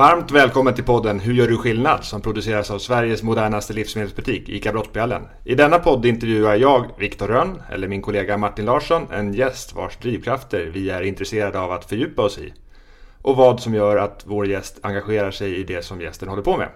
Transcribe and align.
Varmt 0.00 0.30
välkommen 0.30 0.74
till 0.74 0.84
podden 0.84 1.20
Hur 1.20 1.34
gör 1.34 1.48
du 1.48 1.56
skillnad? 1.56 2.04
som 2.04 2.20
produceras 2.20 2.70
av 2.70 2.78
Sveriges 2.78 3.22
modernaste 3.22 3.72
livsmedelsbutik, 3.72 4.48
ICA 4.48 4.72
Brottbjällen. 4.72 5.22
I 5.44 5.54
denna 5.54 5.78
podd 5.78 6.06
intervjuar 6.06 6.56
jag, 6.56 6.86
Viktor 6.98 7.28
Rönn, 7.28 7.62
eller 7.70 7.88
min 7.88 8.02
kollega 8.02 8.36
Martin 8.36 8.64
Larsson, 8.64 9.06
en 9.10 9.34
gäst 9.34 9.74
vars 9.74 9.96
drivkrafter 9.96 10.70
vi 10.74 10.90
är 10.90 11.02
intresserade 11.02 11.60
av 11.60 11.72
att 11.72 11.84
fördjupa 11.84 12.22
oss 12.22 12.38
i. 12.38 12.54
Och 13.22 13.36
vad 13.36 13.60
som 13.60 13.74
gör 13.74 13.96
att 13.96 14.22
vår 14.26 14.46
gäst 14.46 14.78
engagerar 14.82 15.30
sig 15.30 15.56
i 15.56 15.64
det 15.64 15.84
som 15.84 16.00
gästen 16.00 16.28
håller 16.28 16.42
på 16.42 16.56
med. 16.56 16.68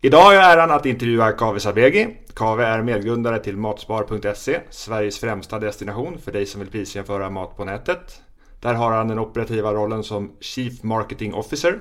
Idag 0.00 0.22
har 0.22 0.32
jag 0.32 0.52
äran 0.52 0.70
att 0.70 0.86
intervjua 0.86 1.32
Kave 1.32 1.60
Sabegi. 1.60 2.16
Kave 2.34 2.66
är 2.66 2.82
medgrundare 2.82 3.38
till 3.38 3.56
Matspar.se, 3.56 4.60
Sveriges 4.70 5.18
främsta 5.18 5.58
destination 5.58 6.18
för 6.24 6.32
dig 6.32 6.46
som 6.46 6.60
vill 6.60 6.70
prisjämföra 6.70 7.30
mat 7.30 7.56
på 7.56 7.64
nätet. 7.64 8.22
Där 8.60 8.74
har 8.74 8.92
han 8.92 9.08
den 9.08 9.18
operativa 9.18 9.72
rollen 9.72 10.04
som 10.04 10.32
Chief 10.40 10.82
Marketing 10.82 11.34
Officer. 11.34 11.80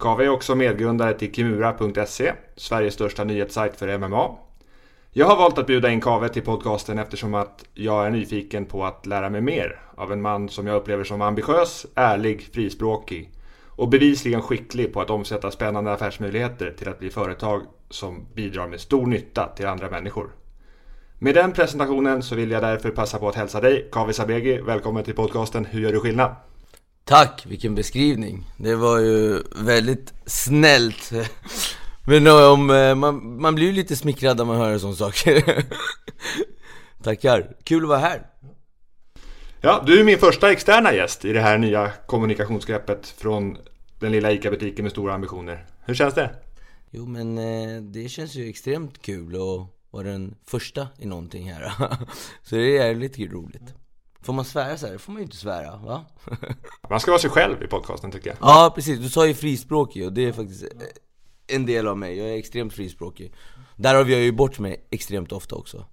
Kave 0.00 0.24
är 0.24 0.28
också 0.28 0.54
medgrundare 0.54 1.14
till 1.14 1.34
Kimura.se, 1.34 2.32
Sveriges 2.56 2.94
största 2.94 3.24
nyhetssajt 3.24 3.76
för 3.76 3.98
MMA. 3.98 4.36
Jag 5.10 5.26
har 5.26 5.36
valt 5.36 5.58
att 5.58 5.66
bjuda 5.66 5.90
in 5.90 6.00
Kave 6.00 6.28
till 6.28 6.42
podcasten 6.42 6.98
eftersom 6.98 7.34
att 7.34 7.64
jag 7.74 8.06
är 8.06 8.10
nyfiken 8.10 8.66
på 8.66 8.84
att 8.84 9.06
lära 9.06 9.30
mig 9.30 9.40
mer 9.40 9.80
av 9.94 10.12
en 10.12 10.22
man 10.22 10.48
som 10.48 10.66
jag 10.66 10.76
upplever 10.76 11.04
som 11.04 11.22
ambitiös, 11.22 11.86
ärlig, 11.94 12.48
frispråkig 12.52 13.30
och 13.66 13.88
bevisligen 13.88 14.42
skicklig 14.42 14.92
på 14.92 15.00
att 15.00 15.10
omsätta 15.10 15.50
spännande 15.50 15.92
affärsmöjligheter 15.92 16.74
till 16.78 16.88
att 16.88 16.98
bli 16.98 17.10
företag 17.10 17.62
som 17.90 18.26
bidrar 18.34 18.68
med 18.68 18.80
stor 18.80 19.06
nytta 19.06 19.46
till 19.56 19.66
andra 19.66 19.90
människor. 19.90 20.30
Med 21.18 21.34
den 21.34 21.52
presentationen 21.52 22.22
så 22.22 22.34
vill 22.34 22.50
jag 22.50 22.62
därför 22.62 22.90
passa 22.90 23.18
på 23.18 23.28
att 23.28 23.34
hälsa 23.34 23.60
dig, 23.60 23.88
Kaveh 23.92 24.12
Sabegi, 24.12 24.60
välkommen 24.60 25.04
till 25.04 25.14
podcasten 25.14 25.64
Hur 25.64 25.80
gör 25.80 25.92
du 25.92 26.00
skillnad? 26.00 26.49
Tack, 27.10 27.46
vilken 27.46 27.74
beskrivning. 27.74 28.44
Det 28.56 28.74
var 28.74 28.98
ju 28.98 29.42
väldigt 29.56 30.14
snällt. 30.26 31.12
Men 32.06 32.26
om, 32.26 32.70
eh, 32.70 32.94
man, 32.94 33.40
man 33.40 33.54
blir 33.54 33.66
ju 33.66 33.72
lite 33.72 33.96
smickrad 33.96 34.36
när 34.36 34.44
man 34.44 34.56
hör 34.56 34.78
sådana 34.78 34.96
saker. 34.96 35.64
Tackar, 37.02 37.56
kul 37.64 37.82
att 37.82 37.88
vara 37.88 37.98
här. 37.98 38.26
Ja, 39.60 39.82
du 39.86 40.00
är 40.00 40.04
min 40.04 40.18
första 40.18 40.52
externa 40.52 40.94
gäst 40.94 41.24
i 41.24 41.32
det 41.32 41.40
här 41.40 41.58
nya 41.58 41.92
kommunikationsgreppet 42.06 43.06
från 43.18 43.56
den 43.98 44.12
lilla 44.12 44.32
ICA-butiken 44.32 44.82
med 44.82 44.92
stora 44.92 45.14
ambitioner. 45.14 45.66
Hur 45.84 45.94
känns 45.94 46.14
det? 46.14 46.30
Jo 46.90 47.06
men 47.06 47.38
eh, 47.38 47.82
det 47.82 48.08
känns 48.08 48.34
ju 48.34 48.48
extremt 48.48 49.02
kul 49.02 49.34
att 49.34 49.66
vara 49.90 50.08
den 50.08 50.34
första 50.46 50.88
i 50.98 51.06
någonting 51.06 51.52
här. 51.52 51.72
Så 52.42 52.54
det 52.56 52.78
är 52.78 52.94
lite 52.94 53.22
roligt. 53.22 53.74
Får 54.22 54.32
man 54.32 54.44
svära 54.44 54.76
så 54.76 54.86
här? 54.86 54.98
Får 54.98 55.12
man 55.12 55.20
ju 55.20 55.24
inte 55.24 55.36
svära, 55.36 55.76
va? 55.76 56.04
man 56.90 57.00
ska 57.00 57.10
vara 57.10 57.20
sig 57.20 57.30
själv 57.30 57.62
i 57.62 57.66
podcasten 57.66 58.10
tycker 58.10 58.30
jag. 58.30 58.36
Ja, 58.40 58.72
precis. 58.74 58.98
Du 58.98 59.08
sa 59.08 59.26
ju 59.26 59.34
frispråkig 59.34 60.06
och 60.06 60.12
det 60.12 60.24
är 60.24 60.32
faktiskt 60.32 60.64
en 61.46 61.66
del 61.66 61.88
av 61.88 61.98
mig. 61.98 62.18
Jag 62.18 62.28
är 62.28 62.36
extremt 62.36 62.72
frispråkig. 62.72 63.34
Därav 63.76 64.10
gör 64.10 64.18
jag 64.18 64.24
ju 64.24 64.32
bort 64.32 64.58
mig 64.58 64.86
extremt 64.90 65.32
ofta 65.32 65.56
också. 65.56 65.86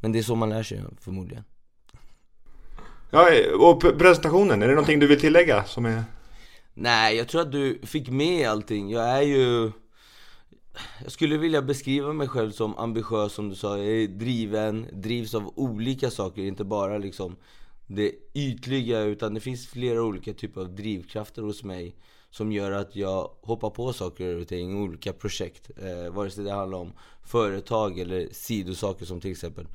Men 0.00 0.12
det 0.12 0.18
är 0.18 0.22
så 0.22 0.34
man 0.34 0.48
lär 0.48 0.62
sig 0.62 0.82
förmodligen. 1.00 1.44
Ja, 3.10 3.28
och 3.58 3.80
presentationen, 3.80 4.62
är 4.62 4.68
det 4.68 4.74
någonting 4.74 4.98
du 4.98 5.06
vill 5.06 5.20
tillägga 5.20 5.64
som 5.64 5.86
är... 5.86 6.04
Nej, 6.74 7.16
jag 7.16 7.28
tror 7.28 7.40
att 7.40 7.52
du 7.52 7.80
fick 7.82 8.10
med 8.10 8.48
allting. 8.48 8.90
Jag 8.90 9.04
är 9.04 9.22
ju... 9.22 9.72
Jag 11.02 11.12
skulle 11.12 11.36
vilja 11.36 11.62
beskriva 11.62 12.12
mig 12.12 12.28
själv 12.28 12.50
som 12.50 12.78
ambitiös 12.78 13.32
som 13.32 13.48
du 13.48 13.54
sa. 13.54 13.78
Jag 13.78 13.86
är 13.86 14.08
driven, 14.08 14.86
drivs 14.92 15.34
av 15.34 15.52
olika 15.56 16.10
saker, 16.10 16.42
inte 16.42 16.64
bara 16.64 16.98
liksom 16.98 17.36
det 17.86 18.12
ytliga 18.34 19.00
utan 19.00 19.34
det 19.34 19.40
finns 19.40 19.66
flera 19.66 20.02
olika 20.02 20.32
typer 20.32 20.60
av 20.60 20.74
drivkrafter 20.74 21.42
hos 21.42 21.64
mig 21.64 21.96
som 22.30 22.52
gör 22.52 22.70
att 22.70 22.96
jag 22.96 23.30
hoppar 23.42 23.70
på 23.70 23.92
saker 23.92 24.40
och 24.40 24.48
ting, 24.48 24.82
olika 24.82 25.12
projekt. 25.12 25.70
Eh, 25.76 26.12
vare 26.12 26.30
sig 26.30 26.44
det 26.44 26.52
handlar 26.52 26.78
om 26.78 26.92
företag 27.24 27.98
eller 27.98 28.28
sidosaker 28.32 29.04
som 29.04 29.20
till 29.20 29.30
exempel 29.30 29.66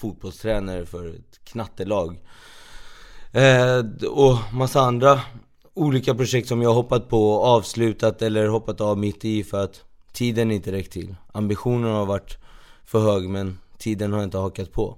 fotbollstränare 0.00 0.86
för 0.86 1.08
ett 1.08 1.44
knattelag. 1.44 2.20
Eh, 3.32 4.08
och 4.10 4.54
massa 4.54 4.80
andra 4.80 5.20
olika 5.74 6.14
projekt 6.14 6.48
som 6.48 6.62
jag 6.62 6.74
hoppat 6.74 7.08
på 7.08 7.30
och 7.30 7.44
avslutat 7.44 8.22
eller 8.22 8.46
hoppat 8.46 8.80
av 8.80 8.98
mitt 8.98 9.24
i 9.24 9.44
för 9.44 9.64
att 9.64 9.84
tiden 10.12 10.50
inte 10.50 10.72
räckt 10.72 10.92
till. 10.92 11.14
Ambitionen 11.32 11.90
har 11.90 12.06
varit 12.06 12.38
för 12.84 13.00
hög 13.00 13.28
men 13.28 13.58
tiden 13.78 14.12
har 14.12 14.24
inte 14.24 14.38
hakat 14.38 14.72
på. 14.72 14.96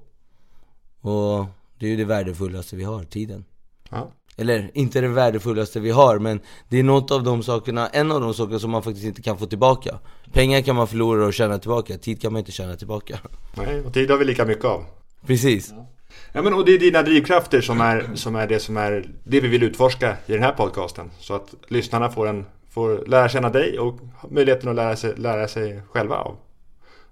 Och 1.00 1.47
det 1.78 1.86
är 1.86 1.91
ju 1.91 1.97
det 1.97 2.04
värdefullaste 2.04 2.76
vi 2.76 2.84
har, 2.84 3.04
tiden. 3.04 3.44
Ja. 3.91 4.10
Eller 4.36 4.70
inte 4.75 5.00
det 5.00 5.08
värdefullaste 5.08 5.80
vi 5.80 5.91
har 5.91 6.19
men 6.19 6.41
det 6.69 6.78
är 6.78 6.82
något 6.82 7.10
av 7.10 7.22
de 7.22 7.42
sakerna, 7.42 7.88
en 7.88 8.12
av 8.12 8.20
de 8.20 8.34
sakerna 8.34 8.58
som 8.58 8.70
man 8.70 8.82
faktiskt 8.82 9.06
inte 9.06 9.22
kan 9.22 9.38
få 9.38 9.47
tillbaka. 9.47 9.98
Pengar 10.32 10.60
kan 10.60 10.76
man 10.76 10.88
förlora 10.88 11.26
och 11.26 11.34
tjäna 11.34 11.58
tillbaka, 11.58 11.98
tid 11.98 12.20
kan 12.20 12.32
man 12.32 12.38
inte 12.38 12.52
tjäna 12.52 12.76
tillbaka. 12.76 13.19
Nej, 13.56 13.81
och 13.81 13.94
tid 13.94 14.10
har 14.10 14.19
vi 14.19 14.25
lika 14.25 14.44
mycket 14.44 14.64
av. 14.64 14.84
Precis. 15.26 15.70
Ja. 15.70 15.86
Ja, 16.32 16.42
men 16.42 16.54
och 16.54 16.64
det 16.64 16.75
är 16.75 16.78
dina 16.78 17.02
drivkrafter 17.02 17.60
som 17.60 17.81
är, 17.81 18.10
som 18.14 18.36
är 18.36 18.46
det 18.46 18.60
som 18.60 18.76
är 18.76 19.10
det 19.25 19.41
vi 19.41 19.48
vill 19.48 19.62
utforska 19.62 20.16
i 20.26 20.32
den 20.32 20.42
här 20.42 20.52
podcasten. 20.52 21.10
Så 21.19 21.34
att 21.34 21.54
lyssnarna 21.69 22.10
får, 22.10 22.26
en, 22.28 22.44
får 22.75 23.05
lära 23.07 23.29
känna 23.29 23.51
dig 23.51 23.79
och 23.79 24.01
möjligheten 24.31 24.69
att 24.69 24.77
lära 24.77 24.97
sig, 24.97 25.15
lära 25.17 25.49
sig 25.49 25.83
själva 25.91 26.17
av, 26.17 26.37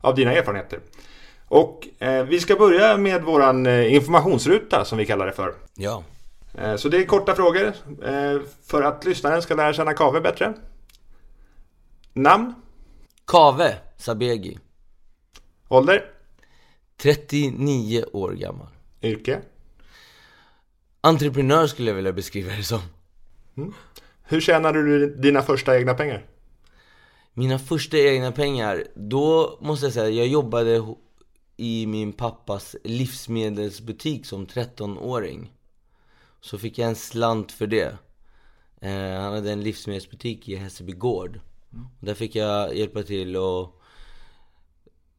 av 0.01 0.15
dina 0.15 0.33
erfarenheter. 0.33 0.81
Och 1.49 1.89
eh, 1.99 2.25
vi 2.25 2.41
ska 2.41 2.57
börja 2.57 2.97
med 2.97 3.23
våran 3.23 3.67
eh, 3.67 3.95
informationsruta 3.95 4.85
som 4.85 4.99
vi 4.99 5.07
kallar 5.07 5.27
det 5.27 5.33
för. 5.33 5.55
Ja. 5.75 6.03
Eh, 6.55 6.77
så 6.77 6.89
det 6.89 6.97
är 6.97 7.05
korta 7.05 7.35
frågor 7.35 7.67
eh, 8.05 8.41
för 8.67 8.83
att 8.83 9.05
lyssnaren 9.05 9.43
ska 9.43 9.55
lära 9.55 9.73
känna 9.73 9.95
Kave 9.95 10.21
bättre. 10.21 10.55
Namn? 12.13 12.55
Kave 13.27 13.79
Sabegi. 13.97 14.59
Ålder? 15.69 16.05
39 16.97 18.05
år 18.13 18.33
gammal. 18.33 18.69
Yrke? 19.03 19.41
Entreprenör 21.01 21.67
skulle 21.67 21.91
jag 21.91 21.97
vilja 21.97 22.13
beskriva 22.13 22.57
det 22.57 22.63
som. 22.63 22.81
Mm. 23.57 23.75
Hur 24.25 24.41
tjänade 24.41 24.83
du 24.83 25.15
dina 25.15 25.43
första 25.43 25.79
egna 25.79 25.95
pengar? 25.95 26.27
Mina 27.35 27.59
första 27.59 27.99
egna 27.99 28.33
pengar, 28.33 28.85
då 28.95 29.59
måste 29.61 29.87
jag 29.87 29.93
säga, 29.93 30.09
jag 30.09 30.27
jobbade 30.27 30.85
i 31.57 31.87
min 31.87 32.13
pappas 32.13 32.77
livsmedelsbutik 32.85 34.27
som 34.27 34.47
13-åring. 34.47 35.53
Så 36.41 36.59
fick 36.59 36.79
jag 36.79 36.89
en 36.89 36.97
slant 36.97 37.53
för 37.53 37.67
det. 37.67 37.97
Eh, 38.81 39.21
han 39.21 39.33
hade 39.35 39.53
en 39.53 39.63
livsmedelsbutik 39.63 40.49
i 40.49 40.57
Hässelby 40.57 40.93
gård. 40.93 41.41
Mm. 41.73 41.87
Där 42.01 42.15
fick 42.15 42.35
jag 42.35 42.77
hjälpa 42.77 43.03
till 43.03 43.37
och 43.37 43.83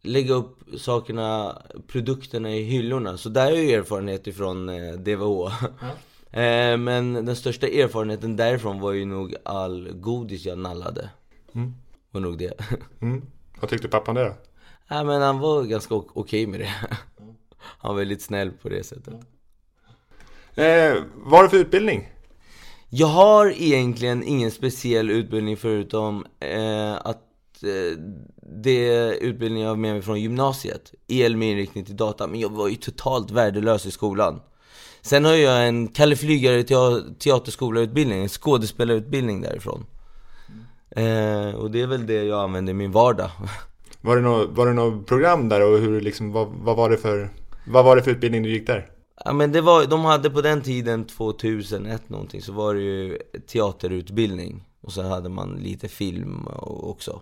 lägga 0.02 0.34
upp 0.34 0.59
sakerna, 0.78 1.62
produkterna 1.88 2.56
i 2.56 2.63
hyllorna. 2.63 3.18
Så 3.18 3.30
där 3.30 3.46
har 3.46 3.52
jag 3.52 3.69
erfarenhet 3.69 4.28
ifrån 4.28 4.69
eh, 4.69 4.94
DVH. 4.94 5.63
Mm. 5.81 5.96
Eh, 6.33 6.77
men 6.77 7.13
den 7.13 7.35
största 7.35 7.67
erfarenheten 7.67 8.35
därifrån 8.35 8.79
var 8.79 8.91
ju 8.91 9.05
nog 9.05 9.35
all 9.45 9.89
godis 9.94 10.45
jag 10.45 10.57
nallade. 10.57 11.09
Mm. 11.55 11.73
Var 12.11 12.21
nog 12.21 12.38
det. 12.38 12.53
Mm. 13.01 13.25
Vad 13.59 13.69
tyckte 13.69 13.88
pappan 13.88 14.16
det? 14.16 14.33
Ja, 14.88 15.03
men 15.03 15.21
han 15.21 15.39
var 15.39 15.63
ganska 15.63 15.95
okej 15.95 16.11
okay 16.16 16.47
med 16.47 16.59
det. 16.59 16.73
Han 17.57 17.91
var 17.91 17.99
väldigt 17.99 18.21
snäll 18.21 18.51
på 18.51 18.69
det 18.69 18.83
sättet. 18.83 19.13
Eh, 20.56 21.03
vad 21.15 21.39
har 21.39 21.44
du 21.44 21.50
för 21.50 21.57
utbildning? 21.57 22.09
Jag 22.89 23.07
har 23.07 23.53
egentligen 23.62 24.24
ingen 24.24 24.51
speciell 24.51 25.12
utbildning 25.12 25.57
förutom 25.57 26.25
eh, 26.39 26.94
att 26.94 27.24
Eh, 27.63 27.97
det 28.41 29.18
utbildning 29.18 29.63
jag 29.63 29.69
har 29.69 29.75
med 29.75 29.94
mig 29.94 30.01
från 30.01 30.21
gymnasiet. 30.21 30.94
El 31.07 31.38
med 31.38 31.51
inriktning 31.51 31.86
till 31.86 31.97
data. 31.97 32.27
Men 32.27 32.39
jag 32.39 32.50
var 32.50 32.68
ju 32.68 32.75
totalt 32.75 33.31
värdelös 33.31 33.86
i 33.86 33.91
skolan. 33.91 34.41
Sen 35.05 35.25
har 35.25 35.33
jag 35.33 35.67
en 35.67 35.88
Kalle 35.88 36.15
Flygare 36.15 36.63
teaterskolautbildning, 37.19 38.21
en 38.21 38.29
skådespelarutbildning 38.29 39.41
därifrån. 39.41 39.85
Mm. 40.95 41.47
Eh, 41.47 41.55
och 41.55 41.71
det 41.71 41.81
är 41.81 41.88
väl 41.88 42.07
det 42.07 42.23
jag 42.23 42.44
använder 42.44 42.71
i 42.71 42.73
min 42.73 42.91
vardag. 42.91 43.29
Var 44.01 44.15
det 44.15 44.21
något, 44.21 44.50
var 44.50 44.67
det 44.67 44.73
något 44.73 45.07
program 45.07 45.50
där 45.50 45.61
och 45.61 45.79
hur 45.79 46.01
liksom, 46.01 46.31
vad, 46.31 46.47
vad, 46.47 46.77
var 46.77 46.89
det 46.89 46.97
för, 46.97 47.29
vad 47.67 47.85
var 47.85 47.95
det 47.95 48.03
för 48.03 48.11
utbildning 48.11 48.44
du 48.44 48.50
gick 48.50 48.67
där? 48.67 48.89
Ja 49.25 49.33
men 49.33 49.51
det 49.51 49.61
var, 49.61 49.85
de 49.85 50.05
hade 50.05 50.29
på 50.29 50.41
den 50.41 50.61
tiden 50.61 51.05
2001 51.05 52.09
någonting 52.09 52.41
så 52.41 52.53
var 52.53 52.73
det 52.73 52.81
ju 52.81 53.17
teaterutbildning. 53.47 54.63
Och 54.81 54.91
så 54.91 55.01
hade 55.01 55.29
man 55.29 55.55
lite 55.55 55.88
film 55.88 56.47
också. 56.67 57.21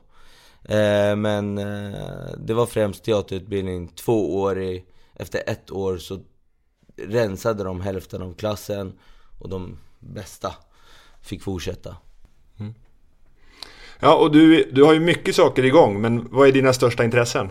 Eh, 0.64 1.16
men 1.16 1.58
eh, 1.58 2.34
det 2.38 2.54
var 2.54 2.66
främst 2.66 3.04
teaterutbildning, 3.04 3.88
tvåårig. 3.88 4.86
Efter 5.16 5.44
ett 5.48 5.72
år 5.72 5.98
så 5.98 6.20
rensade 7.08 7.64
de 7.64 7.82
hälften 7.82 8.22
av 8.22 8.34
klassen 8.34 8.94
och 9.40 9.50
de 9.50 9.78
bästa 10.00 10.54
fick 11.22 11.44
fortsätta. 11.44 11.98
Mm. 12.60 12.74
Ja, 14.00 14.16
och 14.16 14.32
du, 14.32 14.72
du 14.72 14.84
har 14.84 14.94
ju 14.94 15.00
mycket 15.00 15.36
saker 15.36 15.66
igång, 15.66 16.02
men 16.02 16.28
vad 16.32 16.48
är 16.48 16.52
dina 16.52 16.74
största 16.74 17.04
intressen? 17.04 17.50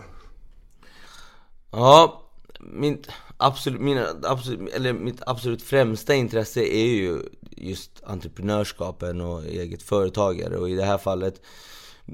Ja, 1.71 2.21
min 2.59 3.03
absolut, 3.37 3.81
mina, 3.81 4.07
absolut, 4.23 4.73
eller 4.73 4.93
mitt 4.93 5.21
absolut 5.25 5.61
främsta 5.61 6.15
intresse 6.15 6.61
är 6.61 6.85
ju 6.85 7.19
just 7.57 8.03
entreprenörskapen 8.03 9.21
och 9.21 9.45
eget 9.45 9.83
företagare 9.83 10.57
och 10.57 10.69
i 10.69 10.75
det 10.75 10.85
här 10.85 10.97
fallet 10.97 11.41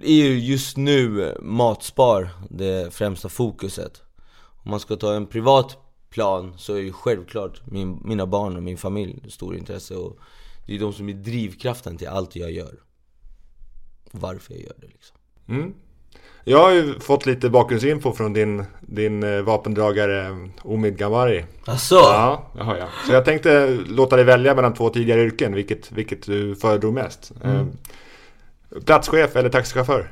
är 0.01 0.13
ju 0.13 0.39
just 0.39 0.77
nu 0.77 1.35
matspar 1.41 2.29
det 2.49 2.93
främsta 2.93 3.29
fokuset. 3.29 4.01
Om 4.63 4.71
man 4.71 4.79
ska 4.79 4.95
ta 4.95 5.13
en 5.13 5.27
privat 5.27 5.77
plan 6.09 6.53
så 6.57 6.73
är 6.73 6.79
ju 6.79 6.93
självklart 6.93 7.61
min, 7.65 8.01
mina 8.03 8.25
barn 8.25 8.55
och 8.55 8.63
min 8.63 8.77
familj 8.77 9.25
stor 9.29 9.55
intresse 9.55 9.95
och 9.95 10.17
det 10.65 10.75
är 10.75 10.79
de 10.79 10.93
som 10.93 11.09
är 11.09 11.13
drivkraften 11.13 11.97
till 11.97 12.07
allt 12.07 12.35
jag 12.35 12.51
gör. 12.51 12.79
Varför 14.11 14.53
jag 14.53 14.63
gör 14.63 14.75
det 14.77 14.87
liksom. 14.87 15.17
Mm. 15.47 15.73
Jag 16.43 16.59
har 16.59 16.71
ju 16.71 16.99
fått 16.99 17.25
lite 17.25 17.49
bakgrundsinfo 17.49 18.13
från 18.13 18.33
din, 18.33 18.63
din 18.81 19.23
eh, 19.23 19.41
vapendragare 19.41 20.49
Omid 20.61 20.97
Gawari. 20.97 21.45
Asså? 21.65 21.95
Ja, 21.95 22.51
det 22.55 22.63
har 22.63 22.77
jag. 22.77 22.87
Så 23.07 23.13
jag 23.13 23.25
tänkte 23.25 23.77
låta 23.87 24.15
dig 24.15 24.25
välja 24.25 24.55
mellan 24.55 24.73
två 24.73 24.89
tidigare 24.89 25.21
yrken, 25.21 25.55
vilket, 25.55 25.91
vilket 25.91 26.25
du 26.25 26.55
föredrog 26.55 26.93
mest. 26.93 27.31
Mm. 27.43 27.57
Eh, 27.57 28.81
platschef 28.85 29.35
eller 29.35 29.49
taxichaufför? 29.49 30.11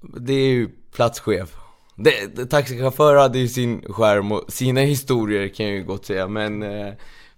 Det 0.00 0.32
är 0.32 0.48
ju 0.48 0.68
platschef. 0.92 1.59
Det, 2.02 2.36
det, 2.36 2.46
taxichaufför 2.46 3.16
hade 3.16 3.38
ju 3.38 3.48
sin 3.48 3.82
skärm 3.92 4.32
och 4.32 4.44
sina 4.48 4.80
historier 4.80 5.48
kan 5.48 5.66
jag 5.66 5.74
ju 5.74 5.84
gott 5.84 6.06
säga, 6.06 6.28
men 6.28 6.62
eh, 6.62 6.92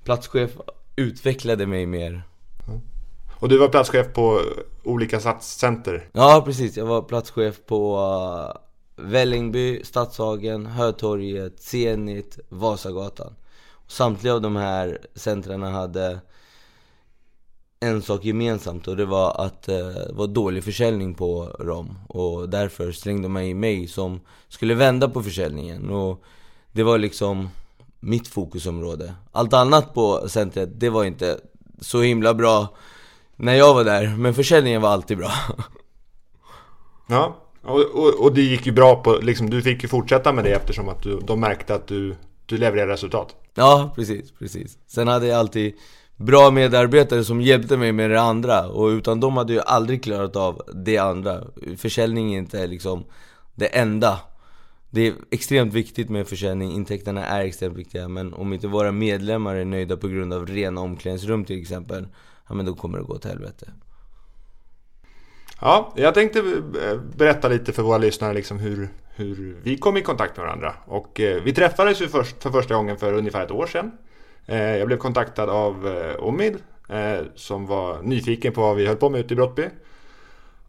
platschef 0.04 0.50
utvecklade 0.96 1.66
mig 1.66 1.86
mer. 1.86 2.22
Och 3.42 3.48
du 3.48 3.58
var 3.58 3.68
platschef 3.68 4.12
på 4.12 4.40
olika 4.84 5.20
satscenter? 5.20 6.08
Ja, 6.12 6.42
precis. 6.44 6.76
Jag 6.76 6.86
var 6.86 7.02
platschef 7.02 7.60
på 7.66 7.96
uh, 7.96 9.04
Vällingby, 9.04 9.84
Stadshagen, 9.84 10.66
Hötorget, 10.66 11.62
Zenit, 11.62 12.38
Vasagatan. 12.48 13.34
Samtliga 13.86 14.34
av 14.34 14.40
de 14.40 14.56
här 14.56 14.98
centren 15.14 15.62
hade 15.62 16.20
en 17.82 18.02
sak 18.02 18.24
gemensamt 18.24 18.88
och 18.88 18.96
det 18.96 19.04
var 19.04 19.40
att 19.46 19.68
uh, 19.68 19.74
det 19.74 20.12
var 20.12 20.26
dålig 20.26 20.64
försäljning 20.64 21.14
på 21.14 21.56
dem. 21.58 21.98
Och 22.08 22.48
därför 22.48 22.92
slängde 22.92 23.28
man 23.28 23.42
i 23.42 23.54
mig 23.54 23.86
som 23.86 24.20
skulle 24.48 24.74
vända 24.74 25.08
på 25.08 25.22
försäljningen. 25.22 25.90
Och 25.90 26.22
det 26.72 26.82
var 26.82 26.98
liksom 26.98 27.48
mitt 28.00 28.28
fokusområde. 28.28 29.14
Allt 29.32 29.52
annat 29.52 29.94
på 29.94 30.28
centret, 30.28 30.80
det 30.80 30.90
var 30.90 31.04
inte 31.04 31.40
så 31.80 32.00
himla 32.00 32.34
bra 32.34 32.68
när 33.36 33.54
jag 33.54 33.74
var 33.74 33.84
där, 33.84 34.16
men 34.16 34.34
försäljningen 34.34 34.82
var 34.82 34.88
alltid 34.88 35.18
bra. 35.18 35.32
Ja, 37.06 37.36
och, 37.62 37.80
och, 37.80 38.24
och, 38.24 38.34
det 38.34 38.42
gick 38.42 38.66
ju 38.66 38.72
bra 38.72 39.02
på, 39.02 39.18
liksom, 39.22 39.50
du 39.50 39.62
fick 39.62 39.82
ju 39.82 39.88
fortsätta 39.88 40.32
med 40.32 40.44
det 40.44 40.50
eftersom 40.50 40.88
att 40.88 41.02
du, 41.02 41.20
de 41.20 41.40
märkte 41.40 41.74
att 41.74 41.86
du, 41.86 42.16
du 42.46 42.56
levererade 42.58 42.92
resultat. 42.92 43.36
Ja, 43.54 43.92
precis, 43.94 44.32
precis. 44.38 44.78
Sen 44.86 45.08
hade 45.08 45.26
jag 45.26 45.38
alltid 45.38 45.74
bra 46.24 46.50
medarbetare 46.50 47.24
som 47.24 47.40
hjälpte 47.40 47.76
mig 47.76 47.92
med 47.92 48.10
det 48.10 48.20
andra 48.20 48.68
och 48.68 48.86
utan 48.86 49.20
dem 49.20 49.36
hade 49.36 49.52
jag 49.52 49.64
aldrig 49.66 50.04
klarat 50.04 50.36
av 50.36 50.62
det 50.74 50.98
andra. 50.98 51.44
Försäljning 51.76 52.34
är 52.34 52.38
inte 52.38 52.66
liksom 52.66 53.04
det 53.54 53.66
enda. 53.66 54.20
Det 54.90 55.06
är 55.06 55.14
extremt 55.30 55.74
viktigt 55.74 56.10
med 56.10 56.28
försäljning, 56.28 56.72
intäkterna 56.72 57.26
är 57.26 57.44
extremt 57.44 57.76
viktiga 57.76 58.08
men 58.08 58.34
om 58.34 58.52
inte 58.52 58.66
våra 58.66 58.92
medlemmar 58.92 59.54
är 59.54 59.64
nöjda 59.64 59.96
på 59.96 60.08
grund 60.08 60.32
av 60.32 60.46
rena 60.46 60.80
omklädningsrum 60.80 61.44
till 61.44 61.60
exempel 61.60 62.06
ja 62.48 62.54
men 62.54 62.66
då 62.66 62.74
kommer 62.74 62.98
det 62.98 63.04
gå 63.04 63.14
åt 63.14 63.24
helvete. 63.24 63.72
Ja, 65.60 65.92
jag 65.96 66.14
tänkte 66.14 66.38
eh, 66.38 67.00
berätta 67.16 67.48
lite 67.48 67.72
för 67.72 67.82
våra 67.82 67.98
lyssnare 67.98 68.34
liksom 68.34 68.58
hur, 68.58 68.88
hur 69.14 69.56
vi 69.62 69.78
kom 69.78 69.96
i 69.96 70.02
kontakt 70.02 70.36
med 70.36 70.46
varandra. 70.46 70.74
Och 70.84 71.20
eh, 71.20 71.42
vi 71.42 71.54
träffades 71.54 72.02
ju 72.02 72.08
först, 72.08 72.42
för 72.42 72.50
första 72.50 72.74
gången 72.74 72.96
för 72.96 73.12
ungefär 73.12 73.44
ett 73.44 73.50
år 73.50 73.66
sedan. 73.66 73.90
Eh, 74.46 74.76
jag 74.76 74.86
blev 74.86 74.96
kontaktad 74.96 75.50
av 75.50 75.88
eh, 75.88 76.24
Omid 76.24 76.56
eh, 76.88 77.18
som 77.34 77.66
var 77.66 78.02
nyfiken 78.02 78.52
på 78.52 78.60
vad 78.60 78.76
vi 78.76 78.86
höll 78.86 78.96
på 78.96 79.10
med 79.10 79.20
ute 79.20 79.34
i 79.34 79.36
Brottby. 79.36 79.68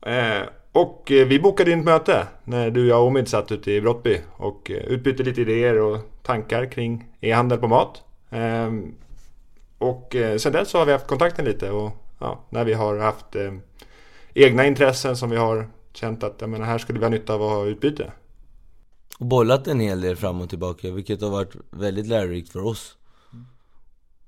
Eh, 0.01 0.41
och 0.71 1.11
eh, 1.11 1.27
vi 1.27 1.39
bokade 1.39 1.71
in 1.71 1.79
ett 1.79 1.85
möte 1.85 2.27
när 2.43 2.69
du, 2.71 2.87
jag 2.87 3.01
och 3.01 3.07
Omid 3.07 3.27
satt 3.27 3.51
ute 3.51 3.71
i 3.71 3.81
Brottby 3.81 4.21
och 4.31 4.71
eh, 4.71 4.77
utbytte 4.77 5.23
lite 5.23 5.41
idéer 5.41 5.81
och 5.81 5.97
tankar 6.23 6.65
kring 6.65 7.07
e-handel 7.21 7.57
på 7.57 7.67
mat. 7.67 8.03
Eh, 8.29 8.71
och 9.77 10.15
eh, 10.15 10.37
sen 10.37 10.51
dess 10.51 10.69
så 10.69 10.77
har 10.77 10.85
vi 10.85 10.91
haft 10.91 11.07
kontakten 11.07 11.45
lite 11.45 11.71
och 11.71 11.91
ja, 12.19 12.45
när 12.49 12.65
vi 12.65 12.73
har 12.73 12.97
haft 12.97 13.35
eh, 13.35 13.53
egna 14.33 14.65
intressen 14.65 15.17
som 15.17 15.29
vi 15.29 15.37
har 15.37 15.69
känt 15.93 16.23
att 16.23 16.49
menar, 16.49 16.65
här 16.65 16.77
skulle 16.77 16.99
vi 16.99 17.05
ha 17.05 17.09
nytta 17.09 17.33
av 17.33 17.43
att 17.43 17.49
ha 17.49 17.65
utbyte. 17.65 18.11
Och 19.19 19.25
bollat 19.25 19.67
en 19.67 19.79
hel 19.79 20.01
del 20.01 20.15
fram 20.15 20.41
och 20.41 20.49
tillbaka 20.49 20.91
vilket 20.91 21.21
har 21.21 21.29
varit 21.29 21.55
väldigt 21.69 22.07
lärorikt 22.07 22.49
för 22.49 22.65
oss. 22.65 22.97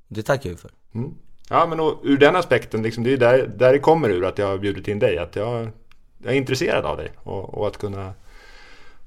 Det 0.07 0.23
tackar 0.23 0.49
vi 0.49 0.55
för. 0.55 0.71
Mm. 0.95 1.13
Ja 1.49 1.65
men 1.65 1.79
och, 1.79 1.99
ur 2.03 2.17
den 2.17 2.35
aspekten, 2.35 2.81
liksom, 2.81 3.03
det 3.03 3.13
är 3.13 3.17
där, 3.17 3.47
där 3.47 3.73
det 3.73 3.79
kommer 3.79 4.09
ur 4.09 4.25
att 4.25 4.37
jag 4.37 4.47
har 4.47 4.57
bjudit 4.57 4.87
in 4.87 4.99
dig. 4.99 5.17
Att 5.17 5.35
jag, 5.35 5.69
jag 6.17 6.33
är 6.33 6.37
intresserad 6.37 6.85
av 6.85 6.97
dig 6.97 7.11
och, 7.23 7.53
och, 7.53 7.67
att 7.67 7.77
kunna 7.77 8.13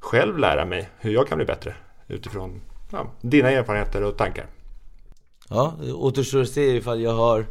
själv 0.00 0.38
lära 0.38 0.64
mig 0.64 0.88
hur 0.98 1.12
jag 1.12 1.28
kan 1.28 1.38
bli 1.38 1.44
bättre 1.46 1.74
utifrån 2.08 2.60
ja, 2.92 3.10
dina 3.20 3.50
erfarenheter 3.50 4.02
och 4.02 4.16
tankar. 4.16 4.46
Ja, 5.48 5.74
det 5.80 5.92
återstår 5.92 6.42
att 6.42 6.48
se 6.48 6.76
ifall 6.76 7.00
jag 7.00 7.14
har 7.14 7.46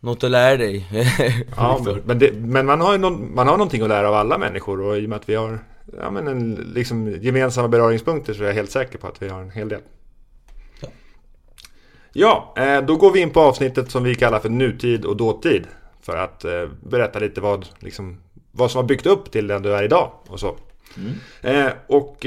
något 0.00 0.24
att 0.24 0.30
lära 0.30 0.56
dig. 0.56 0.86
ja, 1.56 1.80
men, 2.04 2.18
det, 2.18 2.32
men 2.32 2.66
man, 2.66 2.80
har 2.80 2.92
ju 2.92 2.98
någon, 2.98 3.34
man 3.34 3.48
har 3.48 3.56
någonting 3.56 3.82
att 3.82 3.88
lära 3.88 4.08
av 4.08 4.14
alla 4.14 4.38
människor 4.38 4.80
och 4.80 4.98
i 4.98 5.04
och 5.06 5.08
med 5.08 5.16
att 5.16 5.28
vi 5.28 5.34
har 5.34 5.58
ja, 5.96 6.10
men 6.10 6.28
en, 6.28 6.54
liksom, 6.54 7.16
gemensamma 7.20 7.68
beröringspunkter 7.68 8.34
så 8.34 8.42
är 8.42 8.46
jag 8.46 8.54
helt 8.54 8.70
säker 8.70 8.98
på 8.98 9.06
att 9.06 9.22
vi 9.22 9.28
har 9.28 9.40
en 9.40 9.50
hel 9.50 9.68
del. 9.68 9.80
Ja. 12.12 12.54
eh, 12.56 12.80
då 12.82 12.96
går 12.96 13.12
vi 13.12 13.20
in 13.20 13.30
på 13.30 13.40
avsnittet 13.40 13.90
som 13.90 14.04
vi 14.04 14.14
kallar 14.14 14.38
för 14.38 14.48
nutid 14.48 15.04
och 15.04 15.16
dåtid. 15.16 15.66
För 16.00 16.16
att 16.16 16.44
eh, 16.44 16.66
berätta 16.82 17.18
lite 17.18 17.40
vad, 17.40 17.68
liksom, 17.78 18.18
vad 18.52 18.70
som 18.70 18.78
har 18.78 18.88
byggt 18.88 19.06
upp 19.06 19.30
till 19.30 19.46
den 19.46 19.62
du 19.62 19.74
är 19.74 19.82
idag 19.82 20.12
och 20.26 20.40
så. 20.40 20.56
Mm. 20.96 21.66
Eh, 21.66 21.72
och 21.86 22.26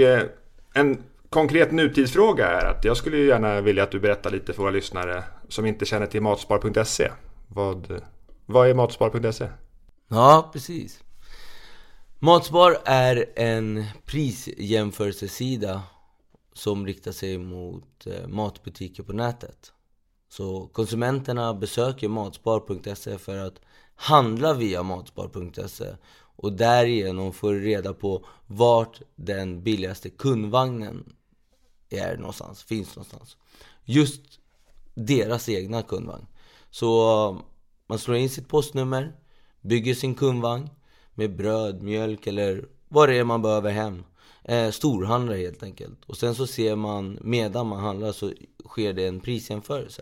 en 0.74 0.98
konkret 1.30 1.72
nutidsfråga 1.72 2.48
är 2.48 2.66
att 2.66 2.86
jag 2.86 2.98
skulle 2.98 3.18
gärna 3.18 3.62
vilja 3.62 3.84
att 3.84 3.92
du 3.92 4.00
berättar 4.00 4.30
lite 4.30 4.54
för 4.54 4.62
våra 4.62 4.72
lyssnare 4.72 5.24
som 5.48 5.66
inte 5.66 5.86
känner 5.86 6.06
till 6.06 6.22
matspar.se. 6.22 7.10
Vad, 7.48 8.02
vad 8.46 8.70
är 8.70 8.74
matspar.se? 8.74 9.48
Ja, 10.08 10.50
precis. 10.54 11.04
Matspar 12.20 12.78
är 12.86 13.26
en 13.36 13.86
prisjämförelsesida 14.06 15.82
som 16.54 16.86
riktar 16.88 17.12
sig 17.12 17.38
mot 17.38 18.08
eh, 18.08 18.28
matbutiker 18.28 19.04
på 19.04 19.14
nätet. 19.14 19.74
Så 20.30 20.68
konsumenterna 20.68 21.54
besöker 21.54 22.08
matspar.se 22.08 23.18
för 23.18 23.38
att 23.38 23.62
handla 23.96 24.54
via 24.54 24.84
matspar.se 24.84 25.96
och 26.36 26.54
därigenom 26.54 27.34
få 27.34 27.52
reda 27.52 27.94
på 27.94 28.26
vart 28.48 29.02
den 29.16 29.64
billigaste 29.64 30.10
kundvagnen 30.10 31.16
är 31.90 32.18
någonstans, 32.18 32.64
finns 32.64 32.96
någonstans. 32.96 33.38
Just 33.84 34.22
deras 34.94 35.50
egna 35.50 35.82
kundvagn. 35.82 36.28
Så 36.70 37.42
man 37.88 38.00
slår 38.00 38.18
in 38.18 38.30
sitt 38.30 38.48
postnummer, 38.48 39.16
bygger 39.62 39.94
sin 39.94 40.16
kundvagn 40.16 40.70
med 41.14 41.36
bröd, 41.36 41.82
mjölk 41.82 42.28
eller 42.28 42.66
vad 42.88 43.10
det 43.10 43.16
är 43.16 43.24
man 43.24 43.42
behöver 43.42 43.72
hem. 43.72 44.04
Eh, 44.44 44.72
storhandlar 44.72 45.36
helt 45.36 45.64
enkelt. 45.64 46.06
Och 46.06 46.18
sen 46.18 46.36
så 46.36 46.48
ser 46.48 46.76
man, 46.76 47.18
medan 47.22 47.68
man 47.68 47.80
handlar 47.80 48.12
så 48.12 48.34
sker 48.66 48.94
det 48.94 49.08
en 49.08 49.20
prisjämförelse. 49.20 50.02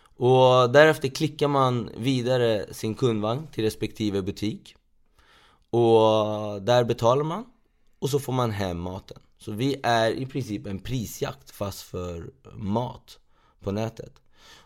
Och 0.00 0.72
därefter 0.72 1.08
klickar 1.08 1.48
man 1.48 1.90
vidare 1.96 2.74
sin 2.74 2.94
kundvagn 2.94 3.46
till 3.46 3.64
respektive 3.64 4.22
butik. 4.22 4.74
Och 5.70 6.62
där 6.62 6.84
betalar 6.84 7.24
man 7.24 7.44
och 7.98 8.10
så 8.10 8.18
får 8.18 8.32
man 8.32 8.50
hem 8.50 8.80
maten. 8.80 9.18
Så 9.38 9.52
vi 9.52 9.76
är 9.82 10.10
i 10.10 10.26
princip 10.26 10.66
en 10.66 10.78
prisjakt 10.78 11.50
fast 11.50 11.82
för 11.82 12.30
mat 12.54 13.18
på 13.60 13.72
nätet. 13.72 14.12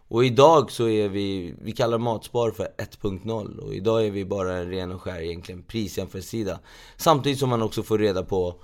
Och 0.08 0.24
idag 0.24 0.70
så 0.70 0.88
är 0.88 1.08
vi, 1.08 1.54
vi 1.62 1.72
kallar 1.72 1.98
Matspar 1.98 2.50
för 2.50 2.64
1.0 2.64 3.58
och 3.58 3.74
idag 3.74 4.06
är 4.06 4.10
vi 4.10 4.24
bara 4.24 4.56
en 4.56 4.70
ren 4.70 4.92
och 4.92 5.02
skär 5.02 5.20
egentligen 5.20 5.62
prisjämförelsesida. 5.62 6.60
Samtidigt 6.96 7.38
som 7.38 7.48
man 7.48 7.62
också 7.62 7.82
får 7.82 7.98
reda 7.98 8.22
på 8.22 8.54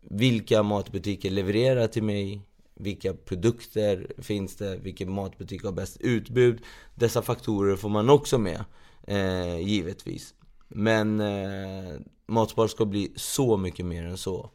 vilka 0.00 0.62
matbutiker 0.62 1.30
levererar 1.30 1.86
till 1.86 2.02
mig, 2.02 2.42
vilka 2.74 3.14
produkter 3.14 4.12
finns 4.18 4.56
det, 4.56 4.76
vilken 4.76 5.12
matbutik 5.12 5.64
har 5.64 5.72
bäst 5.72 5.96
utbud. 6.00 6.62
Dessa 6.94 7.22
faktorer 7.22 7.76
får 7.76 7.88
man 7.88 8.10
också 8.10 8.38
med, 8.38 8.64
eh, 9.06 9.58
givetvis. 9.58 10.34
Men 10.68 11.20
eh, 11.20 12.00
Matspar 12.26 12.66
ska 12.66 12.84
bli 12.84 13.12
så 13.16 13.56
mycket 13.56 13.86
mer 13.86 14.04
än 14.04 14.18
så. 14.18 14.50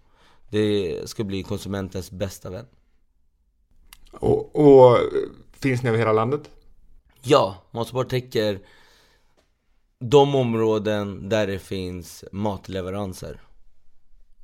Det 0.50 1.02
ska 1.10 1.24
bli 1.24 1.44
konsumentens 1.44 2.12
bästa 2.12 2.50
vän. 2.50 2.66
Och, 4.12 4.56
och 4.56 4.98
finns 5.52 5.84
ni 5.84 5.90
över 5.90 6.00
hela 6.00 6.14
landet? 6.14 6.50
Ja, 7.22 7.64
Matspar 7.72 8.04
täcker 8.04 8.60
de 10.00 10.36
områden 10.36 11.30
där 11.30 11.48
det 11.48 11.60
finns 11.60 12.24
matleveranser. 12.32 13.42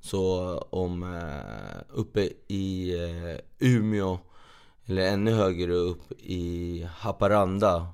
Så 0.01 0.57
om 0.69 1.03
eh, 1.03 1.81
uppe 1.89 2.29
i 2.47 2.93
eh, 2.93 3.37
Umeå 3.59 4.19
eller 4.85 5.07
ännu 5.07 5.31
högre 5.31 5.73
upp 5.73 6.11
i 6.19 6.87
Haparanda 6.95 7.87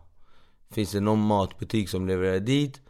Finns 0.70 0.92
det 0.92 1.00
någon 1.00 1.20
matbutik 1.20 1.90
som 1.90 2.08
levererar 2.08 2.40
dit 2.40 2.82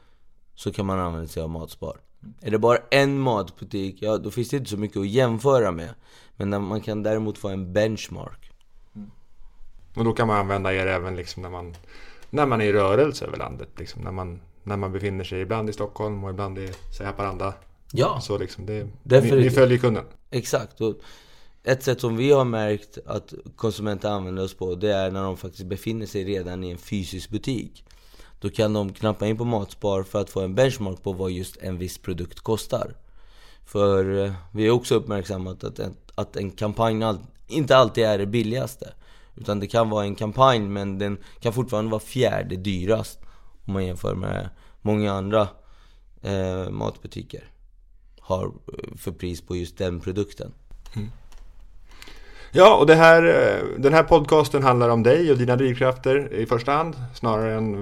så 0.55 0.71
kan 0.71 0.85
man 0.85 0.99
använda 0.99 1.27
sig 1.27 1.43
av 1.43 1.49
Matspar. 1.49 1.97
Är 2.41 2.51
det 2.51 2.59
bara 2.59 2.77
en 2.91 3.19
matbutik, 3.19 4.01
ja 4.01 4.17
då 4.17 4.31
finns 4.31 4.49
det 4.49 4.57
inte 4.57 4.69
så 4.69 4.77
mycket 4.77 4.97
att 4.97 5.07
jämföra 5.07 5.71
med. 5.71 5.89
Men 6.35 6.63
man 6.63 6.81
kan 6.81 7.03
däremot 7.03 7.37
få 7.37 7.47
en 7.47 7.73
benchmark. 7.73 8.51
Och 9.95 10.03
då 10.03 10.13
kan 10.13 10.27
man 10.27 10.37
använda 10.37 10.73
er 10.73 10.87
även 10.87 11.15
liksom 11.15 11.43
när 11.43 11.49
man, 11.49 11.75
när 12.29 12.45
man 12.45 12.61
är 12.61 12.65
i 12.65 12.73
rörelse 12.73 13.25
över 13.25 13.37
landet. 13.37 13.69
Liksom 13.77 14.01
när, 14.01 14.11
man, 14.11 14.41
när 14.63 14.77
man 14.77 14.91
befinner 14.91 15.23
sig 15.23 15.41
ibland 15.41 15.69
i 15.69 15.73
Stockholm 15.73 16.23
och 16.23 16.29
ibland 16.29 16.57
i 16.59 16.71
Haparanda. 17.03 17.53
Ja, 17.91 18.19
Så 18.21 18.37
liksom 18.37 18.65
det, 18.65 18.87
ni, 19.03 19.31
ni 19.31 19.49
följer 19.49 19.77
kunden. 19.77 20.05
exakt. 20.31 20.81
Och 20.81 20.95
ett 21.63 21.83
sätt 21.83 22.01
som 22.01 22.17
vi 22.17 22.31
har 22.31 22.45
märkt 22.45 22.97
att 23.05 23.33
konsumenter 23.55 24.09
använder 24.09 24.43
oss 24.43 24.53
på, 24.53 24.75
det 24.75 24.93
är 24.93 25.11
när 25.11 25.23
de 25.23 25.37
faktiskt 25.37 25.65
befinner 25.65 26.05
sig 26.05 26.23
redan 26.23 26.63
i 26.63 26.69
en 26.69 26.77
fysisk 26.77 27.29
butik. 27.29 27.83
Då 28.41 28.49
kan 28.49 28.73
de 28.73 28.93
knappa 28.93 29.27
in 29.27 29.37
på 29.37 29.45
Matspar 29.45 30.03
för 30.03 30.21
att 30.21 30.29
få 30.29 30.41
en 30.41 30.55
benchmark 30.55 31.03
på 31.03 31.13
vad 31.13 31.31
just 31.31 31.57
en 31.57 31.77
viss 31.77 31.97
produkt 31.97 32.39
kostar. 32.39 32.95
För 33.65 34.25
eh, 34.25 34.33
vi 34.53 34.67
har 34.67 34.75
också 34.75 34.95
uppmärksammat 34.95 35.63
att 35.63 35.79
en, 35.79 35.95
att 36.15 36.35
en 36.35 36.51
kampanj 36.51 37.03
inte 37.47 37.77
alltid 37.77 38.03
är 38.03 38.17
det 38.17 38.25
billigaste. 38.25 38.93
Utan 39.35 39.59
det 39.59 39.67
kan 39.67 39.89
vara 39.89 40.03
en 40.03 40.15
kampanj 40.15 40.59
men 40.59 40.99
den 40.99 41.17
kan 41.39 41.53
fortfarande 41.53 41.91
vara 41.91 41.99
fjärde 41.99 42.55
dyrast. 42.55 43.19
Om 43.65 43.73
man 43.73 43.85
jämför 43.85 44.15
med 44.15 44.49
många 44.81 45.13
andra 45.13 45.47
eh, 46.21 46.69
matbutiker. 46.69 47.51
Har 48.27 48.45
eh, 48.45 48.51
för 48.97 49.11
pris 49.11 49.41
på 49.41 49.55
just 49.55 49.77
den 49.77 49.99
produkten. 49.99 50.51
Ja, 52.51 52.75
och 52.75 52.89
här, 52.89 53.23
eh, 53.23 53.63
den 53.77 53.93
här 53.93 54.03
podcasten 54.03 54.63
handlar 54.63 54.89
om 54.89 55.03
dig 55.03 55.31
och 55.31 55.37
dina 55.37 55.55
drivkrafter 55.55 56.33
i 56.33 56.45
första 56.45 56.71
hand. 56.71 56.95
Snarare 57.15 57.53
än 57.53 57.75
eh, 57.75 57.81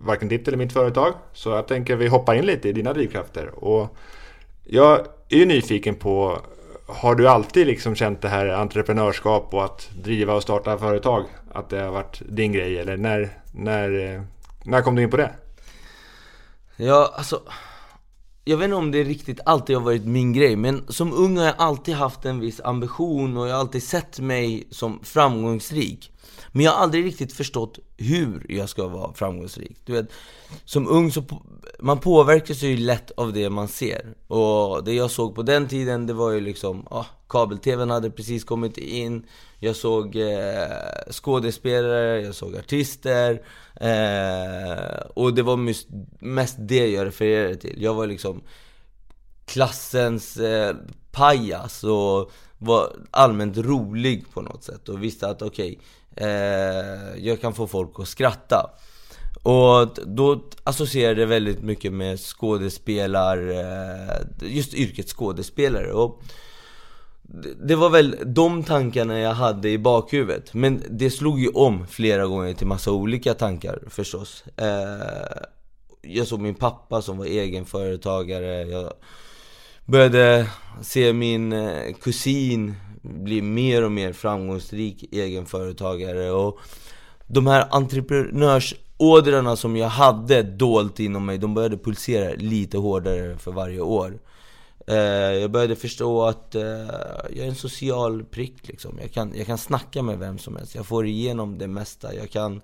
varken 0.00 0.28
ditt 0.28 0.48
eller 0.48 0.58
mitt 0.58 0.72
företag. 0.72 1.14
Så 1.32 1.50
jag 1.50 1.68
tänker 1.68 1.96
vi 1.96 2.06
hoppar 2.06 2.34
in 2.34 2.46
lite 2.46 2.68
i 2.68 2.72
dina 2.72 2.92
drivkrafter. 2.92 3.64
Och 3.64 3.96
jag 4.64 5.00
är 5.28 5.36
ju 5.36 5.46
nyfiken 5.46 5.94
på, 5.94 6.38
har 6.86 7.14
du 7.14 7.28
alltid 7.28 7.66
liksom 7.66 7.94
känt 7.94 8.22
det 8.22 8.28
här 8.28 8.46
entreprenörskap 8.46 9.54
och 9.54 9.64
att 9.64 9.90
driva 10.02 10.34
och 10.34 10.42
starta 10.42 10.78
företag? 10.78 11.24
Att 11.52 11.68
det 11.68 11.80
har 11.80 11.92
varit 11.92 12.22
din 12.28 12.52
grej? 12.52 12.78
Eller 12.78 12.96
när, 12.96 13.30
när, 13.52 14.22
när 14.64 14.82
kom 14.82 14.96
du 14.96 15.02
in 15.02 15.10
på 15.10 15.16
det? 15.16 15.30
Ja, 16.76 17.14
alltså 17.16 17.40
jag 18.44 18.56
vet 18.56 18.64
inte 18.64 18.76
om 18.76 18.90
det 18.90 19.04
riktigt 19.04 19.40
alltid 19.46 19.76
har 19.76 19.82
varit 19.82 20.04
min 20.04 20.32
grej 20.32 20.56
Men 20.56 20.84
som 20.88 21.12
ung 21.12 21.36
har 21.36 21.44
jag 21.44 21.54
alltid 21.58 21.94
haft 21.94 22.24
en 22.24 22.40
viss 22.40 22.60
ambition 22.64 23.36
och 23.36 23.48
jag 23.48 23.52
har 23.52 23.60
alltid 23.60 23.82
sett 23.82 24.20
mig 24.20 24.66
som 24.70 25.00
framgångsrik. 25.02 26.09
Men 26.52 26.64
jag 26.64 26.72
har 26.72 26.78
aldrig 26.78 27.04
riktigt 27.04 27.32
förstått 27.32 27.78
hur 27.96 28.46
jag 28.48 28.68
ska 28.68 28.88
vara 28.88 29.14
framgångsrik. 29.14 29.76
Du 29.84 29.92
vet, 29.92 30.12
som 30.64 30.88
ung 30.88 31.12
så 31.12 31.22
på, 31.22 31.42
man 31.78 31.98
påverkas 31.98 32.62
ju 32.62 32.76
lätt 32.76 33.10
av 33.10 33.32
det 33.32 33.50
man 33.50 33.68
ser. 33.68 34.14
Och 34.26 34.84
det 34.84 34.92
jag 34.92 35.10
såg 35.10 35.34
på 35.34 35.42
den 35.42 35.68
tiden 35.68 36.06
det 36.06 36.12
var 36.12 36.30
ju 36.30 36.40
liksom, 36.40 36.86
ah, 36.90 37.06
kabel-tvn 37.28 37.90
hade 37.90 38.10
precis 38.10 38.44
kommit 38.44 38.78
in. 38.78 39.26
Jag 39.58 39.76
såg 39.76 40.16
eh, 40.16 41.10
skådespelare, 41.10 42.20
jag 42.20 42.34
såg 42.34 42.56
artister 42.56 43.42
eh, 43.80 45.00
Och 45.14 45.34
det 45.34 45.42
var 45.42 45.56
mest, 45.56 45.88
mest 46.20 46.56
det 46.58 46.86
jag 46.86 47.06
refererade 47.06 47.56
till. 47.56 47.82
Jag 47.82 47.94
var 47.94 48.06
liksom 48.06 48.42
klassens 49.44 50.36
eh, 50.36 50.76
pajas 51.12 51.84
och 51.84 52.32
var 52.58 52.92
allmänt 53.10 53.58
rolig 53.58 54.30
på 54.32 54.42
något 54.42 54.64
sätt 54.64 54.88
och 54.88 55.02
visste 55.02 55.28
att 55.28 55.42
okej, 55.42 55.78
eh, 56.16 56.28
jag 57.18 57.40
kan 57.40 57.54
få 57.54 57.66
folk 57.66 57.90
att 57.98 58.08
skratta. 58.08 58.70
Och 59.42 59.88
då 60.06 60.42
associerade 60.64 61.20
jag 61.20 61.28
väldigt 61.28 61.62
mycket 61.62 61.92
med 61.92 62.20
skådespelar, 62.20 63.50
eh, 63.50 64.16
just 64.40 64.74
yrket 64.74 65.08
skådespelare. 65.08 65.92
Och 65.92 66.22
det- 67.62 67.74
var 67.76 67.90
väl 67.90 68.16
de 68.26 68.64
tankarna 68.64 69.18
jag 69.18 69.34
hade 69.34 69.70
i 69.70 69.78
bakhuvudet. 69.78 70.54
Men 70.54 70.82
det 70.90 71.10
slog 71.10 71.40
ju 71.40 71.48
om 71.48 71.86
flera 71.86 72.26
gånger 72.26 72.54
till 72.54 72.66
massa 72.66 72.92
olika 72.92 73.34
tankar 73.34 73.82
förstås. 73.88 74.44
Eh, 74.56 75.42
jag 76.02 76.26
såg 76.26 76.40
min 76.40 76.54
pappa 76.54 77.02
som 77.02 77.18
var 77.18 77.26
egenföretagare. 77.26 78.62
Jag 78.62 78.92
började 79.86 80.46
se 80.82 81.12
min 81.12 81.52
eh, 81.52 81.94
kusin 82.02 82.74
blir 83.02 83.42
mer 83.42 83.84
och 83.84 83.92
mer 83.92 84.12
framgångsrik 84.12 85.04
egenföretagare. 85.12 86.30
Och 86.30 86.58
de 87.26 87.46
här 87.46 87.68
entreprenörsådrarna 87.70 89.56
som 89.56 89.76
jag 89.76 89.88
hade 89.88 90.42
dolt 90.42 91.00
inom 91.00 91.26
mig, 91.26 91.38
de 91.38 91.54
började 91.54 91.78
pulsera 91.78 92.34
lite 92.36 92.78
hårdare 92.78 93.38
för 93.38 93.52
varje 93.52 93.80
år. 93.80 94.18
Eh, 94.86 94.96
jag 95.40 95.50
började 95.50 95.76
förstå 95.76 96.22
att 96.22 96.54
eh, 96.54 96.62
jag 97.30 97.38
är 97.38 97.48
en 97.48 97.54
social 97.54 98.24
prick 98.24 98.68
liksom. 98.68 98.98
Jag 99.00 99.12
kan, 99.12 99.32
jag 99.36 99.46
kan 99.46 99.58
snacka 99.58 100.02
med 100.02 100.18
vem 100.18 100.38
som 100.38 100.56
helst, 100.56 100.74
jag 100.74 100.86
får 100.86 101.06
igenom 101.06 101.58
det 101.58 101.68
mesta. 101.68 102.14
Jag 102.14 102.30
kan... 102.30 102.60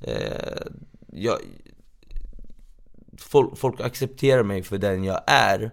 Eh, 0.00 0.62
jag, 1.12 1.38
folk, 3.18 3.58
folk 3.58 3.80
accepterar 3.80 4.42
mig 4.42 4.62
för 4.62 4.78
den 4.78 5.04
jag 5.04 5.20
är. 5.26 5.70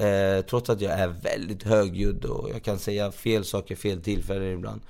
Eh, 0.00 0.44
trots 0.44 0.70
att 0.70 0.80
jag 0.80 0.92
är 0.92 1.08
väldigt 1.08 1.62
högljudd 1.62 2.24
och 2.24 2.50
jag 2.50 2.62
kan 2.62 2.78
säga 2.78 3.12
fel 3.12 3.44
saker 3.44 3.76
fel 3.76 4.02
tillfällen 4.02 4.52
ibland. 4.54 4.80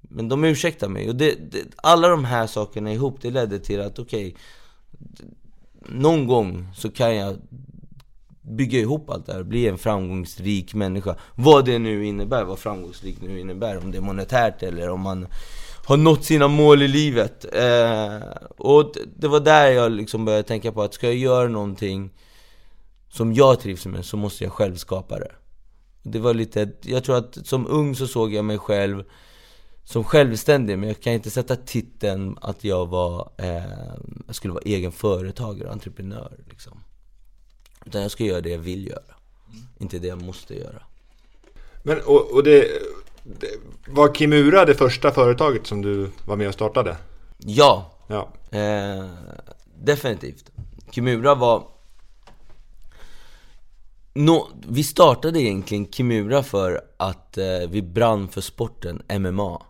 Men 0.00 0.28
de 0.28 0.44
ursäktar 0.44 0.88
mig. 0.88 1.08
Och 1.08 1.16
det, 1.16 1.34
det, 1.50 1.58
alla 1.76 2.08
de 2.08 2.24
här 2.24 2.46
sakerna 2.46 2.92
ihop, 2.92 3.18
det 3.20 3.30
ledde 3.30 3.58
till 3.58 3.80
att 3.80 3.98
okej, 3.98 4.34
någon 5.88 6.26
gång 6.26 6.66
så 6.76 6.90
kan 6.90 7.16
jag 7.16 7.36
bygga 8.42 8.78
ihop 8.78 9.10
allt 9.10 9.26
det 9.26 9.32
här 9.32 9.40
och 9.40 9.46
bli 9.46 9.68
en 9.68 9.78
framgångsrik 9.78 10.74
människa. 10.74 11.16
Vad 11.34 11.64
det 11.64 11.78
nu 11.78 12.06
innebär, 12.06 12.44
vad 12.44 12.58
framgångsrik 12.58 13.16
nu 13.22 13.40
innebär. 13.40 13.78
Om 13.78 13.90
det 13.90 13.98
är 13.98 14.02
monetärt 14.02 14.62
eller 14.62 14.90
om 14.90 15.00
man 15.00 15.26
har 15.86 15.96
nått 15.96 16.24
sina 16.24 16.48
mål 16.48 16.82
i 16.82 16.88
livet. 16.88 17.44
Eh, 17.54 18.16
och 18.56 18.92
det- 18.94 19.00
det 19.16 19.28
var 19.28 19.40
där 19.40 19.66
jag 19.70 19.92
liksom 19.92 20.24
började 20.24 20.48
tänka 20.48 20.72
på 20.72 20.82
att 20.82 20.94
ska 20.94 21.06
jag 21.06 21.16
göra 21.16 21.48
någonting 21.48 22.10
som 23.12 23.34
jag 23.34 23.60
trivs 23.60 23.86
med 23.86 24.04
så 24.04 24.16
måste 24.16 24.44
jag 24.44 24.52
själv 24.52 24.76
skapa 24.76 25.18
det. 25.18 25.32
Det 26.02 26.18
var 26.18 26.34
lite, 26.34 26.70
jag 26.82 27.04
tror 27.04 27.16
att 27.16 27.46
som 27.46 27.66
ung 27.66 27.94
så 27.94 28.06
såg 28.06 28.32
jag 28.32 28.44
mig 28.44 28.58
själv 28.58 29.04
som 29.84 30.04
självständig 30.04 30.78
men 30.78 30.88
jag 30.88 31.00
kan 31.00 31.12
inte 31.12 31.30
sätta 31.30 31.56
titeln 31.56 32.38
att 32.40 32.64
jag 32.64 32.86
var, 32.86 33.32
eh, 33.36 33.62
jag 34.26 34.34
skulle 34.34 34.54
vara 34.54 34.62
egen 34.66 34.92
företagare, 34.92 35.70
entreprenör 35.70 36.32
liksom. 36.48 36.80
Utan 37.86 38.02
jag 38.02 38.10
ska 38.10 38.24
göra 38.24 38.40
det 38.40 38.50
jag 38.50 38.58
vill 38.58 38.86
göra, 38.86 39.14
inte 39.78 39.98
det 39.98 40.08
jag 40.08 40.22
måste 40.22 40.54
göra. 40.58 40.82
Men 41.82 42.00
och, 42.00 42.30
och 42.30 42.42
det, 42.42 42.68
det, 43.22 43.48
var 43.88 44.14
Kimura 44.14 44.64
det 44.64 44.74
första 44.74 45.10
företaget 45.10 45.66
som 45.66 45.82
du 45.82 46.10
var 46.24 46.36
med 46.36 46.48
och 46.48 46.54
startade? 46.54 46.96
Ja, 47.38 47.92
Ja. 48.12 48.28
Eh, 48.58 49.04
definitivt. 49.78 50.50
Kimura 50.90 51.34
var... 51.34 51.62
Nå, 54.14 54.48
vi 54.68 54.84
startade 54.84 55.40
egentligen 55.40 55.86
Kimura 55.92 56.42
för 56.42 56.80
att 56.96 57.38
eh, 57.38 57.68
vi 57.68 57.82
brann 57.82 58.28
för 58.28 58.40
sporten 58.40 59.02
MMA. 59.20 59.62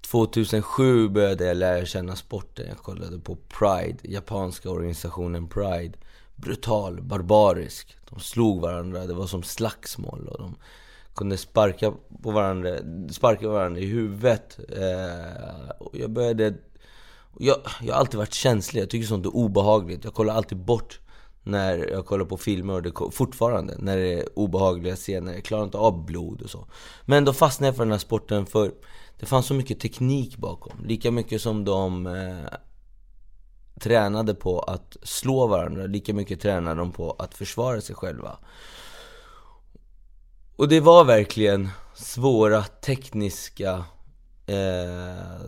2007 0.00 1.08
började 1.08 1.44
jag 1.44 1.56
lära 1.56 1.86
känna 1.86 2.16
sporten. 2.16 2.66
Jag 2.68 2.78
kollade 2.78 3.18
på 3.18 3.36
Pride, 3.36 3.98
japanska 4.02 4.70
organisationen 4.70 5.48
Pride. 5.48 5.92
Brutal, 6.36 7.02
barbarisk. 7.02 7.96
De 8.10 8.20
slog 8.20 8.60
varandra, 8.60 9.06
det 9.06 9.14
var 9.14 9.26
som 9.26 9.42
slagsmål. 9.42 10.28
Och 10.28 10.38
de 10.38 10.56
kunde 11.14 11.36
sparka 11.36 11.92
på 12.22 12.30
varandra, 12.30 12.78
sparka 13.10 13.48
varandra 13.48 13.80
i 13.80 13.86
huvudet. 13.86 14.58
Eh, 14.68 15.70
och 15.78 15.98
jag 15.98 16.10
började 16.10 16.54
jag, 17.38 17.56
jag 17.82 17.94
har 17.94 18.00
alltid 18.00 18.18
varit 18.18 18.34
känslig, 18.34 18.82
jag 18.82 18.90
tycker 18.90 19.06
sånt 19.06 19.26
är 19.26 19.36
obehagligt. 19.36 20.04
Jag 20.04 20.14
kollar 20.14 20.34
alltid 20.34 20.58
bort 20.58 21.00
när 21.42 21.90
jag 21.90 22.06
kollar 22.06 22.24
på 22.24 22.36
filmer 22.36 22.74
och 22.74 22.82
det 22.82 22.92
fortfarande 23.12 23.76
när 23.78 23.96
det 23.96 24.12
är 24.12 24.38
obehagliga 24.38 24.96
scener. 24.96 25.32
Jag 25.34 25.44
klarar 25.44 25.64
inte 25.64 25.78
av 25.78 26.04
blod 26.04 26.42
och 26.42 26.50
så. 26.50 26.66
Men 27.04 27.24
då 27.24 27.32
fastnade 27.32 27.68
jag 27.68 27.76
för 27.76 27.84
den 27.84 27.92
här 27.92 27.98
sporten 27.98 28.46
för 28.46 28.72
det 29.18 29.26
fanns 29.26 29.46
så 29.46 29.54
mycket 29.54 29.80
teknik 29.80 30.36
bakom. 30.36 30.72
Lika 30.84 31.10
mycket 31.10 31.42
som 31.42 31.64
de 31.64 32.06
eh, 32.06 32.58
tränade 33.80 34.34
på 34.34 34.60
att 34.60 34.96
slå 35.02 35.46
varandra, 35.46 35.86
lika 35.86 36.14
mycket 36.14 36.40
tränade 36.40 36.80
de 36.80 36.92
på 36.92 37.10
att 37.18 37.34
försvara 37.34 37.80
sig 37.80 37.96
själva. 37.96 38.38
Och 40.56 40.68
det 40.68 40.80
var 40.80 41.04
verkligen 41.04 41.68
svåra 41.94 42.62
tekniska 42.62 43.84
eh, 44.46 45.46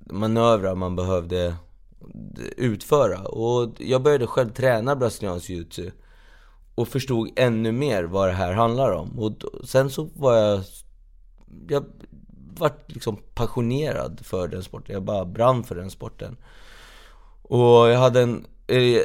manövrar 0.00 0.74
man 0.74 0.96
behövde 0.96 1.54
utföra. 2.56 3.22
Och 3.22 3.70
jag 3.78 4.02
började 4.02 4.26
själv 4.26 4.52
träna 4.52 4.96
brasiliansk 4.96 5.50
jiu-jitsu. 5.50 5.90
och 6.74 6.88
förstod 6.88 7.30
ännu 7.36 7.72
mer 7.72 8.04
vad 8.04 8.28
det 8.28 8.32
här 8.32 8.52
handlar 8.52 8.92
om. 8.92 9.18
Och 9.18 9.32
sen 9.64 9.90
så 9.90 10.08
var 10.14 10.36
jag... 10.36 10.62
Jag 11.68 11.84
vart 12.60 12.92
liksom 12.92 13.16
passionerad 13.34 14.20
för 14.22 14.48
den 14.48 14.62
sporten. 14.62 14.94
Jag 14.94 15.02
bara 15.02 15.24
brann 15.24 15.64
för 15.64 15.74
den 15.74 15.90
sporten. 15.90 16.36
Och 17.42 17.88
jag 17.88 17.98
hade 17.98 18.20
en... 18.20 18.46
Eh, 18.66 19.02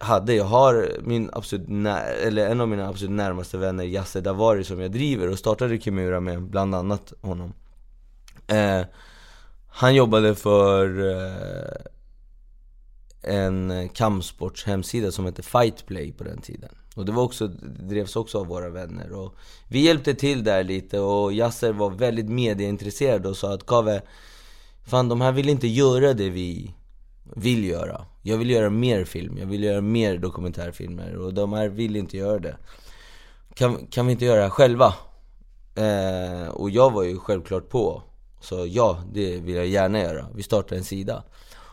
hade, 0.00 0.34
jag 0.34 0.44
har 0.44 0.88
min 1.02 1.30
absolut 1.32 1.68
när, 1.68 2.12
eller 2.12 2.48
en 2.48 2.60
av 2.60 2.68
mina 2.68 2.88
absolut 2.88 3.10
närmaste 3.10 3.58
vänner, 3.58 3.84
Yasse 3.84 4.20
Davari, 4.20 4.64
som 4.64 4.80
jag 4.80 4.92
driver 4.92 5.28
och 5.28 5.38
startade 5.38 5.80
Kimura 5.80 6.20
med, 6.20 6.42
bland 6.42 6.74
annat 6.74 7.12
honom. 7.20 7.52
Eh, 8.46 8.82
han 9.68 9.94
jobbade 9.94 10.34
för 10.34 11.10
eh, 11.10 11.86
en 13.28 13.88
kampsportshemsida 13.88 15.12
som 15.12 15.24
hette 15.24 15.42
Fightplay 15.42 16.12
på 16.12 16.24
den 16.24 16.40
tiden. 16.40 16.70
Och 16.94 17.04
det 17.04 17.12
var 17.12 17.22
också, 17.22 17.48
det 17.48 17.88
drevs 17.88 18.16
också 18.16 18.38
av 18.38 18.46
våra 18.46 18.68
vänner. 18.68 19.12
Och 19.12 19.34
vi 19.68 19.80
hjälpte 19.80 20.14
till 20.14 20.44
där 20.44 20.64
lite 20.64 21.00
och 21.00 21.32
Yasser 21.32 21.72
var 21.72 21.90
väldigt 21.90 22.28
medieintresserad 22.28 23.26
och 23.26 23.36
sa 23.36 23.54
att 23.54 23.66
Kave, 23.66 24.02
fan 24.86 25.08
de 25.08 25.20
här 25.20 25.32
vill 25.32 25.48
inte 25.48 25.68
göra 25.68 26.14
det 26.14 26.30
vi 26.30 26.74
vill 27.36 27.64
göra. 27.64 28.04
Jag 28.22 28.36
vill 28.38 28.50
göra 28.50 28.70
mer 28.70 29.04
film, 29.04 29.38
jag 29.38 29.46
vill 29.46 29.64
göra 29.64 29.80
mer 29.80 30.18
dokumentärfilmer 30.18 31.16
och 31.16 31.34
de 31.34 31.52
här 31.52 31.68
vill 31.68 31.96
inte 31.96 32.16
göra 32.16 32.38
det. 32.38 32.56
Kan, 33.54 33.86
kan 33.86 34.06
vi 34.06 34.12
inte 34.12 34.24
göra 34.24 34.36
det 34.36 34.42
här 34.42 34.50
själva? 34.50 34.94
Eh, 35.74 36.48
och 36.48 36.70
jag 36.70 36.92
var 36.92 37.02
ju 37.02 37.18
självklart 37.18 37.68
på. 37.68 38.02
Så 38.40 38.66
ja, 38.66 39.02
det 39.12 39.40
vill 39.40 39.54
jag 39.54 39.66
gärna 39.66 40.00
göra. 40.00 40.26
Vi 40.34 40.42
startar 40.42 40.76
en 40.76 40.84
sida. 40.84 41.24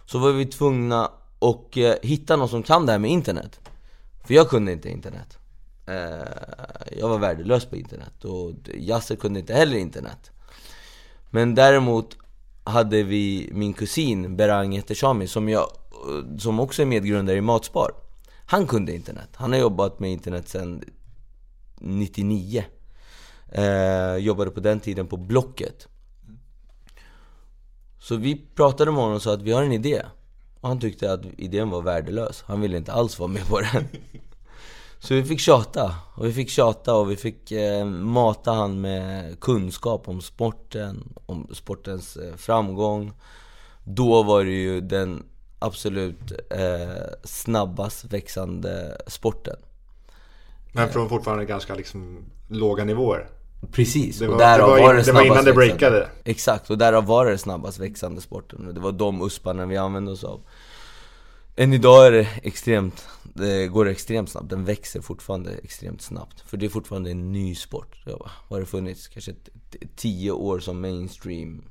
Så 0.06 0.20
var 0.20 0.32
vi 0.32 0.46
tvungna 0.46 1.12
och 1.46 1.78
eh, 1.78 1.96
hitta 2.02 2.36
någon 2.36 2.50
som 2.50 2.64
kan 2.64 2.86
det 2.86 2.92
här 2.92 3.00
med 3.00 3.12
internet. 3.12 3.60
För 4.24 4.34
jag 4.34 4.50
kunde 4.50 4.72
inte 4.72 4.90
internet. 4.90 5.38
Eh, 5.88 6.98
jag 6.98 7.10
var 7.10 7.18
värdelös 7.18 7.66
på 7.66 7.76
internet 7.76 8.26
och 8.26 8.52
Yasser 8.74 9.16
kunde 9.16 9.40
inte 9.40 9.54
heller 9.54 9.78
internet. 9.78 10.32
Men 11.30 11.56
däremot 11.56 12.18
hade 12.64 13.04
vi 13.04 13.50
min 13.52 13.74
kusin 13.74 14.36
Berang 14.36 14.76
Etershami 14.76 15.28
som, 15.28 15.50
jag, 15.50 15.62
eh, 15.62 16.38
som 16.38 16.60
också 16.60 16.82
är 16.82 16.86
medgrundare 16.86 17.38
i 17.38 17.42
Matspar. 17.42 17.92
Han 18.46 18.68
kunde 18.68 18.96
internet. 18.96 19.30
Han 19.34 19.52
har 19.52 19.60
jobbat 19.60 20.00
med 20.00 20.12
internet 20.12 20.50
sedan 20.50 20.84
99. 21.76 22.66
Eh, 23.52 24.16
jobbade 24.16 24.52
på 24.52 24.60
den 24.60 24.80
tiden 24.80 25.08
på 25.08 25.18
Blocket. 25.18 25.88
Så 28.00 28.16
vi 28.16 28.46
pratade 28.56 28.92
med 28.92 29.00
honom 29.00 29.16
och 29.16 29.22
sa 29.22 29.34
att 29.34 29.42
vi 29.42 29.52
har 29.52 29.64
en 29.64 29.72
idé. 29.72 30.02
Och 30.66 30.70
han 30.70 30.80
tyckte 30.80 31.14
att 31.14 31.22
idén 31.38 31.70
var 31.70 31.82
värdelös. 31.82 32.44
Han 32.48 32.62
ville 32.62 32.78
inte 32.78 32.94
alls 32.94 33.20
vara 33.20 33.28
med 33.28 33.48
på 33.48 33.62
den. 33.62 33.88
Så 35.00 35.14
vi 35.14 35.24
fick 35.24 35.40
tjata. 35.40 35.96
Och 36.16 36.26
vi 36.26 36.34
fick 36.34 36.50
tjata 36.50 36.96
och 36.96 37.12
vi 37.12 37.16
fick 37.16 37.52
eh, 37.52 37.86
mata 37.86 38.52
han 38.52 38.82
med 38.82 39.40
kunskap 39.40 40.08
om 40.10 40.22
sporten, 40.22 41.14
om 41.26 41.48
sportens 41.54 42.18
eh, 42.18 42.36
framgång. 42.36 43.14
Då 43.84 44.24
var 44.24 44.44
det 44.44 44.52
ju 44.52 44.82
den 44.82 45.24
absolut 45.60 46.32
eh, 46.50 47.04
snabbast 47.24 48.06
växande 48.06 48.98
sporten. 49.08 49.58
Men 50.72 50.90
från 50.90 51.10
fortfarande 51.10 51.46
ganska 51.46 51.76
liksom 51.76 52.26
låga 52.48 52.84
nivåer? 52.84 53.30
Precis, 53.72 54.20
det 54.20 54.28
var, 54.28 54.34
och 54.34 54.40
därav 54.40 54.70
det 54.70 54.82
var, 54.82 54.88
var 54.88 54.94
det, 54.94 55.02
det 55.02 55.12
var 55.12 55.26
innan 55.26 55.46
det 55.46 55.54
breakade? 55.54 56.10
Exakt, 56.24 56.70
och 56.70 56.78
därav 56.78 57.06
var 57.06 57.26
det 57.26 57.38
snabbast 57.38 57.80
växande 57.80 58.22
sporten. 58.22 58.68
Och 58.68 58.74
det 58.74 58.80
var 58.80 58.92
de 58.92 59.22
usparna 59.22 59.66
vi 59.66 59.78
använde 59.78 60.12
oss 60.12 60.24
av. 60.24 60.42
Än 61.56 61.74
idag 61.74 62.08
är 62.08 62.12
det 62.12 62.28
extremt, 62.44 63.08
det 63.24 63.68
går 63.68 63.88
extremt 63.88 64.30
snabbt, 64.30 64.50
den 64.50 64.66
växer 64.66 65.02
fortfarande 65.02 65.52
extremt 65.64 66.02
snabbt. 66.02 66.42
För 66.42 66.58
det 66.58 66.66
är 66.66 66.70
fortfarande 66.70 67.12
en 67.12 67.32
ny 67.32 67.56
sport. 67.56 68.04
Ja, 68.06 68.30
har 68.50 68.60
det 68.60 68.66
funnits 68.66 69.08
kanske 69.08 69.34
10 69.96 70.32
år 70.32 70.60
som 70.60 70.82
mainstream, 70.82 71.64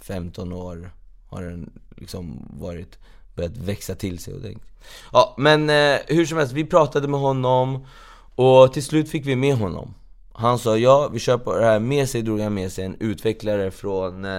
15 0.00 0.52
år 0.52 0.90
har 1.26 1.42
den 1.42 1.72
liksom 1.96 2.48
varit, 2.60 2.98
börjat 3.34 3.56
växa 3.56 3.94
till 3.94 4.18
sig 4.18 4.34
ordentligt. 4.34 4.64
Ja, 5.12 5.34
men 5.38 5.70
eh, 5.70 5.98
hur 6.06 6.26
som 6.26 6.38
helst, 6.38 6.52
vi 6.52 6.64
pratade 6.64 7.08
med 7.08 7.20
honom 7.20 7.86
och 8.34 8.72
till 8.72 8.84
slut 8.84 9.10
fick 9.10 9.26
vi 9.26 9.36
med 9.36 9.56
honom. 9.56 9.94
Han 10.36 10.58
sa 10.58 10.78
ja, 10.78 11.08
vi 11.12 11.18
kör 11.18 11.38
på 11.38 11.58
det 11.58 11.64
här. 11.64 11.80
Med 11.80 12.08
sig 12.08 12.22
drog 12.22 12.40
han 12.40 12.54
med 12.54 12.72
sig 12.72 12.84
en 12.84 12.96
utvecklare 13.00 13.70
från, 13.70 14.24
eh, 14.24 14.30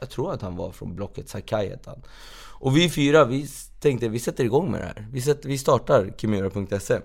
jag 0.00 0.10
tror 0.10 0.32
att 0.32 0.42
han 0.42 0.56
var 0.56 0.72
från 0.72 0.96
Blocket, 0.96 1.28
Sakai 1.28 1.68
hette 1.68 1.90
han. 1.90 2.02
Och 2.58 2.76
vi 2.76 2.90
fyra, 2.90 3.24
vi 3.24 3.46
tänkte 3.80 4.08
vi 4.08 4.18
sätter 4.18 4.44
igång 4.44 4.70
med 4.70 4.80
det 4.80 4.86
här. 4.86 5.08
Vi, 5.12 5.20
sätter, 5.20 5.48
vi 5.48 5.58
startar 5.58 6.14
Kimura.se. 6.16 6.98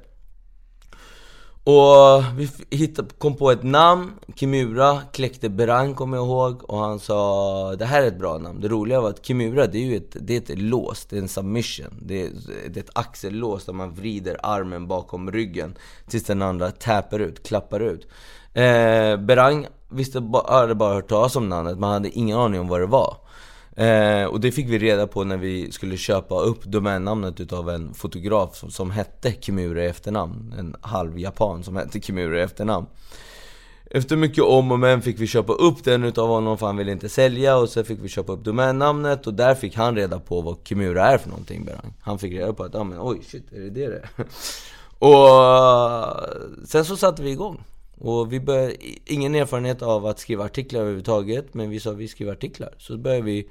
Och 1.63 2.23
vi 2.35 2.49
hittade, 2.69 3.09
kom 3.17 3.35
på 3.35 3.51
ett 3.51 3.63
namn, 3.63 4.11
Kimura, 4.35 5.01
kläckte 5.11 5.49
Berang 5.49 5.95
kommer 5.95 6.17
jag 6.17 6.25
ihåg 6.25 6.69
och 6.69 6.77
han 6.77 6.99
sa 6.99 7.75
Det 7.75 7.85
här 7.85 8.03
är 8.03 8.07
ett 8.07 8.19
bra 8.19 8.37
namn. 8.37 8.61
Det 8.61 8.67
roliga 8.67 9.01
var 9.01 9.09
att 9.09 9.25
Kimura 9.25 9.67
det 9.67 9.77
är 9.77 9.85
ju 9.85 9.97
ett, 9.97 10.15
det 10.19 10.33
är 10.33 10.37
ett 10.37 10.59
lås, 10.59 11.05
det 11.05 11.17
är 11.17 11.21
en 11.21 11.27
submission. 11.27 11.99
Det 12.01 12.21
är, 12.21 12.29
det 12.69 12.79
är 12.79 12.83
ett 12.83 12.89
axellås 12.93 13.65
där 13.65 13.73
man 13.73 13.93
vrider 13.93 14.37
armen 14.43 14.87
bakom 14.87 15.31
ryggen 15.31 15.75
tills 16.07 16.23
den 16.23 16.41
andra 16.41 16.71
täpper 16.71 17.19
ut, 17.19 17.47
klappar 17.47 17.79
ut. 17.79 18.07
Eh, 18.53 19.17
Berang 19.17 19.67
visste, 19.89 20.31
hade 20.47 20.75
bara 20.75 20.93
hört 20.93 21.09
talas 21.09 21.35
om 21.35 21.49
namnet, 21.49 21.79
man 21.79 21.91
hade 21.91 22.09
ingen 22.09 22.37
aning 22.37 22.59
om 22.59 22.67
vad 22.67 22.79
det 22.79 22.85
var. 22.85 23.17
Eh, 23.75 24.23
och 24.25 24.39
det 24.39 24.51
fick 24.51 24.69
vi 24.69 24.79
reda 24.79 25.07
på 25.07 25.23
när 25.23 25.37
vi 25.37 25.71
skulle 25.71 25.97
köpa 25.97 26.39
upp 26.39 26.63
domännamnet 26.63 27.39
utav 27.39 27.69
en 27.69 27.93
fotograf 27.93 28.55
som, 28.55 28.71
som 28.71 28.91
hette 28.91 29.33
Kimura 29.41 29.83
i 29.83 29.87
efternamn. 29.87 30.53
En 30.59 30.75
halv 30.81 31.19
japan 31.19 31.63
som 31.63 31.75
hette 31.75 32.01
Kimura 32.01 32.39
i 32.39 32.41
efternamn. 32.41 32.87
Efter 33.93 34.15
mycket 34.15 34.43
om 34.43 34.71
och 34.71 34.79
men 34.79 35.01
fick 35.01 35.19
vi 35.19 35.27
köpa 35.27 35.53
upp 35.53 35.83
den 35.83 36.03
utav 36.03 36.27
honom 36.27 36.57
för 36.57 36.65
han 36.65 36.77
ville 36.77 36.91
inte 36.91 37.09
sälja 37.09 37.57
och 37.57 37.69
sen 37.69 37.85
fick 37.85 37.99
vi 38.01 38.09
köpa 38.09 38.31
upp 38.31 38.43
domännamnet 38.43 39.27
och 39.27 39.33
där 39.33 39.55
fick 39.55 39.75
han 39.75 39.95
reda 39.95 40.19
på 40.19 40.41
vad 40.41 40.57
Kimura 40.63 41.05
är 41.05 41.17
för 41.17 41.29
någonting 41.29 41.65
Berang. 41.65 41.93
Han 42.01 42.19
fick 42.19 42.33
reda 42.33 42.53
på 42.53 42.63
att, 42.63 42.73
ja 42.73 42.83
men 42.83 42.97
oj 43.01 43.21
shit, 43.23 43.51
är 43.51 43.59
det 43.59 43.69
det 43.69 43.87
det 43.87 44.03
Och 44.99 45.43
eh, 45.43 46.23
sen 46.65 46.85
så 46.85 46.97
satte 46.97 47.23
vi 47.23 47.31
igång. 47.31 47.63
Och 48.03 48.33
vi 48.33 48.39
började, 48.39 48.75
ingen 49.05 49.35
erfarenhet 49.35 49.81
av 49.81 50.05
att 50.05 50.19
skriva 50.19 50.45
artiklar 50.45 50.81
överhuvudtaget, 50.81 51.53
men 51.53 51.69
vi 51.69 51.79
sa 51.79 51.91
att 51.91 51.97
vi 51.97 52.07
skriver 52.07 52.31
artiklar. 52.31 52.73
Så 52.77 52.97
började 52.97 53.25
vi 53.25 53.49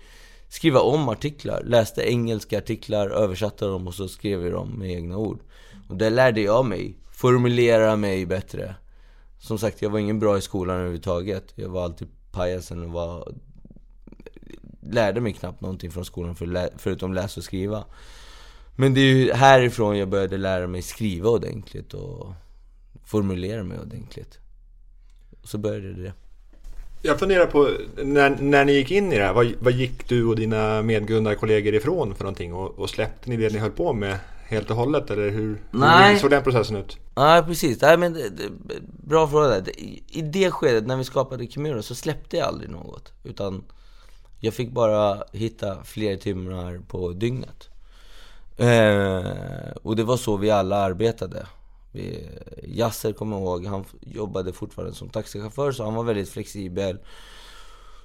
skriva 0.48 0.80
om 0.80 1.08
artiklar, 1.08 1.62
läste 1.64 2.02
engelska 2.10 2.58
artiklar, 2.58 3.10
översatte 3.10 3.64
dem 3.64 3.86
och 3.86 3.94
så 3.94 4.08
skrev 4.08 4.38
vi 4.38 4.50
dem 4.50 4.68
med 4.68 4.90
egna 4.90 5.16
ord. 5.16 5.40
Och 5.88 5.96
där 5.96 6.10
lärde 6.10 6.40
jag 6.40 6.64
mig, 6.64 6.98
formulera 7.12 7.96
mig 7.96 8.26
bättre. 8.26 8.74
Som 9.38 9.58
sagt, 9.58 9.82
jag 9.82 9.90
var 9.90 9.98
ingen 9.98 10.18
bra 10.18 10.38
i 10.38 10.40
skolan 10.40 10.76
överhuvudtaget. 10.76 11.52
Jag 11.54 11.68
var 11.68 11.84
alltid 11.84 12.08
pajasen 12.32 12.84
och 12.84 12.90
var... 12.90 13.34
Lärde 14.82 15.20
mig 15.20 15.32
knappt 15.32 15.60
någonting 15.60 15.90
från 15.90 16.04
skolan 16.04 16.36
för 16.36 16.46
lä 16.46 16.70
förutom 16.78 17.14
läsa 17.14 17.40
och 17.40 17.44
skriva. 17.44 17.84
Men 18.76 18.94
det 18.94 19.00
är 19.00 19.14
ju 19.14 19.32
härifrån 19.32 19.98
jag 19.98 20.08
började 20.08 20.36
lära 20.36 20.66
mig 20.66 20.82
skriva 20.82 21.30
ordentligt 21.30 21.94
och 21.94 22.32
formulera 23.10 23.62
mig 23.62 23.78
ordentligt. 23.80 24.38
Och 25.42 25.48
så 25.48 25.58
började 25.58 26.02
det. 26.02 26.12
Jag 27.02 27.18
funderar 27.18 27.46
på, 27.46 27.70
när, 28.04 28.30
när 28.40 28.64
ni 28.64 28.72
gick 28.72 28.90
in 28.90 29.12
i 29.12 29.18
det 29.18 29.24
här, 29.24 29.32
vad, 29.32 29.52
vad 29.60 29.72
gick 29.72 30.08
du 30.08 30.26
och 30.26 30.36
dina 30.36 30.82
medgrundarkollegor 30.82 31.74
ifrån 31.74 32.14
för 32.14 32.24
någonting? 32.24 32.54
Och, 32.54 32.78
och 32.78 32.90
släppte 32.90 33.30
ni 33.30 33.36
det 33.36 33.52
ni 33.52 33.58
höll 33.58 33.70
på 33.70 33.92
med 33.92 34.18
helt 34.48 34.70
och 34.70 34.76
hållet? 34.76 35.10
Eller 35.10 35.30
hur, 35.30 35.62
Nej. 35.70 36.12
hur 36.12 36.18
såg 36.18 36.30
den 36.30 36.42
processen 36.42 36.76
ut? 36.76 36.98
Nej, 37.14 37.42
precis. 37.42 37.80
Nej, 37.80 37.98
men 37.98 38.12
det, 38.12 38.28
det, 38.28 38.50
bra 38.82 39.28
fråga. 39.28 39.58
I, 39.58 40.02
I 40.08 40.22
det 40.22 40.50
skedet, 40.50 40.86
när 40.86 40.96
vi 40.96 41.04
skapade 41.04 41.46
Kimura, 41.46 41.82
så 41.82 41.94
släppte 41.94 42.36
jag 42.36 42.48
aldrig 42.48 42.70
något. 42.70 43.12
Utan 43.24 43.64
jag 44.40 44.54
fick 44.54 44.70
bara 44.70 45.22
hitta 45.32 45.84
fler 45.84 46.16
timmar 46.16 46.80
på 46.88 47.12
dygnet. 47.12 47.68
Eh, 48.56 49.72
och 49.82 49.96
det 49.96 50.04
var 50.04 50.16
så 50.16 50.36
vi 50.36 50.50
alla 50.50 50.76
arbetade. 50.76 51.46
Eh, 51.92 52.64
Yasser 52.64 53.12
kommer 53.12 53.36
jag 53.36 53.42
ihåg, 53.42 53.66
han 53.66 53.84
jobbade 54.00 54.52
fortfarande 54.52 54.94
som 54.94 55.08
taxichaufför 55.08 55.72
så 55.72 55.84
han 55.84 55.94
var 55.94 56.04
väldigt 56.04 56.28
flexibel. 56.28 56.98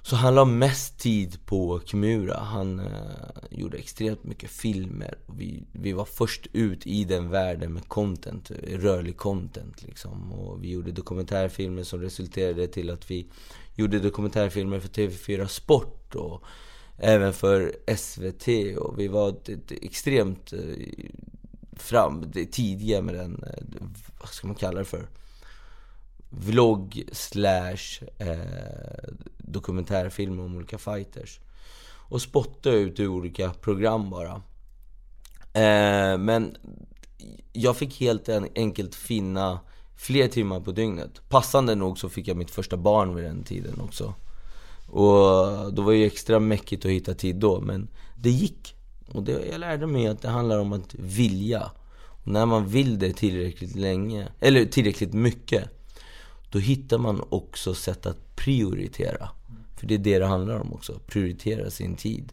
Så 0.06 0.16
han 0.16 0.34
la 0.34 0.44
mest 0.44 0.98
tid 0.98 1.46
på 1.46 1.80
Kimura. 1.84 2.38
Han 2.38 2.78
eh, 2.78 2.86
gjorde 3.50 3.78
extremt 3.78 4.24
mycket 4.24 4.50
filmer. 4.50 5.18
Vi, 5.26 5.64
vi 5.72 5.92
var 5.92 6.04
först 6.04 6.46
ut 6.52 6.86
i 6.86 7.04
den 7.04 7.30
världen 7.30 7.72
med 7.72 7.88
content, 7.88 8.50
rörlig 8.72 9.16
content 9.16 9.82
liksom. 9.82 10.32
Och 10.32 10.64
vi 10.64 10.70
gjorde 10.70 10.92
dokumentärfilmer 10.92 11.82
som 11.82 12.00
resulterade 12.00 12.66
till 12.66 12.90
att 12.90 13.10
vi 13.10 13.26
gjorde 13.74 13.98
dokumentärfilmer 13.98 14.80
för 14.80 14.88
TV4 14.88 15.46
Sport 15.46 16.14
och 16.14 16.42
även 16.98 17.32
för 17.32 17.76
SVT. 17.96 18.78
Och 18.78 18.98
vi 18.98 19.08
var 19.08 19.28
ett, 19.28 19.48
ett 19.48 19.72
extremt 19.72 20.52
eh, 20.52 20.60
fram, 21.76 22.30
det 22.32 22.46
tidiga 22.46 23.02
med 23.02 23.14
den, 23.14 23.44
eh, 23.46 23.84
vad 24.20 24.28
ska 24.28 24.46
man 24.46 24.56
kalla 24.56 24.78
det 24.78 24.84
för? 24.84 25.08
Vlogg 26.30 27.02
slash 27.12 28.04
eh, 28.18 29.10
dokumentärfilm 29.38 30.40
om 30.40 30.56
olika 30.56 30.78
fighters. 30.78 31.40
Och 32.08 32.22
spotta 32.22 32.70
ut 32.70 33.00
i 33.00 33.06
olika 33.06 33.50
program 33.50 34.10
bara. 34.10 34.42
Eh, 35.52 36.18
men 36.18 36.56
jag 37.52 37.76
fick 37.76 38.00
helt 38.00 38.28
enkelt 38.54 38.94
finna 38.94 39.60
fler 39.96 40.28
timmar 40.28 40.60
på 40.60 40.72
dygnet. 40.72 41.28
Passande 41.28 41.74
nog 41.74 41.98
så 41.98 42.08
fick 42.08 42.28
jag 42.28 42.36
mitt 42.36 42.50
första 42.50 42.76
barn 42.76 43.14
vid 43.14 43.24
den 43.24 43.42
tiden 43.42 43.80
också. 43.80 44.14
Och 44.86 45.72
då 45.72 45.82
var 45.82 45.92
det 45.92 45.98
ju 45.98 46.06
extra 46.06 46.40
mäckigt 46.40 46.84
att 46.84 46.90
hitta 46.90 47.14
tid 47.14 47.36
då, 47.36 47.60
men 47.60 47.88
det 48.16 48.30
gick. 48.30 48.75
Och 49.12 49.22
det, 49.22 49.46
jag 49.50 49.60
lärde 49.60 49.86
mig 49.86 50.06
att 50.06 50.22
det 50.22 50.28
handlar 50.28 50.58
om 50.58 50.72
att 50.72 50.94
vilja. 50.94 51.70
Och 51.98 52.28
när 52.28 52.46
man 52.46 52.66
vill 52.66 52.98
det 52.98 53.12
tillräckligt 53.12 53.74
länge, 53.74 54.28
eller 54.40 54.64
tillräckligt 54.64 55.12
mycket, 55.12 55.70
då 56.50 56.58
hittar 56.58 56.98
man 56.98 57.22
också 57.28 57.74
sätt 57.74 58.06
att 58.06 58.36
prioritera. 58.36 59.28
För 59.76 59.86
det 59.86 59.94
är 59.94 59.98
det 59.98 60.18
det 60.18 60.26
handlar 60.26 60.60
om 60.60 60.72
också, 60.72 61.00
prioritera 61.06 61.70
sin 61.70 61.96
tid. 61.96 62.32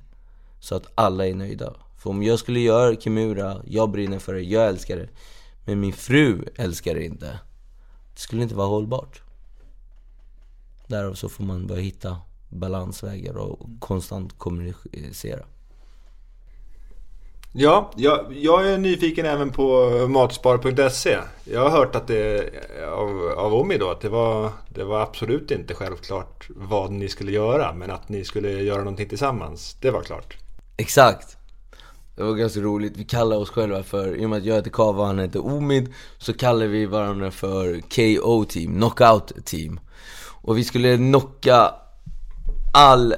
Så 0.59 0.75
att 0.75 0.87
alla 0.95 1.27
är 1.27 1.35
nöjda. 1.35 1.73
För 1.97 2.09
om 2.09 2.23
jag 2.23 2.39
skulle 2.39 2.59
göra 2.59 2.95
Kimura, 2.95 3.61
jag 3.65 3.91
brinner 3.91 4.19
för 4.19 4.33
det, 4.33 4.41
jag 4.41 4.67
älskar 4.67 4.97
det. 4.97 5.09
Men 5.65 5.79
min 5.79 5.93
fru 5.93 6.45
älskar 6.55 6.95
det 6.95 7.05
inte. 7.05 7.39
Det 8.13 8.19
skulle 8.19 8.43
inte 8.43 8.55
vara 8.55 8.67
hållbart. 8.67 9.21
Därav 10.87 11.13
så 11.13 11.29
får 11.29 11.43
man 11.43 11.67
börja 11.67 11.81
hitta 11.81 12.17
balansvägar 12.49 13.33
och 13.33 13.69
konstant 13.79 14.37
kommunicera. 14.37 15.45
Ja, 17.55 17.91
jag, 17.95 18.25
jag 18.35 18.69
är 18.69 18.77
nyfiken 18.77 19.25
även 19.25 19.49
på 19.49 19.89
matspar.se. 20.09 21.17
Jag 21.43 21.61
har 21.61 21.69
hört 21.69 21.95
att 21.95 22.07
det, 22.07 22.49
av, 22.91 23.33
av 23.37 23.53
Omi 23.53 23.77
då, 23.77 23.89
att 23.89 24.01
det 24.01 24.09
var, 24.09 24.49
det 24.69 24.83
var 24.83 25.01
absolut 25.01 25.51
inte 25.51 25.73
självklart 25.73 26.47
vad 26.49 26.91
ni 26.91 27.09
skulle 27.09 27.31
göra, 27.31 27.73
men 27.73 27.91
att 27.91 28.09
ni 28.09 28.25
skulle 28.25 28.49
göra 28.49 28.77
någonting 28.77 29.09
tillsammans. 29.09 29.77
Det 29.81 29.91
var 29.91 30.01
klart. 30.01 30.37
Exakt! 30.77 31.37
Det 32.15 32.23
var 32.23 32.33
ganska 32.33 32.59
roligt, 32.59 32.97
vi 32.97 33.03
kallar 33.03 33.37
oss 33.37 33.49
själva 33.49 33.83
för, 33.83 34.15
i 34.15 34.25
och 34.25 34.29
med 34.29 34.37
att 34.37 34.45
jag 34.45 34.55
heter 34.55 34.71
Kava 34.71 35.01
och 35.01 35.07
han 35.07 35.19
heter 35.19 35.45
Omid, 35.45 35.93
så 36.17 36.33
kallar 36.33 36.65
vi 36.65 36.85
varandra 36.85 37.31
för 37.31 37.81
KO 37.81 38.45
team, 38.45 38.75
knockout 38.75 39.45
team. 39.45 39.79
Och 40.41 40.57
vi 40.57 40.63
skulle 40.63 40.97
knocka 40.97 41.71
all 42.73 43.15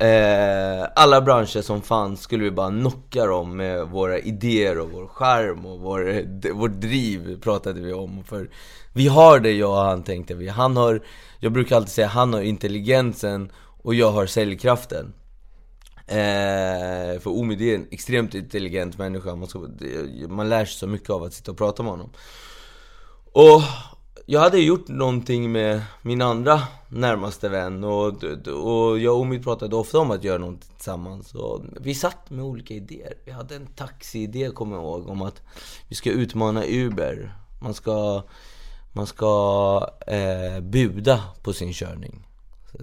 Eh, 0.00 0.88
alla 0.94 1.20
branscher 1.20 1.62
som 1.62 1.82
fanns 1.82 2.20
skulle 2.20 2.44
vi 2.44 2.50
bara 2.50 2.70
knocka 2.70 3.26
dem 3.26 3.56
med 3.56 3.86
våra 3.86 4.18
idéer 4.18 4.78
och 4.78 4.90
vår 4.90 5.06
skärm 5.06 5.66
och 5.66 5.80
vår, 5.80 6.52
vårt 6.52 6.80
driv 6.80 7.40
pratade 7.40 7.80
vi 7.80 7.92
om. 7.92 8.24
För 8.24 8.50
vi 8.92 9.08
har 9.08 9.40
det 9.40 9.52
jag 9.52 9.70
och 9.70 9.76
han 9.76 10.02
tänkte 10.02 10.34
vi. 10.34 10.48
Han 10.48 10.76
har, 10.76 11.02
jag 11.38 11.52
brukar 11.52 11.76
alltid 11.76 11.92
säga 11.92 12.06
han 12.06 12.34
har 12.34 12.40
intelligensen 12.40 13.52
och 13.82 13.94
jag 13.94 14.12
har 14.12 14.26
säljkraften. 14.26 15.14
Eh, 16.06 17.20
för 17.20 17.26
Omid 17.26 17.62
är 17.62 17.74
en 17.74 17.86
extremt 17.90 18.34
intelligent 18.34 18.98
människa, 18.98 19.34
man, 19.34 19.48
ska, 19.48 19.58
man 20.28 20.48
lär 20.48 20.64
sig 20.64 20.78
så 20.78 20.86
mycket 20.86 21.10
av 21.10 21.22
att 21.22 21.34
sitta 21.34 21.50
och 21.50 21.58
prata 21.58 21.82
med 21.82 21.92
honom. 21.92 22.10
Och 23.32 23.62
jag 24.30 24.40
hade 24.40 24.60
gjort 24.60 24.88
någonting 24.88 25.52
med 25.52 25.82
min 26.02 26.22
andra 26.22 26.62
närmaste 26.88 27.48
vän 27.48 27.84
och, 27.84 28.24
och 28.46 28.98
jag 28.98 29.14
och 29.14 29.20
Omid 29.20 29.44
pratade 29.44 29.76
ofta 29.76 29.98
om 29.98 30.10
att 30.10 30.24
göra 30.24 30.38
någonting 30.38 30.70
tillsammans. 30.76 31.34
Och 31.34 31.64
vi 31.80 31.94
satt 31.94 32.30
med 32.30 32.44
olika 32.44 32.74
idéer. 32.74 33.14
Vi 33.24 33.32
hade 33.32 33.56
en 33.56 33.66
taxiidé, 33.66 34.50
kommer 34.50 34.76
jag 34.76 34.82
ihåg, 34.82 35.08
om 35.08 35.22
att 35.22 35.42
vi 35.88 35.94
ska 35.94 36.10
utmana 36.10 36.64
Uber. 36.66 37.34
Man 37.60 37.74
ska, 37.74 38.22
man 38.92 39.06
ska 39.06 39.90
eh, 40.06 40.60
buda 40.60 41.24
på 41.42 41.52
sin 41.52 41.72
körning. 41.72 42.26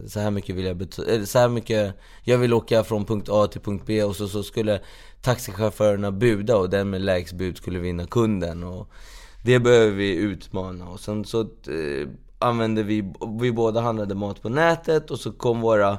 Så 0.07 0.19
här 0.19 0.31
mycket 0.31 0.55
vill 0.55 0.65
jag 0.65 0.77
betala. 0.77 1.09
Eh, 1.11 1.23
så 1.23 1.39
här 1.39 1.49
mycket, 1.49 1.95
jag 2.23 2.37
vill 2.37 2.53
åka 2.53 2.83
från 2.83 3.05
punkt 3.05 3.29
A 3.31 3.47
till 3.47 3.61
punkt 3.61 3.83
B 3.87 4.03
och 4.03 4.15
så, 4.15 4.27
så 4.27 4.43
skulle 4.43 4.81
taxichaufförerna 5.21 6.11
buda 6.11 6.57
och 6.57 6.69
den 6.69 6.89
med 6.89 7.01
lägst 7.01 7.33
bud 7.33 7.57
skulle 7.57 7.79
vinna 7.79 8.05
kunden. 8.05 8.63
Och, 8.63 8.89
det 9.45 9.59
behöver 9.59 9.91
vi 9.91 10.15
utmana 10.15 10.89
och 10.89 10.99
sen 10.99 11.25
så 11.25 11.41
eh, 11.41 12.07
använde 12.39 12.83
vi, 12.83 13.13
vi 13.39 13.51
båda 13.51 13.81
handlade 13.81 14.15
mat 14.15 14.41
på 14.41 14.49
nätet 14.49 15.11
och 15.11 15.19
så 15.19 15.31
kom 15.31 15.61
våra 15.61 15.97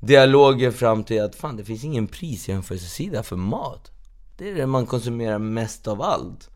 dialoger 0.00 0.70
fram 0.70 1.04
till 1.04 1.22
att 1.22 1.34
fan 1.36 1.56
det 1.56 1.64
finns 1.64 1.84
ingen 1.84 2.06
prisjämförelsesida 2.06 3.22
för 3.22 3.36
mat. 3.36 3.90
Det 4.36 4.50
är 4.50 4.54
det 4.54 4.66
man 4.66 4.86
konsumerar 4.86 5.38
mest 5.38 5.88
av 5.88 6.02
allt. 6.02 6.50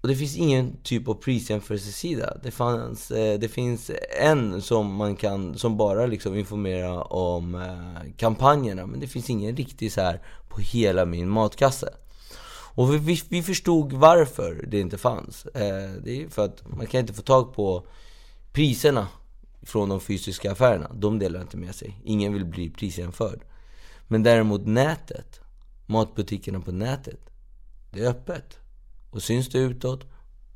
Och 0.00 0.08
det 0.08 0.16
finns 0.16 0.36
ingen 0.36 0.76
typ 0.82 1.08
av 1.08 1.14
prisjämförelsesida. 1.14 2.36
Det, 2.42 2.50
fanns, 2.50 3.10
eh, 3.10 3.38
det 3.38 3.48
finns 3.48 3.90
en 4.20 4.62
som 4.62 4.94
man 4.94 5.16
kan, 5.16 5.58
som 5.58 5.76
bara 5.76 6.06
liksom 6.06 6.34
informerar 6.34 7.12
om 7.12 7.54
eh, 7.54 8.12
kampanjerna. 8.16 8.86
Men 8.86 9.00
det 9.00 9.06
finns 9.06 9.30
ingen 9.30 9.56
riktig 9.56 9.92
så 9.92 10.00
här 10.00 10.20
på 10.48 10.60
hela 10.60 11.04
min 11.04 11.28
matkasse. 11.28 11.88
Och 12.76 12.94
vi, 12.94 12.98
vi, 12.98 13.22
vi 13.28 13.42
förstod 13.42 13.92
varför 13.92 14.64
det 14.68 14.80
inte 14.80 14.98
fanns. 14.98 15.46
Eh, 15.46 15.90
det 16.04 16.22
är 16.22 16.28
för 16.28 16.44
att 16.44 16.68
man 16.68 16.86
kan 16.86 17.00
inte 17.00 17.12
få 17.12 17.22
tag 17.22 17.54
på 17.54 17.86
priserna 18.52 19.08
från 19.62 19.88
de 19.88 20.00
fysiska 20.00 20.52
affärerna. 20.52 20.90
De 20.94 21.18
delar 21.18 21.40
inte 21.40 21.56
med 21.56 21.74
sig. 21.74 22.00
Ingen 22.04 22.32
vill 22.32 22.44
bli 22.44 22.70
prisjämförd. 22.70 23.40
Men 24.08 24.22
däremot 24.22 24.66
nätet, 24.66 25.40
matbutikerna 25.86 26.60
på 26.60 26.72
nätet, 26.72 27.20
det 27.90 28.00
är 28.00 28.10
öppet. 28.10 28.58
Och 29.10 29.22
syns 29.22 29.48
det 29.48 29.58
utåt, 29.58 30.04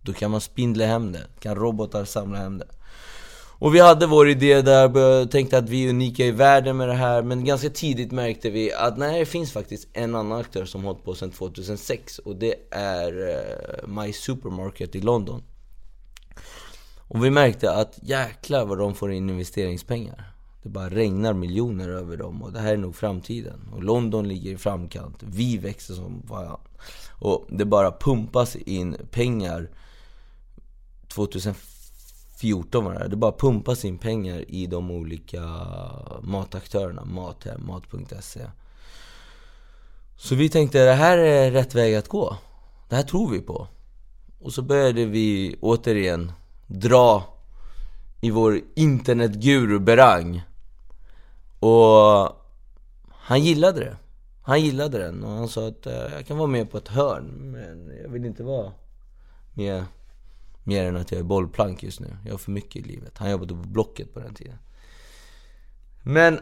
då 0.02 0.12
kan 0.12 0.30
man 0.30 0.40
spindla 0.40 0.86
hem 0.86 1.12
det. 1.12 1.26
Kan 1.38 1.54
robotar 1.54 2.04
samla 2.04 2.38
hem 2.38 2.58
det. 2.58 2.68
Och 3.60 3.74
vi 3.74 3.80
hade 3.80 4.06
vår 4.06 4.28
idé 4.28 4.62
där, 4.62 5.26
tänkte 5.26 5.58
att 5.58 5.68
vi 5.68 5.84
är 5.84 5.90
unika 5.90 6.26
i 6.26 6.30
världen 6.30 6.76
med 6.76 6.88
det 6.88 6.94
här 6.94 7.22
Men 7.22 7.44
ganska 7.44 7.70
tidigt 7.70 8.12
märkte 8.12 8.50
vi 8.50 8.72
att 8.72 8.98
nej, 8.98 9.18
det 9.18 9.26
finns 9.26 9.52
faktiskt 9.52 9.88
en 9.92 10.14
annan 10.14 10.40
aktör 10.40 10.64
som 10.64 10.84
hållit 10.84 11.04
på 11.04 11.14
sedan 11.14 11.30
2006 11.30 12.18
Och 12.18 12.36
det 12.36 12.54
är 12.70 13.12
uh, 13.18 13.88
My 13.88 14.12
Supermarket 14.12 14.94
i 14.94 15.00
London. 15.00 15.42
Och 16.98 17.24
vi 17.24 17.30
märkte 17.30 17.72
att 17.72 17.98
jäklar 18.02 18.64
vad 18.64 18.78
de 18.78 18.94
får 18.94 19.12
in 19.12 19.30
investeringspengar. 19.30 20.32
Det 20.62 20.68
bara 20.68 20.90
regnar 20.90 21.32
miljoner 21.32 21.88
över 21.88 22.16
dem 22.16 22.42
och 22.42 22.52
det 22.52 22.60
här 22.60 22.72
är 22.72 22.76
nog 22.76 22.96
framtiden. 22.96 23.68
Och 23.72 23.84
London 23.84 24.28
ligger 24.28 24.50
i 24.50 24.56
framkant, 24.56 25.16
vi 25.20 25.58
växer 25.58 25.94
som 25.94 26.22
fan. 26.28 26.60
Och 27.10 27.46
det 27.48 27.64
bara 27.64 27.92
pumpas 27.92 28.56
in 28.56 28.96
pengar 29.10 29.70
2005 31.08 31.69
14 32.40 32.84
var 32.84 32.94
det 32.94 33.08
Det 33.08 33.16
bara 33.16 33.32
pumpas 33.32 33.84
in 33.84 33.98
pengar 33.98 34.44
i 34.48 34.66
de 34.66 34.90
olika 34.90 35.42
mataktörerna. 36.22 37.04
Mathem, 37.04 37.66
Mat.se 37.66 38.40
Så 40.16 40.34
vi 40.34 40.48
tänkte 40.48 40.84
det 40.84 40.92
här 40.92 41.18
är 41.18 41.50
rätt 41.50 41.74
väg 41.74 41.94
att 41.94 42.08
gå. 42.08 42.36
Det 42.88 42.96
här 42.96 43.02
tror 43.02 43.30
vi 43.30 43.40
på. 43.40 43.66
Och 44.40 44.52
så 44.52 44.62
började 44.62 45.04
vi 45.04 45.56
återigen 45.60 46.32
dra 46.66 47.24
i 48.20 48.30
vår 48.30 48.60
internetguru 48.74 49.78
Berang. 49.78 50.42
Och 51.58 52.28
han 53.10 53.40
gillade 53.40 53.80
det. 53.80 53.96
Han 54.42 54.60
gillade 54.60 54.98
den. 54.98 55.24
Och 55.24 55.30
han 55.30 55.48
sa 55.48 55.68
att 55.68 55.86
eh, 55.86 55.92
jag 55.92 56.26
kan 56.26 56.38
vara 56.38 56.48
med 56.48 56.70
på 56.70 56.78
ett 56.78 56.88
hörn 56.88 57.52
men 57.52 57.98
jag 58.02 58.08
vill 58.08 58.24
inte 58.24 58.42
vara 58.42 58.72
med. 59.54 59.84
Mer 60.64 60.84
än 60.84 60.96
att 60.96 61.12
jag 61.12 61.18
är 61.18 61.24
bollplank 61.24 61.82
just 61.82 62.00
nu. 62.00 62.16
Jag 62.24 62.32
har 62.32 62.38
för 62.38 62.50
mycket 62.50 62.76
i 62.76 62.88
livet. 62.88 63.18
Han 63.18 63.30
jobbade 63.30 63.54
på 63.54 63.68
Blocket 63.68 64.14
på 64.14 64.20
den 64.20 64.34
tiden. 64.34 64.58
Men 66.02 66.40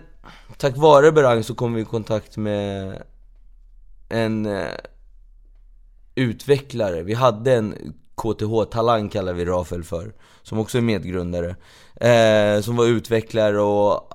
tack 0.57 0.77
vare 0.77 1.13
Berang 1.13 1.45
så 1.45 1.55
kom 1.55 1.75
vi 1.75 1.83
i 1.83 1.85
kontakt 1.85 2.37
med 2.37 3.03
en 4.09 4.47
eh, 4.47 4.69
utvecklare. 6.15 7.03
Vi 7.03 7.15
hade 7.15 7.55
en 7.55 7.95
KTH-talang 8.17 9.09
kallar 9.09 9.33
vi 9.33 9.45
Rafael 9.45 9.85
för. 9.85 10.15
Som 10.43 10.59
också 10.59 10.79
är 10.79 10.83
medgrundare. 10.83 11.57
Eh, 11.97 12.61
som 12.63 12.77
var 12.77 12.87
utvecklare 12.87 13.61
och 13.61 14.15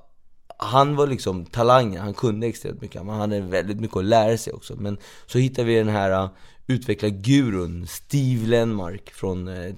han 0.57 0.95
var 0.95 1.07
liksom 1.07 1.45
talangen, 1.45 2.01
han 2.01 2.13
kunde 2.13 2.47
extremt 2.47 2.81
mycket. 2.81 3.01
Han 3.01 3.19
hade 3.19 3.41
väldigt 3.41 3.79
mycket 3.79 3.97
att 3.97 4.05
lära 4.05 4.37
sig 4.37 4.53
också. 4.53 4.75
Men 4.75 4.97
så 5.25 5.37
hittade 5.37 5.67
vi 5.67 5.75
den 5.75 5.87
här 5.87 6.11
eh, 6.11 6.29
utvecklargurun 6.67 7.87
Steve 7.87 8.47
Lenmark 8.47 9.09
från 9.09 9.47
eh, 9.47 9.75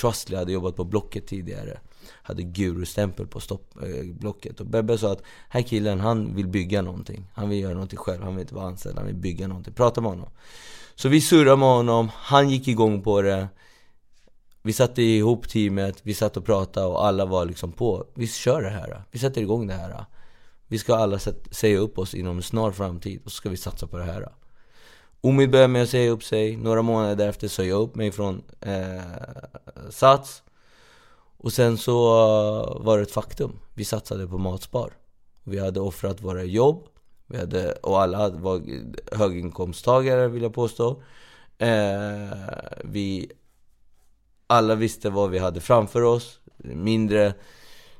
Trustly, 0.00 0.36
hade 0.36 0.52
jobbat 0.52 0.76
på 0.76 0.84
Blocket 0.84 1.26
tidigare. 1.26 1.78
Hade 2.22 2.42
gurustämpel 2.42 3.26
på 3.26 3.40
stopp, 3.40 3.76
eh, 3.82 4.14
Blocket. 4.14 4.60
Och 4.60 4.66
Bebbe 4.66 4.98
sa 4.98 5.12
att 5.12 5.22
här 5.48 5.62
killen, 5.62 6.00
han 6.00 6.34
vill 6.34 6.48
bygga 6.48 6.82
någonting. 6.82 7.26
Han 7.34 7.48
vill 7.48 7.60
göra 7.60 7.74
någonting 7.74 7.98
själv, 7.98 8.22
han 8.22 8.34
vill 8.34 8.40
inte 8.40 8.54
vara 8.54 8.66
anställd, 8.66 8.98
han 8.98 9.06
vill 9.06 9.14
bygga 9.14 9.48
någonting. 9.48 9.74
Prata 9.74 10.00
med 10.00 10.10
honom. 10.10 10.28
Så 10.94 11.08
vi 11.08 11.20
surrade 11.20 11.56
med 11.56 11.68
honom, 11.68 12.10
han 12.14 12.50
gick 12.50 12.68
igång 12.68 13.02
på 13.02 13.22
det. 13.22 13.48
Vi 14.62 14.72
satte 14.72 15.02
ihop 15.02 15.48
teamet, 15.48 16.00
vi 16.02 16.14
satt 16.14 16.36
och 16.36 16.44
pratade 16.44 16.86
och 16.86 17.06
alla 17.06 17.24
var 17.26 17.46
liksom 17.46 17.72
på. 17.72 18.06
Vi 18.14 18.26
kör 18.26 18.62
det 18.62 18.70
här, 18.70 19.02
vi 19.10 19.18
sätter 19.18 19.40
igång 19.40 19.66
det 19.66 19.74
här. 19.74 20.04
Vi 20.66 20.78
ska 20.78 20.96
alla 20.96 21.18
säga 21.50 21.78
upp 21.78 21.98
oss 21.98 22.14
inom 22.14 22.36
en 22.36 22.42
snar 22.42 22.70
framtid 22.70 23.20
och 23.24 23.30
så 23.30 23.36
ska 23.36 23.48
vi 23.48 23.56
satsa 23.56 23.86
på 23.86 23.96
det 23.96 24.04
här. 24.04 24.28
Omid 25.24 25.50
började 25.50 25.68
med 25.68 25.82
att 25.82 25.88
säga 25.88 26.10
upp 26.10 26.24
sig, 26.24 26.56
några 26.56 26.82
månader 26.82 27.16
därefter 27.16 27.48
sa 27.48 27.62
jag 27.64 27.80
upp 27.80 27.94
mig 27.94 28.12
från 28.12 28.42
eh, 28.60 29.02
Sats. 29.90 30.42
Och 31.36 31.52
sen 31.52 31.78
så 31.78 31.92
uh, 31.92 32.84
var 32.84 32.96
det 32.96 33.02
ett 33.02 33.10
faktum, 33.10 33.58
vi 33.74 33.84
satsade 33.84 34.26
på 34.26 34.38
Matspar. 34.38 34.92
Vi 35.44 35.58
hade 35.58 35.80
offrat 35.80 36.20
våra 36.20 36.42
jobb. 36.44 36.86
Vi 37.26 37.38
hade, 37.38 37.72
Och 37.72 38.02
alla 38.02 38.30
var 38.30 38.62
höginkomsttagare 39.12 40.28
vill 40.28 40.42
jag 40.42 40.54
påstå. 40.54 41.02
Eh, 41.58 42.28
Vi 42.84 43.30
alla 44.46 44.74
visste 44.74 45.10
vad 45.10 45.30
vi 45.30 45.38
hade 45.38 45.60
framför 45.60 46.02
oss. 46.02 46.40
Mindre 46.56 47.34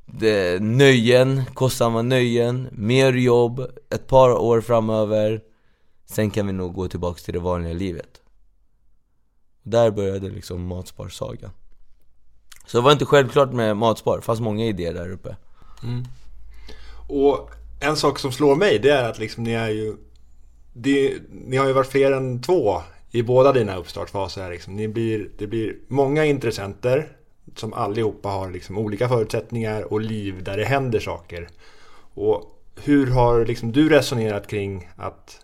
det, 0.07 0.63
nöjen, 0.63 1.43
kostsamma 1.55 2.03
nöjen, 2.03 2.69
mer 2.73 3.13
jobb, 3.13 3.61
ett 3.91 4.07
par 4.07 4.31
år 4.31 4.61
framöver. 4.61 5.54
Sen 6.15 6.31
kan 6.31 6.47
vi 6.47 6.53
nog 6.53 6.75
gå 6.75 6.89
tillbaka 6.89 7.21
till 7.21 7.35
det 7.35 7.41
vanliga 7.41 7.73
livet 7.73 8.21
Där 9.63 9.91
började 9.91 10.29
liksom 10.29 10.67
matsparsagan 10.67 11.51
Så 12.67 12.79
det 12.79 12.85
var 12.85 12.93
inte 12.93 13.05
självklart 13.05 13.53
med 13.53 13.77
Matspar, 13.77 14.17
det 14.17 14.23
fanns 14.23 14.41
många 14.41 14.65
idéer 14.65 14.95
där 14.95 15.11
uppe 15.11 15.37
mm. 15.83 16.05
Och 17.09 17.51
en 17.81 17.97
sak 17.97 18.19
som 18.19 18.33
slår 18.33 18.57
mig 18.57 18.79
det 18.79 18.91
är 18.91 19.11
att 19.11 19.19
liksom 19.19 19.45
ni 19.45 19.53
är 19.53 19.69
ju 19.69 19.97
det, 20.73 21.15
Ni 21.31 21.57
har 21.57 21.67
ju 21.67 21.73
varit 21.73 21.91
fler 21.91 22.13
än 22.13 22.43
två 22.43 22.83
i 23.15 23.23
båda 23.23 23.53
dina 23.53 23.77
uppstartsfaser. 23.77 24.51
Liksom. 24.51 24.77
Ni 24.77 24.89
blir, 24.89 25.29
det 25.39 25.47
blir 25.47 25.77
många 25.89 26.25
intressenter 26.25 27.17
som 27.57 27.73
allihopa 27.73 28.29
har 28.29 28.51
liksom 28.51 28.79
olika 28.79 29.09
förutsättningar 29.09 29.93
och 29.93 30.01
liv 30.01 30.43
där 30.45 30.57
det 30.57 30.65
händer 30.65 31.01
saker. 31.01 31.49
Och 32.15 32.63
hur 32.83 33.07
har 33.07 33.45
liksom 33.47 33.73
du 33.73 33.89
resonerat 33.89 34.47
kring 34.47 34.89
att, 34.97 35.44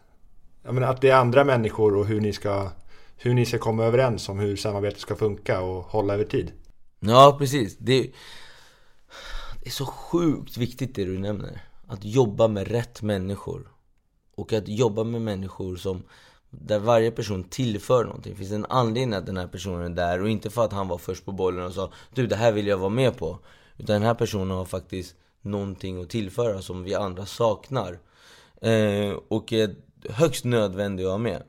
menar, 0.62 0.88
att 0.88 1.01
det 1.01 1.11
är 1.11 1.16
andra 1.16 1.44
människor 1.44 1.96
och 1.96 2.07
hur 2.07 2.20
ni, 2.20 2.33
ska, 2.33 2.70
hur 3.16 3.35
ni 3.35 3.46
ska 3.46 3.59
komma 3.59 3.85
överens 3.85 4.29
om 4.29 4.38
hur 4.38 4.57
samarbetet 4.57 5.01
ska 5.01 5.16
funka 5.16 5.61
och 5.61 5.83
hålla 5.83 6.14
över 6.14 6.25
tid? 6.25 6.53
Ja, 7.01 7.37
precis. 7.38 7.77
Det 7.79 7.92
är, 7.92 8.07
det 9.61 9.66
är 9.66 9.70
så 9.70 9.87
sjukt 9.87 10.57
viktigt 10.57 10.94
det 10.94 11.05
du 11.05 11.18
nämner. 11.18 11.62
Att 11.87 12.05
jobba 12.05 12.49
med 12.49 12.68
rätt 12.68 13.03
människor. 13.03 13.68
Och 14.37 14.53
att 14.53 14.68
jobba 14.68 15.05
med 15.05 15.23
människor 15.23 15.77
som 15.77 16.03
där 16.51 16.79
varje 16.79 17.11
person 17.11 17.44
tillför 17.44 18.05
någonting. 18.05 18.33
Det 18.33 18.38
finns 18.38 18.53
en 18.53 18.66
anledning 18.66 19.14
att 19.14 19.27
den 19.27 19.37
här 19.37 19.46
personen 19.46 19.92
är 19.92 19.96
där 19.96 20.23
och 20.23 20.29
inte 20.29 20.51
för 20.51 20.64
att 20.64 20.73
han 20.73 20.88
var 20.88 20.99
först 20.99 21.25
på 21.25 21.33
bollen 21.33 21.64
och 21.64 21.73
sa 21.73 21.92
Du 22.14 22.27
det 22.27 22.37
här 22.37 22.53
vill 22.53 22.66
jag 22.66 22.79
vara 22.79 22.88
med 22.88 23.16
på. 23.16 23.38
Utan 23.77 23.94
den 23.94 24.03
här 24.03 24.14
personen 24.14 24.51
har 24.57 24.64
faktiskt 24.64 25.14
någonting 25.42 26.03
att 26.03 26.11
tillföra 26.11 26.62
som 26.62 26.83
vi 26.83 26.94
andra 26.94 27.27
saknar. 27.27 27.99
Eh, 28.62 29.12
och 29.29 29.53
eh, 29.53 29.70
högst 30.08 30.44
nödvändig 30.44 31.04
att 31.04 31.10
ha 31.10 31.18
med. 31.18 31.42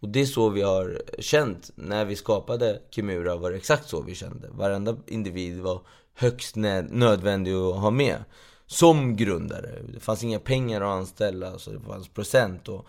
Och 0.00 0.08
det 0.08 0.20
är 0.20 0.26
så 0.26 0.48
vi 0.48 0.62
har 0.62 1.02
känt. 1.18 1.70
När 1.74 2.04
vi 2.04 2.16
skapade 2.16 2.82
Kimura 2.90 3.36
var 3.36 3.50
det 3.50 3.56
exakt 3.56 3.88
så 3.88 4.02
vi 4.02 4.14
kände. 4.14 4.48
Varenda 4.50 4.96
individ 5.06 5.60
var 5.60 5.80
högst 6.14 6.56
nödvändig 6.56 7.52
att 7.52 7.76
ha 7.76 7.90
med. 7.90 8.24
Som 8.66 9.16
grundare. 9.16 9.82
Det 9.94 10.00
fanns 10.00 10.24
inga 10.24 10.38
pengar 10.38 10.80
att 10.80 10.98
anställa, 10.98 11.58
så 11.58 11.70
det 11.70 11.80
fanns 11.80 12.08
procent. 12.08 12.68
Och 12.68 12.86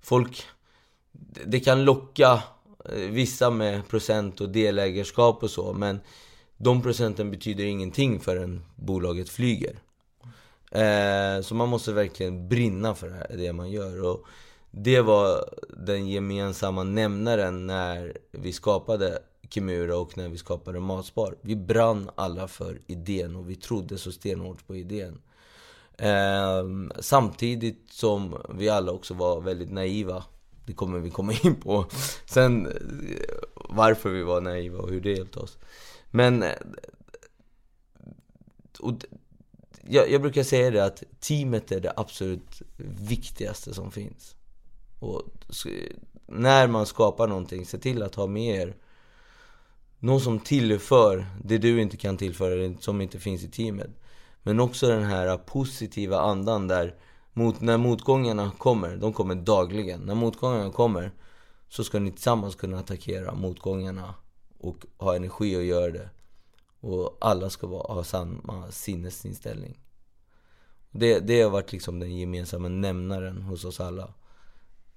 folk 0.00 0.44
det 1.46 1.60
kan 1.60 1.84
locka 1.84 2.42
eh, 2.84 3.10
vissa 3.10 3.50
med 3.50 3.88
procent 3.88 4.40
och 4.40 4.48
delägarskap 4.48 5.42
och 5.42 5.50
så, 5.50 5.72
men 5.72 6.00
de 6.56 6.82
procenten 6.82 7.30
betyder 7.30 7.64
ingenting 7.64 8.20
förrän 8.20 8.64
bolaget 8.76 9.28
flyger. 9.28 9.81
Eh, 10.72 11.42
så 11.42 11.54
man 11.54 11.68
måste 11.68 11.92
verkligen 11.92 12.48
brinna 12.48 12.94
för 12.94 13.26
det 13.36 13.52
man 13.52 13.70
gör. 13.70 14.04
Och 14.04 14.24
det 14.70 15.00
var 15.00 15.44
den 15.68 16.08
gemensamma 16.08 16.82
nämnaren 16.82 17.66
när 17.66 18.18
vi 18.30 18.52
skapade 18.52 19.18
Kimura 19.50 19.96
och 19.96 20.16
när 20.16 20.28
vi 20.28 20.38
skapade 20.38 20.80
Matspar. 20.80 21.36
Vi 21.40 21.56
brann 21.56 22.10
alla 22.14 22.48
för 22.48 22.80
idén 22.86 23.36
och 23.36 23.50
vi 23.50 23.54
trodde 23.54 23.98
så 23.98 24.12
stenhårt 24.12 24.66
på 24.66 24.76
idén. 24.76 25.22
Eh, 25.98 26.64
samtidigt 27.00 27.90
som 27.90 28.36
vi 28.54 28.68
alla 28.68 28.92
också 28.92 29.14
var 29.14 29.40
väldigt 29.40 29.72
naiva 29.72 30.24
det 30.66 30.72
kommer 30.72 30.98
vi 30.98 31.10
komma 31.10 31.32
in 31.42 31.60
på 31.60 31.86
sen 32.26 32.68
varför 33.54 34.10
vi 34.10 34.22
var 34.22 34.40
naiva 34.40 34.78
och 34.78 34.90
hur 34.90 35.00
det 35.00 35.10
hjälpte 35.10 35.38
oss. 35.38 35.58
Men 36.10 36.44
och, 38.80 38.92
jag, 39.88 40.10
jag 40.10 40.20
brukar 40.20 40.42
säga 40.42 40.70
det 40.70 40.84
att 40.84 41.02
teamet 41.20 41.72
är 41.72 41.80
det 41.80 41.92
absolut 41.96 42.62
viktigaste 43.00 43.74
som 43.74 43.90
finns. 43.90 44.36
Och 44.98 45.22
när 46.26 46.66
man 46.66 46.86
skapar 46.86 47.28
någonting, 47.28 47.66
se 47.66 47.78
till 47.78 48.02
att 48.02 48.14
ha 48.14 48.26
med 48.26 48.56
er 48.56 48.76
någon 49.98 50.20
som 50.20 50.40
tillför 50.40 51.26
det 51.44 51.58
du 51.58 51.82
inte 51.82 51.96
kan 51.96 52.16
tillföra, 52.16 52.74
som 52.80 53.00
inte 53.00 53.18
finns 53.18 53.44
i 53.44 53.48
teamet. 53.48 53.90
Men 54.42 54.60
också 54.60 54.88
den 54.88 55.04
här 55.04 55.36
positiva 55.36 56.20
andan 56.20 56.68
där 56.68 56.94
mot, 57.32 57.60
när 57.60 57.76
motgångarna 57.76 58.50
kommer, 58.58 58.96
de 58.96 59.12
kommer 59.12 59.34
dagligen. 59.34 60.00
När 60.00 60.14
motgångarna 60.14 60.72
kommer 60.72 61.12
så 61.68 61.84
ska 61.84 61.98
ni 61.98 62.10
tillsammans 62.10 62.54
kunna 62.54 62.78
attackera 62.78 63.34
motgångarna 63.34 64.14
och 64.58 64.86
ha 64.98 65.16
energi 65.16 65.56
att 65.56 65.64
göra 65.64 65.90
det. 65.90 66.10
Och 66.82 67.18
alla 67.20 67.50
ska 67.50 67.66
vara, 67.66 67.94
ha 67.94 68.04
samma 68.04 68.70
sinnesinställning. 68.70 69.78
Det, 70.90 71.18
det 71.18 71.42
har 71.42 71.50
varit 71.50 71.72
liksom 71.72 72.00
den 72.00 72.18
gemensamma 72.18 72.68
nämnaren 72.68 73.42
hos 73.42 73.64
oss 73.64 73.80
alla. 73.80 74.14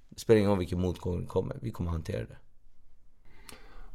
Det 0.09 0.19
spelar 0.19 0.37
ingen 0.37 0.49
roll 0.49 0.59
vilken 0.59 0.81
motgång 0.81 1.21
det 1.21 1.27
kommer, 1.27 1.57
vi 1.61 1.71
kommer 1.71 1.91
hantera 1.91 2.19
det. 2.19 2.37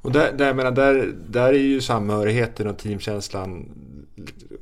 Och 0.03 0.13
där, 0.13 0.33
där, 0.33 0.55
menar, 0.55 0.71
där, 0.71 1.15
där 1.29 1.49
är 1.49 1.59
ju 1.59 1.81
samhörigheten 1.81 2.67
och 2.67 2.79
teamkänslan 2.79 3.69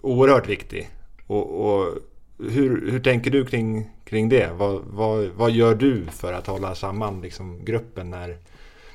oerhört 0.02 0.48
viktig. 0.48 0.90
Och, 1.26 1.66
och 1.66 1.98
hur, 2.38 2.90
hur 2.90 3.00
tänker 3.00 3.30
du 3.30 3.46
kring, 3.46 3.90
kring 4.04 4.28
det? 4.28 4.52
Vad, 4.52 4.82
vad, 4.84 5.28
vad 5.28 5.50
gör 5.50 5.74
du 5.74 6.04
för 6.04 6.32
att 6.32 6.46
hålla 6.46 6.74
samman 6.74 7.20
liksom, 7.20 7.64
gruppen 7.64 8.10
när, 8.10 8.38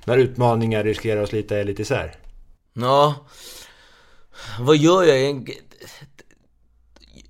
när 0.06 0.18
utmaningar 0.18 0.84
riskerar 0.84 1.24
att 1.24 1.30
slita 1.30 1.60
er 1.60 1.64
lite 1.64 1.82
isär? 1.82 2.16
Ja, 2.74 3.16
vad 4.60 4.78
gör 4.78 5.04
jag? 5.04 5.52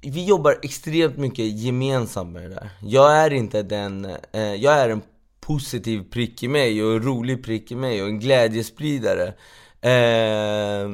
Vi 0.01 0.25
jobbar 0.25 0.59
extremt 0.61 1.17
mycket 1.17 1.59
gemensamt 1.59 2.33
med 2.33 2.41
det 2.41 2.49
där. 2.49 2.69
Jag 2.81 3.17
är 3.17 3.33
inte 3.33 3.63
den, 3.63 4.05
eh, 4.31 4.55
jag 4.55 4.73
är 4.73 4.89
en 4.89 5.01
positiv 5.39 6.03
prick 6.11 6.43
i 6.43 6.47
mig 6.47 6.83
och 6.83 6.93
en 6.93 7.03
rolig 7.03 7.43
prick 7.43 7.71
i 7.71 7.75
mig 7.75 8.01
och 8.01 8.07
en 8.07 8.19
glädjespridare. 8.19 9.27
Eh, 9.81 10.89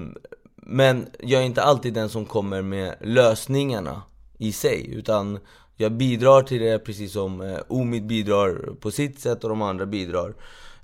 men 0.55 1.07
jag 1.19 1.41
är 1.41 1.45
inte 1.45 1.63
alltid 1.63 1.93
den 1.93 2.09
som 2.09 2.25
kommer 2.25 2.61
med 2.61 2.95
lösningarna 3.01 4.01
i 4.37 4.51
sig 4.51 4.93
utan 4.93 5.39
jag 5.75 5.91
bidrar 5.91 6.41
till 6.41 6.61
det 6.61 6.79
precis 6.79 7.11
som 7.11 7.41
eh, 7.41 7.59
Omid 7.67 8.05
bidrar 8.05 8.75
på 8.79 8.91
sitt 8.91 9.19
sätt 9.19 9.43
och 9.43 9.49
de 9.49 9.61
andra 9.61 9.85
bidrar 9.85 10.33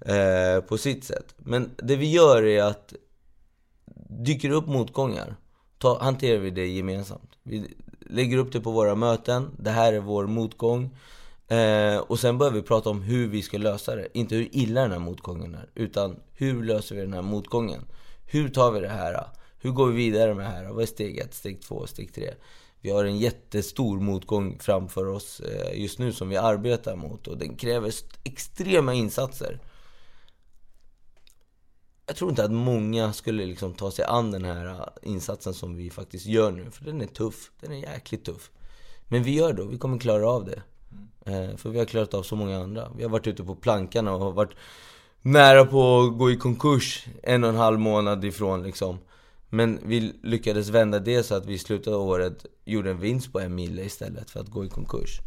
eh, 0.01 0.61
på 0.61 0.77
sitt 0.77 1.03
sätt. 1.03 1.35
Men 1.37 1.71
det 1.77 1.95
vi 1.95 2.11
gör 2.11 2.43
är 2.43 2.63
att 2.63 2.93
dyker 4.23 4.49
upp 4.49 4.67
motgångar, 4.67 5.35
ta, 5.77 6.03
hanterar 6.03 6.39
vi 6.39 6.49
det 6.49 6.67
gemensamt. 6.67 7.31
Vi 7.43 7.67
lägger 7.99 8.37
upp 8.37 8.51
det 8.51 8.59
på 8.59 8.71
våra 8.71 8.95
möten, 8.95 9.55
det 9.59 9.71
här 9.71 9.93
är 9.93 9.99
vår 9.99 10.27
motgång. 10.27 10.97
Eh, 11.47 11.97
och 11.97 12.19
sen 12.19 12.37
börjar 12.37 12.53
vi 12.53 12.61
prata 12.61 12.89
om 12.89 13.01
hur 13.01 13.27
vi 13.27 13.41
ska 13.41 13.57
lösa 13.57 13.95
det. 13.95 14.07
Inte 14.13 14.35
hur 14.35 14.49
illa 14.51 14.81
den 14.81 14.91
här 14.91 14.99
motgången 14.99 15.55
är, 15.55 15.69
utan 15.75 16.15
hur 16.33 16.63
löser 16.63 16.95
vi 16.95 17.01
den 17.01 17.13
här 17.13 17.21
motgången? 17.21 17.81
Hur 18.25 18.49
tar 18.49 18.71
vi 18.71 18.79
det 18.79 18.89
här? 18.89 19.27
Hur 19.59 19.71
går 19.71 19.87
vi 19.87 19.95
vidare 19.95 20.33
med 20.33 20.45
det 20.45 20.49
här? 20.49 20.65
Vad 20.65 20.81
är 20.81 20.85
steg 20.85 21.17
ett, 21.17 21.33
steg 21.33 21.61
två, 21.61 21.87
steg 21.87 22.13
tre? 22.13 22.33
Vi 22.81 22.91
har 22.91 23.05
en 23.05 23.17
jättestor 23.17 23.99
motgång 23.99 24.57
framför 24.59 25.07
oss 25.07 25.39
eh, 25.39 25.81
just 25.81 25.99
nu 25.99 26.13
som 26.13 26.29
vi 26.29 26.37
arbetar 26.37 26.95
mot 26.95 27.27
och 27.27 27.37
den 27.37 27.55
kräver 27.55 27.93
extrema 28.23 28.93
insatser. 28.93 29.59
Jag 32.07 32.15
tror 32.15 32.29
inte 32.29 32.43
att 32.43 32.51
många 32.51 33.13
skulle 33.13 33.45
liksom 33.45 33.73
ta 33.73 33.91
sig 33.91 34.05
an 34.05 34.31
den 34.31 34.45
här 34.45 34.65
eh, 34.65 34.85
insatsen 35.01 35.53
som 35.53 35.75
vi 35.75 35.89
faktiskt 35.89 36.25
gör 36.25 36.51
nu, 36.51 36.71
för 36.71 36.85
den 36.85 37.01
är 37.01 37.07
tuff. 37.07 37.51
Den 37.59 37.71
är 37.71 37.77
jäkligt 37.77 38.25
tuff. 38.25 38.51
Men 39.07 39.23
vi 39.23 39.35
gör 39.35 39.53
det 39.53 39.61
och 39.61 39.73
vi 39.73 39.77
kommer 39.77 39.97
klara 39.97 40.29
av 40.29 40.45
det. 40.45 40.61
Mm. 41.25 41.57
För 41.57 41.69
vi 41.69 41.79
har 41.79 41.85
klarat 41.85 42.13
av 42.13 42.23
så 42.23 42.35
många 42.35 42.59
andra. 42.59 42.91
Vi 42.97 43.03
har 43.03 43.09
varit 43.09 43.27
ute 43.27 43.43
på 43.43 43.55
plankan 43.55 44.07
och 44.07 44.35
varit 44.35 44.55
nära 45.21 45.65
på 45.65 45.99
att 45.99 46.17
gå 46.17 46.31
i 46.31 46.37
konkurs 46.37 47.05
en 47.23 47.43
och 47.43 47.49
en 47.49 47.55
halv 47.55 47.79
månad 47.79 48.25
ifrån 48.25 48.63
liksom. 48.63 48.99
Men 49.49 49.79
vi 49.85 50.13
lyckades 50.23 50.69
vända 50.69 50.99
det 50.99 51.23
så 51.23 51.35
att 51.35 51.45
vi 51.45 51.53
i 51.53 51.57
slutet 51.57 51.93
av 51.93 52.01
året 52.01 52.45
gjorde 52.65 52.91
en 52.91 52.99
vinst 52.99 53.33
på 53.33 53.39
en 53.39 53.55
mille 53.55 53.83
istället 53.83 54.29
för 54.29 54.39
att 54.39 54.49
gå 54.49 54.65
i 54.65 54.69
konkurs. 54.69 55.19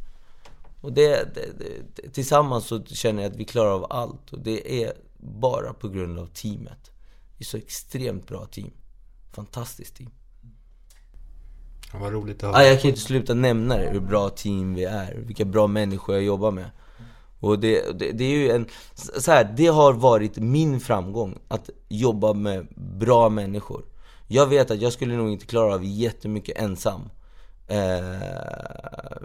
Och 0.81 0.93
det, 0.93 1.35
det, 1.35 1.67
det, 1.95 2.09
tillsammans 2.09 2.67
så 2.67 2.85
känner 2.85 3.23
jag 3.23 3.33
att 3.33 3.39
vi 3.39 3.45
klarar 3.45 3.71
av 3.71 3.87
allt. 3.93 4.33
Och 4.33 4.39
det 4.39 4.85
är 4.85 4.93
bara 5.19 5.73
på 5.73 5.89
grund 5.89 6.19
av 6.19 6.27
teamet. 6.27 6.91
Vi 7.37 7.43
är 7.43 7.45
så 7.45 7.57
extremt 7.57 8.27
bra 8.27 8.47
team. 8.47 8.71
Fantastiskt 9.33 9.97
team. 9.97 10.11
Ja, 11.93 11.99
vad 11.99 12.13
roligt 12.13 12.45
att 12.45 12.55
höra. 12.55 12.67
jag 12.67 12.81
kan 12.81 12.89
inte 12.89 13.01
sluta 13.01 13.35
nämna 13.35 13.77
det, 13.77 13.91
hur 13.91 14.01
bra 14.01 14.29
team 14.29 14.75
vi 14.75 14.85
är. 14.85 15.15
Vilka 15.15 15.45
bra 15.45 15.67
människor 15.67 16.15
jag 16.15 16.25
jobbar 16.25 16.51
med. 16.51 16.71
Och 17.41 17.59
det, 17.59 17.99
det, 17.99 18.13
det, 18.13 18.25
är 18.25 18.31
ju 18.31 18.51
en, 18.51 18.67
så 18.95 19.31
här, 19.31 19.55
det 19.57 19.67
har 19.67 19.93
varit 19.93 20.37
min 20.37 20.81
framgång, 20.81 21.39
att 21.49 21.71
jobba 21.89 22.33
med 22.33 22.69
bra 22.77 23.29
människor. 23.29 23.85
Jag 24.27 24.47
vet 24.47 24.71
att 24.71 24.81
jag 24.81 24.93
skulle 24.93 25.17
nog 25.17 25.31
inte 25.31 25.47
klara 25.47 25.75
av 25.75 25.85
jättemycket 25.85 26.59
ensam. 26.59 27.01
Eh, 27.69 28.19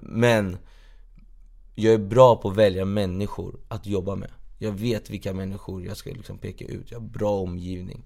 men 0.01 0.57
jag 1.75 1.93
är 1.93 1.97
bra 1.97 2.35
på 2.35 2.49
att 2.49 2.55
välja 2.55 2.85
människor 2.85 3.59
att 3.67 3.85
jobba 3.85 4.15
med. 4.15 4.31
Jag 4.63 4.71
vet 4.71 5.09
vilka 5.09 5.33
människor 5.33 5.85
jag 5.85 5.97
ska 5.97 6.09
liksom 6.09 6.37
peka 6.37 6.65
ut. 6.65 6.91
Jag 6.91 6.99
har 6.99 7.07
bra 7.07 7.31
omgivning. 7.31 8.03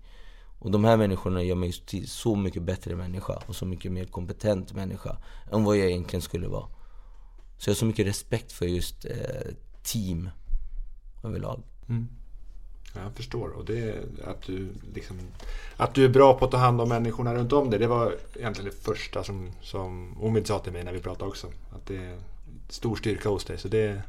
Och 0.60 0.72
de 0.72 0.84
här 0.84 0.98
människorna 0.98 1.43
gör 1.43 1.56
mig 1.56 1.74
till 1.86 2.08
så 2.08 2.36
mycket 2.36 2.63
bättre 2.63 2.96
människa 2.96 3.43
och 3.48 3.56
så 3.56 3.65
mycket 3.65 3.91
mer 3.91 4.06
kompetent 4.06 4.74
människa 4.74 5.17
än 5.52 5.63
vad 5.63 5.78
jag 5.78 5.89
egentligen 5.89 6.22
skulle 6.22 6.48
vara. 6.48 6.67
Så 7.58 7.70
jag 7.70 7.74
har 7.74 7.78
så 7.78 7.86
mycket 7.86 8.08
respekt 8.08 8.52
för 8.52 8.65
just 8.65 9.06
eh, 9.06 9.54
team 9.84 10.30
överlag. 11.24 11.63
Mm. 11.89 12.08
Jag 12.96 13.13
förstår. 13.13 13.50
Och 13.50 13.65
det 13.65 13.96
att 14.26 14.41
du, 14.41 14.70
liksom, 14.93 15.17
att 15.78 15.93
du 15.93 16.06
är 16.06 16.10
bra 16.10 16.34
på 16.34 16.46
att 16.46 16.52
ta 16.52 16.58
hand 16.58 16.82
om 16.82 16.89
människorna 16.89 17.36
runt 17.36 17.54
om 17.54 17.70
dig. 17.70 17.80
Det 17.80 17.88
var 17.88 18.15
egentligen 18.36 18.72
det 18.72 18.78
första 18.78 19.24
som, 19.24 19.52
som 19.62 20.17
Omid 20.22 20.48
sa 20.48 20.60
till 20.60 20.74
mig 20.74 20.84
när 20.84 20.93
vi 20.93 21.00
pratade 21.00 21.30
också. 21.30 21.48
Att 21.48 21.86
det 21.86 21.98
är 21.98 22.17
stor 22.70 22.96
styrka 22.96 23.30
hos 23.30 23.46
dig. 23.46 23.58
Så 23.58 23.67
det, 23.67 24.02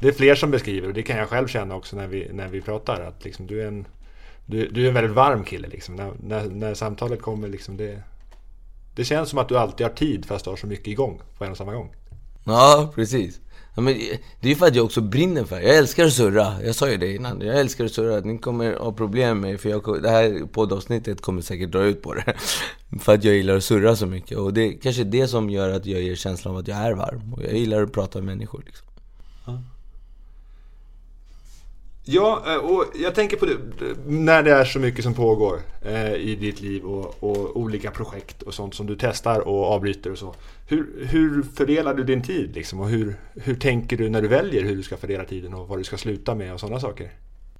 det 0.00 0.08
är 0.08 0.12
fler 0.12 0.34
som 0.34 0.50
beskriver 0.50 0.88
och 0.88 0.94
det 0.94 1.02
kan 1.02 1.16
jag 1.16 1.28
själv 1.28 1.46
känna 1.46 1.74
också 1.74 1.96
när 1.96 2.06
vi, 2.06 2.28
när 2.32 2.48
vi 2.48 2.60
pratar. 2.60 3.00
Att 3.00 3.24
liksom, 3.24 3.46
du, 3.46 3.62
är 3.62 3.66
en, 3.66 3.86
du, 4.46 4.68
du 4.68 4.84
är 4.84 4.88
en 4.88 4.94
väldigt 4.94 5.16
varm 5.16 5.44
kille. 5.44 5.68
Liksom. 5.68 5.96
När, 5.96 6.12
när, 6.22 6.44
när 6.44 6.74
samtalet 6.74 7.22
kommer, 7.22 7.48
liksom, 7.48 7.76
det, 7.76 8.02
det 8.96 9.04
känns 9.04 9.30
som 9.30 9.38
att 9.38 9.48
du 9.48 9.58
alltid 9.58 9.86
har 9.86 9.94
tid 9.94 10.24
fast 10.26 10.44
du 10.44 10.50
har 10.50 10.56
så 10.56 10.66
mycket 10.66 10.86
igång 10.86 11.20
på 11.38 11.44
en 11.44 11.50
och 11.50 11.56
samma 11.56 11.74
gång. 11.74 11.94
Ja, 12.44 12.92
precis. 12.94 13.40
Ja, 13.74 13.82
men 13.82 13.94
det 14.40 14.48
är 14.48 14.50
ju 14.50 14.54
för 14.54 14.66
att 14.66 14.74
jag 14.74 14.84
också 14.84 15.00
brinner 15.00 15.44
för 15.44 15.56
det. 15.56 15.62
Jag 15.62 15.76
älskar 15.76 16.04
att 16.04 16.12
surra. 16.12 16.62
Jag 16.64 16.74
sa 16.74 16.90
ju 16.90 16.96
det 16.96 17.14
innan. 17.14 17.40
Jag 17.40 17.60
älskar 17.60 17.84
att 17.84 17.92
surra. 17.92 18.20
Ni 18.20 18.38
kommer 18.38 18.76
ha 18.76 18.92
problem 18.92 19.40
med 19.40 19.60
för 19.60 19.68
jag, 19.68 20.02
det 20.02 20.10
här 20.10 20.46
poddavsnittet 20.52 21.20
kommer 21.20 21.42
säkert 21.42 21.70
dra 21.70 21.82
ut 21.82 22.02
på 22.02 22.14
det. 22.14 22.34
för 23.00 23.14
att 23.14 23.24
jag 23.24 23.34
gillar 23.34 23.56
att 23.56 23.64
surra 23.64 23.96
så 23.96 24.06
mycket. 24.06 24.38
Och 24.38 24.54
det 24.54 24.60
är 24.60 24.80
kanske 24.82 25.04
det 25.04 25.28
som 25.28 25.50
gör 25.50 25.70
att 25.70 25.86
jag 25.86 26.02
ger 26.02 26.14
känslan 26.14 26.54
av 26.54 26.60
att 26.60 26.68
jag 26.68 26.78
är 26.78 26.92
varm. 26.92 27.34
Och 27.34 27.42
jag 27.42 27.52
gillar 27.52 27.82
att 27.82 27.92
prata 27.92 28.18
med 28.18 28.26
människor 28.26 28.62
liksom. 28.66 28.86
Ja. 29.46 29.62
Ja, 32.10 32.42
eh, 32.46 32.56
och 32.56 32.84
jag 32.94 33.14
tänker 33.14 33.36
på 33.36 33.46
det 33.46 33.56
när 34.06 34.42
det 34.42 34.52
är 34.52 34.64
så 34.64 34.78
mycket 34.78 35.04
som 35.04 35.14
pågår 35.14 35.60
eh, 35.82 36.14
i 36.14 36.36
ditt 36.40 36.60
liv 36.60 36.84
och, 36.84 37.22
och, 37.22 37.56
olika 37.56 37.90
projekt 37.90 38.42
och 38.42 38.54
sånt 38.54 38.74
som 38.74 38.86
du 38.86 38.96
testar 39.00 39.40
och 39.40 39.64
avbryter 39.64 40.12
och 40.12 40.18
så. 40.18 40.34
Hur, 40.66 41.06
hur 41.08 41.42
fördelar 41.42 41.94
du 41.94 42.04
din 42.04 42.22
tid 42.22 42.54
liksom 42.54 42.80
och 42.80 42.88
hur, 42.88 43.16
hur 43.34 43.54
tänker 43.54 43.96
du 43.96 44.08
när 44.08 44.22
du 44.22 44.28
väljer 44.28 44.62
hur 44.62 44.76
du 44.76 44.82
ska 44.82 44.96
fördela 44.96 45.24
tiden 45.24 45.54
och 45.54 45.68
vad 45.68 45.78
du 45.78 45.84
ska 45.84 45.96
sluta 45.98 46.34
med 46.34 46.54
och 46.54 46.60
sådana 46.60 46.80
saker? 46.80 47.10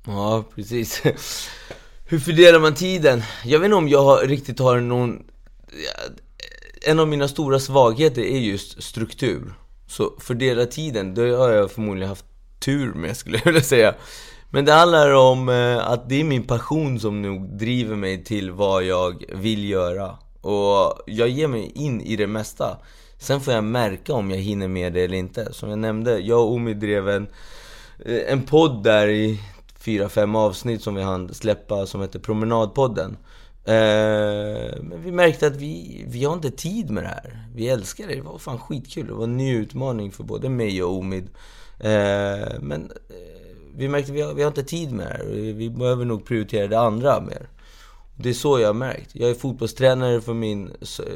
Ja, 0.06 0.44
precis. 0.54 1.02
hur 2.08 2.18
fördelar 2.18 2.60
man 2.60 2.74
tiden? 2.74 3.22
Jag 3.44 3.58
vet 3.58 3.64
inte 3.64 3.76
om 3.76 3.88
jag 3.88 4.02
har, 4.02 4.26
riktigt 4.26 4.58
har 4.58 4.80
någon... 4.80 5.26
En 6.82 6.98
av 6.98 7.08
mina 7.08 7.28
stora 7.28 7.60
svagheter 7.60 8.22
är 8.22 8.38
just 8.38 8.82
struktur. 8.82 9.52
Så 9.86 10.14
fördela 10.20 10.66
tiden, 10.66 11.14
det 11.14 11.30
har 11.30 11.50
jag 11.50 11.70
förmodligen 11.70 12.08
haft 12.08 12.24
tur 12.60 12.94
med 12.94 13.16
skulle 13.16 13.38
jag 13.38 13.44
vilja 13.44 13.62
säga. 13.62 13.94
Men 14.50 14.64
det 14.64 14.72
handlar 14.72 15.14
om 15.14 15.48
eh, 15.48 15.88
att 15.88 16.08
det 16.08 16.20
är 16.20 16.24
min 16.24 16.42
passion 16.42 17.00
som 17.00 17.22
nog 17.22 17.58
driver 17.58 17.96
mig 17.96 18.24
till 18.24 18.50
vad 18.50 18.84
jag 18.84 19.24
vill 19.34 19.68
göra. 19.68 20.16
Och 20.40 21.02
jag 21.06 21.28
ger 21.28 21.48
mig 21.48 21.72
in 21.74 22.00
i 22.00 22.16
det 22.16 22.26
mesta. 22.26 22.78
Sen 23.18 23.40
får 23.40 23.54
jag 23.54 23.64
märka 23.64 24.12
om 24.12 24.30
jag 24.30 24.38
hinner 24.38 24.68
med 24.68 24.92
det 24.92 25.00
eller 25.00 25.16
inte. 25.16 25.52
Som 25.52 25.70
jag 25.70 25.78
nämnde, 25.78 26.18
jag 26.18 26.40
och 26.40 26.52
Omi 26.52 26.74
drev 26.74 27.08
en, 27.08 27.26
eh, 28.04 28.32
en 28.32 28.42
podd 28.42 28.82
där 28.82 29.08
i 29.08 29.40
fyra, 29.78 30.08
fem 30.08 30.36
avsnitt 30.36 30.82
som 30.82 30.94
vi 30.94 31.02
hann 31.02 31.34
släppa 31.34 31.86
som 31.86 32.00
heter 32.00 32.18
Promenadpodden. 32.18 33.16
Eh, 33.64 34.82
men 34.82 35.02
vi 35.02 35.12
märkte 35.12 35.46
att 35.46 35.56
vi, 35.56 36.04
vi 36.08 36.24
har 36.24 36.34
inte 36.34 36.50
tid 36.50 36.90
med 36.90 37.02
det 37.02 37.08
här. 37.08 37.44
Vi 37.54 37.68
älskar 37.68 38.06
det, 38.06 38.14
det 38.14 38.22
var 38.22 38.38
fan 38.38 38.58
skitkul. 38.58 39.06
Det 39.06 39.12
var 39.12 39.24
en 39.24 39.36
ny 39.36 39.56
utmaning 39.56 40.12
för 40.12 40.24
både 40.24 40.48
mig 40.48 40.82
och 40.82 40.92
Omid. 40.92 41.28
Men 42.60 42.92
vi 43.78 43.88
märkte 43.88 44.12
att 44.12 44.16
vi 44.16 44.20
har, 44.20 44.34
vi 44.34 44.42
har 44.42 44.48
inte 44.48 44.62
tid 44.62 44.92
med 44.92 45.06
det 45.06 45.12
här. 45.12 45.24
Vi 45.52 45.70
behöver 45.70 46.04
nog 46.04 46.24
prioritera 46.24 46.66
det 46.66 46.78
andra 46.78 47.20
mer. 47.20 47.48
Det 48.16 48.28
är 48.28 48.34
så 48.34 48.60
jag 48.60 48.68
har 48.68 48.74
märkt. 48.74 49.10
Jag 49.12 49.30
är 49.30 49.34
fotbollstränare 49.34 50.20
för 50.20 50.34
min, 50.34 50.70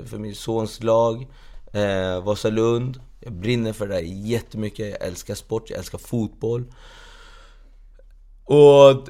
för 0.07 0.19
min 0.19 0.35
sons 0.35 0.83
lag, 0.83 1.27
eh, 1.73 2.25
Vasalund. 2.25 3.01
Jag 3.21 3.33
brinner 3.33 3.73
för 3.73 3.89
det 3.89 3.95
här 3.95 4.03
jättemycket. 4.03 4.91
Jag 4.91 5.09
älskar 5.09 5.35
sport, 5.35 5.71
jag 5.71 5.79
älskar 5.79 5.99
fotboll. 5.99 6.65
Och 8.45 9.09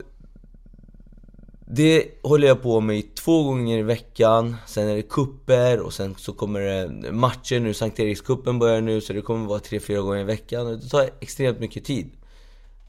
det 1.67 2.09
håller 2.23 2.49
jag 2.49 2.63
på 2.63 2.81
med 2.81 3.15
två 3.15 3.43
gånger 3.43 3.79
i 3.79 3.83
veckan. 3.83 4.57
Sen 4.67 4.89
är 4.89 4.97
det 4.97 5.03
kupper 5.03 5.81
och 5.81 5.93
sen 5.93 6.15
så 6.19 6.33
kommer 6.33 6.61
det 6.61 7.13
matcher 7.13 7.61
nu. 7.61 7.75
Sankt 7.75 8.01
Erikskuppen 8.01 8.59
börjar 8.59 8.81
nu 8.81 9.01
så 9.01 9.13
det 9.13 9.21
kommer 9.21 9.47
vara 9.47 9.61
tre, 9.61 9.81
fyra 9.81 10.01
gånger 10.01 10.21
i 10.21 10.25
veckan. 10.25 10.67
Och 10.67 10.79
det 10.79 10.89
tar 10.89 11.11
extremt 11.21 11.61
mycket 11.61 11.85
tid. 11.85 12.11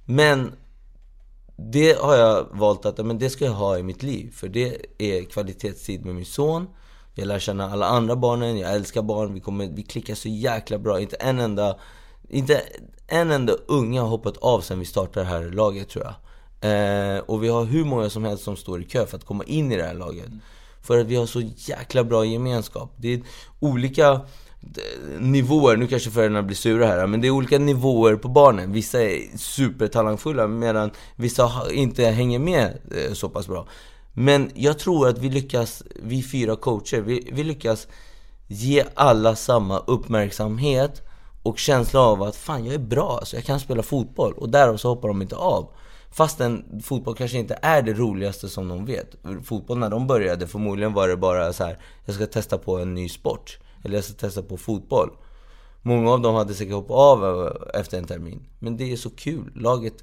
Men 0.05 0.51
det 1.55 1.99
har 1.99 2.15
jag 2.15 2.47
valt 2.51 2.85
att 2.85 3.05
men 3.05 3.19
det 3.19 3.29
ska 3.29 3.45
jag 3.45 3.51
ha 3.51 3.77
i 3.77 3.83
mitt 3.83 4.03
liv. 4.03 4.31
För 4.35 4.47
det 4.47 4.85
är 4.97 5.23
kvalitetstid 5.23 6.05
med 6.05 6.15
min 6.15 6.25
son. 6.25 6.67
Jag 7.13 7.27
lär 7.27 7.39
känna 7.39 7.71
alla 7.71 7.85
andra 7.85 8.15
barnen, 8.15 8.57
jag 8.57 8.73
älskar 8.73 9.01
barn. 9.01 9.33
Vi, 9.33 9.39
kommer, 9.39 9.67
vi 9.67 9.83
klickar 9.83 10.15
så 10.15 10.29
jäkla 10.29 10.77
bra. 10.77 11.01
Inte 11.01 11.15
en 11.15 11.39
enda, 11.39 11.77
inte 12.29 12.61
en 13.07 13.31
enda 13.31 13.53
unge 13.53 13.99
har 13.99 14.07
hoppat 14.07 14.37
av 14.37 14.61
sen 14.61 14.79
vi 14.79 14.85
startade 14.85 15.25
det 15.25 15.29
här 15.29 15.43
laget 15.43 15.89
tror 15.89 16.05
jag. 16.05 16.13
Eh, 16.63 17.19
och 17.19 17.43
vi 17.43 17.47
har 17.47 17.65
hur 17.65 17.85
många 17.85 18.09
som 18.09 18.23
helst 18.23 18.43
som 18.43 18.55
står 18.55 18.81
i 18.81 18.85
kö 18.85 19.05
för 19.05 19.17
att 19.17 19.25
komma 19.25 19.43
in 19.43 19.71
i 19.71 19.77
det 19.77 19.83
här 19.83 19.93
laget. 19.93 20.29
För 20.81 20.99
att 20.99 21.07
vi 21.07 21.15
har 21.15 21.25
så 21.25 21.41
jäkla 21.55 22.03
bra 22.03 22.25
gemenskap. 22.25 22.93
Det 22.97 23.13
är 23.13 23.21
olika 23.59 24.21
nivåer, 25.19 25.77
nu 25.77 25.87
kanske 25.87 26.11
föräldrarna 26.11 26.43
blir 26.43 26.55
sura 26.55 26.87
här, 26.87 27.07
men 27.07 27.21
det 27.21 27.27
är 27.27 27.31
olika 27.31 27.59
nivåer 27.59 28.15
på 28.15 28.27
barnen. 28.27 28.71
Vissa 28.71 29.01
är 29.01 29.37
supertalangfulla 29.37 30.47
medan 30.47 30.91
vissa 31.15 31.51
inte 31.71 32.05
hänger 32.05 32.39
med 32.39 32.79
eh, 32.91 33.13
så 33.13 33.29
pass 33.29 33.47
bra. 33.47 33.67
Men 34.13 34.51
jag 34.55 34.79
tror 34.79 35.07
att 35.07 35.17
vi 35.17 35.29
lyckas, 35.29 35.83
vi 35.95 36.23
fyra 36.23 36.55
coacher, 36.55 37.01
vi, 37.01 37.29
vi 37.33 37.43
lyckas 37.43 37.87
ge 38.47 38.83
alla 38.93 39.35
samma 39.35 39.79
uppmärksamhet 39.79 41.01
och 41.43 41.59
känsla 41.59 41.99
av 41.99 42.23
att 42.23 42.35
fan 42.35 42.65
jag 42.65 42.73
är 42.73 42.79
bra, 42.79 43.17
alltså 43.19 43.35
jag 43.35 43.45
kan 43.45 43.59
spela 43.59 43.83
fotboll. 43.83 44.33
Och 44.33 44.49
därav 44.49 44.77
så 44.77 44.89
hoppar 44.89 45.07
de 45.07 45.21
inte 45.21 45.35
av. 45.35 45.69
Fastän 46.11 46.81
fotboll 46.83 47.15
kanske 47.15 47.37
inte 47.37 47.59
är 47.61 47.81
det 47.81 47.93
roligaste 47.93 48.49
som 48.49 48.67
de 48.67 48.85
vet. 48.85 49.15
Fotboll 49.43 49.77
när 49.77 49.89
de 49.89 50.07
började, 50.07 50.47
förmodligen 50.47 50.93
var 50.93 51.07
det 51.07 51.17
bara 51.17 51.53
så 51.53 51.63
här, 51.63 51.77
jag 52.05 52.15
ska 52.15 52.25
testa 52.25 52.57
på 52.57 52.77
en 52.77 52.93
ny 52.93 53.09
sport. 53.09 53.59
Eller 53.83 53.95
jag 53.95 54.03
ska 54.03 54.13
testa 54.13 54.43
på 54.43 54.57
fotboll. 54.57 55.09
Många 55.81 56.11
av 56.11 56.21
dem 56.21 56.35
hade 56.35 56.53
säkert 56.53 56.73
hoppat 56.73 56.97
av 56.97 57.57
efter 57.73 57.97
en 57.97 58.07
termin. 58.07 58.47
Men 58.59 58.77
det 58.77 58.91
är 58.91 58.95
så 58.97 59.09
kul. 59.09 59.51
Laget, 59.55 59.93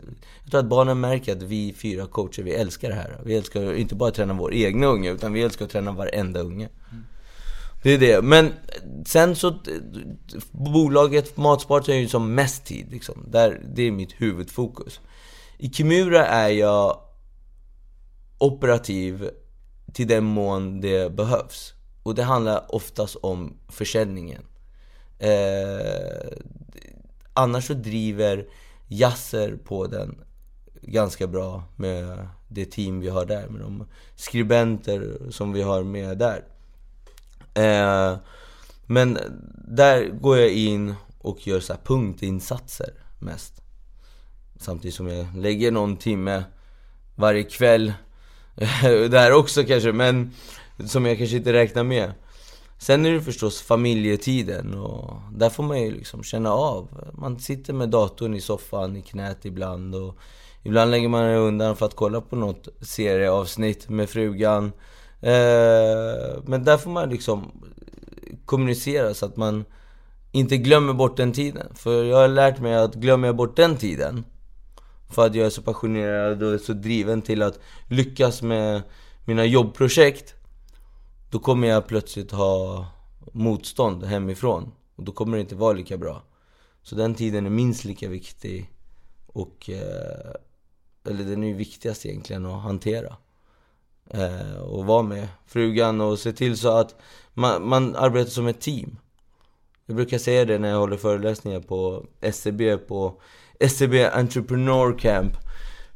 jag 0.42 0.50
tror 0.50 0.60
att 0.60 0.66
barnen 0.66 1.00
märker 1.00 1.36
att 1.36 1.42
vi 1.42 1.72
fyra 1.72 2.06
coacher, 2.06 2.42
vi 2.42 2.54
älskar 2.54 2.88
det 2.88 2.94
här. 2.94 3.20
Vi 3.24 3.34
älskar 3.34 3.74
inte 3.74 3.94
bara 3.94 4.08
att 4.08 4.14
träna 4.14 4.34
vår 4.34 4.54
egna 4.54 4.86
unge, 4.86 5.10
utan 5.10 5.32
vi 5.32 5.42
älskar 5.42 5.64
att 5.64 5.70
träna 5.70 5.92
varenda 5.92 6.40
unge. 6.40 6.68
Mm. 6.90 7.04
Det 7.82 7.90
är 7.90 7.98
det. 7.98 8.22
Men 8.22 8.52
sen 9.06 9.36
så, 9.36 9.54
bolaget 10.50 11.36
Matspart 11.36 11.86
tar 11.86 11.92
ju 11.92 12.08
som 12.08 12.34
mest 12.34 12.66
tid 12.66 12.90
liksom. 12.90 13.24
Där, 13.28 13.60
det 13.74 13.82
är 13.82 13.90
mitt 13.90 14.12
huvudfokus. 14.12 15.00
I 15.58 15.70
Kimura 15.70 16.26
är 16.26 16.48
jag 16.48 17.00
operativ 18.38 19.30
till 19.92 20.06
den 20.06 20.24
mån 20.24 20.80
det 20.80 21.12
behövs. 21.12 21.74
Och 22.02 22.14
det 22.14 22.22
handlar 22.22 22.74
oftast 22.74 23.16
om 23.16 23.56
försäljningen. 23.68 24.42
Eh, 25.18 26.38
annars 27.34 27.66
så 27.66 27.74
driver 27.74 28.46
Jasser 28.88 29.56
på 29.64 29.86
den 29.86 30.24
ganska 30.82 31.26
bra 31.26 31.62
med 31.76 32.28
det 32.48 32.64
team 32.64 33.00
vi 33.00 33.08
har 33.08 33.26
där, 33.26 33.48
med 33.48 33.60
de 33.60 33.86
skribenter 34.16 35.18
som 35.30 35.52
vi 35.52 35.62
har 35.62 35.82
med 35.82 36.18
där. 36.18 36.44
Eh, 37.54 38.18
men 38.86 39.18
där 39.68 40.08
går 40.08 40.38
jag 40.38 40.50
in 40.50 40.94
och 41.18 41.46
gör 41.46 41.60
så 41.60 41.74
punktinsatser 41.84 42.94
mest. 43.18 43.62
Samtidigt 44.56 44.94
som 44.94 45.08
jag 45.08 45.36
lägger 45.36 45.70
någon 45.70 45.96
timme 45.96 46.44
varje 47.14 47.42
kväll 47.42 47.92
där 49.10 49.32
också 49.32 49.64
kanske, 49.64 49.92
men 49.92 50.32
som 50.86 51.06
jag 51.06 51.18
kanske 51.18 51.36
inte 51.36 51.52
räknar 51.52 51.84
med. 51.84 52.12
Sen 52.78 53.06
är 53.06 53.12
det 53.12 53.20
förstås 53.20 53.62
familjetiden 53.62 54.74
och 54.74 55.16
där 55.32 55.50
får 55.50 55.62
man 55.62 55.82
ju 55.82 55.90
liksom 55.90 56.22
känna 56.22 56.52
av. 56.52 56.88
Man 57.12 57.38
sitter 57.38 57.72
med 57.72 57.88
datorn 57.88 58.34
i 58.34 58.40
soffan, 58.40 58.96
i 58.96 59.02
knät 59.02 59.44
ibland 59.44 59.94
och 59.94 60.16
ibland 60.62 60.90
lägger 60.90 61.08
man 61.08 61.24
den 61.24 61.36
undan 61.36 61.76
för 61.76 61.86
att 61.86 61.96
kolla 61.96 62.20
på 62.20 62.36
något 62.36 62.68
serieavsnitt 62.80 63.88
med 63.88 64.10
frugan. 64.10 64.64
Eh, 65.20 66.42
men 66.44 66.64
där 66.64 66.76
får 66.76 66.90
man 66.90 67.10
liksom 67.10 67.50
kommunicera 68.44 69.14
så 69.14 69.26
att 69.26 69.36
man 69.36 69.64
inte 70.32 70.56
glömmer 70.56 70.92
bort 70.92 71.16
den 71.16 71.32
tiden. 71.32 71.66
För 71.74 72.04
jag 72.04 72.16
har 72.16 72.28
lärt 72.28 72.60
mig 72.60 72.74
att 72.74 72.94
glömmer 72.94 73.28
jag 73.28 73.36
bort 73.36 73.56
den 73.56 73.76
tiden 73.76 74.24
för 75.10 75.26
att 75.26 75.34
jag 75.34 75.46
är 75.46 75.50
så 75.50 75.62
passionerad 75.62 76.42
och 76.42 76.60
så 76.60 76.72
driven 76.72 77.22
till 77.22 77.42
att 77.42 77.58
lyckas 77.88 78.42
med 78.42 78.82
mina 79.24 79.44
jobbprojekt 79.44 80.34
då 81.30 81.38
kommer 81.38 81.68
jag 81.68 81.86
plötsligt 81.86 82.30
ha 82.30 82.86
motstånd 83.32 84.04
hemifrån. 84.04 84.72
Och 84.96 85.04
då 85.04 85.12
kommer 85.12 85.36
det 85.36 85.40
inte 85.40 85.54
vara 85.54 85.72
lika 85.72 85.96
bra. 85.96 86.22
Så 86.82 86.94
den 86.94 87.14
tiden 87.14 87.46
är 87.46 87.50
minst 87.50 87.84
lika 87.84 88.08
viktig. 88.08 88.70
Och 89.26 89.70
eh, 89.70 90.34
eller 91.06 91.24
den 91.24 91.44
är 91.44 91.48
ju 91.48 91.54
viktigast 91.54 92.06
egentligen 92.06 92.46
att 92.46 92.62
hantera. 92.62 93.16
Eh, 94.10 94.60
och 94.60 94.86
vara 94.86 95.02
med 95.02 95.28
frugan 95.46 96.00
och 96.00 96.18
se 96.18 96.32
till 96.32 96.58
så 96.58 96.68
att 96.68 96.94
man, 97.34 97.68
man 97.68 97.96
arbetar 97.96 98.30
som 98.30 98.46
ett 98.46 98.60
team. 98.60 98.98
Jag 99.86 99.96
brukar 99.96 100.18
säga 100.18 100.44
det 100.44 100.58
när 100.58 100.68
jag 100.68 100.78
håller 100.78 100.96
föreläsningar 100.96 101.60
på 101.60 102.06
SCB, 102.20 102.76
på 102.76 103.20
SCB 103.58 104.06
Entrepreneur 104.06 104.98
Camp. 104.98 105.32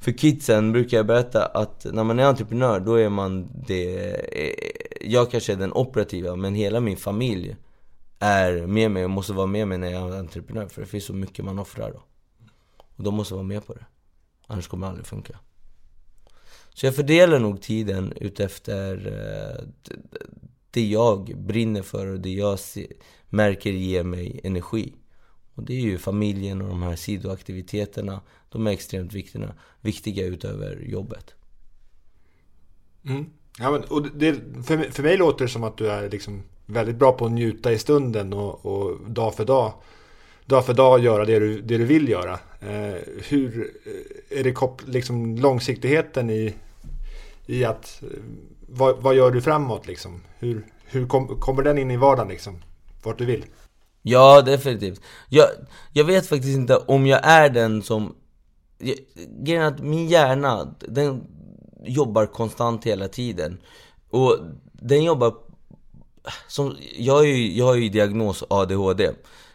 För 0.00 0.12
kidsen 0.12 0.72
brukar 0.72 0.96
jag 0.96 1.06
berätta 1.06 1.46
att 1.46 1.86
när 1.92 2.04
man 2.04 2.18
är 2.18 2.24
entreprenör, 2.24 2.80
då 2.80 2.94
är 2.94 3.08
man 3.08 3.48
det... 3.66 4.10
Eh, 4.12 4.93
jag 5.06 5.30
kanske 5.30 5.52
är 5.52 5.56
den 5.56 5.72
operativa, 5.72 6.36
men 6.36 6.54
hela 6.54 6.80
min 6.80 6.96
familj 6.96 7.56
är 8.18 8.66
med 8.66 8.90
mig 8.90 9.04
och 9.04 9.10
måste 9.10 9.32
vara 9.32 9.46
med 9.46 9.68
mig 9.68 9.78
när 9.78 9.90
jag 9.90 10.14
är 10.14 10.18
entreprenör. 10.18 10.68
För 10.68 10.80
det 10.80 10.86
finns 10.86 11.04
så 11.04 11.12
mycket 11.12 11.44
man 11.44 11.58
offrar 11.58 11.92
då. 11.92 12.02
Och 12.78 13.04
de 13.04 13.14
måste 13.14 13.34
vara 13.34 13.44
med 13.44 13.66
på 13.66 13.74
det. 13.74 13.86
Annars 14.46 14.68
kommer 14.68 14.86
det 14.86 14.90
aldrig 14.90 15.06
funka. 15.06 15.38
Så 16.74 16.86
jag 16.86 16.96
fördelar 16.96 17.38
nog 17.38 17.62
tiden 17.62 18.12
utefter 18.16 19.06
eh, 19.06 19.68
det 20.70 20.86
jag 20.86 21.36
brinner 21.38 21.82
för 21.82 22.06
och 22.06 22.20
det 22.20 22.32
jag 22.32 22.58
märker 23.28 23.72
ger 23.72 24.02
mig 24.02 24.40
energi. 24.44 24.94
Och 25.54 25.62
det 25.62 25.74
är 25.74 25.80
ju 25.80 25.98
familjen 25.98 26.62
och 26.62 26.68
de 26.68 26.82
här 26.82 26.96
sidoaktiviteterna. 26.96 28.20
De 28.48 28.66
är 28.66 28.70
extremt 28.70 29.12
viktiga, 29.12 29.54
viktiga 29.80 30.26
utöver 30.26 30.80
jobbet. 30.80 31.34
Mm. 33.04 33.30
Ja, 33.58 33.70
men, 33.70 33.84
och 33.84 34.02
det, 34.02 34.34
för, 34.66 34.76
mig, 34.76 34.90
för 34.90 35.02
mig 35.02 35.16
låter 35.16 35.44
det 35.44 35.50
som 35.50 35.64
att 35.64 35.76
du 35.76 35.90
är 35.90 36.10
liksom 36.10 36.42
väldigt 36.66 36.96
bra 36.96 37.12
på 37.12 37.26
att 37.26 37.32
njuta 37.32 37.72
i 37.72 37.78
stunden 37.78 38.32
och, 38.32 38.66
och 38.66 39.10
dag 39.10 39.34
för 39.34 39.44
dag 39.44 39.72
dag 40.46 40.66
för 40.66 40.74
dag 40.74 41.00
göra 41.00 41.24
det 41.24 41.38
du, 41.38 41.60
det 41.60 41.78
du 41.78 41.84
vill 41.84 42.08
göra. 42.08 42.38
Eh, 42.60 42.94
hur 43.28 43.72
eh, 43.84 44.38
är 44.38 44.44
det 44.44 44.52
kop, 44.52 44.82
liksom 44.86 45.36
långsiktigheten 45.36 46.30
i, 46.30 46.54
i 47.46 47.64
att 47.64 48.02
eh, 48.02 48.08
vad, 48.68 49.02
vad 49.02 49.14
gör 49.14 49.30
du 49.30 49.40
framåt 49.40 49.86
liksom? 49.86 50.20
Hur, 50.38 50.66
hur 50.84 51.06
kom, 51.06 51.40
kommer 51.40 51.62
den 51.62 51.78
in 51.78 51.90
i 51.90 51.96
vardagen 51.96 52.28
liksom? 52.28 52.62
Vart 53.02 53.18
du 53.18 53.24
vill? 53.24 53.44
Ja, 54.02 54.42
definitivt. 54.42 55.00
Jag, 55.28 55.46
jag 55.92 56.04
vet 56.04 56.26
faktiskt 56.26 56.56
inte 56.56 56.76
om 56.76 57.06
jag 57.06 57.20
är 57.22 57.48
den 57.48 57.82
som... 57.82 58.14
Grejen 59.42 59.62
är 59.62 59.66
att 59.66 59.82
min 59.82 60.08
hjärna, 60.08 60.74
den 60.80 61.26
jobbar 61.86 62.26
konstant 62.26 62.84
hela 62.84 63.08
tiden. 63.08 63.58
Och 64.10 64.38
den 64.72 65.04
jobbar... 65.04 65.34
Som, 66.48 66.76
jag, 66.96 67.14
har 67.14 67.22
ju, 67.22 67.56
jag 67.56 67.64
har 67.64 67.74
ju 67.74 67.88
diagnos 67.88 68.44
ADHD. 68.50 69.04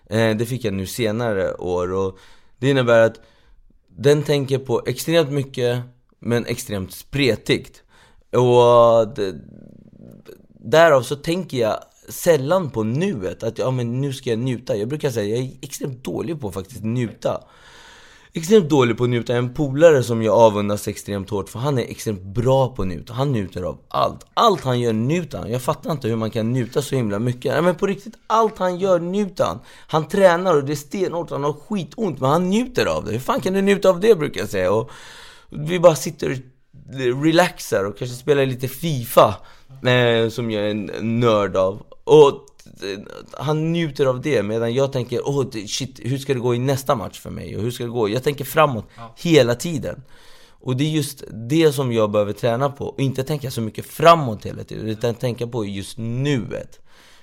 Eh, 0.09 0.37
det 0.37 0.45
fick 0.45 0.65
jag 0.65 0.73
nu 0.73 0.85
senare 0.85 1.53
år 1.53 1.93
och 1.93 2.17
det 2.57 2.69
innebär 2.69 2.99
att 2.99 3.21
den 3.87 4.23
tänker 4.23 4.59
på 4.59 4.81
extremt 4.85 5.31
mycket 5.31 5.81
men 6.19 6.45
extremt 6.45 6.93
spretigt. 6.93 7.83
Och 8.31 9.07
det, 9.15 9.35
därav 10.59 11.01
så 11.01 11.15
tänker 11.15 11.57
jag 11.57 11.79
sällan 12.09 12.69
på 12.69 12.83
nuet, 12.83 13.43
att 13.43 13.57
ja 13.57 13.71
men 13.71 14.01
nu 14.01 14.13
ska 14.13 14.29
jag 14.29 14.39
njuta. 14.39 14.75
Jag 14.75 14.87
brukar 14.87 15.09
säga 15.09 15.35
jag 15.35 15.45
är 15.45 15.51
extremt 15.61 16.03
dålig 16.03 16.41
på 16.41 16.47
att 16.47 16.53
faktiskt 16.53 16.83
njuta 16.83 17.43
extremt 18.33 18.69
dålig 18.69 18.97
på 18.97 19.03
att 19.03 19.09
njuta. 19.09 19.35
En 19.35 19.53
polare 19.53 20.03
som 20.03 20.23
jag 20.23 20.35
avundas 20.35 20.87
extremt 20.87 21.29
hårt 21.29 21.49
för 21.49 21.59
han 21.59 21.77
är 21.77 21.81
extremt 21.81 22.21
bra 22.21 22.75
på 22.75 22.81
att 22.81 22.87
njuta. 22.87 23.13
Han 23.13 23.31
njuter 23.31 23.63
av 23.63 23.79
allt. 23.87 24.25
Allt 24.33 24.63
han 24.63 24.79
gör 24.79 24.93
njuter 24.93 25.37
han. 25.37 25.51
Jag 25.51 25.61
fattar 25.61 25.91
inte 25.91 26.07
hur 26.07 26.15
man 26.15 26.31
kan 26.31 26.51
njuta 26.51 26.81
så 26.81 26.95
himla 26.95 27.19
mycket. 27.19 27.53
Nej, 27.53 27.61
men 27.61 27.75
på 27.75 27.87
riktigt, 27.87 28.13
allt 28.27 28.57
han 28.57 28.79
gör 28.79 28.99
njuter 28.99 29.43
han. 29.43 29.59
Han 29.87 30.07
tränar 30.07 30.55
och 30.55 30.63
det 30.63 30.73
är 30.73 30.75
stenhårt, 30.75 31.29
han 31.29 31.43
har 31.43 31.53
skitont 31.53 32.19
men 32.19 32.29
han 32.29 32.49
njuter 32.49 32.85
av 32.85 33.05
det. 33.05 33.11
Hur 33.11 33.19
fan 33.19 33.41
kan 33.41 33.53
du 33.53 33.61
njuta 33.61 33.89
av 33.89 33.99
det 33.99 34.15
brukar 34.15 34.41
jag 34.41 34.49
säga. 34.49 34.71
Och 34.71 34.91
vi 35.49 35.79
bara 35.79 35.95
sitter 35.95 36.31
och 37.15 37.23
relaxar 37.23 37.85
och 37.85 37.97
kanske 37.97 38.17
spelar 38.17 38.45
lite 38.45 38.67
FIFA. 38.67 39.35
Eh, 39.87 40.29
som 40.29 40.51
jag 40.51 40.63
är 40.63 40.69
en 40.69 41.19
nörd 41.19 41.55
av. 41.55 41.81
Och 42.03 42.45
han 43.37 43.71
njuter 43.71 44.05
av 44.05 44.21
det 44.21 44.43
medan 44.43 44.73
jag 44.73 44.93
tänker 44.93 45.19
oh, 45.19 45.51
shit, 45.67 45.99
hur 46.03 46.17
ska 46.17 46.33
det 46.33 46.39
gå 46.39 46.55
i 46.55 46.59
nästa 46.59 46.95
match 46.95 47.19
för 47.19 47.29
mig? 47.29 47.55
Och 47.55 47.61
hur 47.61 47.71
ska 47.71 47.83
det 47.83 47.89
gå? 47.89 48.09
Jag 48.09 48.23
tänker 48.23 48.45
framåt 48.45 48.85
ja. 48.97 49.15
hela 49.17 49.55
tiden. 49.55 50.03
Och 50.61 50.77
det 50.77 50.83
är 50.83 50.89
just 50.89 51.23
det 51.31 51.73
som 51.73 51.91
jag 51.91 52.11
behöver 52.11 52.33
träna 52.33 52.69
på. 52.69 52.85
Och 52.85 52.99
inte 52.99 53.23
tänka 53.23 53.51
så 53.51 53.61
mycket 53.61 53.85
framåt 53.85 54.45
hela 54.45 54.63
tiden, 54.63 54.87
utan 54.87 55.15
tänka 55.15 55.47
på 55.47 55.65
just 55.65 55.97
nuet. 55.97 56.79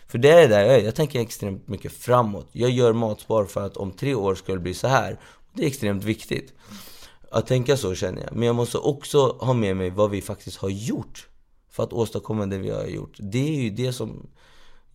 För 0.06 0.18
det 0.18 0.30
är 0.30 0.48
där 0.48 0.60
jag 0.60 0.74
är. 0.74 0.84
Jag 0.84 0.94
tänker 0.94 1.20
extremt 1.20 1.68
mycket 1.68 1.92
framåt. 1.92 2.48
Jag 2.52 2.70
gör 2.70 2.92
matspar 2.92 3.44
för 3.44 3.66
att 3.66 3.76
om 3.76 3.92
tre 3.92 4.14
år 4.14 4.34
ska 4.34 4.52
det 4.52 4.60
bli 4.60 4.74
så 4.74 4.88
här. 4.88 5.20
Det 5.54 5.62
är 5.62 5.66
extremt 5.66 6.04
viktigt. 6.04 6.52
Att 7.30 7.46
tänka 7.46 7.76
så 7.76 7.94
känner 7.94 8.22
jag. 8.22 8.32
Men 8.32 8.46
jag 8.46 8.56
måste 8.56 8.78
också 8.78 9.36
ha 9.40 9.52
med 9.52 9.76
mig 9.76 9.90
vad 9.90 10.10
vi 10.10 10.22
faktiskt 10.22 10.56
har 10.56 10.68
gjort. 10.68 11.28
För 11.70 11.82
att 11.82 11.92
åstadkomma 11.92 12.46
det 12.46 12.58
vi 12.58 12.70
har 12.70 12.84
gjort. 12.84 13.14
Det 13.18 13.48
är 13.48 13.62
ju 13.62 13.70
det 13.70 13.92
som 13.92 14.26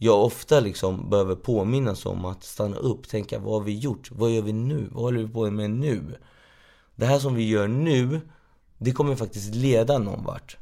jag 0.03 0.25
ofta 0.25 0.59
liksom 0.59 1.09
behöver 1.09 1.35
påminnas 1.35 2.05
om 2.05 2.25
att 2.25 2.43
stanna 2.43 2.77
upp, 2.77 3.07
tänka 3.07 3.39
vad 3.39 3.53
har 3.53 3.61
vi 3.61 3.77
gjort? 3.77 4.11
Vad 4.11 4.31
gör 4.31 4.41
vi 4.41 4.53
nu? 4.53 4.87
Vad 4.91 5.03
håller 5.03 5.23
vi 5.23 5.27
på 5.27 5.51
med 5.51 5.71
nu? 5.71 6.17
Det 6.95 7.05
här 7.05 7.19
som 7.19 7.35
vi 7.35 7.49
gör 7.49 7.67
nu, 7.67 8.21
det 8.77 8.91
kommer 8.91 9.15
faktiskt 9.15 9.55
leda 9.55 9.97
någon 9.97 10.23
vart. 10.23 10.57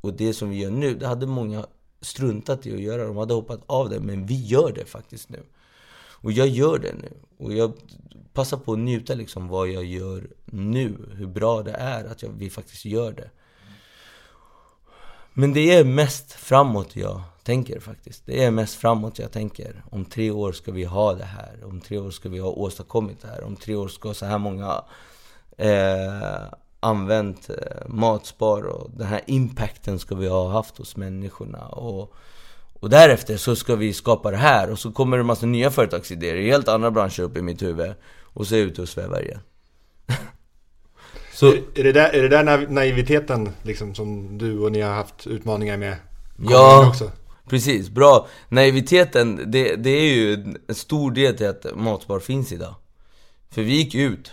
Och 0.00 0.12
det 0.12 0.34
som 0.34 0.50
vi 0.50 0.56
gör 0.58 0.70
nu, 0.70 0.94
det 0.94 1.06
hade 1.06 1.26
många 1.26 1.66
struntat 2.00 2.66
i 2.66 2.74
att 2.74 2.80
göra. 2.80 3.06
De 3.06 3.16
hade 3.16 3.34
hoppat 3.34 3.62
av 3.66 3.90
det, 3.90 4.00
men 4.00 4.26
vi 4.26 4.46
gör 4.46 4.72
det 4.72 4.84
faktiskt 4.84 5.28
nu. 5.28 5.42
Och 5.98 6.32
jag 6.32 6.48
gör 6.48 6.78
det 6.78 6.94
nu. 6.94 7.12
Och 7.38 7.52
jag 7.52 7.72
passar 8.32 8.56
på 8.56 8.72
att 8.72 8.78
njuta 8.78 9.14
liksom 9.14 9.48
vad 9.48 9.68
jag 9.68 9.84
gör 9.84 10.26
nu. 10.44 10.96
Hur 11.12 11.26
bra 11.26 11.62
det 11.62 11.72
är 11.72 12.04
att 12.04 12.22
jag, 12.22 12.30
vi 12.30 12.50
faktiskt 12.50 12.84
gör 12.84 13.12
det. 13.12 13.30
Men 15.38 15.52
det 15.52 15.74
är 15.74 15.84
mest 15.84 16.32
framåt 16.32 16.96
jag 16.96 17.22
tänker 17.42 17.80
faktiskt. 17.80 18.22
Det 18.26 18.44
är 18.44 18.50
mest 18.50 18.74
framåt 18.74 19.18
jag 19.18 19.32
tänker. 19.32 19.84
Om 19.90 20.04
tre 20.04 20.30
år 20.30 20.52
ska 20.52 20.72
vi 20.72 20.84
ha 20.84 21.14
det 21.14 21.24
här. 21.24 21.64
Om 21.64 21.80
tre 21.80 21.98
år 21.98 22.10
ska 22.10 22.28
vi 22.28 22.38
ha 22.38 22.48
åstadkommit 22.48 23.22
det 23.22 23.28
här. 23.28 23.44
Om 23.44 23.56
tre 23.56 23.74
år 23.74 23.88
ska 23.88 24.14
så 24.14 24.26
här 24.26 24.38
många 24.38 24.84
eh, 25.58 26.42
använt 26.80 27.50
eh, 27.50 27.88
matspar 27.88 28.62
och 28.62 28.90
den 28.90 29.06
här 29.06 29.20
impacten 29.26 29.98
ska 29.98 30.14
vi 30.14 30.28
ha 30.28 30.50
haft 30.50 30.78
hos 30.78 30.96
människorna. 30.96 31.68
Och, 31.68 32.14
och 32.80 32.90
därefter 32.90 33.36
så 33.36 33.56
ska 33.56 33.76
vi 33.76 33.92
skapa 33.92 34.30
det 34.30 34.36
här 34.36 34.70
och 34.70 34.78
så 34.78 34.92
kommer 34.92 35.16
det 35.16 35.20
en 35.20 35.26
massa 35.26 35.46
nya 35.46 35.70
företagsidéer 35.70 36.34
i 36.34 36.50
helt 36.50 36.68
andra 36.68 36.90
branscher 36.90 37.20
upp 37.20 37.36
i 37.36 37.42
mitt 37.42 37.62
huvud. 37.62 37.94
Och 38.22 38.46
så 38.46 38.54
är 38.54 38.58
jag 38.58 38.68
ute 38.68 38.82
och 38.82 38.88
svävar 38.88 39.22
igen. 39.22 39.40
så, 41.36 41.46
är, 41.74 41.84
det 41.84 41.92
där, 41.92 42.08
är 42.08 42.22
det 42.22 42.28
där 42.28 42.68
naiviteten 42.68 43.50
liksom, 43.62 43.94
som 43.94 44.38
du 44.38 44.58
och 44.58 44.72
ni 44.72 44.80
har 44.80 44.94
haft 44.94 45.26
utmaningar 45.26 45.76
med? 45.76 45.96
Ja, 46.48 46.88
också? 46.88 47.10
Precis, 47.48 47.88
bra. 47.88 48.28
Naiviteten, 48.48 49.40
det, 49.46 49.76
det 49.76 49.90
är 49.90 50.14
ju 50.14 50.32
en 50.66 50.74
stor 50.74 51.10
del 51.10 51.36
till 51.36 51.48
att 51.48 51.66
Matspar 51.74 52.20
finns 52.20 52.52
idag. 52.52 52.74
För 53.50 53.62
vi 53.62 53.74
gick 53.74 53.94
ut, 53.94 54.30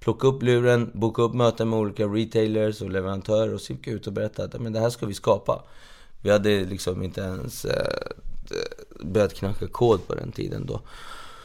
plockade 0.00 0.34
upp 0.34 0.42
luren, 0.42 0.90
bokade 0.94 1.28
upp 1.28 1.34
möten 1.34 1.70
med 1.70 1.78
olika 1.78 2.06
retailers 2.06 2.80
och 2.80 2.90
leverantörer 2.90 3.54
och 3.54 3.60
så 3.60 3.72
gick 3.72 3.86
ut 3.86 4.06
och 4.06 4.12
berättade 4.12 4.56
att 4.56 4.62
men 4.62 4.72
det 4.72 4.80
här 4.80 4.90
ska 4.90 5.06
vi 5.06 5.14
skapa. 5.14 5.64
Vi 6.22 6.30
hade 6.30 6.64
liksom 6.64 7.02
inte 7.02 7.20
ens 7.20 7.64
eh, 7.64 8.12
börjat 9.00 9.34
knacka 9.34 9.66
kod 9.66 10.06
på 10.06 10.14
den 10.14 10.32
tiden 10.32 10.66
då. 10.66 10.80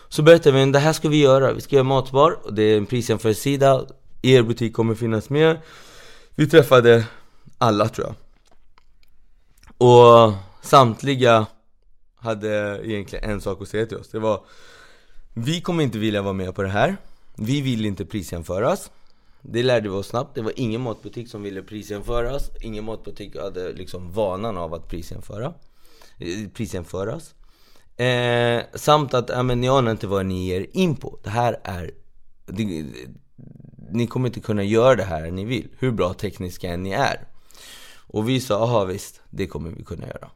Så 0.10 0.22
berättade 0.22 0.58
vi 0.58 0.64
att 0.64 0.74
det 0.74 0.80
här 0.80 0.94
ska 0.94 1.10
vi 1.10 1.22
göra. 1.22 1.54
Vi 1.54 1.62
ska 1.62 1.76
göra 1.76 1.84
Matspar 1.84 2.38
och 2.44 2.54
det 2.54 2.64
är 2.64 2.78
en 2.78 2.86
prisjämförelsesida. 2.86 3.86
Er 4.26 4.44
butik 4.44 4.74
kommer 4.74 4.96
finnas 4.96 5.30
med. 5.30 5.58
Vi 6.36 6.48
träffade 6.48 7.06
alla 7.58 7.90
tror 7.90 8.08
jag. 8.08 8.16
Och 9.78 10.34
Samtliga 10.62 11.46
hade 12.16 12.82
egentligen 12.84 13.30
en 13.30 13.42
sak 13.42 13.62
att 13.62 13.68
säga 13.68 13.86
till 13.86 13.98
oss. 13.98 14.10
Det 14.10 14.20
var 14.20 14.44
Vi 15.34 15.62
kommer 15.62 15.84
inte 15.84 15.98
vilja 15.98 16.22
vara 16.22 16.34
med 16.34 16.56
på 16.56 16.62
det 16.62 16.70
här. 16.70 16.98
Vi 17.38 17.62
vill 17.62 17.86
inte 17.86 18.06
prisjämföras. 18.06 18.92
Det 19.42 19.64
lärde 19.64 19.90
vi 19.90 19.96
oss 19.96 20.08
snabbt. 20.08 20.36
Det 20.36 20.42
var 20.42 20.54
ingen 20.56 20.82
matbutik 20.82 21.30
som 21.30 21.44
ville 21.44 21.62
prisjämföras. 21.62 22.50
Ingen 22.62 22.86
matbutik 22.86 23.36
hade 23.36 23.74
liksom 23.74 24.12
vanan 24.12 24.58
av 24.58 24.74
att 24.74 24.90
prisjämföra. 24.90 25.54
Eh, 26.18 26.50
prisjämföras. 26.54 27.36
Eh, 27.98 28.64
samt 28.74 29.14
att, 29.14 29.30
ja 29.30 29.44
men 29.44 29.62
ni 29.62 29.70
anar 29.70 29.92
inte 29.92 30.08
vad 30.08 30.26
ni 30.26 30.48
ger 30.48 30.68
in 30.72 30.96
på. 30.96 31.20
Det 31.24 31.30
här 31.30 31.60
är... 31.64 31.92
Det, 32.46 32.86
ni 33.92 34.08
kommer 34.08 34.28
inte 34.28 34.40
kunna 34.40 34.64
göra 34.64 34.96
det 34.96 35.04
här 35.04 35.32
ni 35.32 35.46
vill. 35.46 35.68
Hur 35.80 35.92
bra 35.92 36.14
tekniska 36.14 36.70
än 36.70 36.84
ni 36.84 36.92
är. 36.92 37.28
Och 38.08 38.30
vi 38.30 38.40
sa, 38.40 38.64
aha 38.64 38.86
visst, 38.86 39.22
det 39.30 39.48
kommer 39.48 39.72
vi 39.72 39.84
kunna 39.84 40.08
göra. 40.08 40.30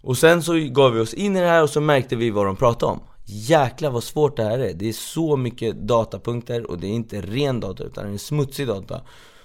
Och 0.00 0.18
sen 0.18 0.42
så 0.42 0.52
gav 0.52 0.92
vi 0.92 1.00
oss 1.00 1.14
in 1.14 1.36
i 1.36 1.40
det 1.40 1.46
här 1.46 1.62
och 1.62 1.70
så 1.70 1.80
märkte 1.80 2.16
vi 2.16 2.30
vad 2.30 2.46
de 2.46 2.56
pratade 2.56 2.92
om. 2.92 3.00
Jäklar 3.24 3.90
vad 3.90 4.04
svårt 4.04 4.36
det 4.36 4.44
här 4.44 4.58
är. 4.58 4.74
Det 4.74 4.88
är 4.88 4.92
så 4.92 5.36
mycket 5.36 5.76
datapunkter 5.76 6.70
och 6.70 6.78
det 6.78 6.86
är 6.86 6.90
inte 6.90 7.20
ren 7.20 7.60
data 7.60 7.84
utan 7.84 8.06
det 8.06 8.12
är 8.12 8.18
smutsig 8.18 8.66
data. 8.66 9.00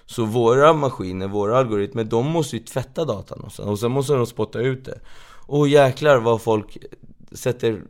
Så 0.05 0.25
våra 0.25 0.73
maskiner, 0.73 1.27
våra 1.27 1.57
algoritmer, 1.57 2.03
de 2.03 2.27
måste 2.27 2.55
ju 2.55 2.63
tvätta 2.63 3.05
datan 3.05 3.39
och 3.39 3.51
sen, 3.51 3.67
och 3.67 3.79
sen 3.79 3.91
måste 3.91 4.13
de 4.13 4.25
spotta 4.25 4.59
ut 4.59 4.85
det. 4.85 4.99
Och 5.47 5.67
jäklar 5.67 6.17
vad 6.17 6.41
folk 6.41 6.77
sätter, 7.31 7.83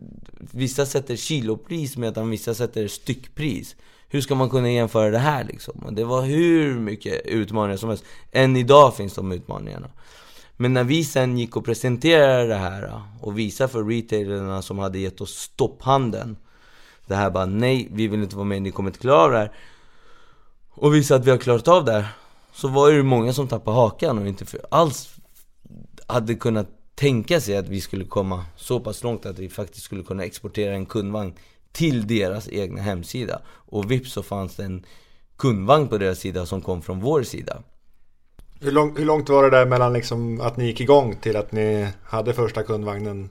vissa 0.51 0.85
sätter 0.85 1.15
kilopris 1.15 1.97
medan 1.97 2.29
vissa 2.29 2.53
sätter 2.53 2.87
styckpris 2.87 3.75
hur 4.13 4.21
ska 4.21 4.35
man 4.35 4.49
kunna 4.49 4.71
jämföra 4.71 5.09
det 5.09 5.17
här 5.17 5.43
liksom? 5.43 5.73
Och 5.85 5.93
det 5.93 6.03
var 6.03 6.21
hur 6.21 6.79
mycket 6.79 7.25
utmaningar 7.25 7.77
som 7.77 7.89
helst. 7.89 8.03
Än 8.31 8.55
idag 8.55 8.95
finns 8.95 9.13
de 9.13 9.31
utmaningarna. 9.31 9.89
Men 10.57 10.73
när 10.73 10.83
vi 10.83 11.03
sen 11.03 11.37
gick 11.37 11.57
och 11.57 11.65
presenterade 11.65 12.47
det 12.47 12.55
här 12.55 13.01
och 13.21 13.39
visade 13.39 13.71
för 13.71 13.83
retailerna 13.83 14.61
som 14.61 14.79
hade 14.79 14.99
gett 14.99 15.21
oss 15.21 15.35
stopphandeln 15.35 16.37
Det 17.05 17.15
här 17.15 17.29
bara 17.29 17.45
nej, 17.45 17.87
vi 17.91 18.07
vill 18.07 18.23
inte 18.23 18.35
vara 18.35 18.45
med, 18.45 18.61
ni 18.61 18.71
kommer 18.71 18.89
inte 18.89 18.99
klara 18.99 19.21
av 19.21 19.31
det 19.31 19.37
här 19.37 19.51
Och 20.69 20.95
visade 20.95 21.19
att 21.19 21.27
vi 21.27 21.31
har 21.31 21.37
klarat 21.37 21.67
av 21.67 21.85
det 21.85 21.91
här 21.91 22.07
Så 22.53 22.67
var 22.67 22.91
det 22.91 23.03
många 23.03 23.33
som 23.33 23.47
tappade 23.47 23.77
hakan 23.77 24.19
och 24.19 24.27
inte 24.27 24.45
alls 24.71 25.15
hade 26.07 26.35
kunnat 26.35 26.67
tänka 26.95 27.41
sig 27.41 27.57
att 27.57 27.69
vi 27.69 27.81
skulle 27.81 28.05
komma 28.05 28.45
så 28.55 28.79
pass 28.79 29.03
långt 29.03 29.25
att 29.25 29.39
vi 29.39 29.49
faktiskt 29.49 29.85
skulle 29.85 30.03
kunna 30.03 30.23
exportera 30.23 30.73
en 30.73 30.85
kundvagn 30.85 31.33
till 31.71 32.07
deras 32.07 32.49
egna 32.49 32.81
hemsida. 32.81 33.41
Och 33.47 33.91
vips 33.91 34.13
så 34.13 34.23
fanns 34.23 34.55
det 34.55 34.63
en 34.63 34.85
kundvagn 35.37 35.87
på 35.87 35.97
deras 35.97 36.19
sida 36.19 36.45
som 36.45 36.61
kom 36.61 36.81
från 36.81 36.99
vår 36.99 37.23
sida. 37.23 37.63
Hur, 38.59 38.71
lång, 38.71 38.97
hur 38.97 39.05
långt 39.05 39.29
var 39.29 39.43
det 39.43 39.49
där 39.49 39.65
mellan 39.65 39.93
liksom 39.93 40.41
att 40.41 40.57
ni 40.57 40.65
gick 40.65 40.81
igång 40.81 41.15
till 41.15 41.35
att 41.35 41.51
ni 41.51 41.87
hade 42.03 42.33
första 42.33 42.63
kundvagnen? 42.63 43.29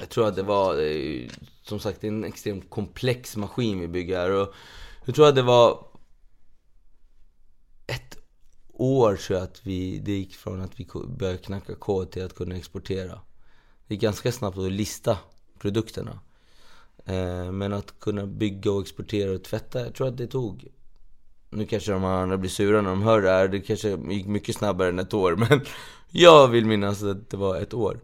Jag 0.00 0.08
tror 0.08 0.28
att 0.28 0.36
det 0.36 0.42
var, 0.42 0.82
eh, 0.82 1.28
som 1.62 1.80
sagt, 1.80 2.04
en 2.04 2.24
extremt 2.24 2.70
komplex 2.70 3.36
maskin 3.36 3.80
vi 3.80 3.88
bygger 3.88 4.18
här. 4.18 4.30
Och 4.30 4.54
jag 5.04 5.14
tror 5.14 5.28
att 5.28 5.34
det 5.34 5.42
var 5.42 5.86
ett 7.86 8.18
år 8.72 9.16
tror 9.16 9.38
jag 9.38 9.44
att 9.44 9.66
vi, 9.66 9.98
det 9.98 10.12
gick 10.12 10.34
från 10.34 10.60
att 10.60 10.80
vi 10.80 10.86
började 11.18 11.38
knacka 11.38 11.74
kod 11.74 12.10
till 12.10 12.24
att 12.24 12.34
kunna 12.34 12.56
exportera. 12.56 13.20
Det 13.86 13.94
gick 13.94 14.02
ganska 14.02 14.32
snabbt 14.32 14.58
att 14.58 14.72
lista 14.72 15.18
produkterna. 15.58 16.20
Eh, 17.08 17.52
men 17.52 17.72
att 17.72 18.00
kunna 18.00 18.26
bygga 18.26 18.72
och 18.72 18.82
exportera 18.82 19.32
och 19.32 19.44
tvätta, 19.44 19.80
jag 19.80 19.94
tror 19.94 20.08
att 20.08 20.16
det 20.16 20.26
tog 20.26 20.68
nu 21.50 21.66
kanske 21.66 21.92
de 21.92 22.04
andra 22.04 22.36
blir 22.38 22.50
sura 22.50 22.82
när 22.82 22.90
de 22.90 23.02
hör 23.02 23.22
det 23.22 23.30
här, 23.30 23.48
det 23.48 23.60
kanske 23.60 23.88
gick 24.08 24.26
mycket 24.26 24.56
snabbare 24.56 24.88
än 24.88 24.98
ett 24.98 25.14
år 25.14 25.36
men 25.50 25.60
Jag 26.10 26.48
vill 26.48 26.66
minnas 26.66 27.02
att 27.02 27.30
det 27.30 27.36
var 27.36 27.56
ett 27.56 27.74
år. 27.74 28.00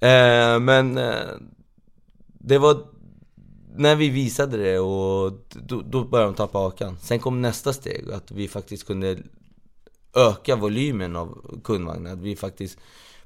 Eh, 0.00 0.60
Men 0.60 0.98
eh, 0.98 1.30
Det 2.24 2.58
var 2.58 2.86
När 3.76 3.96
vi 3.96 4.08
visade 4.08 4.56
det 4.56 4.78
och 4.78 5.32
då, 5.50 5.82
då 5.82 6.04
började 6.04 6.32
de 6.32 6.34
tappa 6.36 6.58
hakan. 6.58 6.96
Sen 7.00 7.18
kom 7.18 7.42
nästa 7.42 7.72
steg, 7.72 8.10
att 8.12 8.30
vi 8.30 8.48
faktiskt 8.48 8.86
kunde 8.86 9.18
Öka 10.14 10.56
volymen 10.56 11.16
av 11.16 11.60
kundvagnar, 11.64 12.12
att 12.12 12.18
vi 12.18 12.36
faktiskt 12.36 12.78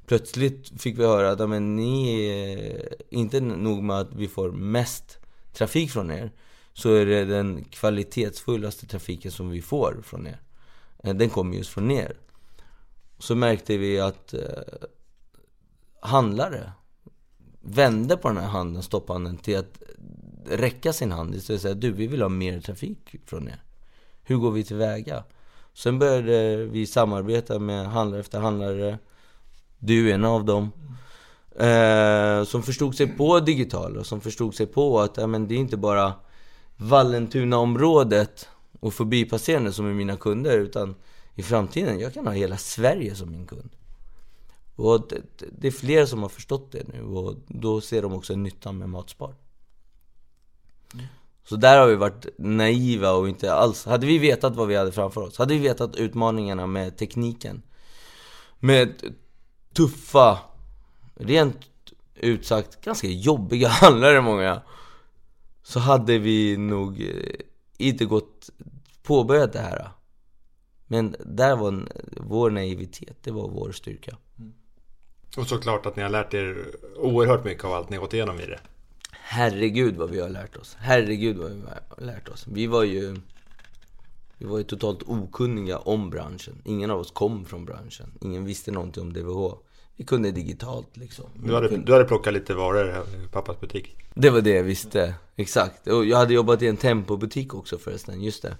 Plötsligt 0.06 0.82
fick 0.82 0.98
vi 0.98 1.04
höra 1.04 1.30
att 1.30 1.48
men 1.50 1.76
ni 1.76 2.26
är 2.26 2.94
inte 3.10 3.40
nog 3.40 3.82
med 3.82 3.96
att 3.96 4.14
vi 4.14 4.28
får 4.28 4.50
mest 4.52 5.18
trafik 5.52 5.90
från 5.90 6.10
er 6.10 6.32
Så 6.72 6.94
är 6.94 7.06
det 7.06 7.24
den 7.24 7.64
kvalitetsfullaste 7.64 8.86
trafiken 8.86 9.32
som 9.32 9.50
vi 9.50 9.62
får 9.62 10.00
från 10.02 10.26
er 10.26 10.40
eh, 11.02 11.14
Den 11.14 11.30
kommer 11.30 11.56
just 11.56 11.70
från 11.70 11.90
er 11.90 12.16
Så 13.18 13.34
märkte 13.34 13.76
vi 13.76 14.00
att 14.00 14.34
eh, 14.34 14.40
handlare 16.00 16.72
vände 17.60 18.16
på 18.16 18.28
den 18.28 18.36
här 18.36 18.48
handen, 18.48 18.82
stopphandeln, 18.82 19.36
till 19.36 19.58
att 19.58 19.82
räcka 20.46 20.92
sin 20.92 21.12
hand 21.12 21.34
istället 21.34 21.50
vill 21.50 21.62
säga 21.62 21.74
du, 21.74 21.92
vi 21.92 22.06
vill 22.06 22.22
ha 22.22 22.28
mer 22.28 22.60
trafik 22.60 23.14
från 23.26 23.48
er. 23.48 23.62
Hur 24.22 24.36
går 24.36 24.50
vi 24.50 24.64
tillväga? 24.64 25.24
Sen 25.74 25.98
började 25.98 26.64
vi 26.64 26.86
samarbeta 26.86 27.58
med 27.58 27.86
handlare 27.86 28.20
efter 28.20 28.40
handlare 28.40 28.98
du 29.86 30.10
är 30.10 30.14
en 30.14 30.24
av 30.24 30.44
dem. 30.44 30.72
Eh, 31.56 32.44
som 32.44 32.62
förstod 32.62 32.94
sig 32.94 33.06
på 33.06 33.40
digital 33.40 33.96
och 33.96 34.06
som 34.06 34.20
förstod 34.20 34.54
sig 34.54 34.66
på 34.66 35.00
att 35.00 35.18
eh, 35.18 35.26
men 35.26 35.48
det 35.48 35.54
är 35.54 35.58
inte 35.58 35.76
bara 35.76 36.12
Vallentuna-området 36.76 38.48
och 38.80 38.94
förbipasserande 38.94 39.72
som 39.72 39.86
är 39.86 39.94
mina 39.94 40.16
kunder 40.16 40.58
utan 40.58 40.94
i 41.34 41.42
framtiden, 41.42 41.98
jag 41.98 42.14
kan 42.14 42.26
ha 42.26 42.34
hela 42.34 42.56
Sverige 42.56 43.14
som 43.14 43.30
min 43.30 43.46
kund. 43.46 43.70
Och 44.76 45.08
det, 45.08 45.46
det 45.58 45.66
är 45.66 45.72
fler 45.72 46.06
som 46.06 46.22
har 46.22 46.28
förstått 46.28 46.72
det 46.72 46.88
nu 46.88 47.02
och 47.02 47.34
då 47.46 47.80
ser 47.80 48.02
de 48.02 48.12
också 48.12 48.36
nyttan 48.36 48.78
med 48.78 48.88
Matspar. 48.88 49.34
Mm. 50.94 51.06
Så 51.44 51.56
där 51.56 51.80
har 51.80 51.86
vi 51.86 51.94
varit 51.94 52.26
naiva 52.38 53.12
och 53.12 53.28
inte 53.28 53.54
alls, 53.54 53.84
hade 53.84 54.06
vi 54.06 54.18
vetat 54.18 54.56
vad 54.56 54.68
vi 54.68 54.76
hade 54.76 54.92
framför 54.92 55.20
oss, 55.20 55.38
hade 55.38 55.54
vi 55.54 55.60
vetat 55.60 55.96
utmaningarna 55.96 56.66
med 56.66 56.96
tekniken 56.96 57.62
Med 58.58 59.14
tuffa, 59.74 60.38
rent 61.14 61.58
ut 62.14 62.46
sagt 62.46 62.80
ganska 62.80 63.06
jobbiga 63.06 63.68
handlare 63.80 64.20
många 64.20 64.62
Så 65.62 65.80
hade 65.80 66.18
vi 66.18 66.56
nog 66.56 67.00
eh, 67.00 67.08
inte 67.78 68.04
gått 68.04 68.50
påbörjat 69.02 69.52
det 69.52 69.58
här 69.58 69.88
Men 70.86 71.16
där 71.26 71.56
var 71.56 71.88
vår 72.16 72.50
naivitet, 72.50 73.16
det 73.22 73.30
var 73.30 73.48
vår 73.48 73.72
styrka 73.72 74.16
mm. 74.38 74.52
Och 75.36 75.46
såklart 75.46 75.86
att 75.86 75.96
ni 75.96 76.02
har 76.02 76.10
lärt 76.10 76.34
er 76.34 76.66
oerhört 76.96 77.44
mycket 77.44 77.64
av 77.64 77.72
allt 77.72 77.90
ni 77.90 77.96
gått 77.96 78.14
igenom 78.14 78.40
i 78.40 78.46
det 78.46 78.60
Herregud 79.10 79.96
vad 79.96 80.10
vi 80.10 80.20
har 80.20 80.28
lärt 80.28 80.56
oss, 80.56 80.76
herregud 80.80 81.36
vad 81.36 81.50
vi 81.50 81.60
har 81.60 82.04
lärt 82.04 82.28
oss 82.28 82.46
Vi 82.46 82.66
var 82.66 82.84
ju 82.84 83.16
vi 84.38 84.46
var 84.46 84.58
ju 84.58 84.64
totalt 84.64 85.02
okunniga 85.02 85.78
om 85.78 86.10
branschen. 86.10 86.62
Ingen 86.64 86.90
av 86.90 87.00
oss 87.00 87.10
kom 87.10 87.44
från 87.44 87.64
branschen. 87.64 88.18
Ingen 88.20 88.44
visste 88.44 88.70
någonting 88.70 89.02
om 89.02 89.12
DVH. 89.12 89.63
Vi 89.96 90.04
kunde 90.04 90.30
digitalt 90.30 90.96
liksom. 90.96 91.24
Du 91.34 91.54
hade, 91.54 91.68
kunde... 91.68 91.86
du 91.86 91.92
hade 91.92 92.04
plockat 92.04 92.34
lite 92.34 92.54
varor 92.54 92.88
i 92.88 93.28
pappas 93.32 93.60
butik? 93.60 93.96
Det 94.14 94.30
var 94.30 94.40
det 94.40 94.50
jag 94.50 94.62
visste, 94.62 95.14
exakt. 95.36 95.86
Och 95.86 96.04
jag 96.04 96.16
hade 96.16 96.34
jobbat 96.34 96.62
i 96.62 96.66
en 96.66 96.76
Tempo-butik 96.76 97.54
också 97.54 97.78
förresten, 97.78 98.22
just 98.22 98.42
det. 98.42 98.56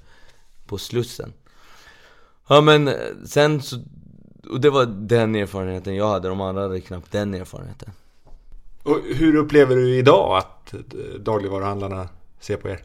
På 0.66 0.78
Slussen. 0.78 1.32
Ja 2.48 2.60
men 2.60 2.90
sen 3.26 3.62
så, 3.62 3.76
och 4.50 4.60
det 4.60 4.70
var 4.70 4.86
den 4.86 5.34
erfarenheten 5.34 5.94
jag 5.94 6.08
hade, 6.08 6.28
de 6.28 6.40
andra 6.40 6.62
hade 6.62 6.80
knappt 6.80 7.12
den 7.12 7.34
erfarenheten. 7.34 7.90
Och 8.82 9.00
hur 9.14 9.36
upplever 9.36 9.76
du 9.76 9.96
idag 9.96 10.36
att 10.36 10.74
dagligvaruhandlarna 11.20 12.08
ser 12.40 12.56
på 12.56 12.68
er? 12.68 12.82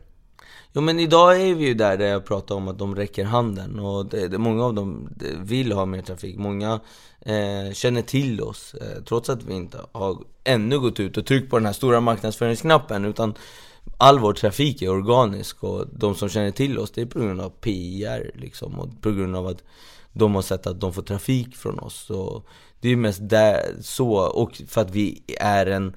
Jo 0.74 0.82
men 0.82 1.00
idag 1.00 1.42
är 1.42 1.56
vi 1.56 1.68
ju 1.68 1.74
där, 1.74 1.98
där 1.98 2.08
jag 2.08 2.26
pratar 2.26 2.56
om 2.56 2.68
att 2.68 2.78
de 2.78 2.96
räcker 2.96 3.26
handen 3.26 3.80
och 3.80 4.06
det, 4.06 4.28
det, 4.28 4.38
många 4.38 4.66
av 4.66 4.74
dem 4.74 5.10
vill 5.42 5.72
ha 5.72 5.86
mer 5.86 6.02
trafik. 6.02 6.38
Många 6.38 6.80
eh, 7.22 7.74
känner 7.74 8.02
till 8.02 8.42
oss, 8.42 8.74
eh, 8.74 9.04
trots 9.04 9.30
att 9.30 9.44
vi 9.44 9.54
inte 9.54 9.78
har 9.92 10.18
ännu 10.44 10.80
gått 10.80 11.00
ut 11.00 11.18
och 11.18 11.26
tryckt 11.26 11.50
på 11.50 11.58
den 11.58 11.66
här 11.66 11.74
stora 11.74 12.02
marknadsföringsknappen 12.02 13.06
utan 13.06 13.34
all 13.98 14.20
vår 14.20 14.34
trafik 14.34 14.82
är 14.82 14.90
organisk 14.90 15.64
och 15.64 15.86
de 15.94 16.16
som 16.16 16.30
känner 16.30 16.52
till 16.52 16.80
oss 16.80 16.92
det 16.92 17.02
är 17.02 17.06
på 17.06 17.20
grund 17.20 17.42
av 17.42 17.50
PR 17.50 18.32
liksom 18.36 18.80
och 18.80 19.02
på 19.02 19.12
grund 19.12 19.36
av 19.36 19.48
att 19.48 19.64
de 20.14 20.36
har 20.36 20.42
sett 20.42 20.68
att 20.68 20.82
de 20.82 20.94
får 20.94 21.02
trafik 21.02 21.56
från 21.56 21.80
oss. 21.80 22.06
Så 22.06 22.44
det 22.80 22.90
är 22.90 22.96
mest 22.96 23.20
där, 23.22 23.76
så, 23.82 24.14
och 24.14 24.62
för 24.68 24.82
att 24.82 24.92
vi 24.92 25.24
är 25.40 25.66
en, 25.66 25.96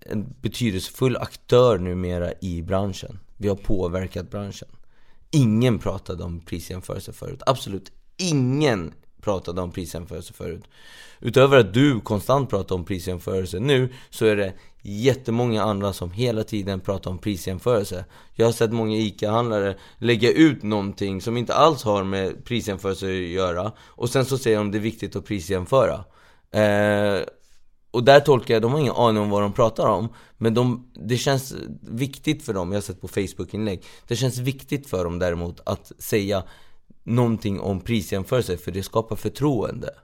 en 0.00 0.34
betydelsefull 0.40 1.16
aktör 1.16 1.78
numera 1.78 2.32
i 2.40 2.62
branschen. 2.62 3.18
Vi 3.36 3.48
har 3.48 3.56
påverkat 3.56 4.30
branschen. 4.30 4.68
Ingen 5.30 5.78
pratade 5.78 6.24
om 6.24 6.40
prisjämförelse 6.40 7.12
förut. 7.12 7.42
Absolut 7.46 7.92
ingen 8.16 8.92
pratade 9.20 9.60
om 9.60 9.72
prisjämförelse 9.72 10.32
förut. 10.32 10.64
Utöver 11.20 11.58
att 11.58 11.74
du 11.74 12.00
konstant 12.00 12.50
pratar 12.50 12.74
om 12.74 12.84
prisjämförelse 12.84 13.58
nu 13.58 13.88
så 14.10 14.26
är 14.26 14.36
det 14.36 14.52
jättemånga 14.82 15.62
andra 15.62 15.92
som 15.92 16.10
hela 16.10 16.44
tiden 16.44 16.80
pratar 16.80 17.10
om 17.10 17.18
prisjämförelse. 17.18 18.04
Jag 18.34 18.46
har 18.46 18.52
sett 18.52 18.72
många 18.72 18.96
ICA-handlare 18.96 19.76
lägga 19.98 20.32
ut 20.32 20.62
någonting 20.62 21.20
som 21.20 21.36
inte 21.36 21.54
alls 21.54 21.82
har 21.82 22.04
med 22.04 22.44
prisjämförelse 22.44 23.06
att 23.06 23.12
göra 23.12 23.72
och 23.78 24.10
sen 24.10 24.24
så 24.24 24.38
säger 24.38 24.58
de 24.58 24.66
att 24.66 24.72
det 24.72 24.78
är 24.78 24.80
viktigt 24.80 25.16
att 25.16 25.24
prisjämföra. 25.24 26.04
Eh, 26.50 27.22
och 27.90 28.04
där 28.04 28.20
tolkar 28.20 28.54
jag, 28.54 28.62
de 28.62 28.72
har 28.72 28.80
ingen 28.80 28.94
aning 28.94 29.22
om 29.22 29.30
vad 29.30 29.42
de 29.42 29.52
pratar 29.52 29.88
om 29.88 30.08
Men 30.38 30.54
de, 30.54 30.90
det 30.94 31.16
känns 31.16 31.54
viktigt 31.80 32.44
för 32.44 32.54
dem, 32.54 32.72
jag 32.72 32.76
har 32.76 32.82
sett 32.82 33.00
på 33.00 33.08
Facebook-inlägg 33.08 33.84
Det 34.08 34.16
känns 34.16 34.38
viktigt 34.38 34.90
för 34.90 35.04
dem 35.04 35.18
däremot 35.18 35.60
att 35.64 35.92
säga 35.98 36.42
någonting 37.02 37.60
om 37.60 37.80
prisjämförelse 37.80 38.56
för 38.56 38.70
det 38.70 38.82
skapar 38.82 39.16
förtroende. 39.16 39.94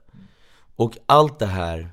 Och 0.75 0.97
allt 1.05 1.39
det 1.39 1.45
här 1.45 1.89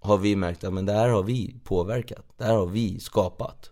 har 0.00 0.18
vi 0.18 0.36
märkt 0.36 0.64
att 0.64 0.72
men 0.72 0.86
det 0.86 0.92
här 0.92 1.08
har 1.08 1.22
vi 1.22 1.56
påverkat, 1.64 2.26
det 2.36 2.44
här 2.44 2.54
har 2.54 2.66
vi 2.66 3.00
skapat. 3.00 3.70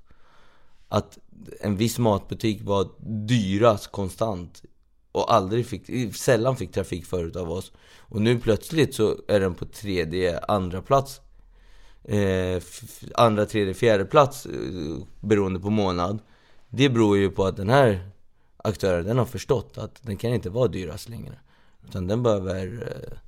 Att 0.89 1.18
en 1.61 1.76
viss 1.76 1.99
matbutik 1.99 2.62
var 2.62 2.89
dyrast 3.26 3.93
konstant 3.93 4.62
och 5.12 5.34
aldrig 5.34 5.66
fick, 5.66 6.16
sällan 6.16 6.57
fick 6.57 6.72
trafik 6.72 7.07
förut 7.07 7.37
av 7.37 7.51
oss. 7.51 7.72
Och 7.99 8.20
nu 8.20 8.39
plötsligt 8.39 8.95
så 8.95 9.16
är 9.28 9.41
den 9.41 9.55
på 9.55 9.64
tredje, 9.64 10.39
andra 10.39 10.82
plats. 10.82 11.20
Eh, 12.05 12.62
andra, 13.14 13.47
tredje, 13.47 13.74
fjärde 13.74 14.05
plats 14.05 14.47
eh, 14.47 14.53
beroende 15.20 15.61
på 15.61 15.70
månad. 15.70 16.18
Det 16.68 16.89
beror 16.89 17.16
ju 17.16 17.30
på 17.30 17.45
att 17.45 17.57
den 17.57 17.68
här 17.68 18.11
aktörer 18.66 19.02
den 19.02 19.18
har 19.18 19.24
förstått 19.24 19.78
att 19.78 20.02
den 20.02 20.16
kan 20.16 20.34
inte 20.34 20.50
vara 20.50 20.68
dyrast 20.68 21.08
längre. 21.08 21.38
Utan 21.88 22.06
den 22.06 22.22
behöver, 22.22 22.66
eh, 22.66 23.18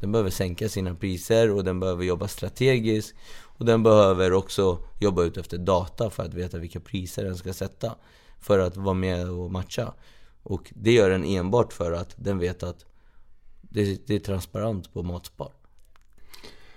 den 0.00 0.12
behöver 0.12 0.30
sänka 0.30 0.68
sina 0.68 0.94
priser 0.94 1.50
och 1.50 1.64
den 1.64 1.80
behöver 1.80 2.04
jobba 2.04 2.28
strategiskt. 2.28 3.14
Och 3.58 3.64
den 3.64 3.82
behöver 3.82 4.32
också 4.32 4.78
jobba 5.00 5.22
ut 5.22 5.36
efter 5.36 5.58
data 5.58 6.10
för 6.10 6.22
att 6.22 6.34
veta 6.34 6.58
vilka 6.58 6.80
priser 6.80 7.24
den 7.24 7.36
ska 7.36 7.52
sätta. 7.52 7.94
för 8.40 8.58
att 8.58 8.76
vara 8.76 8.94
med 8.94 9.30
och 9.30 9.50
matcha. 9.50 9.94
Och 10.42 10.72
det 10.74 10.92
gör 10.92 11.10
den 11.10 11.24
enbart 11.24 11.72
för 11.72 11.92
att 11.92 12.14
den 12.16 12.38
vet 12.38 12.62
att 12.62 12.86
det, 13.60 14.06
det 14.06 14.14
är 14.14 14.18
transparent 14.18 14.92
på 14.92 15.02
Matspar. 15.02 15.52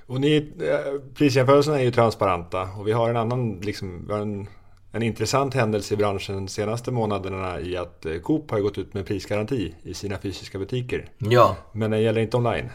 Och 0.05 0.22
ni, 0.22 0.51
eh, 0.59 1.14
prisjämförelserna 1.16 1.80
är 1.80 1.84
ju 1.84 1.91
transparenta 1.91 2.64
och 2.78 2.88
vi 2.88 2.91
har 2.91 3.09
en 3.09 3.18
annan, 3.18 3.59
liksom, 3.59 4.07
vi 4.07 4.14
har 4.14 4.20
en, 4.20 4.47
en 4.92 5.04
intressant 5.04 5.54
händelse 5.54 5.94
i 5.94 5.98
branschen 5.98 6.36
de 6.36 6.48
senaste 6.48 6.92
månaderna 6.92 7.60
i 7.60 7.78
att 7.78 8.06
eh, 8.06 8.20
Coop 8.20 8.52
har 8.52 8.60
gått 8.60 8.78
ut 8.78 8.94
med 8.94 9.06
prisgaranti 9.06 9.76
i 9.84 9.94
sina 9.94 10.18
fysiska 10.18 10.60
butiker. 10.60 11.10
Ja. 11.18 11.56
Men 11.72 11.92
den 11.92 12.02
gäller 12.02 12.22
inte 12.22 12.38
online. 12.38 12.70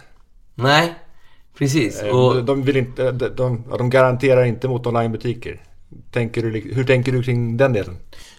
Nej, 0.54 0.94
precis. 1.58 2.02
Eh, 2.02 2.16
och... 2.16 2.44
De, 2.44 2.62
vill 2.62 2.76
inte, 2.76 3.12
de, 3.12 3.28
de, 3.28 3.64
de 3.78 3.90
garanterar 3.90 4.44
inte 4.44 4.68
mot 4.68 4.86
onlinebutiker. 4.86 5.62
Tänker 6.10 6.42
du, 6.42 6.60
hur 6.60 6.84
tänker 6.84 7.12
du 7.12 7.22
kring 7.22 7.56
den 7.56 7.72
delen? 7.72 7.96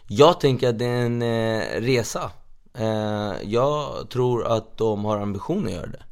Jag 0.08 0.40
tänker 0.40 0.70
att 0.70 0.80
det 0.80 0.86
är 0.86 1.06
en 1.06 1.22
eh, 1.22 1.82
resa. 1.82 2.32
Eh, 2.78 3.34
jag 3.44 4.10
tror 4.10 4.48
att 4.48 4.78
de 4.78 5.06
har 5.06 5.18
ambition 5.18 5.66
att 5.66 5.72
göra 5.72 5.88
det. 5.88 6.04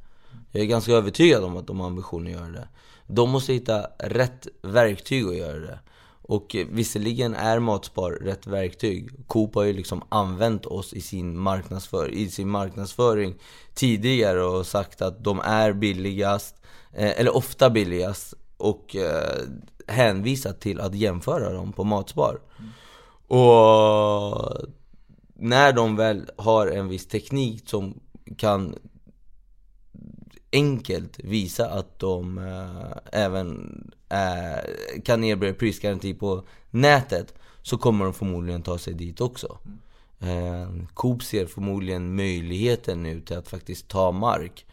Jag 0.52 0.62
är 0.62 0.68
ganska 0.68 0.92
övertygad 0.92 1.44
om 1.44 1.58
att 1.58 1.68
de 1.68 1.80
har 1.80 1.88
ambition 1.88 2.26
att 2.26 2.34
göra 2.34 2.48
det. 2.48 2.68
De 3.08 3.30
måste 3.30 3.54
hitta 3.54 3.88
rätt 4.00 4.48
verktyg 4.62 5.28
att 5.28 5.38
göra 5.38 5.60
det. 5.60 5.80
Och 6.28 6.56
visserligen 6.70 7.36
är 7.36 7.60
Matspar 7.60 8.12
rätt 8.12 8.48
verktyg. 8.48 9.10
Coop 9.28 9.56
har 9.56 9.64
ju 9.64 9.74
liksom 9.74 10.04
använt 10.10 10.66
oss 10.66 10.94
i 10.94 11.02
sin, 11.02 11.40
marknadsför 11.40 12.10
i 12.10 12.30
sin 12.30 12.50
marknadsföring 12.50 13.36
tidigare 13.74 14.44
och 14.44 14.66
sagt 14.66 15.02
att 15.02 15.24
de 15.24 15.40
är 15.40 15.74
billigast, 15.74 16.56
eh, 16.94 17.20
eller 17.20 17.36
ofta 17.36 17.70
billigast 17.70 18.34
och 18.58 18.96
eh, 18.96 19.44
hänvisat 19.88 20.62
till 20.62 20.80
att 20.80 20.96
jämföra 20.96 21.54
dem 21.54 21.74
på 21.74 21.84
Matspar. 21.84 22.40
Mm. 22.60 22.72
Och 23.42 24.52
när 25.36 25.74
de 25.74 25.96
väl 25.96 26.30
har 26.38 26.68
en 26.68 26.88
viss 26.88 27.08
teknik 27.08 27.70
som 27.70 28.00
kan 28.38 28.76
enkelt 30.52 31.20
visa 31.20 31.70
att 31.70 32.00
de 32.00 32.38
eh, 32.38 33.22
även 33.22 33.82
Eh, 34.16 35.02
kan 35.04 35.24
erbjuda 35.24 35.54
prisgaranti 35.54 36.14
på 36.14 36.48
nätet 36.70 37.34
så 37.62 37.78
kommer 37.78 38.06
de 38.06 38.14
förmodligen 38.14 38.62
ta 38.62 38.78
sig 38.78 38.94
dit 38.94 39.22
också. 39.22 39.58
Eh, 40.20 40.70
Coop 40.94 41.24
ser 41.24 41.46
förmodligen 41.46 42.16
möjligheten 42.16 43.04
nu 43.04 43.22
till 43.22 43.38
att 43.38 43.48
faktiskt 43.48 43.88
ta 43.88 44.12
mark 44.12 44.66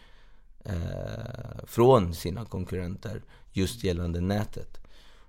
eh, 0.64 1.64
från 1.66 2.14
sina 2.14 2.45
konkurrenter 2.45 3.22
just 3.53 3.84
gällande 3.84 4.20
nätet. 4.20 4.80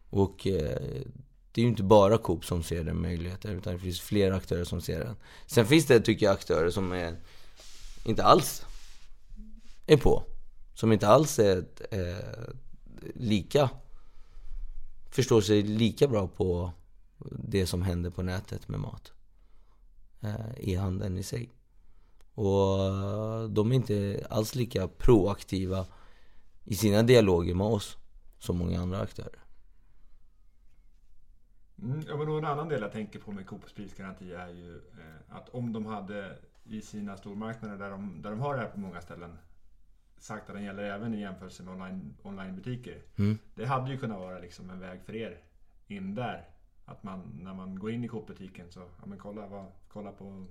Och 0.10 0.48
eh, 0.48 0.80
det 1.52 1.62
är 1.62 1.64
ju 1.64 1.70
inte 1.70 1.84
bara 1.84 2.18
Coop 2.18 2.46
som 2.46 2.64
ser 2.64 2.84
den 2.84 3.02
möjligheten 3.02 3.58
utan 3.58 3.74
det 3.74 3.80
finns 3.80 4.02
fler 4.02 4.32
aktörer 4.32 4.64
som 4.64 4.82
ser 4.82 5.00
den. 5.00 5.16
Sen 5.46 5.66
finns 5.66 5.86
det, 5.86 6.00
tycker 6.00 6.26
jag, 6.26 6.34
aktörer 6.34 6.70
som 6.70 6.92
är 6.92 7.16
inte 8.06 8.24
alls 8.24 8.66
är 9.88 9.98
på. 9.98 10.24
Som 10.76 10.92
inte 10.92 11.08
alls 11.08 11.40
är 11.40 11.66
eh, 11.92 12.54
lika 13.16 13.70
förstår 15.14 15.42
sig 15.42 15.62
lika 15.62 16.08
bra 16.08 16.28
på 16.28 16.72
det 17.32 17.66
som 17.66 17.82
händer 17.82 18.10
på 18.10 18.22
nätet 18.22 18.68
med 18.68 18.80
mat. 18.80 19.14
Eh, 20.22 20.58
i 20.58 20.76
handeln 20.76 21.18
i 21.18 21.24
sig. 21.24 21.50
Och 22.34 23.50
de 23.50 23.72
är 23.72 23.76
inte 23.76 24.28
alls 24.30 24.56
lika 24.56 24.88
proaktiva 24.88 25.86
i 26.64 26.76
sina 26.76 27.04
dialoger 27.04 27.56
med 27.56 27.68
oss 27.68 27.98
som 28.40 28.58
många 28.58 28.82
andra 28.82 29.02
aktörer. 29.02 29.40
Mm, 31.82 32.04
ja, 32.08 32.18
men 32.18 32.28
en 32.28 32.46
annan 32.46 32.70
del 32.70 32.82
jag 32.82 32.92
tänker 32.92 33.20
på 33.20 33.32
med 33.32 33.48
Coops 33.48 33.74
prisgaranti 33.74 34.34
är 34.34 34.50
ju 34.50 34.76
eh, 34.76 35.36
att 35.36 35.50
om 35.50 35.74
de 35.74 35.86
hade 35.86 36.38
i 36.64 36.82
sina 36.82 37.18
stormarknader 37.18 37.78
där 37.78 37.90
de, 37.92 38.22
där 38.22 38.30
de 38.30 38.40
har 38.40 38.56
det 38.56 38.62
här 38.62 38.70
på 38.70 38.80
många 38.80 39.02
ställen 39.02 39.38
sagt 40.24 40.50
att 40.50 40.56
den 40.56 40.64
gäller 40.64 40.84
även 40.84 41.14
i 41.14 41.22
jämförelse 41.22 41.64
med 41.64 41.74
online, 41.74 42.16
onlinebutiker. 42.24 43.02
Mm. 43.16 43.38
Det 43.56 43.66
hade 43.66 43.92
ju 43.92 43.98
kunnat 43.98 44.20
vara 44.20 44.40
liksom 44.40 44.70
en 44.70 44.80
väg 44.80 45.00
för 45.06 45.16
er 45.16 45.38
in 45.88 46.16
där. 46.16 46.48
Att 46.86 47.04
man 47.04 47.40
när 47.42 47.54
man 47.54 47.80
går 47.80 47.92
in 47.92 48.04
i 48.04 48.08
Coop-butiken 48.08 48.66
så 48.70 48.80
ja, 48.80 49.06
men 49.06 49.18
kolla, 49.18 49.48
vad, 49.48 49.66
kolla 49.88 50.12
på 50.12 50.46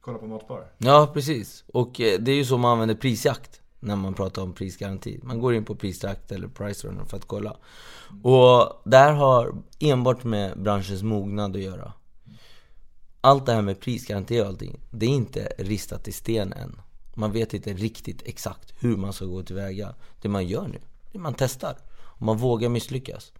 Kolla 0.00 0.18
på 0.18 0.26
Matbar. 0.26 0.72
Ja, 0.78 1.10
precis. 1.14 1.64
Och 1.66 2.00
eh, 2.00 2.20
det 2.20 2.30
är 2.30 2.36
ju 2.36 2.44
så 2.44 2.58
man 2.58 2.72
använder 2.72 2.94
prisjakt 2.94 3.62
när 3.80 3.96
man 3.96 4.14
pratar 4.14 4.42
om 4.42 4.52
prisgaranti. 4.52 5.20
Man 5.22 5.40
går 5.40 5.54
in 5.54 5.64
på 5.64 5.74
prisjakt 5.74 6.32
eller 6.32 6.48
price 6.48 6.88
runner 6.88 7.04
för 7.04 7.16
att 7.16 7.24
kolla. 7.24 7.56
Och 8.22 8.82
det 8.84 8.96
här 8.96 9.12
har 9.12 9.54
enbart 9.80 10.24
med 10.24 10.62
branschens 10.62 11.02
mognad 11.02 11.56
att 11.56 11.62
göra. 11.62 11.92
Allt 13.20 13.46
det 13.46 13.52
här 13.52 13.62
med 13.62 13.80
prisgaranti 13.80 14.40
och 14.40 14.46
allting, 14.46 14.80
det 14.90 15.06
är 15.06 15.10
inte 15.10 15.52
ristat 15.58 16.08
i 16.08 16.12
sten 16.12 16.52
än. 16.52 16.80
Man 17.14 17.32
vet 17.32 17.54
inte 17.54 17.72
riktigt 17.72 18.22
exakt 18.24 18.74
hur 18.78 18.96
man 18.96 19.12
ska 19.12 19.24
gå 19.24 19.42
tillväga. 19.42 19.94
Det 20.22 20.28
man 20.28 20.46
gör 20.46 20.68
nu, 20.68 20.78
det 21.12 21.18
man 21.18 21.34
testar. 21.34 21.76
Och 22.02 22.22
man 22.22 22.36
vågar 22.36 22.68
misslyckas. 22.68 23.32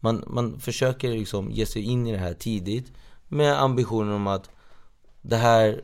Man, 0.00 0.24
man 0.26 0.60
försöker 0.60 1.10
liksom 1.10 1.50
ge 1.50 1.66
sig 1.66 1.82
in 1.82 2.06
i 2.06 2.12
det 2.12 2.18
här 2.18 2.34
tidigt 2.34 2.92
med 3.28 3.62
ambitionen 3.62 4.12
om 4.12 4.26
att 4.26 4.50
det 5.22 5.36
här 5.36 5.82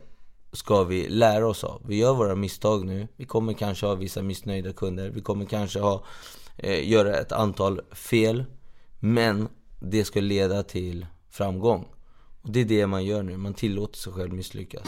ska 0.52 0.84
vi 0.84 1.08
lära 1.08 1.48
oss 1.48 1.64
av. 1.64 1.82
Vi 1.86 1.96
gör 1.96 2.14
våra 2.14 2.34
misstag 2.34 2.86
nu. 2.86 3.08
Vi 3.16 3.24
kommer 3.24 3.52
kanske 3.52 3.86
ha 3.86 3.94
vissa 3.94 4.22
missnöjda 4.22 4.72
kunder. 4.72 5.10
Vi 5.10 5.20
kommer 5.20 5.44
kanske 5.44 5.80
ha, 5.80 6.04
eh, 6.56 6.88
göra 6.90 7.16
ett 7.16 7.32
antal 7.32 7.80
fel. 7.92 8.44
Men 8.98 9.48
det 9.80 10.04
ska 10.04 10.20
leda 10.20 10.62
till 10.62 11.06
framgång. 11.30 11.88
Och 12.42 12.50
det 12.50 12.60
är 12.60 12.64
det 12.64 12.86
man 12.86 13.04
gör 13.04 13.22
nu. 13.22 13.36
Man 13.36 13.54
tillåter 13.54 13.98
sig 13.98 14.12
själv 14.12 14.32
misslyckas. 14.32 14.86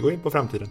Vi 0.00 0.02
går 0.02 0.12
in 0.12 0.20
på 0.20 0.30
framtiden. 0.30 0.68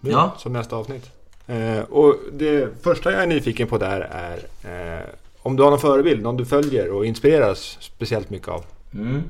Nu, 0.00 0.10
ja. 0.10 0.34
Som 0.38 0.52
nästa 0.52 0.76
avsnitt. 0.76 1.10
Eh, 1.46 1.80
och 1.80 2.16
det 2.32 2.82
första 2.82 3.12
jag 3.12 3.22
är 3.22 3.26
nyfiken 3.26 3.68
på 3.68 3.78
där 3.78 4.00
är 4.00 4.38
eh, 4.64 5.06
om 5.38 5.56
du 5.56 5.62
har 5.62 5.70
någon 5.70 5.80
förebild, 5.80 6.22
någon 6.22 6.36
du 6.36 6.44
följer 6.44 6.90
och 6.90 7.06
inspireras 7.06 7.78
speciellt 7.80 8.30
mycket 8.30 8.48
av? 8.48 8.64
Mm. 8.94 9.22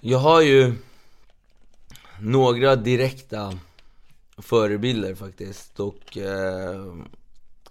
Jag 0.00 0.18
har 0.18 0.40
ju 0.40 0.72
några 2.20 2.76
direkta 2.76 3.58
förebilder 4.38 5.14
faktiskt 5.14 5.80
och 5.80 6.18
eh, 6.18 6.94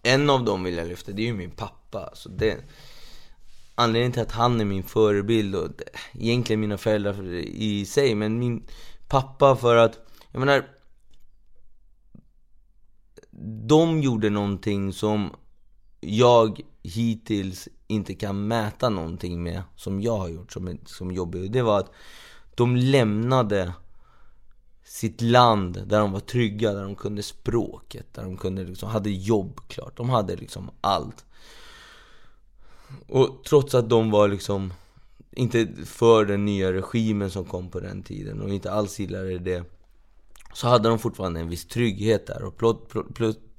en 0.01 0.29
av 0.29 0.43
dem 0.43 0.63
vill 0.63 0.77
jag 0.77 0.87
lyfta, 0.87 1.11
det 1.11 1.21
är 1.21 1.27
ju 1.27 1.33
min 1.33 1.51
pappa. 1.51 2.09
Så 2.13 2.29
det, 2.29 2.57
anledningen 3.75 4.11
till 4.11 4.21
att 4.21 4.31
han 4.31 4.61
är 4.61 4.65
min 4.65 4.83
förebild 4.83 5.55
och 5.55 5.69
egentligen 6.13 6.59
mina 6.59 6.77
föräldrar 6.77 7.33
i 7.45 7.85
sig, 7.85 8.15
men 8.15 8.39
min 8.39 8.63
pappa 9.07 9.55
för 9.55 9.75
att, 9.75 9.99
jag 10.31 10.39
menar 10.39 10.65
de 13.67 14.01
gjorde 14.01 14.29
någonting 14.29 14.93
som 14.93 15.35
jag 15.99 16.61
hittills 16.83 17.67
inte 17.87 18.13
kan 18.13 18.47
mäta 18.47 18.89
någonting 18.89 19.43
med 19.43 19.61
som 19.75 20.01
jag 20.01 20.17
har 20.17 20.29
gjort 20.29 20.51
som, 20.51 20.77
som 20.85 21.11
jobbig. 21.11 21.51
Det 21.51 21.61
var 21.61 21.79
att 21.79 21.91
de 22.55 22.75
lämnade 22.75 23.73
sitt 24.83 25.21
land 25.21 25.87
där 25.87 25.99
de 25.99 26.11
var 26.11 26.19
trygga, 26.19 26.73
där 26.73 26.83
de 26.83 26.95
kunde 26.95 27.23
språket, 27.23 28.13
där 28.13 28.23
de 28.23 28.37
kunde 28.37 28.63
liksom, 28.63 28.89
hade 28.89 29.09
jobb 29.09 29.59
klart. 29.67 29.97
De 29.97 30.09
hade 30.09 30.35
liksom 30.35 30.71
allt. 30.81 31.25
Och 33.07 33.43
trots 33.45 33.75
att 33.75 33.89
de 33.89 34.11
var 34.11 34.27
liksom 34.27 34.73
inte 35.31 35.67
för 35.85 36.25
den 36.25 36.45
nya 36.45 36.73
regimen 36.73 37.31
som 37.31 37.45
kom 37.45 37.69
på 37.69 37.79
den 37.79 38.03
tiden 38.03 38.41
och 38.41 38.49
inte 38.49 38.71
alls 38.71 38.99
gillade 38.99 39.39
det 39.39 39.63
så 40.53 40.67
hade 40.67 40.89
de 40.89 40.99
fortfarande 40.99 41.39
en 41.39 41.49
viss 41.49 41.67
trygghet 41.67 42.27
där. 42.27 42.43
Och 42.43 42.61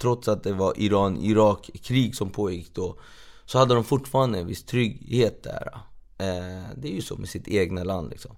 trots 0.00 0.28
att 0.28 0.42
det 0.42 0.52
var 0.52 0.74
Iran-Irak-krig 0.76 2.16
som 2.16 2.30
pågick 2.30 2.74
då, 2.74 2.98
så 3.44 3.58
hade 3.58 3.74
de 3.74 3.84
fortfarande 3.84 4.38
en 4.38 4.46
viss 4.46 4.64
trygghet 4.64 5.42
där. 5.42 5.70
Eh, 6.18 6.68
det 6.76 6.88
är 6.88 6.92
ju 6.92 7.02
så 7.02 7.16
med 7.16 7.28
sitt 7.28 7.48
egna 7.48 7.84
land 7.84 8.10
liksom. 8.10 8.36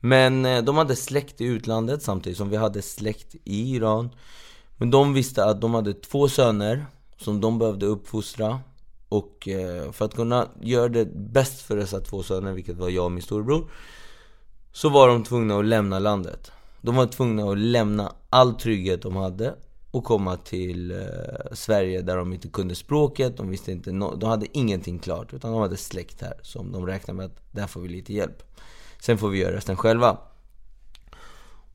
Men 0.00 0.46
eh, 0.46 0.62
de 0.62 0.76
hade 0.76 0.96
släkt 0.96 1.40
i 1.40 1.44
utlandet 1.44 2.02
samtidigt 2.02 2.38
som 2.38 2.50
vi 2.50 2.56
hade 2.56 2.82
släkt 2.82 3.34
i 3.44 3.74
Iran. 3.74 4.10
Men 4.76 4.90
de 4.90 5.14
visste 5.14 5.44
att 5.44 5.60
de 5.60 5.74
hade 5.74 5.94
två 5.94 6.28
söner 6.28 6.86
som 7.16 7.40
de 7.40 7.58
behövde 7.58 7.86
uppfostra. 7.86 8.60
Och 9.08 9.48
eh, 9.48 9.92
för 9.92 10.04
att 10.04 10.14
kunna 10.14 10.48
göra 10.60 10.88
det 10.88 11.04
bäst 11.14 11.62
för 11.62 11.76
dessa 11.76 12.00
två 12.00 12.22
söner, 12.22 12.52
vilket 12.52 12.76
var 12.76 12.88
jag 12.88 13.04
och 13.04 13.12
min 13.12 13.22
storebror, 13.22 13.70
så 14.72 14.88
var 14.88 15.08
de 15.08 15.24
tvungna 15.24 15.58
att 15.58 15.64
lämna 15.64 15.98
landet. 15.98 16.52
De 16.80 16.96
var 16.96 17.06
tvungna 17.06 17.50
att 17.50 17.58
lämna 17.58 18.12
all 18.30 18.54
trygghet 18.54 19.02
de 19.02 19.16
hade 19.16 19.54
och 19.90 20.04
komma 20.04 20.36
till 20.36 20.90
eh, 20.90 21.52
Sverige 21.52 22.02
där 22.02 22.16
de 22.16 22.32
inte 22.32 22.48
kunde 22.48 22.74
språket, 22.74 23.36
de 23.36 23.48
visste 23.48 23.72
inte 23.72 23.92
no 23.92 24.16
de 24.16 24.30
hade 24.30 24.46
ingenting 24.58 24.98
klart 24.98 25.34
utan 25.34 25.52
de 25.52 25.60
hade 25.60 25.76
släkt 25.76 26.20
här 26.20 26.40
som 26.42 26.72
de 26.72 26.86
räknade 26.86 27.16
med 27.16 27.26
att 27.26 27.42
där 27.50 27.66
får 27.66 27.80
vi 27.80 27.88
lite 27.88 28.12
hjälp. 28.12 28.42
Sen 29.00 29.18
får 29.18 29.28
vi 29.28 29.38
göra 29.38 29.56
resten 29.56 29.76
själva. 29.76 30.18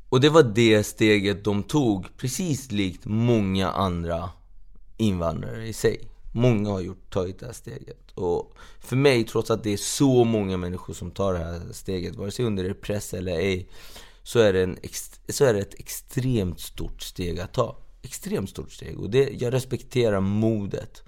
Och 0.09 0.21
det 0.21 0.29
var 0.29 0.43
det 0.43 0.83
steget 0.83 1.43
de 1.43 1.63
tog, 1.63 2.17
precis 2.17 2.71
likt 2.71 3.05
många 3.05 3.71
andra 3.71 4.29
invandrare 4.97 5.67
i 5.67 5.73
sig. 5.73 6.12
Många 6.35 6.69
har 6.69 6.81
gjort, 6.81 7.13
tagit 7.13 7.39
det 7.39 7.45
här 7.45 7.53
steget. 7.53 8.11
Och 8.13 8.57
för 8.79 8.95
mig, 8.95 9.23
trots 9.23 9.51
att 9.51 9.63
det 9.63 9.73
är 9.73 9.77
så 9.77 10.23
många 10.23 10.57
människor 10.57 10.93
som 10.93 11.11
tar 11.11 11.33
det 11.33 11.39
här 11.39 11.61
steget, 11.71 12.15
vare 12.15 12.31
sig 12.31 12.45
under 12.45 12.73
press 12.73 13.13
eller 13.13 13.31
ej, 13.31 13.69
så 14.23 14.39
är, 14.39 14.53
det 14.53 14.63
en, 14.63 14.77
så 15.29 15.45
är 15.45 15.53
det 15.53 15.59
ett 15.59 15.79
extremt 15.79 16.59
stort 16.59 17.01
steg 17.01 17.39
att 17.39 17.53
ta. 17.53 17.77
Extremt 18.01 18.49
stort 18.49 18.71
steg. 18.71 18.99
Och 18.99 19.09
det, 19.09 19.29
jag 19.41 19.53
respekterar 19.53 20.19
modet. 20.19 21.03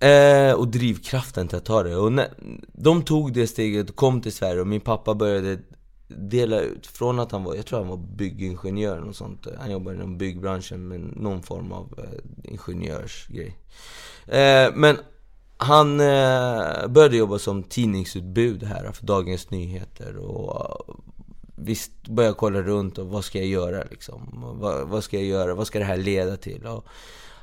Eh, 0.00 0.52
och 0.52 0.68
drivkraften 0.68 1.48
till 1.48 1.58
att 1.58 1.64
ta 1.64 1.82
det. 1.82 1.96
Och 1.96 2.12
när, 2.12 2.28
de 2.72 3.02
tog 3.02 3.32
det 3.32 3.46
steget 3.46 3.90
och 3.90 3.96
kom 3.96 4.20
till 4.20 4.32
Sverige 4.32 4.60
och 4.60 4.66
min 4.66 4.80
pappa 4.80 5.14
började 5.14 5.58
dela 6.18 6.60
ut. 6.60 6.86
Från 6.86 7.18
att 7.18 7.32
han 7.32 7.44
var, 7.44 7.54
jag 7.54 7.66
tror 7.66 7.78
han 7.78 7.88
var 7.88 7.96
byggingenjör 7.96 9.08
och 9.08 9.16
sånt. 9.16 9.46
Han 9.58 9.70
jobbade 9.70 9.96
inom 9.96 10.18
byggbranschen 10.18 10.88
med 10.88 11.00
någon 11.00 11.42
form 11.42 11.72
av 11.72 11.94
eh, 11.98 12.50
ingenjörsgrej. 12.52 13.56
Eh, 14.26 14.74
men 14.74 14.96
han 15.56 16.00
eh, 16.00 16.86
började 16.88 17.16
jobba 17.16 17.38
som 17.38 17.62
tidningsutbud 17.62 18.62
här 18.62 18.92
för 18.92 19.06
Dagens 19.06 19.50
Nyheter 19.50 20.16
och 20.16 20.60
eh, 20.88 20.94
visst 21.56 22.08
började 22.08 22.34
kolla 22.34 22.62
runt 22.62 22.98
och 22.98 23.06
vad 23.06 23.24
ska 23.24 23.38
jag 23.38 23.46
göra 23.46 23.84
liksom? 23.90 24.54
Vad, 24.60 24.88
vad, 24.88 25.04
ska 25.04 25.16
jag 25.16 25.26
göra? 25.26 25.54
Vad 25.54 25.66
ska 25.66 25.78
det 25.78 25.84
här 25.84 25.96
leda 25.96 26.36
till? 26.36 26.66
Och 26.66 26.86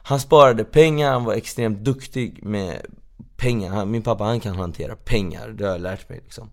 han 0.03 0.19
sparade 0.19 0.63
pengar, 0.63 1.11
han 1.11 1.23
var 1.23 1.33
extremt 1.33 1.79
duktig 1.79 2.43
med 2.43 2.85
pengar. 3.35 3.69
Han, 3.69 3.91
min 3.91 4.01
pappa 4.01 4.23
han 4.23 4.39
kan 4.39 4.55
hantera 4.55 4.95
pengar, 4.95 5.49
det 5.49 5.65
har 5.65 5.71
jag 5.71 5.81
lärt 5.81 6.09
mig 6.09 6.21
liksom. 6.23 6.49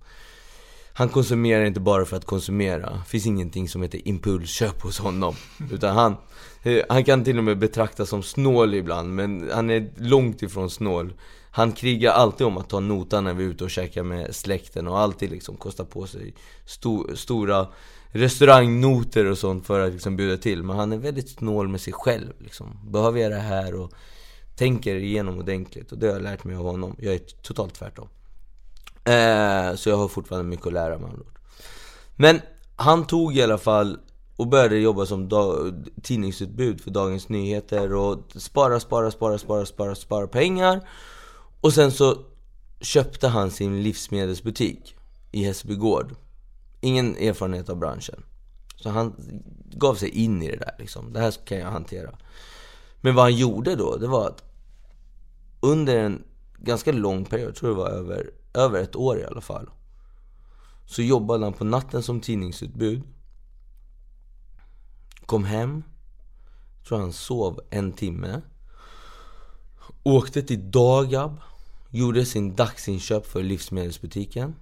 Han 0.97 1.09
konsumerar 1.09 1.65
inte 1.65 1.81
bara 1.81 2.05
för 2.05 2.17
att 2.17 2.25
konsumera. 2.25 2.91
Det 2.91 3.09
finns 3.09 3.27
ingenting 3.27 3.69
som 3.69 3.83
heter 3.83 4.09
impulsköp 4.09 4.83
hos 4.83 4.99
honom. 4.99 5.35
Utan 5.73 5.97
han, 5.97 6.17
eh, 6.63 6.83
han 6.89 7.05
kan 7.05 7.25
till 7.25 7.39
och 7.39 7.45
med 7.45 7.59
betraktas 7.59 8.09
som 8.09 8.23
snål 8.23 8.75
ibland, 8.75 9.15
men 9.15 9.51
han 9.53 9.71
är 9.71 9.91
långt 9.97 10.43
ifrån 10.43 10.71
snål. 10.71 11.13
Han 11.51 11.73
krigar 11.73 12.13
alltid 12.13 12.47
om 12.47 12.59
att 12.59 12.69
ta 12.69 12.81
notan 12.81 13.25
när 13.25 13.35
vi 13.35 13.45
är 13.45 13.49
ute 13.49 13.65
och 13.65 13.71
käkar 13.71 14.03
med 14.03 14.35
släkten 14.35 14.89
och 14.89 14.99
alltid 14.99 15.31
liksom 15.31 15.57
kostar 15.57 15.85
på 15.85 16.07
sig 16.07 16.35
sto 16.65 17.17
stora 17.17 17.67
restaurangnoter 18.07 19.25
och 19.25 19.39
sånt 19.39 19.67
för 19.67 19.81
att 19.81 19.93
liksom 19.93 20.17
bjuda 20.17 20.37
till. 20.37 20.63
Men 20.63 20.77
han 20.77 20.93
är 20.93 20.99
väldigt 20.99 21.29
snål 21.29 21.69
med 21.69 21.81
sig 21.81 21.93
själv 21.93 22.33
liksom. 22.39 22.79
Behöver 22.91 23.21
jag 23.21 23.33
det 23.33 23.39
här? 23.39 23.75
Och 23.75 23.93
tänker 24.57 24.95
igenom 24.95 25.39
ordentligt. 25.39 25.93
Och 25.93 25.99
det 25.99 26.07
har 26.07 26.15
jag 26.15 26.23
lärt 26.23 26.45
mig 26.45 26.57
av 26.57 26.65
honom. 26.65 26.97
Jag 26.99 27.15
är 27.15 27.21
totalt 27.43 27.75
tvärtom. 27.75 28.09
Eh, 29.05 29.75
så 29.75 29.89
jag 29.89 29.97
har 29.97 30.09
fortfarande 30.09 30.51
mycket 30.51 30.67
att 30.67 30.73
lära 30.73 30.99
mig. 30.99 31.11
Men 32.17 32.41
han 32.77 33.07
tog 33.07 33.37
i 33.37 33.43
alla 33.43 33.59
fall 33.59 33.99
och 34.37 34.49
började 34.49 34.79
jobba 34.79 35.07
som 35.07 35.31
tidningsutbud 36.03 36.81
för 36.81 36.91
Dagens 36.91 37.29
Nyheter 37.29 37.95
och 37.95 38.19
spara, 38.37 38.81
spara, 38.81 39.11
spara, 39.11 39.39
spara, 39.39 39.67
spara, 39.67 39.95
spara 39.95 40.27
pengar. 40.27 40.89
Och 41.61 41.73
sen 41.73 41.93
så 41.93 42.19
köpte 42.81 43.29
han 43.29 43.51
sin 43.51 43.83
livsmedelsbutik 43.83 44.97
i 45.33 45.45
Hässelby 45.45 45.75
Gård. 45.75 46.15
Ingen 46.81 47.17
erfarenhet 47.17 47.69
av 47.69 47.77
branschen. 47.77 48.23
Så 48.77 48.91
han 48.91 49.15
gav 49.65 49.95
sig 49.95 50.09
in 50.09 50.43
i 50.43 50.51
det 50.51 50.57
där 50.57 50.75
liksom. 50.79 51.13
Det 51.13 51.21
här 51.21 51.31
kan 51.31 51.59
jag 51.59 51.71
hantera. 51.71 52.19
Men 53.01 53.15
vad 53.15 53.25
han 53.25 53.37
gjorde 53.37 53.77
då, 53.77 53.97
det 53.97 54.07
var 54.07 54.27
att 54.27 54.43
under 55.61 55.97
en 55.97 56.23
ganska 56.59 56.93
lång 56.93 57.25
period, 57.25 57.49
jag 57.49 57.55
tror 57.55 57.71
det 57.71 57.77
var 57.77 57.91
över, 57.91 58.31
över 58.55 58.83
ett 58.83 58.97
år 58.97 59.19
i 59.19 59.25
alla 59.25 59.41
fall. 59.41 59.71
Så 60.87 61.03
jobbade 61.03 61.45
han 61.45 61.53
på 61.53 61.65
natten 61.65 62.03
som 62.03 62.21
tidningsutbud. 62.21 63.03
Kom 65.27 65.45
hem. 65.45 65.83
Tror 66.89 66.99
han 66.99 67.13
sov 67.13 67.61
en 67.71 67.93
timme. 67.93 68.43
Åkte 70.03 70.43
till 70.43 70.71
Dagab. 70.71 71.41
Gjorde 71.91 72.27
sin 72.27 72.57
dagsinköp 72.57 73.27
för 73.27 73.43
livsmedelsbutiken. 73.43 74.55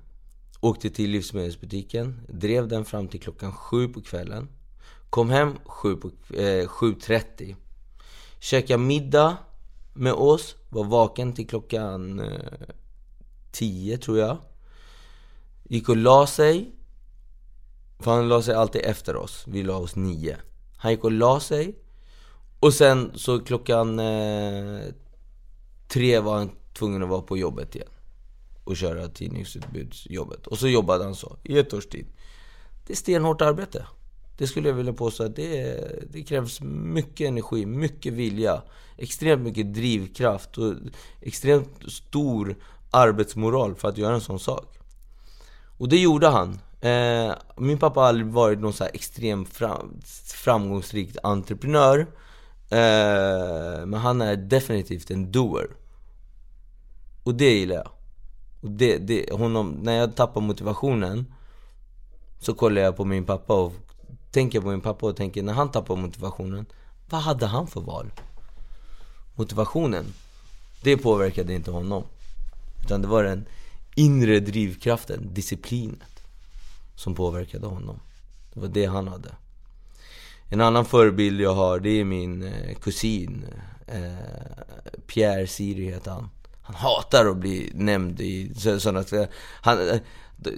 Åkte 0.60 0.90
till 0.90 1.10
livsmedelsbutiken. 1.10 2.20
Drev 2.28 2.68
den 2.68 2.84
fram 2.84 3.08
till 3.08 3.20
klockan 3.20 3.52
sju 3.52 3.88
på 3.88 4.02
kvällen. 4.02 4.48
Kom 5.10 5.30
hem 5.30 5.58
7 5.64 5.96
på, 5.96 6.10
eh, 6.34 7.56
Käkade 8.38 8.82
middag 8.82 9.36
med 9.92 10.12
oss. 10.12 10.56
Var 10.68 10.84
vaken 10.84 11.32
till 11.32 11.48
klockan 11.48 12.20
eh, 12.20 12.68
tio, 13.52 13.98
tror 13.98 14.18
jag. 14.18 14.38
Gick 15.62 15.88
och 15.88 15.96
la 15.96 16.26
sig. 16.26 16.72
För 17.98 18.10
han 18.10 18.28
la 18.28 18.42
sig 18.42 18.54
alltid 18.54 18.80
efter 18.84 19.16
oss. 19.16 19.44
Vi 19.46 19.62
la 19.62 19.76
oss 19.76 19.96
nio. 19.96 20.36
Han 20.76 20.92
gick 20.92 21.04
och 21.04 21.12
la 21.12 21.40
sig. 21.40 21.78
Och 22.60 22.74
sen 22.74 23.12
så 23.14 23.40
klockan 23.40 23.98
eh, 23.98 24.80
tre 25.88 26.20
var 26.20 26.38
han 26.38 26.50
tvungen 26.72 27.02
att 27.02 27.08
vara 27.08 27.22
på 27.22 27.36
jobbet 27.36 27.74
igen. 27.74 27.88
Och 28.64 28.76
köra 28.76 29.08
tidningsutbudsjobbet. 29.08 30.46
Och 30.46 30.58
så 30.58 30.68
jobbade 30.68 31.04
han 31.04 31.14
så 31.14 31.36
i 31.42 31.58
ett 31.58 31.74
års 31.74 31.86
tid. 31.86 32.06
Det 32.86 32.92
är 32.92 32.96
stenhårt 32.96 33.40
arbete. 33.40 33.86
Det 34.38 34.46
skulle 34.46 34.68
jag 34.68 34.74
vilja 34.74 34.92
påstå 34.92 35.24
att 35.24 35.36
det, 35.36 35.78
det 36.10 36.22
krävs 36.22 36.60
mycket 36.60 37.28
energi, 37.28 37.66
mycket 37.66 38.12
vilja, 38.12 38.62
extremt 38.96 39.42
mycket 39.42 39.74
drivkraft 39.74 40.58
och 40.58 40.74
extremt 41.20 41.92
stor 41.92 42.56
arbetsmoral 42.92 43.74
för 43.74 43.88
att 43.88 43.98
göra 43.98 44.14
en 44.14 44.20
sån 44.20 44.40
sak. 44.40 44.78
Och 45.78 45.88
det 45.88 45.98
gjorde 45.98 46.28
han. 46.28 46.60
Eh, 46.80 47.34
min 47.56 47.78
pappa 47.78 48.00
har 48.00 48.06
aldrig 48.06 48.26
varit 48.26 48.58
någon 48.58 48.72
så 48.72 48.84
här 48.84 48.90
extremt 48.94 49.48
fram, 49.48 50.00
framgångsrik 50.24 51.16
entreprenör. 51.22 51.98
Eh, 52.70 53.86
men 53.86 53.94
han 53.94 54.20
är 54.20 54.36
definitivt 54.36 55.10
en 55.10 55.32
doer. 55.32 55.66
Och 57.22 57.34
det 57.34 57.58
gillar 57.58 57.76
jag. 57.76 57.88
Och 58.60 58.70
det, 58.70 58.98
det, 58.98 59.32
honom, 59.32 59.78
när 59.82 59.92
jag 59.92 60.16
tappar 60.16 60.40
motivationen 60.40 61.34
så 62.40 62.54
kollar 62.54 62.82
jag 62.82 62.96
på 62.96 63.04
min 63.04 63.24
pappa 63.24 63.54
och 63.54 63.72
tänker 64.30 64.60
på 64.60 64.68
min 64.68 64.80
pappa 64.80 65.06
och 65.06 65.16
tänker 65.16 65.42
när 65.42 65.52
han 65.52 65.70
tappar 65.70 65.96
motivationen, 65.96 66.66
vad 67.10 67.20
hade 67.20 67.46
han 67.46 67.66
för 67.66 67.80
val? 67.80 68.10
Motivationen, 69.34 70.04
det 70.82 70.96
påverkade 70.96 71.54
inte 71.54 71.70
honom. 71.70 72.04
Utan 72.84 73.02
det 73.02 73.08
var 73.08 73.24
den 73.24 73.44
inre 73.94 74.40
drivkraften, 74.40 75.34
disciplinet, 75.34 76.22
som 76.94 77.14
påverkade 77.14 77.66
honom. 77.66 78.00
Det 78.54 78.60
var 78.60 78.68
det 78.68 78.86
han 78.86 79.08
hade. 79.08 79.28
En 80.48 80.60
annan 80.60 80.84
förebild 80.84 81.40
jag 81.40 81.54
har, 81.54 81.80
det 81.80 82.00
är 82.00 82.04
min 82.04 82.42
eh, 82.42 82.74
kusin. 82.74 83.44
Eh, 83.86 84.12
Pierre 85.06 85.46
Siri 85.46 85.84
heter 85.84 86.10
han. 86.10 86.30
Han 86.62 86.74
hatar 86.74 87.26
att 87.26 87.36
bli 87.36 87.72
nämnd 87.74 88.20
i 88.20 88.54
sådana... 88.54 89.04
Han, 89.60 89.88
eh, 89.88 90.00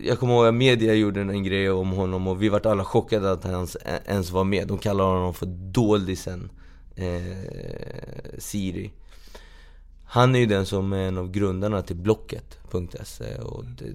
jag 0.02 0.18
kommer 0.18 0.34
ihåg 0.34 0.46
att 0.46 0.54
media 0.54 0.94
gjorde 0.94 1.20
en 1.20 1.44
grej 1.44 1.70
om 1.70 1.90
honom 1.90 2.26
och 2.26 2.42
vi 2.42 2.48
vart 2.48 2.66
alla 2.66 2.84
chockade 2.84 3.32
att 3.32 3.44
han 3.44 3.68
ens 4.06 4.30
var 4.30 4.44
med. 4.44 4.68
De 4.68 4.78
kallar 4.78 5.04
honom 5.04 5.34
för 5.34 5.46
doldisen 5.46 6.50
eh, 6.96 7.48
Siri. 8.38 8.92
Han 10.04 10.34
är 10.34 10.38
ju 10.38 10.46
den 10.46 10.66
som 10.66 10.92
är 10.92 11.08
en 11.08 11.18
av 11.18 11.30
grundarna 11.30 11.82
till 11.82 11.96
Blocket.se 11.96 13.38
och 13.38 13.64
det, 13.64 13.92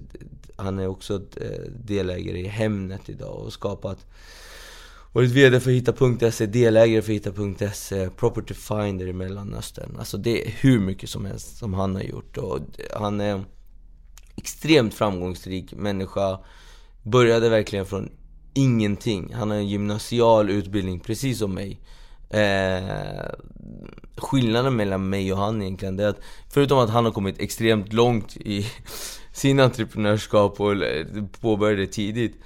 han 0.56 0.78
är 0.78 0.86
också 0.86 1.14
eh, 1.36 1.70
delägare 1.84 2.38
i 2.38 2.46
Hemnet 2.46 3.08
idag 3.08 3.34
och 3.34 3.52
skapat 3.52 4.06
Varit 5.12 5.30
VD 5.30 5.60
för 5.60 5.70
Hitta.se, 5.70 6.46
delägare 6.46 7.02
för 7.02 7.12
Hitta.se, 7.12 8.10
Property 8.10 8.54
Finder 8.54 9.06
i 9.06 9.12
Mellanöstern. 9.12 9.96
Alltså 9.98 10.16
det 10.16 10.46
är 10.46 10.50
hur 10.50 10.80
mycket 10.80 11.10
som 11.10 11.24
helst 11.24 11.56
som 11.56 11.74
han 11.74 11.94
har 11.94 12.02
gjort. 12.02 12.36
Och 12.36 12.58
han 12.96 13.20
är 13.20 13.44
extremt 14.36 14.94
framgångsrik 14.94 15.74
människa. 15.74 16.38
Började 17.02 17.48
verkligen 17.48 17.86
från 17.86 18.10
ingenting. 18.54 19.34
Han 19.34 19.50
har 19.50 19.56
en 19.56 19.68
gymnasial 19.68 20.50
utbildning 20.50 21.00
precis 21.00 21.38
som 21.38 21.54
mig. 21.54 21.80
Eh, 22.30 23.30
skillnaden 24.16 24.76
mellan 24.76 25.08
mig 25.08 25.32
och 25.32 25.38
han 25.38 25.62
egentligen, 25.62 25.96
det 25.96 26.04
är 26.04 26.08
att 26.08 26.20
förutom 26.48 26.78
att 26.78 26.90
han 26.90 27.04
har 27.04 27.12
kommit 27.12 27.38
extremt 27.38 27.92
långt 27.92 28.36
i 28.36 28.66
sin 29.32 29.60
entreprenörskap 29.60 30.60
och 30.60 30.74
påbörjade 31.40 31.86
tidigt 31.86 32.36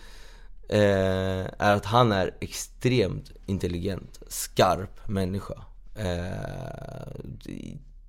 eh, 0.68 1.44
är 1.58 1.74
att 1.76 1.84
han 1.84 2.12
är 2.12 2.34
extremt 2.40 3.32
intelligent, 3.46 4.20
skarp 4.28 5.08
människa. 5.08 5.54
Eh, 5.94 7.24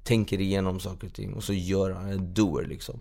tänker 0.04 0.42
igenom 0.42 0.80
saker 0.80 1.08
och 1.08 1.14
ting 1.14 1.34
och 1.34 1.44
så 1.44 1.54
gör 1.54 1.92
han, 1.92 2.12
en 2.12 2.34
doer 2.34 2.66
liksom. 2.66 3.00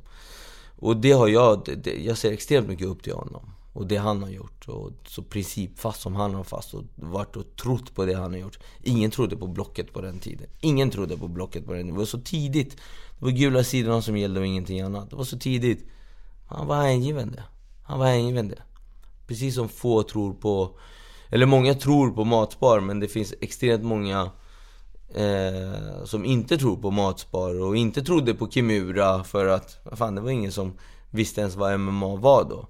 Och 0.77 0.97
det 0.97 1.13
har 1.13 1.29
jag, 1.29 1.69
det, 1.83 2.05
jag 2.05 2.19
ser 2.19 2.33
extremt 2.33 2.69
mycket 2.69 2.87
upp 2.87 3.03
till 3.03 3.13
honom. 3.13 3.51
Och 3.75 3.87
det 3.87 3.97
han 3.97 4.23
har 4.23 4.31
gjort. 4.31 4.69
Och 4.69 4.91
så 5.07 5.23
principfast 5.23 6.01
som 6.01 6.15
han 6.15 6.35
har 6.35 6.45
fast 6.45 6.75
och 6.75 6.85
varit 6.95 7.37
och 7.37 7.57
trott 7.57 7.95
på 7.95 8.05
det 8.05 8.15
han 8.15 8.33
har 8.33 8.39
gjort. 8.39 8.59
Ingen 8.83 9.11
trodde 9.11 9.37
på 9.37 9.47
Blocket 9.47 9.93
på 9.93 10.01
den 10.01 10.19
tiden. 10.19 10.47
Ingen 10.61 10.91
trodde 10.91 11.17
på 11.17 11.29
Blocket 11.29 11.67
på 11.67 11.73
den 11.73 11.83
tiden. 11.83 11.95
Det 11.95 11.99
var 11.99 12.07
så 12.07 12.21
tidigt. 12.21 12.77
Det 13.19 13.25
var 13.25 13.31
gula 13.31 13.65
sidorna 13.65 14.03
som 14.03 14.17
gällde 14.17 14.41
och 14.41 14.47
ingenting 14.47 14.81
annat. 14.81 15.11
Det 15.11 15.17
var 15.17 15.25
så 15.25 15.39
tidigt. 15.39 15.87
Han 16.49 16.67
var 16.67 16.83
hängivande. 16.83 17.45
Han 17.85 17.99
var 17.99 18.07
hängivande. 18.07 18.63
Precis 19.27 19.55
som 19.55 19.69
få 19.69 20.03
tror 20.03 20.35
på... 20.35 20.79
Eller 21.31 21.47
många 21.47 21.75
tror 21.75 22.11
på 22.11 22.25
matspar 22.25 22.81
men 22.81 23.01
det 23.01 23.09
finns 23.09 23.35
extremt 23.41 23.85
många 23.85 24.31
eh, 25.15 26.05
som 26.05 26.25
inte 26.25 26.59
tror 26.59 26.77
på 26.77 26.91
matspar 26.91 27.61
och 27.61 27.77
inte 27.77 28.03
trodde 28.03 28.35
på 28.35 28.51
Kimura 28.51 29.25
för 29.25 29.47
att, 29.47 29.79
fan 29.93 30.15
det 30.15 30.21
var 30.21 30.31
ingen 30.31 30.53
som 30.53 30.73
visste 31.11 31.41
ens 31.41 31.57
vad 31.57 31.81
MMA 31.81 32.17
var 32.17 32.45
då. 32.45 32.69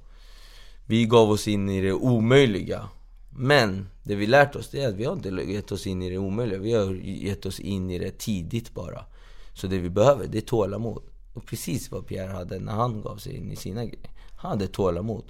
Vi 0.87 1.05
gav 1.05 1.31
oss 1.31 1.49
in 1.49 1.69
i 1.69 1.81
det 1.81 1.93
omöjliga. 1.93 2.89
Men 3.31 3.89
det 4.03 4.15
vi 4.15 4.27
lärt 4.27 4.57
oss 4.57 4.69
det 4.69 4.83
är 4.83 4.89
att 4.89 4.95
vi 4.95 5.05
har 5.05 5.13
inte 5.13 5.29
gett 5.29 5.73
oss 5.73 5.87
in 5.87 6.03
i 6.03 6.11
det 6.11 6.19
omöjliga. 6.19 6.59
Vi 6.59 6.73
har 6.73 6.93
gett 7.05 7.47
oss 7.47 7.61
in 7.61 7.91
i 7.91 7.99
det 7.99 8.19
tidigt 8.19 8.75
bara. 8.75 9.05
Så 9.55 9.67
det 9.67 9.79
vi 9.79 9.91
behöver, 9.91 10.27
det 10.27 10.39
är 10.39 10.43
tålamod. 10.43 11.03
Och 11.35 11.47
precis 11.47 11.91
vad 11.91 12.07
Pierre 12.07 12.33
hade 12.33 12.59
när 12.59 12.73
han 12.73 13.03
gav 13.03 13.17
sig 13.17 13.37
in 13.37 13.53
i 13.53 13.57
sina 13.57 13.85
grejer. 13.85 14.11
Han 14.37 14.51
hade 14.51 14.67
tålamod. 14.67 15.25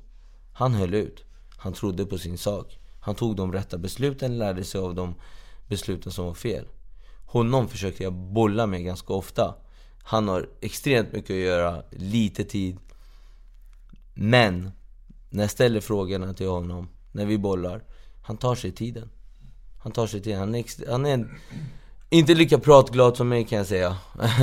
Han 0.52 0.74
höll 0.74 0.94
ut. 0.94 1.24
Han 1.56 1.72
trodde 1.72 2.06
på 2.06 2.18
sin 2.18 2.38
sak. 2.38 2.78
Han 3.00 3.14
tog 3.14 3.36
de 3.36 3.52
rätta 3.52 3.78
besluten, 3.78 4.38
lärde 4.38 4.64
sig 4.64 4.80
av 4.80 4.94
de 4.94 5.14
besluten 5.68 6.12
som 6.12 6.26
var 6.26 6.34
fel. 6.34 6.66
Honom 7.26 7.68
försökte 7.68 8.02
jag 8.02 8.12
bolla 8.12 8.66
med 8.66 8.84
ganska 8.84 9.12
ofta. 9.12 9.54
Han 10.02 10.28
har 10.28 10.48
extremt 10.60 11.12
mycket 11.12 11.30
att 11.30 11.36
göra, 11.36 11.82
lite 11.90 12.44
tid. 12.44 12.78
Men, 14.14 14.70
när 15.34 15.42
jag 15.42 15.50
ställer 15.50 15.80
frågorna 15.80 16.34
till 16.34 16.48
honom, 16.48 16.88
när 17.12 17.26
vi 17.26 17.38
bollar, 17.38 17.84
han 18.22 18.36
tar 18.36 18.54
sig 18.54 18.72
tiden. 18.72 19.10
Han 19.78 19.92
tar 19.92 20.06
sig 20.06 20.20
tiden. 20.20 20.38
Han 20.38 20.54
är, 20.54 20.90
han 20.90 21.06
är 21.06 21.28
inte 22.10 22.34
lika 22.34 22.58
pratglad 22.58 23.16
som 23.16 23.28
mig 23.28 23.44
kan 23.44 23.58
jag 23.58 23.66
säga. 23.66 23.96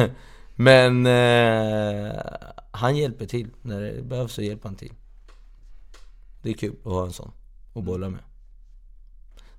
Men 0.56 1.06
eh, 1.06 2.16
han 2.72 2.98
hjälper 2.98 3.26
till. 3.26 3.48
När 3.62 3.82
det 3.82 4.02
behövs 4.02 4.34
så 4.34 4.42
hjälper 4.42 4.70
han 4.70 4.76
till. 4.76 4.94
Det 6.42 6.50
är 6.50 6.54
kul 6.54 6.76
att 6.86 6.92
ha 6.92 7.06
en 7.06 7.14
sån 7.14 7.32
att 7.74 7.84
bolla 7.84 8.10
med. 8.10 8.24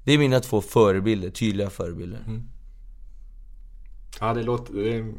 Det 0.05 0.13
är 0.13 0.19
mina 0.19 0.41
två 0.41 0.61
förebilder, 0.61 1.31
tydliga 1.31 1.71
förebilder. 1.71 2.25
Mm. 2.27 2.49
Ja, 4.21 4.35
det 4.35 4.43
låter 4.43 4.75
det 4.75 4.95
är 4.95 5.15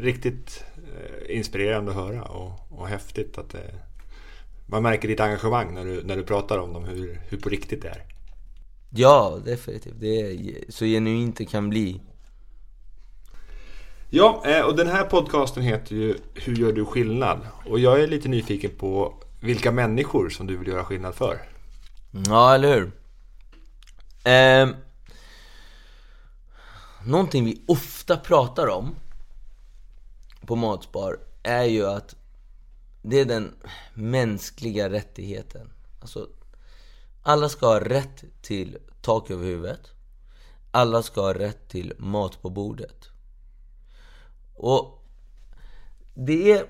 riktigt 0.00 0.64
eh, 0.76 1.36
inspirerande 1.36 1.90
att 1.90 1.96
höra 1.96 2.22
och, 2.22 2.52
och 2.68 2.88
häftigt 2.88 3.38
att 3.38 3.50
det, 3.50 3.74
man 4.66 4.82
märker 4.82 5.08
ditt 5.08 5.20
engagemang 5.20 5.74
när 5.74 5.84
du, 5.84 6.02
när 6.04 6.16
du 6.16 6.22
pratar 6.22 6.58
om 6.58 6.72
dem, 6.72 6.84
hur, 6.84 7.20
hur 7.28 7.38
på 7.38 7.48
riktigt 7.48 7.82
det 7.82 7.88
är. 7.88 8.02
Ja, 8.90 9.38
definitivt. 9.44 9.94
Det 10.00 10.20
är 10.20 10.64
så 10.68 10.84
genuint 10.84 11.36
det 11.36 11.44
kan 11.44 11.68
bli. 11.68 12.00
Ja, 14.10 14.42
eh, 14.46 14.60
och 14.60 14.76
den 14.76 14.86
här 14.86 15.04
podcasten 15.04 15.62
heter 15.62 15.94
ju 15.94 16.16
Hur 16.34 16.54
gör 16.56 16.72
du 16.72 16.84
skillnad? 16.84 17.40
Och 17.64 17.78
jag 17.78 18.02
är 18.02 18.06
lite 18.06 18.28
nyfiken 18.28 18.70
på 18.78 19.14
vilka 19.40 19.72
människor 19.72 20.28
som 20.28 20.46
du 20.46 20.56
vill 20.56 20.68
göra 20.68 20.84
skillnad 20.84 21.14
för. 21.14 21.38
Ja, 22.26 22.54
eller 22.54 22.74
hur? 22.74 22.92
Eh, 24.32 24.68
någonting 27.04 27.44
vi 27.44 27.62
ofta 27.66 28.16
pratar 28.16 28.66
om 28.66 28.94
på 30.46 30.56
Matspar 30.56 31.16
är 31.42 31.64
ju 31.64 31.86
att 31.86 32.16
det 33.08 33.20
är 33.20 33.24
den 33.24 33.54
mänskliga 33.94 34.90
rättigheten. 34.90 35.70
Alltså, 36.00 36.28
alla 37.22 37.48
ska 37.48 37.66
ha 37.66 37.80
rätt 37.80 38.24
till 38.42 38.78
tak 39.00 39.30
över 39.30 39.44
huvudet. 39.44 39.90
Alla 40.70 41.02
ska 41.02 41.20
ha 41.20 41.34
rätt 41.34 41.68
till 41.68 41.92
mat 41.98 42.42
på 42.42 42.50
bordet. 42.50 43.08
Och 44.54 45.04
det 46.14 46.52
är 46.52 46.66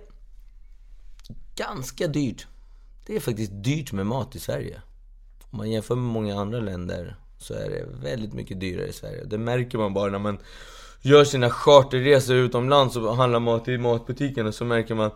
ganska 1.55 2.07
dyrt. 2.07 2.47
Det 3.07 3.17
är 3.17 3.21
faktiskt 3.21 3.53
dyrt 3.55 3.93
med 3.93 4.07
mat 4.07 4.37
i 4.37 4.39
Sverige. 4.39 4.81
Om 5.51 5.59
man 5.59 5.71
jämför 5.71 5.95
med 5.95 6.13
många 6.13 6.41
andra 6.41 6.61
länder 6.61 7.17
så 7.39 7.55
är 7.55 7.71
det 7.71 7.87
väldigt 8.03 8.33
mycket 8.33 8.61
dyrare 8.61 8.89
i 8.89 8.93
Sverige. 8.93 9.25
Det 9.25 9.39
märker 9.39 9.79
man 9.79 9.95
bara 9.95 10.11
när 10.11 10.19
man 10.19 10.39
gör 11.03 11.25
sina 11.25 11.51
charterresor 11.51 12.37
utomlands 12.37 12.97
och 12.97 13.17
handlar 13.17 13.41
mat 13.41 13.69
i 13.69 13.79
matbutikerna 13.79 14.53
så 14.53 14.65
märker 14.65 14.95
man 14.95 15.11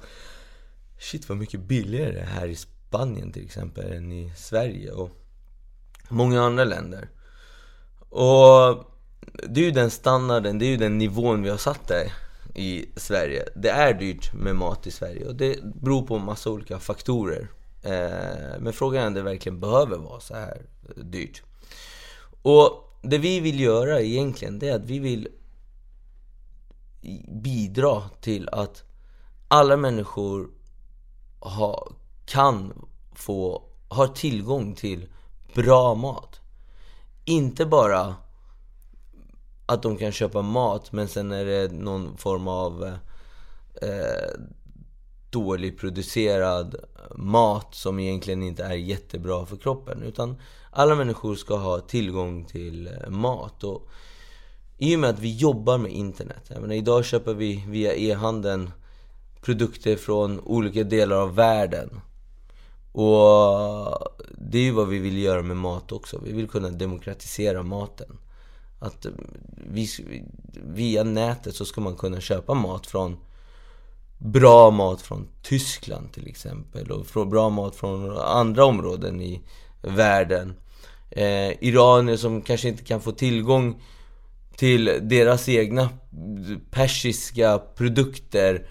Shit 1.01 1.29
vad 1.29 1.39
mycket 1.39 1.61
billigare 1.61 2.13
det 2.13 2.21
är 2.21 2.27
här 2.27 2.47
i 2.47 2.57
Spanien 2.57 3.33
till 3.33 3.45
exempel 3.45 3.93
än 3.93 4.13
i 4.13 4.33
Sverige 4.37 4.93
och 4.93 5.11
många 6.09 6.43
andra 6.43 6.65
länder. 6.65 7.09
Och 8.09 8.85
det 9.49 9.61
är 9.61 9.65
ju 9.65 9.71
den 9.71 9.91
standarden, 9.91 10.59
det 10.59 10.65
är 10.65 10.71
ju 10.71 10.77
den 10.77 10.99
nivån 10.99 11.43
vi 11.43 11.51
har 11.51 11.57
satt 11.57 11.89
där 11.89 12.13
i 12.55 12.87
Sverige. 12.97 13.49
Det 13.57 13.69
är 13.69 13.95
dyrt 13.95 14.33
med 14.33 14.57
mat 14.57 14.87
i 14.87 14.91
Sverige 14.91 15.27
och 15.27 15.35
det 15.35 15.65
beror 15.65 16.03
på 16.03 16.17
en 16.17 16.25
massa 16.25 16.51
olika 16.51 16.79
faktorer. 16.79 17.49
Eh, 17.83 18.61
men 18.61 18.73
frågan 18.73 19.03
är 19.03 19.07
om 19.07 19.15
det 19.15 19.23
verkligen 19.23 19.61
behöver 19.61 19.99
vara 19.99 20.21
så 20.21 20.35
här 20.35 20.63
dyrt. 20.97 21.43
Och 22.43 22.99
det 23.03 23.19
vi 23.19 23.41
vill 23.41 23.61
göra 23.61 24.01
egentligen, 24.01 24.59
det 24.59 24.69
är 24.69 24.77
att 24.77 24.85
vi 24.85 24.99
vill 24.99 25.29
bidra 27.43 28.03
till 28.21 28.49
att 28.49 28.85
alla 29.49 29.77
människor 29.77 30.51
ha, 31.41 31.93
kan 32.25 32.87
få, 33.13 33.63
har 33.89 34.07
tillgång 34.07 34.75
till 34.75 35.09
bra 35.55 35.95
mat. 35.95 36.41
Inte 37.25 37.67
bara 37.67 38.15
att 39.67 39.83
de 39.83 39.97
kan 39.97 40.13
köpa 40.13 40.43
mat 40.43 40.93
men 40.93 41.09
sen 41.09 41.33
är 41.33 41.45
det 41.45 41.73
någon 41.73 42.17
form 42.17 42.49
av 42.49 42.85
eh, 43.83 44.41
dålig 45.31 45.79
producerad 45.79 46.77
mat 47.15 47.75
som 47.75 47.99
egentligen 47.99 48.43
inte 48.43 48.65
är 48.65 48.75
jättebra 48.75 49.47
för 49.47 49.57
kroppen. 49.57 50.03
Utan 50.03 50.37
alla 50.71 50.95
människor 50.95 51.35
ska 51.35 51.57
ha 51.57 51.81
tillgång 51.81 52.45
till 52.45 52.87
eh, 52.87 53.11
mat. 53.11 53.65
Och 53.65 53.89
I 54.79 54.97
och 54.97 55.01
med 55.01 55.11
att 55.11 55.19
vi 55.19 55.37
jobbar 55.37 55.79
med 55.79 55.93
internet. 55.93 56.45
Jag 56.49 56.61
menar, 56.61 56.75
idag 56.75 57.05
köper 57.05 57.35
vi 57.35 57.65
via 57.69 57.95
e-handeln 57.95 58.71
produkter 59.41 59.97
från 59.97 60.41
olika 60.41 60.85
delar 60.85 61.17
av 61.17 61.35
världen. 61.35 62.01
Och 62.93 64.13
det 64.39 64.59
är 64.59 64.63
ju 64.63 64.71
vad 64.71 64.89
vi 64.89 64.99
vill 64.99 65.19
göra 65.19 65.43
med 65.43 65.57
mat 65.57 65.93
också. 65.93 66.21
Vi 66.25 66.33
vill 66.33 66.49
kunna 66.49 66.71
demokratisera 66.71 67.63
maten. 67.63 68.19
Att 68.79 69.07
eh, 69.07 69.13
vi, 69.73 69.89
via 70.53 71.05
nätet 71.05 71.55
så 71.55 71.65
ska 71.65 71.81
man 71.81 71.97
kunna 71.97 72.21
köpa 72.21 72.55
mat 72.55 72.87
från 72.87 73.17
bra 74.19 74.71
mat 74.71 75.03
från 75.03 75.29
Tyskland 75.43 76.13
till 76.13 76.29
exempel 76.29 76.91
och 76.91 77.27
bra 77.27 77.51
mat 77.51 77.77
från 77.77 78.19
andra 78.19 78.65
områden 78.65 79.21
i 79.21 79.43
världen. 79.83 80.55
Eh, 81.11 81.65
iranier 81.65 82.17
som 82.17 82.43
kanske 82.43 82.69
inte 82.69 82.85
kan 82.85 83.01
få 83.01 83.13
tillgång 83.13 83.83
till 84.57 84.99
deras 85.03 85.49
egna 85.49 85.89
persiska 86.71 87.59
produkter 87.59 88.67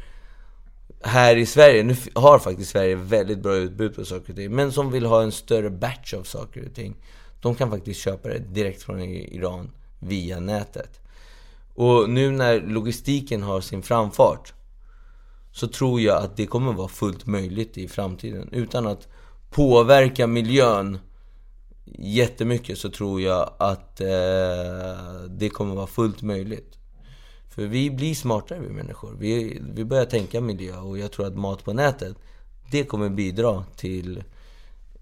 här 1.01 1.35
i 1.35 1.45
Sverige. 1.45 1.83
Nu 1.83 1.95
har 2.15 2.39
faktiskt 2.39 2.71
Sverige 2.71 2.95
väldigt 2.95 3.39
bra 3.39 3.55
utbud 3.55 3.95
på 3.95 4.05
saker 4.05 4.29
och 4.29 4.35
ting. 4.35 4.55
Men 4.55 4.71
som 4.71 4.91
vill 4.91 5.05
ha 5.05 5.21
en 5.21 5.31
större 5.31 5.69
batch 5.69 6.13
av 6.13 6.23
saker 6.23 6.65
och 6.65 6.75
ting. 6.75 6.95
De 7.41 7.55
kan 7.55 7.69
faktiskt 7.69 7.99
köpa 7.99 8.29
det 8.29 8.39
direkt 8.39 8.83
från 8.83 9.01
Iran 9.01 9.71
via 9.99 10.39
nätet. 10.39 10.99
Och 11.75 12.09
nu 12.09 12.31
när 12.31 12.61
logistiken 12.61 13.43
har 13.43 13.61
sin 13.61 13.81
framfart 13.81 14.53
så 15.51 15.67
tror 15.67 16.01
jag 16.01 16.23
att 16.23 16.37
det 16.37 16.45
kommer 16.45 16.73
vara 16.73 16.87
fullt 16.87 17.25
möjligt 17.25 17.77
i 17.77 17.87
framtiden. 17.87 18.49
Utan 18.51 18.87
att 18.87 19.07
påverka 19.49 20.27
miljön 20.27 20.99
jättemycket 21.97 22.77
så 22.77 22.89
tror 22.89 23.21
jag 23.21 23.53
att 23.59 24.01
eh, 24.01 24.07
det 25.29 25.49
kommer 25.49 25.75
vara 25.75 25.87
fullt 25.87 26.21
möjligt. 26.21 26.78
För 27.59 27.67
vi 27.67 27.91
blir 27.91 28.15
smartare 28.15 28.59
vi 28.59 28.69
människor. 28.69 29.15
Vi, 29.19 29.61
vi 29.73 29.85
börjar 29.85 30.05
tänka 30.05 30.41
miljö 30.41 30.77
och 30.77 30.97
jag 30.97 31.11
tror 31.11 31.27
att 31.27 31.35
mat 31.35 31.63
på 31.63 31.73
nätet, 31.73 32.17
det 32.71 32.83
kommer 32.83 33.09
bidra 33.09 33.63
till 33.75 34.23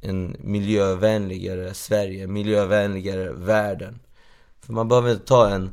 en 0.01 0.36
miljövänligare 0.39 1.74
Sverige, 1.74 2.28
miljövänligare 2.28 3.34
världen. 3.34 3.99
För 4.62 4.74
man 4.74 4.88
behöver 4.88 5.12
inte 5.12 5.26
ta 5.26 5.49
en 5.49 5.72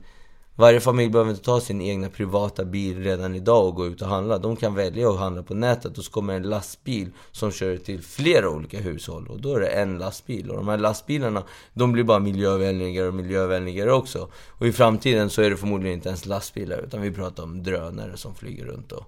varje 0.56 0.80
familj 0.80 1.10
behöver 1.10 1.30
inte 1.30 1.44
ta 1.44 1.60
sin 1.60 1.80
egna 1.80 2.08
privata 2.08 2.64
bil 2.64 3.02
redan 3.02 3.34
idag 3.34 3.66
och 3.66 3.74
gå 3.74 3.86
ut 3.86 4.02
och 4.02 4.08
handla. 4.08 4.38
De 4.38 4.56
kan 4.56 4.74
välja 4.74 5.10
att 5.10 5.18
handla 5.18 5.42
på 5.42 5.54
nätet 5.54 5.98
och 5.98 6.04
så 6.04 6.10
kommer 6.10 6.34
en 6.34 6.42
lastbil 6.42 7.10
som 7.32 7.50
kör 7.50 7.76
till 7.76 8.02
flera 8.02 8.50
olika 8.50 8.80
hushåll. 8.80 9.28
Och 9.28 9.40
då 9.40 9.54
är 9.54 9.60
det 9.60 9.66
en 9.66 9.98
lastbil. 9.98 10.50
Och 10.50 10.56
de 10.56 10.68
här 10.68 10.78
lastbilarna, 10.78 11.42
de 11.72 11.92
blir 11.92 12.04
bara 12.04 12.18
miljövänligare 12.18 13.08
och 13.08 13.14
miljövänligare 13.14 13.92
också. 13.92 14.28
Och 14.48 14.66
i 14.66 14.72
framtiden 14.72 15.30
så 15.30 15.42
är 15.42 15.50
det 15.50 15.56
förmodligen 15.56 15.94
inte 15.94 16.08
ens 16.08 16.26
lastbilar 16.26 16.78
utan 16.78 17.00
vi 17.00 17.10
pratar 17.10 17.42
om 17.42 17.62
drönare 17.62 18.16
som 18.16 18.34
flyger 18.34 18.64
runt 18.64 18.92
och 18.92 19.04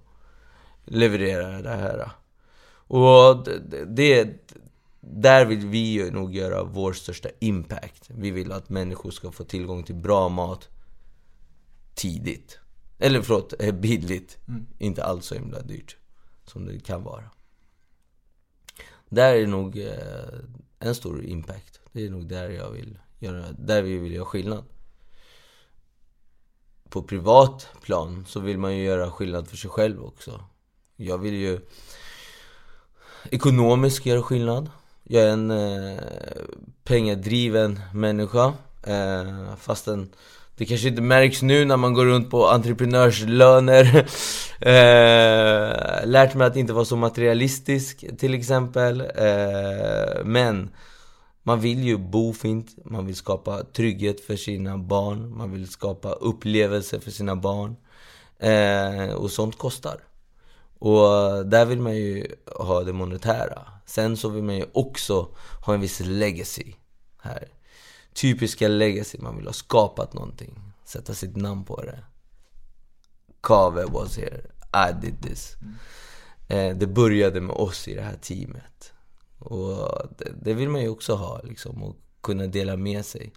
levererar 0.85 1.63
det 1.63 1.69
här. 1.69 2.11
Och 2.89 3.49
det, 3.87 4.29
där 5.01 5.45
vill 5.45 5.67
vi 5.67 6.11
nog 6.11 6.35
göra 6.35 6.65
vår 6.65 6.93
största 6.93 7.29
impact. 7.39 8.05
Vi 8.09 8.31
vill 8.31 8.53
att 8.53 8.69
människor 8.69 9.11
ska 9.11 9.31
få 9.31 9.45
tillgång 9.45 9.83
till 9.83 9.95
bra 9.95 10.29
mat 10.29 10.69
tidigt. 11.97 12.59
Eller 12.99 13.23
förlåt, 13.23 13.55
eh, 13.59 13.75
billigt. 13.75 14.39
Mm. 14.49 14.67
Inte 14.79 15.05
alls 15.05 15.27
så 15.27 15.35
himla 15.35 15.63
dyrt 15.63 15.97
som 16.45 16.67
det 16.67 16.81
kan 16.81 17.03
vara. 17.03 17.31
Där 19.09 19.35
är 19.35 19.47
nog 19.47 19.79
eh, 19.79 20.39
en 20.79 20.95
stor 20.95 21.25
impact. 21.25 21.81
Det 21.93 22.07
är 22.07 22.11
nog 22.11 22.27
där 22.27 22.51
jag 22.51 22.71
vill 22.71 22.99
göra, 23.19 23.53
där 23.53 23.83
vi 23.83 23.99
vill 23.99 24.13
göra 24.13 24.25
skillnad. 24.25 24.65
på 26.89 27.03
privat 27.03 27.69
plan 27.83 28.25
så 28.29 28.41
vill 28.41 28.59
man 28.59 28.77
ju 28.77 28.85
göra 28.85 29.11
skillnad 29.11 29.49
för 29.49 29.57
sig 29.57 29.71
själv 29.71 30.05
också. 30.05 30.45
Jag 30.97 31.19
vill 31.19 31.35
ju 31.35 31.61
ekonomiskt 33.31 34.07
göra 34.07 34.23
skillnad. 34.23 34.71
Jag 35.03 35.23
är 35.23 35.29
en 35.29 35.51
eh, 35.51 36.01
pengadriven 36.85 37.81
människa. 37.95 38.55
Eh, 38.83 39.57
fastän 39.57 40.13
det 40.57 40.65
kanske 40.65 40.89
inte 40.89 41.03
märks 41.03 41.43
nu 41.43 41.65
när 41.65 41.77
man 41.77 41.95
går 41.95 42.05
runt 42.05 42.31
på 42.31 42.47
entreprenörslöner. 42.47 43.97
eh, 44.61 46.07
lärt 46.07 46.35
mig 46.35 46.47
att 46.47 46.57
inte 46.57 46.73
vara 46.73 46.85
så 46.85 46.97
materialistisk 46.97 48.05
till 48.19 48.35
exempel. 48.35 49.01
Eh, 49.01 50.25
men 50.25 50.71
man 51.43 51.61
vill 51.61 51.85
ju 51.85 51.99
bo 51.99 52.33
fint, 52.33 52.77
man 52.85 53.07
vill 53.07 53.17
skapa 53.17 53.63
trygghet 53.63 54.21
för 54.21 54.37
sina 54.37 54.79
barn, 54.79 55.37
man 55.37 55.53
vill 55.53 55.69
skapa 55.69 56.13
upplevelser 56.13 57.01
för 57.01 57.11
sina 57.11 57.37
barn. 57.37 57.77
Eh, 58.39 59.15
och 59.15 59.31
sånt 59.31 59.59
kostar. 59.59 60.01
Och 60.79 61.47
där 61.47 61.65
vill 61.65 61.81
man 61.81 61.97
ju 61.97 62.27
ha 62.47 62.83
det 62.83 62.93
monetära. 62.93 63.63
Sen 63.87 64.17
så 64.17 64.29
vill 64.29 64.43
man 64.43 64.57
ju 64.57 64.67
också 64.73 65.29
ha 65.67 65.75
en 65.75 65.81
viss 65.81 66.01
legacy 66.01 66.73
här. 67.23 67.49
Typiska 68.17 68.69
legacy, 68.69 69.19
man 69.19 69.37
vill 69.37 69.47
ha 69.47 69.53
skapat 69.53 70.15
någonting. 70.15 70.61
Sätta 70.85 71.15
sitt 71.15 71.37
namn 71.37 71.65
på 71.65 71.83
det. 71.83 72.05
Kave 73.43 73.85
was 73.85 74.17
here, 74.17 74.41
I 74.73 74.93
did 75.01 75.23
this. 75.23 75.55
Eh, 76.49 76.77
det 76.77 76.87
började 76.87 77.41
med 77.41 77.57
oss 77.57 77.89
i 77.89 77.95
det 77.95 78.03
här 78.03 78.17
teamet. 78.17 78.93
Och 79.39 80.09
det, 80.19 80.33
det 80.43 80.55
vill 80.55 80.69
man 80.69 80.83
ju 80.83 80.89
också 80.89 81.15
ha 81.15 81.41
liksom, 81.43 81.83
och 81.83 81.97
kunna 82.21 82.47
dela 82.47 82.77
med 82.77 83.05
sig. 83.05 83.33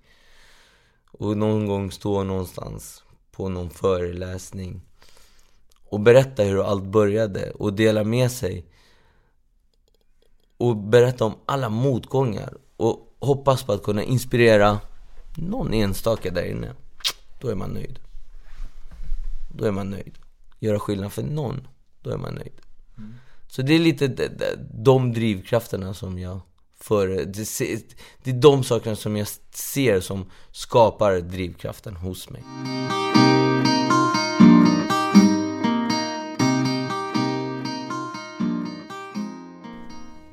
Och 1.11 1.38
någon 1.38 1.67
gång 1.67 1.91
stå 1.91 2.23
någonstans 2.23 3.03
på 3.32 3.49
någon 3.49 3.69
föreläsning 3.69 4.82
och 5.89 5.99
berätta 5.99 6.43
hur 6.43 6.63
allt 6.63 6.84
började 6.84 7.51
och 7.51 7.73
dela 7.73 8.03
med 8.03 8.32
sig 8.32 8.65
och 10.57 10.77
berätta 10.77 11.25
om 11.25 11.34
alla 11.45 11.69
motgångar 11.69 12.57
och 12.77 13.09
hoppas 13.20 13.63
på 13.63 13.74
att 13.74 13.84
kunna 13.84 14.03
inspirera 14.03 14.80
någon 15.36 15.74
enstaka 15.74 16.32
där 16.32 16.43
inne. 16.43 16.74
Då 17.39 17.47
är 17.47 17.55
man 17.55 17.70
nöjd. 17.70 17.99
Då 19.49 19.65
är 19.65 19.72
man 19.72 19.89
nöjd. 19.89 20.17
Göra 20.59 20.80
skillnad 20.80 21.13
för 21.13 21.24
någon, 21.24 21.67
då 22.01 22.09
är 22.09 22.17
man 22.17 22.34
nöjd. 22.34 22.61
Mm. 22.97 23.13
Så 23.47 23.61
det 23.61 23.74
är 23.74 23.80
lite 23.80 24.07
de 24.74 25.13
drivkrafterna 25.13 25.93
som 25.93 26.20
jag 26.20 26.39
för 26.82 27.07
Det 28.24 28.30
är 28.30 28.41
de 28.41 28.63
sakerna 28.63 28.95
som 28.95 29.17
jag 29.17 29.28
ser 29.51 29.99
som 29.99 30.26
skapar 30.51 31.20
drivkraften 31.20 31.95
hos 31.95 32.30
mig. 32.30 32.43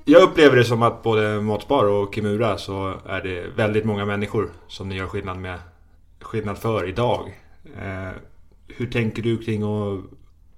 Jag 0.08 0.22
upplever 0.22 0.56
det 0.56 0.64
som 0.64 0.82
att 0.82 1.02
både 1.02 1.40
Matbar 1.40 1.84
och 1.84 2.14
Kimura 2.14 2.58
så 2.58 3.00
är 3.06 3.22
det 3.22 3.48
väldigt 3.48 3.84
många 3.84 4.04
människor 4.04 4.52
som 4.68 4.88
ni 4.88 4.96
gör 4.96 5.06
skillnad 5.06 5.38
med 5.38 5.60
skillnad 6.20 6.58
för 6.58 6.88
idag. 6.88 7.42
Eh, 7.76 8.10
hur 8.68 8.90
tänker 8.90 9.22
du 9.22 9.38
kring 9.38 9.62
att 9.62 10.04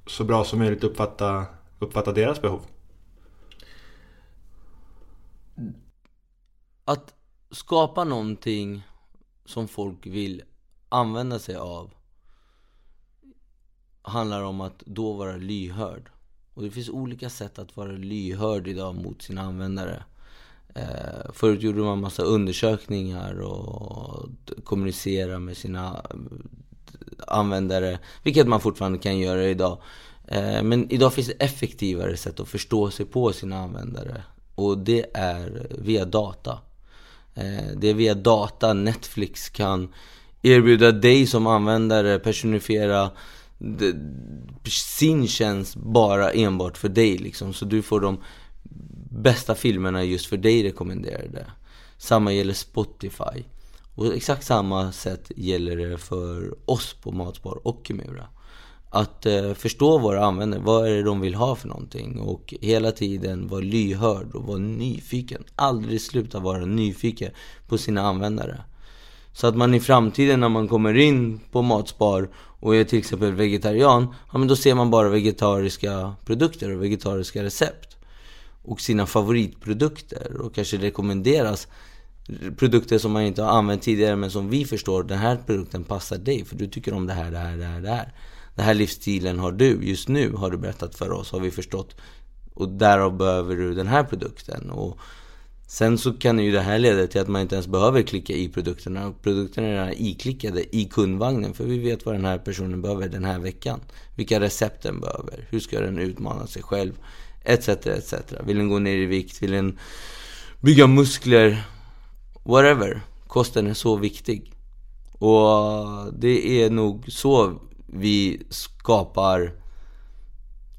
så 0.06 0.24
bra 0.24 0.44
som 0.44 0.58
möjligt 0.58 0.84
uppfatta, 0.84 1.46
uppfatta 1.78 2.12
deras 2.12 2.42
behov? 2.42 2.60
Att 6.84 7.14
skapa 7.50 8.04
någonting 8.04 8.82
som 9.44 9.68
folk 9.68 10.06
vill 10.06 10.42
använda 10.88 11.38
sig 11.38 11.56
av 11.56 11.94
handlar 14.02 14.42
om 14.42 14.60
att 14.60 14.82
då 14.86 15.12
vara 15.12 15.36
lyhörd. 15.36 16.10
Och 16.58 16.64
det 16.64 16.70
finns 16.70 16.88
olika 16.88 17.30
sätt 17.30 17.58
att 17.58 17.76
vara 17.76 17.92
lyhörd 17.92 18.68
idag 18.68 18.94
mot 18.94 19.22
sina 19.22 19.42
användare. 19.42 20.02
Eh, 20.74 21.32
förut 21.32 21.62
gjorde 21.62 21.80
man 21.80 22.00
massa 22.00 22.22
undersökningar 22.22 23.40
och 23.40 24.28
kommunicera 24.64 25.38
med 25.38 25.56
sina 25.56 26.04
eh, 26.10 26.16
användare, 27.26 27.98
vilket 28.22 28.48
man 28.48 28.60
fortfarande 28.60 28.98
kan 28.98 29.18
göra 29.18 29.48
idag. 29.48 29.78
Eh, 30.28 30.62
men 30.62 30.90
idag 30.90 31.14
finns 31.14 31.26
det 31.26 31.44
effektivare 31.44 32.16
sätt 32.16 32.40
att 32.40 32.48
förstå 32.48 32.90
sig 32.90 33.06
på 33.06 33.32
sina 33.32 33.58
användare. 33.58 34.22
Och 34.54 34.78
det 34.78 35.06
är 35.14 35.66
via 35.78 36.04
data. 36.04 36.58
Eh, 37.34 37.66
det 37.76 37.88
är 37.88 37.94
via 37.94 38.14
data 38.14 38.72
Netflix 38.72 39.48
kan 39.48 39.94
erbjuda 40.42 40.92
dig 40.92 41.26
som 41.26 41.46
användare 41.46 42.18
personifiera 42.18 43.10
sin 44.64 45.28
tjänst 45.28 45.76
bara 45.76 46.32
enbart 46.32 46.78
för 46.78 46.88
dig 46.88 47.18
liksom. 47.18 47.52
Så 47.52 47.64
du 47.64 47.82
får 47.82 48.00
de 48.00 48.20
bästa 49.10 49.54
filmerna 49.54 50.04
just 50.04 50.26
för 50.26 50.36
dig 50.36 50.62
rekommenderade. 50.62 51.46
Samma 51.98 52.32
gäller 52.32 52.54
Spotify. 52.54 53.44
Och 53.94 54.14
exakt 54.14 54.44
samma 54.46 54.92
sätt 54.92 55.32
gäller 55.36 55.76
det 55.76 55.98
för 55.98 56.54
oss 56.70 56.94
på 57.02 57.12
Matspar 57.12 57.66
och 57.66 57.80
Kimura. 57.86 58.26
Att 58.90 59.26
eh, 59.26 59.54
förstå 59.54 59.98
våra 59.98 60.24
användare, 60.24 60.62
vad 60.64 60.88
är 60.88 60.94
det 60.94 61.02
de 61.02 61.20
vill 61.20 61.34
ha 61.34 61.56
för 61.56 61.68
någonting? 61.68 62.20
Och 62.20 62.54
hela 62.60 62.92
tiden 62.92 63.48
vara 63.48 63.60
lyhörd 63.60 64.34
och 64.34 64.44
vara 64.44 64.58
nyfiken. 64.58 65.44
Aldrig 65.56 66.00
sluta 66.00 66.40
vara 66.40 66.66
nyfiken 66.66 67.30
på 67.68 67.78
sina 67.78 68.02
användare. 68.02 68.60
Så 69.32 69.46
att 69.46 69.56
man 69.56 69.74
i 69.74 69.80
framtiden 69.80 70.40
när 70.40 70.48
man 70.48 70.68
kommer 70.68 70.96
in 70.96 71.40
på 71.50 71.62
Matspar 71.62 72.28
och 72.60 72.76
är 72.76 72.84
till 72.84 72.98
exempel 72.98 73.32
vegetarian, 73.32 74.14
ja 74.32 74.38
men 74.38 74.48
då 74.48 74.56
ser 74.56 74.74
man 74.74 74.90
bara 74.90 75.08
vegetariska 75.08 76.14
produkter 76.24 76.74
och 76.74 76.82
vegetariska 76.82 77.42
recept. 77.42 77.96
Och 78.62 78.80
sina 78.80 79.06
favoritprodukter 79.06 80.40
och 80.40 80.54
kanske 80.54 80.76
rekommenderas 80.76 81.68
produkter 82.56 82.98
som 82.98 83.12
man 83.12 83.22
inte 83.22 83.42
har 83.42 83.50
använt 83.50 83.82
tidigare 83.82 84.16
men 84.16 84.30
som 84.30 84.50
vi 84.50 84.64
förstår, 84.64 85.02
den 85.02 85.18
här 85.18 85.36
produkten 85.46 85.84
passar 85.84 86.18
dig 86.18 86.44
för 86.44 86.56
du 86.56 86.66
tycker 86.66 86.94
om 86.94 87.06
det 87.06 87.12
här, 87.12 87.30
det 87.30 87.38
här, 87.38 87.56
det 87.56 87.64
här, 87.64 87.80
det 87.80 87.90
här. 87.90 88.12
Den 88.54 88.64
här 88.64 88.74
livsstilen 88.74 89.38
har 89.38 89.52
du, 89.52 89.78
just 89.82 90.08
nu 90.08 90.32
har 90.32 90.50
du 90.50 90.56
berättat 90.56 90.94
för 90.94 91.12
oss, 91.12 91.32
har 91.32 91.40
vi 91.40 91.50
förstått. 91.50 91.96
Och 92.54 92.68
därav 92.68 93.16
behöver 93.16 93.56
du 93.56 93.74
den 93.74 93.86
här 93.86 94.04
produkten. 94.04 94.70
Och 94.70 94.98
Sen 95.70 95.98
så 95.98 96.12
kan 96.12 96.38
ju 96.38 96.52
det 96.52 96.60
här 96.60 96.78
leda 96.78 97.06
till 97.06 97.20
att 97.20 97.28
man 97.28 97.42
inte 97.42 97.54
ens 97.54 97.66
behöver 97.66 98.02
klicka 98.02 98.32
i 98.32 98.48
produkterna. 98.48 99.14
Produkterna 99.22 99.66
är 99.66 99.72
redan 99.72 99.92
iklickade 99.96 100.76
i 100.76 100.84
kundvagnen. 100.84 101.54
För 101.54 101.64
vi 101.64 101.78
vet 101.78 102.06
vad 102.06 102.14
den 102.14 102.24
här 102.24 102.38
personen 102.38 102.82
behöver 102.82 103.08
den 103.08 103.24
här 103.24 103.38
veckan. 103.38 103.80
Vilka 104.14 104.40
recept 104.40 104.82
den 104.82 105.00
behöver. 105.00 105.46
Hur 105.50 105.60
ska 105.60 105.80
den 105.80 105.98
utmana 105.98 106.46
sig 106.46 106.62
själv? 106.62 106.92
Etc, 107.44 107.68
etc. 107.68 108.14
Vill 108.44 108.56
den 108.56 108.68
gå 108.68 108.78
ner 108.78 108.96
i 108.96 109.06
vikt? 109.06 109.42
Vill 109.42 109.50
den 109.50 109.78
bygga 110.60 110.86
muskler? 110.86 111.64
Whatever. 112.42 113.00
Kosten 113.26 113.66
är 113.66 113.74
så 113.74 113.96
viktig. 113.96 114.52
Och 115.12 116.14
det 116.18 116.62
är 116.62 116.70
nog 116.70 117.04
så 117.08 117.60
vi 117.86 118.42
skapar 118.50 119.52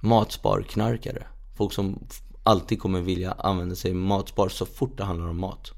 matsparknarkare. 0.01 1.27
Folk 1.57 1.73
som 1.73 2.07
alltid 2.43 2.79
kommer 2.79 3.01
vilja 3.01 3.31
använda 3.31 3.75
sig 3.75 3.91
av 3.91 3.97
matspar 3.97 4.49
så 4.49 4.65
fort 4.65 4.97
det 4.97 5.03
handlar 5.03 5.27
om 5.27 5.39
mat. 5.39 5.71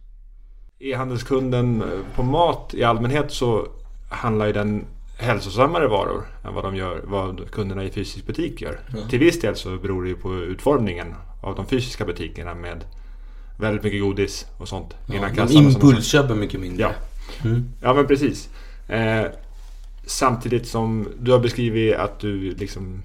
E-handelskunden 0.80 1.84
på 2.16 2.24
mat 2.24 2.74
i 2.74 2.84
allmänhet 2.84 3.32
så 3.32 3.68
handlar 4.10 4.46
ju 4.46 4.54
den 4.54 4.86
hälsosammare 5.18 5.88
varor 5.88 6.26
än 6.46 6.54
vad 6.54 6.64
de 6.64 6.76
gör, 6.76 7.02
vad 7.08 7.52
kunderna 7.52 7.84
i 7.84 7.90
fysisk 7.90 8.26
butik 8.26 8.62
gör. 8.62 8.80
Ja. 8.94 9.10
Till 9.10 9.20
viss 9.20 9.40
del 9.40 9.56
så 9.56 9.78
beror 9.78 10.04
det 10.04 10.10
ju 10.10 10.16
på 10.16 10.36
utformningen 10.36 11.16
av 11.42 11.56
de 11.56 11.66
fysiska 11.66 12.06
butikerna 12.06 12.56
med 12.56 12.86
väldigt 13.60 13.84
mycket 13.84 14.02
godis 14.02 14.46
och 14.58 14.68
sånt 14.68 14.96
ja, 15.06 15.30
kassan. 15.36 15.64
Impulsköper 15.64 16.36
mycket 16.36 16.60
mindre. 16.60 16.84
Ja, 16.84 16.92
mm. 17.50 17.70
ja 17.82 17.94
men 17.94 18.08
precis. 18.08 18.50
Eh, 18.88 19.26
samtidigt 20.06 20.68
som 20.68 21.08
du 21.20 21.32
har 21.32 21.40
beskrivit 21.40 21.96
att 21.96 22.20
du 22.20 22.56
liksom 22.56 23.02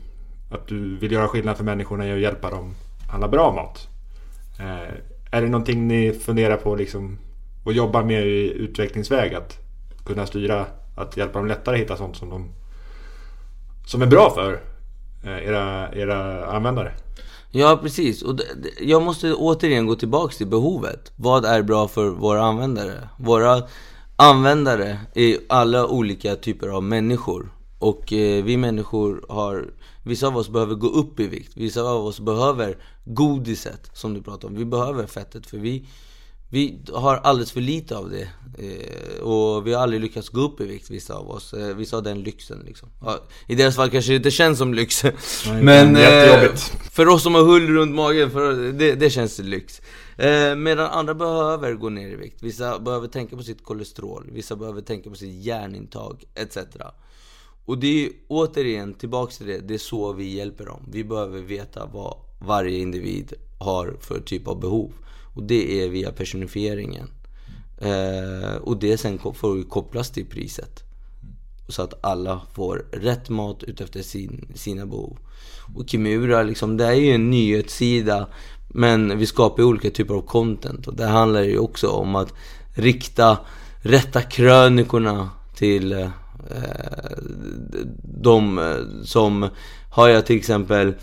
att 0.50 0.68
du 0.68 0.96
vill 0.96 1.12
göra 1.12 1.28
skillnad 1.28 1.56
för 1.56 1.64
människorna 1.64 2.12
och 2.12 2.20
hjälpa 2.20 2.50
dem 2.50 2.74
handla 3.10 3.28
bra 3.28 3.52
mat. 3.52 3.88
Eh, 4.58 4.94
är 5.30 5.42
det 5.42 5.48
någonting 5.48 5.88
ni 5.88 6.12
funderar 6.12 6.56
på 6.56 6.74
liksom 6.74 7.18
och 7.64 7.72
jobbar 7.72 8.02
med 8.02 8.26
i 8.26 8.52
utvecklingsväg? 8.52 9.34
Att 9.34 9.58
kunna 10.06 10.26
styra, 10.26 10.66
att 10.96 11.16
hjälpa 11.16 11.38
dem 11.38 11.48
lättare 11.48 11.78
hitta 11.78 11.96
sånt 11.96 12.16
som 12.16 12.30
de 12.30 12.48
som 13.86 14.02
är 14.02 14.06
bra 14.06 14.30
för 14.34 14.60
eh, 15.24 15.46
era, 15.46 15.92
era 15.92 16.46
användare? 16.46 16.92
Ja, 17.50 17.78
precis. 17.82 18.22
Och 18.22 18.40
jag 18.80 19.02
måste 19.02 19.34
återigen 19.34 19.86
gå 19.86 19.94
tillbaks 19.94 20.36
till 20.36 20.46
behovet. 20.46 21.12
Vad 21.16 21.44
är 21.44 21.62
bra 21.62 21.88
för 21.88 22.08
våra 22.08 22.42
användare? 22.42 23.08
Våra 23.18 23.62
användare 24.16 24.98
är 25.14 25.36
alla 25.48 25.86
olika 25.86 26.36
typer 26.36 26.68
av 26.68 26.82
människor. 26.82 27.52
Och 27.78 28.12
eh, 28.12 28.44
vi 28.44 28.56
människor 28.56 29.24
har 29.28 29.70
Vissa 30.06 30.26
av 30.26 30.36
oss 30.36 30.48
behöver 30.48 30.74
gå 30.74 30.86
upp 30.86 31.20
i 31.20 31.26
vikt, 31.26 31.56
vissa 31.56 31.82
av 31.82 32.06
oss 32.06 32.20
behöver 32.20 32.78
godiset 33.04 33.90
som 33.92 34.14
du 34.14 34.22
pratar 34.22 34.48
om. 34.48 34.54
Vi 34.54 34.64
behöver 34.64 35.06
fettet 35.06 35.46
för 35.46 35.58
vi, 35.58 35.86
Vi 36.50 36.80
har 36.92 37.16
alldeles 37.16 37.52
för 37.52 37.60
lite 37.60 37.96
av 37.96 38.10
det. 38.10 38.28
Eh, 38.58 39.22
och 39.22 39.66
vi 39.66 39.72
har 39.72 39.82
aldrig 39.82 40.00
lyckats 40.00 40.28
gå 40.28 40.40
upp 40.40 40.60
i 40.60 40.64
vikt 40.64 40.90
vissa 40.90 41.14
av 41.14 41.30
oss. 41.30 41.52
Eh, 41.54 41.76
vissa 41.76 41.96
har 41.96 42.02
den 42.02 42.22
lyxen 42.22 42.62
liksom. 42.66 42.88
Ja, 43.00 43.18
I 43.46 43.54
deras 43.54 43.76
fall 43.76 43.90
kanske 43.90 44.12
det 44.12 44.16
inte 44.16 44.30
känns 44.30 44.58
som 44.58 44.74
lyx. 44.74 45.04
Nej, 45.04 45.12
Men 45.62 45.96
eh, 45.96 46.50
för 46.90 47.08
oss 47.08 47.22
som 47.22 47.34
har 47.34 47.42
hull 47.42 47.66
runt 47.66 47.94
magen, 47.94 48.30
för 48.30 48.72
det, 48.72 48.94
det 48.94 49.10
känns 49.10 49.38
lyx. 49.38 49.80
Eh, 50.16 50.56
medan 50.56 50.90
andra 50.90 51.14
behöver 51.14 51.74
gå 51.74 51.88
ner 51.88 52.08
i 52.08 52.16
vikt. 52.16 52.42
Vissa 52.42 52.78
behöver 52.78 53.08
tänka 53.08 53.36
på 53.36 53.42
sitt 53.42 53.64
kolesterol, 53.64 54.30
vissa 54.32 54.56
behöver 54.56 54.80
tänka 54.80 55.10
på 55.10 55.16
sitt 55.16 55.44
järnintag, 55.44 56.24
etc. 56.34 56.58
Och 57.66 57.78
det 57.78 58.06
är 58.06 58.10
återigen, 58.28 58.94
tillbaks 58.94 59.38
till 59.38 59.46
det, 59.46 59.58
det 59.58 59.74
är 59.74 59.78
så 59.78 60.12
vi 60.12 60.34
hjälper 60.34 60.64
dem. 60.64 60.82
Vi 60.88 61.04
behöver 61.04 61.40
veta 61.40 61.86
vad 61.86 62.16
varje 62.38 62.78
individ 62.78 63.32
har 63.58 63.96
för 64.00 64.20
typ 64.20 64.48
av 64.48 64.60
behov. 64.60 64.92
Och 65.34 65.42
det 65.42 65.82
är 65.82 65.88
via 65.88 66.12
personifieringen. 66.12 67.10
Eh, 67.78 68.56
och 68.56 68.76
det 68.76 68.98
sen 68.98 69.18
får 69.34 69.56
ju 69.56 69.64
kopplas 69.64 70.10
till 70.10 70.26
priset. 70.26 70.82
Så 71.68 71.82
att 71.82 72.04
alla 72.04 72.40
får 72.54 72.86
rätt 72.92 73.28
mat 73.28 73.62
utefter 73.62 74.02
sin, 74.02 74.48
sina 74.54 74.86
behov. 74.86 75.18
Och 75.76 75.88
Kimura, 75.88 76.42
liksom, 76.42 76.76
det 76.76 76.84
är 76.84 76.92
ju 76.92 77.10
en 77.10 77.30
nyhetssida. 77.30 78.28
Men 78.68 79.18
vi 79.18 79.26
skapar 79.26 79.62
ju 79.62 79.68
olika 79.68 79.90
typer 79.90 80.14
av 80.14 80.22
content. 80.22 80.86
Och 80.86 80.96
det 80.96 81.06
handlar 81.06 81.42
ju 81.42 81.58
också 81.58 81.88
om 81.88 82.16
att 82.16 82.34
rikta 82.74 83.38
rätta 83.82 84.22
krönikorna 84.22 85.30
till 85.56 85.92
eh, 85.92 86.08
de 88.02 88.58
eh, 88.58 89.04
som 89.04 89.48
har 89.90 90.08
jag 90.08 90.26
till 90.26 90.36
exempel 90.36 90.94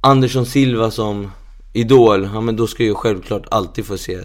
Andersson 0.00 0.46
Silva 0.46 0.90
som 0.90 1.30
idol, 1.72 2.28
ja 2.34 2.40
men 2.40 2.56
då 2.56 2.66
ska 2.66 2.84
jag 2.84 2.96
självklart 2.96 3.46
alltid 3.50 3.86
få 3.86 3.98
se 3.98 4.18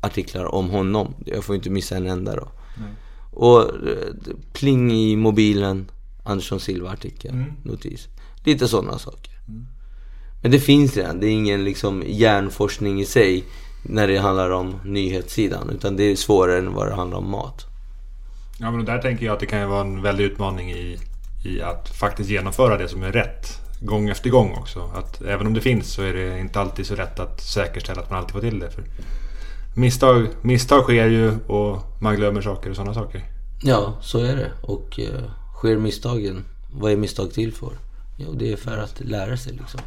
artiklar 0.00 0.54
om 0.54 0.70
honom. 0.70 1.14
Jag 1.26 1.44
får 1.44 1.54
inte 1.54 1.70
missa 1.70 1.96
en 1.96 2.06
enda 2.06 2.36
då. 2.36 2.48
Och 3.32 3.60
eh, 3.62 4.34
pling 4.52 4.92
i 4.92 5.16
mobilen, 5.16 5.90
Andersson 6.24 6.60
Silva 6.60 6.90
artikel, 6.90 7.44
notis. 7.64 8.08
Lite 8.44 8.68
sådana 8.68 8.98
saker. 8.98 9.32
Men 10.42 10.50
det 10.50 10.60
finns 10.60 10.96
redan, 10.96 11.20
det 11.20 11.26
är 11.26 11.30
ingen 11.30 11.64
liksom 11.64 12.02
hjärnforskning 12.06 13.00
i 13.00 13.04
sig 13.04 13.44
när 13.82 14.08
det 14.08 14.18
handlar 14.18 14.50
om 14.50 14.80
nyhetssidan. 14.84 15.70
Utan 15.70 15.96
det 15.96 16.02
är 16.02 16.16
svårare 16.16 16.58
än 16.58 16.72
vad 16.72 16.88
det 16.88 16.94
handlar 16.94 17.18
om 17.18 17.30
mat. 17.30 17.71
Ja, 18.62 18.70
men 18.70 18.84
där 18.84 18.98
tänker 18.98 19.26
jag 19.26 19.32
att 19.32 19.40
det 19.40 19.46
kan 19.46 19.68
vara 19.68 19.80
en 19.80 20.02
väldig 20.02 20.24
utmaning 20.24 20.70
i, 20.70 20.98
i 21.44 21.62
att 21.62 21.88
faktiskt 21.88 22.30
genomföra 22.30 22.78
det 22.78 22.88
som 22.88 23.02
är 23.02 23.12
rätt. 23.12 23.58
Gång 23.80 24.08
efter 24.08 24.30
gång 24.30 24.52
också. 24.52 24.90
Att 24.94 25.22
även 25.22 25.46
om 25.46 25.54
det 25.54 25.60
finns 25.60 25.92
så 25.92 26.02
är 26.02 26.12
det 26.12 26.38
inte 26.38 26.60
alltid 26.60 26.86
så 26.86 26.96
lätt 26.96 27.20
att 27.20 27.40
säkerställa 27.40 28.02
att 28.02 28.10
man 28.10 28.18
alltid 28.18 28.32
får 28.32 28.40
till 28.40 28.58
det. 28.58 28.70
För 28.70 28.84
misstag, 29.76 30.26
misstag 30.42 30.82
sker 30.82 31.06
ju 31.06 31.38
och 31.46 31.78
man 32.00 32.16
glömmer 32.16 32.40
saker 32.40 32.70
och 32.70 32.76
sådana 32.76 32.94
saker. 32.94 33.22
Ja, 33.62 33.98
så 34.00 34.18
är 34.18 34.36
det. 34.36 34.50
Och 34.62 35.00
eh, 35.00 35.30
sker 35.54 35.76
misstagen, 35.76 36.44
vad 36.72 36.92
är 36.92 36.96
misstag 36.96 37.32
till 37.32 37.52
för? 37.52 37.72
Jo, 38.18 38.32
det 38.32 38.52
är 38.52 38.56
för 38.56 38.78
att 38.78 39.00
lära 39.00 39.36
sig 39.36 39.52
liksom. 39.52 39.80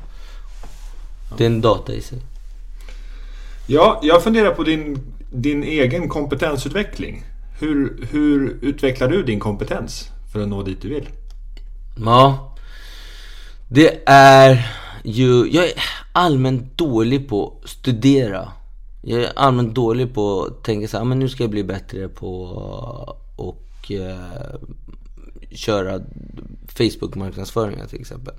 Det 1.37 1.43
är 1.43 1.47
en 1.47 1.61
data 1.61 1.93
i 1.93 2.01
sig. 2.01 2.19
Ja, 3.67 3.99
jag 4.03 4.23
funderar 4.23 4.51
på 4.51 4.63
din, 4.63 5.13
din 5.31 5.63
egen 5.63 6.09
kompetensutveckling. 6.09 7.23
Hur, 7.59 8.07
hur 8.11 8.57
utvecklar 8.61 9.07
du 9.07 9.23
din 9.23 9.39
kompetens 9.39 10.09
för 10.33 10.41
att 10.41 10.47
nå 10.47 10.63
dit 10.63 10.81
du 10.81 10.89
vill? 10.89 11.09
Ja, 12.05 12.55
det 13.67 14.03
är 14.05 14.67
ju... 15.03 15.47
Jag 15.51 15.65
är 15.65 15.73
allmänt 16.11 16.77
dålig 16.77 17.29
på 17.29 17.59
att 17.63 17.69
studera. 17.69 18.51
Jag 19.01 19.23
är 19.23 19.31
allmänt 19.35 19.75
dålig 19.75 20.13
på 20.13 20.43
att 20.43 20.63
tänka 20.63 20.87
så 20.87 20.97
här, 20.97 21.01
ah, 21.01 21.05
men 21.05 21.19
nu 21.19 21.29
ska 21.29 21.43
jag 21.43 21.49
bli 21.49 21.63
bättre 21.63 22.09
på 22.09 22.43
och 23.35 23.91
eh, 23.91 24.59
köra 25.51 26.01
Facebook-marknadsföringar 26.67 27.85
till 27.85 28.01
exempel. 28.01 28.33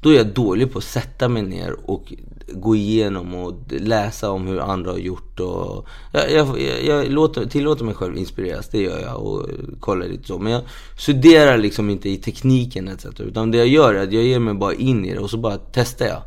Då 0.00 0.10
är 0.10 0.16
jag 0.16 0.26
dålig 0.26 0.72
på 0.72 0.78
att 0.78 0.84
sätta 0.84 1.28
mig 1.28 1.42
ner 1.42 1.76
och 1.84 2.12
gå 2.52 2.76
igenom 2.76 3.34
och 3.34 3.54
läsa 3.68 4.30
om 4.30 4.46
hur 4.46 4.60
andra 4.60 4.90
har 4.90 4.98
gjort 4.98 5.40
och... 5.40 5.86
Jag, 6.12 6.30
jag, 6.30 6.84
jag, 6.84 7.10
låter, 7.10 7.46
tillåter 7.46 7.84
mig 7.84 7.94
själv 7.94 8.18
inspireras, 8.18 8.68
det 8.68 8.82
gör 8.82 9.00
jag 9.00 9.22
och 9.22 9.46
kollar 9.80 10.06
lite 10.06 10.26
så. 10.26 10.38
Men 10.38 10.52
jag 10.52 10.62
studerar 10.98 11.58
liksom 11.58 11.90
inte 11.90 12.08
i 12.08 12.16
tekniken 12.16 12.88
etc. 12.88 13.06
Utan 13.18 13.50
det 13.50 13.58
jag 13.58 13.66
gör 13.66 13.94
är 13.94 14.02
att 14.02 14.12
jag 14.12 14.22
ger 14.22 14.38
mig 14.38 14.54
bara 14.54 14.74
in 14.74 15.04
i 15.04 15.14
det 15.14 15.20
och 15.20 15.30
så 15.30 15.36
bara 15.36 15.58
testar 15.72 16.06
jag. 16.06 16.22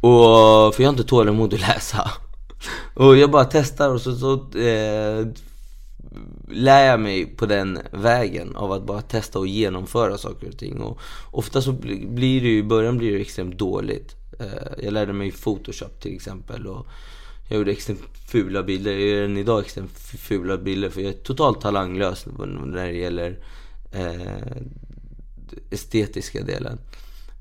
Och, 0.00 0.74
för 0.74 0.82
jag 0.82 0.88
har 0.88 0.92
inte 0.92 1.08
tålamod 1.08 1.54
att 1.54 1.60
läsa. 1.68 2.10
Och 2.94 3.16
jag 3.16 3.30
bara 3.30 3.44
testar 3.44 3.90
och 3.90 4.00
så, 4.00 4.16
så 4.16 4.32
eh, 4.58 5.26
lär 6.48 6.86
jag 6.86 7.00
mig 7.00 7.26
på 7.26 7.46
den 7.46 7.78
vägen 7.92 8.56
av 8.56 8.72
att 8.72 8.86
bara 8.86 9.02
testa 9.02 9.38
och 9.38 9.46
genomföra 9.46 10.18
saker 10.18 10.48
och 10.48 10.58
ting. 10.58 10.80
Och 10.80 10.98
ofta 11.30 11.62
så 11.62 11.72
blir 12.08 12.40
det 12.40 12.48
ju, 12.48 12.58
i 12.58 12.62
början 12.62 12.98
blir 12.98 13.12
det 13.12 13.20
extremt 13.20 13.58
dåligt. 13.58 14.14
Eh, 14.40 14.84
jag 14.84 14.92
lärde 14.92 15.12
mig 15.12 15.32
Photoshop 15.32 16.00
till 16.00 16.14
exempel. 16.14 16.66
Och 16.66 16.86
jag 17.48 17.58
gjorde 17.58 17.72
extremt 17.72 18.00
fula 18.28 18.62
bilder. 18.62 18.92
Jag 18.92 19.00
gör 19.00 19.24
än 19.24 19.36
idag 19.36 19.60
extremt 19.60 19.98
fula 19.98 20.56
bilder 20.56 20.88
för 20.88 21.00
jag 21.00 21.10
är 21.10 21.16
totalt 21.16 21.60
talanglös 21.60 22.26
när 22.64 22.86
det 22.86 22.92
gäller 22.92 23.38
eh, 23.92 24.62
estetiska 25.70 26.42
delen. 26.42 26.78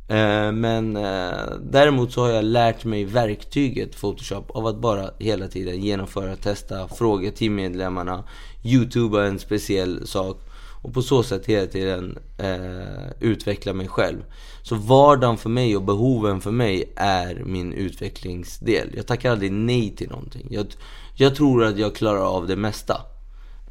Eh, 0.07 0.51
Men 0.51 0.95
eh, 0.95 1.57
däremot 1.61 2.11
så 2.11 2.21
har 2.21 2.30
jag 2.30 2.45
lärt 2.45 2.86
mig 2.86 3.05
verktyget 3.05 3.95
Photoshop 4.01 4.51
av 4.51 4.67
att 4.67 4.78
bara 4.78 5.09
hela 5.19 5.47
tiden 5.47 5.82
genomföra, 5.82 6.36
testa, 6.36 6.88
fråga 6.88 7.32
teammedlemmarna, 7.32 8.23
youtuba 8.66 9.26
en 9.26 9.39
speciell 9.39 10.07
sak 10.07 10.41
och 10.86 10.93
på 10.93 11.01
så 11.01 11.24
sätt 11.24 11.45
hela 11.45 11.68
tiden 11.68 12.18
eh, 12.38 13.11
utveckla 13.20 13.74
mig 13.74 13.88
själv. 13.88 14.24
Så 14.61 14.76
vardagen 14.76 15.38
för 15.38 15.49
mig 15.49 15.76
och 15.76 15.84
behoven 15.84 16.41
för 16.41 16.51
mig 16.51 16.93
är 16.95 17.43
min 17.45 17.74
utvecklingsdel. 17.74 18.93
Jag 18.95 19.07
tackar 19.07 19.32
aldrig 19.32 19.51
nej 19.51 19.95
till 19.95 20.09
någonting. 20.09 20.47
Jag, 20.49 20.68
jag 21.16 21.36
tror 21.36 21.63
att 21.63 21.78
jag 21.78 21.95
klarar 21.95 22.36
av 22.36 22.47
det 22.47 22.55
mesta. 22.55 23.01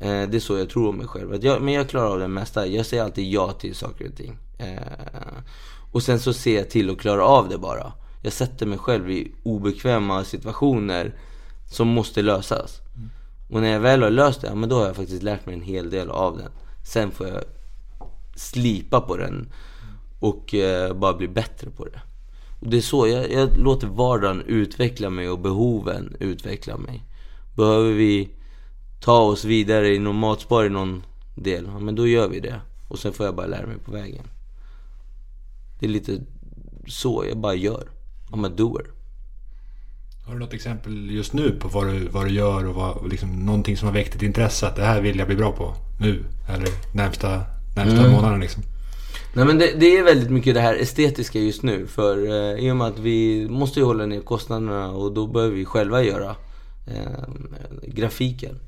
Eh, 0.01 0.29
det 0.29 0.37
är 0.37 0.41
så 0.41 0.59
jag 0.59 0.71
tror 0.71 0.89
om 0.89 0.97
mig 0.97 1.07
själv. 1.07 1.33
Att 1.33 1.43
jag, 1.43 1.63
men 1.63 1.75
jag 1.75 1.89
klarar 1.89 2.11
av 2.11 2.19
det 2.19 2.29
mesta. 2.29 2.67
Jag 2.67 2.87
säger 2.87 3.03
alltid 3.03 3.33
ja 3.33 3.53
till 3.53 3.75
saker 3.75 4.09
och 4.09 4.17
ting. 4.17 4.37
Eh, 4.59 5.39
och 5.93 6.03
sen 6.03 6.21
så 6.21 6.33
ser 6.33 6.57
jag 6.57 6.71
till 6.71 6.91
att 6.91 6.99
klara 6.99 7.25
av 7.25 7.49
det 7.49 7.59
bara. 7.59 7.93
Jag 8.23 8.33
sätter 8.33 8.67
mig 8.67 8.79
själv 8.79 9.11
i 9.11 9.33
obekväma 9.43 10.25
situationer 10.25 11.15
som 11.71 11.89
måste 11.89 12.23
lösas. 12.23 12.81
Mm. 12.97 13.11
Och 13.51 13.61
när 13.61 13.69
jag 13.69 13.81
väl 13.81 14.03
har 14.03 14.11
löst 14.11 14.41
det, 14.41 14.47
ja, 14.47 14.55
men 14.55 14.69
då 14.69 14.77
har 14.77 14.87
jag 14.87 14.97
faktiskt 14.97 15.23
lärt 15.23 15.47
mig 15.47 15.55
en 15.55 15.63
hel 15.63 15.91
del 15.91 16.11
av 16.11 16.37
den. 16.39 16.51
Sen 16.85 17.11
får 17.11 17.27
jag 17.29 17.45
slipa 18.37 19.01
på 19.01 19.17
den 19.17 19.53
och 20.21 20.55
eh, 20.55 20.95
bara 20.95 21.15
bli 21.15 21.29
bättre 21.29 21.71
på 21.71 21.85
det. 21.85 22.01
Och 22.61 22.71
det 22.71 22.77
är 22.77 22.81
så, 22.81 23.07
jag, 23.09 23.33
jag 23.33 23.57
låter 23.57 23.87
vardagen 23.87 24.43
utveckla 24.47 25.11
mig 25.11 25.29
och 25.29 25.39
behoven 25.39 26.17
utveckla 26.21 26.77
mig. 26.77 27.03
Behöver 27.57 27.93
vi 27.93 28.29
ta 29.01 29.19
oss 29.19 29.45
vidare 29.45 29.95
i 29.95 29.99
någon 29.99 30.19
matspar 30.19 30.65
i 30.65 30.69
någon 30.69 31.03
del, 31.35 31.65
ja 31.73 31.79
men 31.79 31.95
då 31.95 32.07
gör 32.07 32.29
vi 32.29 32.41
det. 32.41 32.61
Och 32.89 32.99
sen 32.99 33.13
får 33.13 33.27
jag 33.27 33.35
bara 33.35 33.47
lära 33.47 33.67
mig 33.67 33.79
på 33.79 33.93
vägen. 33.93 34.25
Det 35.81 35.87
är 35.87 35.91
lite 35.91 36.21
så 36.87 37.25
jag 37.29 37.39
bara 37.39 37.55
gör. 37.55 37.89
I'm 38.31 38.47
a 38.47 38.53
doer. 38.57 38.94
Har 40.27 40.33
du 40.33 40.39
något 40.39 40.55
exempel 40.55 41.11
just 41.11 41.33
nu 41.33 41.51
på 41.51 41.69
vad 41.69 41.87
du, 41.87 42.09
vad 42.09 42.25
du 42.27 42.31
gör 42.31 42.67
och 42.67 42.75
vad, 42.75 43.11
liksom, 43.11 43.47
någonting 43.47 43.77
som 43.77 43.89
har 43.89 43.95
väckt 43.95 44.13
ditt 44.13 44.23
intresse? 44.23 44.67
Att 44.67 44.77
det 44.77 44.85
här 44.85 45.01
vill 45.01 45.19
jag 45.19 45.27
bli 45.27 45.37
bra 45.37 45.53
på 45.53 45.75
nu 46.01 46.25
eller 46.49 46.69
närmsta, 46.95 47.43
närmsta 47.77 48.01
Mm. 48.01 48.13
månaden 48.13 48.41
liksom. 48.41 48.63
Nej 49.35 49.45
men 49.45 49.59
det, 49.59 49.73
det 49.81 49.97
är 49.97 50.05
väldigt 50.05 50.31
mycket 50.31 50.55
det 50.55 50.61
här 50.61 50.75
estetiska 50.75 51.39
just 51.39 51.63
nu. 51.63 51.87
För 51.87 52.27
eh, 52.27 52.65
i 52.67 52.71
och 52.71 52.77
med 52.77 52.87
att 52.87 52.99
vi 52.99 53.49
måste 53.51 53.81
ju 53.81 53.85
hålla 53.87 54.07
ner 54.07 54.21
kostnaderna 54.21 54.91
och 54.91 55.13
då 55.13 55.27
behöver 55.27 55.55
vi 55.55 55.65
själva 55.65 56.03
göra 56.03 56.37
eh, 56.87 57.25
grafiken. 57.83 58.59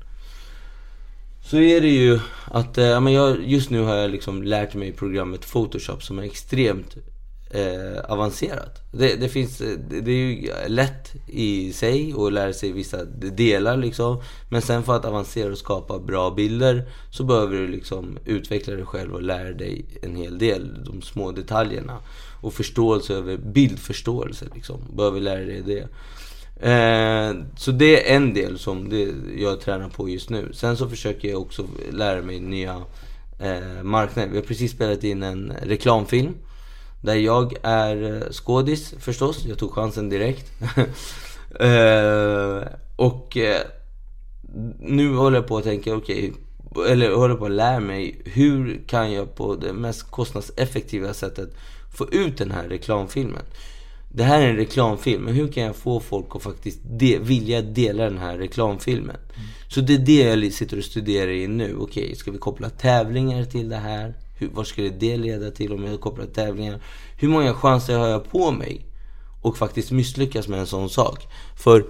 Så 1.43 1.57
är 1.57 1.81
det 1.81 1.87
ju 1.87 2.19
att, 2.45 2.77
eh, 2.77 3.01
men 3.01 3.13
jag, 3.13 3.43
just 3.43 3.69
nu 3.69 3.81
har 3.81 3.95
jag 3.95 4.11
liksom 4.11 4.43
lärt 4.43 4.73
mig 4.73 4.91
programmet 4.91 5.51
Photoshop 5.51 6.03
som 6.03 6.19
är 6.19 6.23
extremt 6.23 6.95
eh, 7.49 8.11
avancerat. 8.11 8.81
Det, 8.91 9.15
det 9.15 9.29
finns, 9.29 9.57
det, 9.57 10.01
det 10.01 10.11
är 10.11 10.15
ju 10.15 10.49
lätt 10.67 11.13
i 11.27 11.73
sig 11.73 12.13
att 12.17 12.33
lära 12.33 12.53
sig 12.53 12.71
vissa 12.71 13.05
delar 13.05 13.77
liksom. 13.77 14.21
Men 14.49 14.61
sen 14.61 14.83
för 14.83 14.95
att 14.95 15.05
avancera 15.05 15.51
och 15.51 15.57
skapa 15.57 15.99
bra 15.99 16.31
bilder 16.31 16.89
så 17.11 17.23
behöver 17.23 17.57
du 17.57 17.67
liksom 17.67 18.17
utveckla 18.25 18.73
dig 18.73 18.85
själv 18.85 19.13
och 19.13 19.21
lära 19.21 19.51
dig 19.51 19.85
en 20.01 20.15
hel 20.15 20.37
del, 20.37 20.83
de 20.83 21.01
små 21.01 21.31
detaljerna. 21.31 21.97
Och 22.41 22.53
förståelse 22.53 23.13
över 23.13 23.37
bildförståelse 23.37 24.45
liksom. 24.55 24.81
Behöver 24.95 25.19
lära 25.19 25.45
dig 25.45 25.63
det. 25.65 25.87
Eh, 26.59 27.35
så 27.57 27.71
det 27.71 28.11
är 28.11 28.15
en 28.15 28.33
del 28.33 28.59
som 28.59 28.89
det 28.89 29.13
jag 29.37 29.61
tränar 29.61 29.89
på 29.89 30.09
just 30.09 30.29
nu. 30.29 30.49
Sen 30.53 30.77
så 30.77 30.89
försöker 30.89 31.29
jag 31.29 31.41
också 31.41 31.65
lära 31.91 32.21
mig 32.21 32.39
nya 32.39 32.81
eh, 33.39 33.83
marknader. 33.83 34.29
Vi 34.29 34.37
har 34.37 34.43
precis 34.43 34.71
spelat 34.71 35.03
in 35.03 35.23
en 35.23 35.53
reklamfilm. 35.61 36.33
Där 37.01 37.15
jag 37.15 37.53
är 37.63 38.15
eh, 38.15 38.31
skådis 38.31 38.93
förstås, 38.99 39.45
jag 39.45 39.57
tog 39.57 39.71
chansen 39.71 40.09
direkt. 40.09 40.51
eh, 41.59 42.67
och 42.95 43.37
eh, 43.37 43.61
nu 44.79 45.15
håller 45.15 45.37
jag 45.37 45.47
på 45.47 45.57
att 45.57 45.63
tänka, 45.63 45.95
okej, 45.95 46.31
okay, 46.69 46.91
eller 46.91 47.11
håller 47.11 47.35
på 47.35 47.45
att 47.45 47.51
lära 47.51 47.79
mig 47.79 48.21
hur 48.25 48.81
kan 48.87 49.11
jag 49.11 49.35
på 49.35 49.55
det 49.55 49.73
mest 49.73 50.11
kostnadseffektiva 50.11 51.13
sättet 51.13 51.49
få 51.97 52.07
ut 52.11 52.37
den 52.37 52.51
här 52.51 52.69
reklamfilmen. 52.69 53.43
Det 54.09 54.23
här 54.23 54.41
är 54.41 54.49
en 54.49 54.55
reklamfilm, 54.55 55.23
men 55.23 55.33
hur 55.33 55.47
kan 55.47 55.63
jag 55.63 55.75
få 55.75 55.99
folk 55.99 56.35
att 56.35 56.43
faktiskt 56.43 56.79
de 56.83 57.19
vilja 57.19 57.61
dela 57.61 58.03
den 58.03 58.17
här 58.17 58.37
reklamfilmen? 58.37 59.15
Mm. 59.15 59.47
Så 59.69 59.81
det 59.81 59.93
är 59.93 59.97
det 59.97 60.41
jag 60.41 60.53
sitter 60.53 60.77
och 60.77 60.83
studerar 60.83 61.31
i 61.31 61.47
nu. 61.47 61.75
Okej, 61.75 62.03
okay, 62.03 62.15
ska 62.15 62.31
vi 62.31 62.37
koppla 62.37 62.69
tävlingar 62.69 63.43
till 63.45 63.69
det 63.69 63.75
här? 63.75 64.13
Hur, 64.37 64.49
vad 64.53 64.67
skulle 64.67 64.89
det 64.89 65.17
leda 65.17 65.51
till 65.51 65.73
om 65.73 65.83
jag 65.83 66.01
kopplar 66.01 66.25
tävlingar? 66.25 66.81
Hur 67.17 67.27
många 67.27 67.53
chanser 67.53 67.97
har 67.97 68.07
jag 68.07 68.31
på 68.31 68.51
mig? 68.51 68.85
Och 69.41 69.57
faktiskt 69.57 69.91
misslyckas 69.91 70.47
med 70.47 70.59
en 70.59 70.67
sån 70.67 70.89
sak. 70.89 71.27
För 71.55 71.85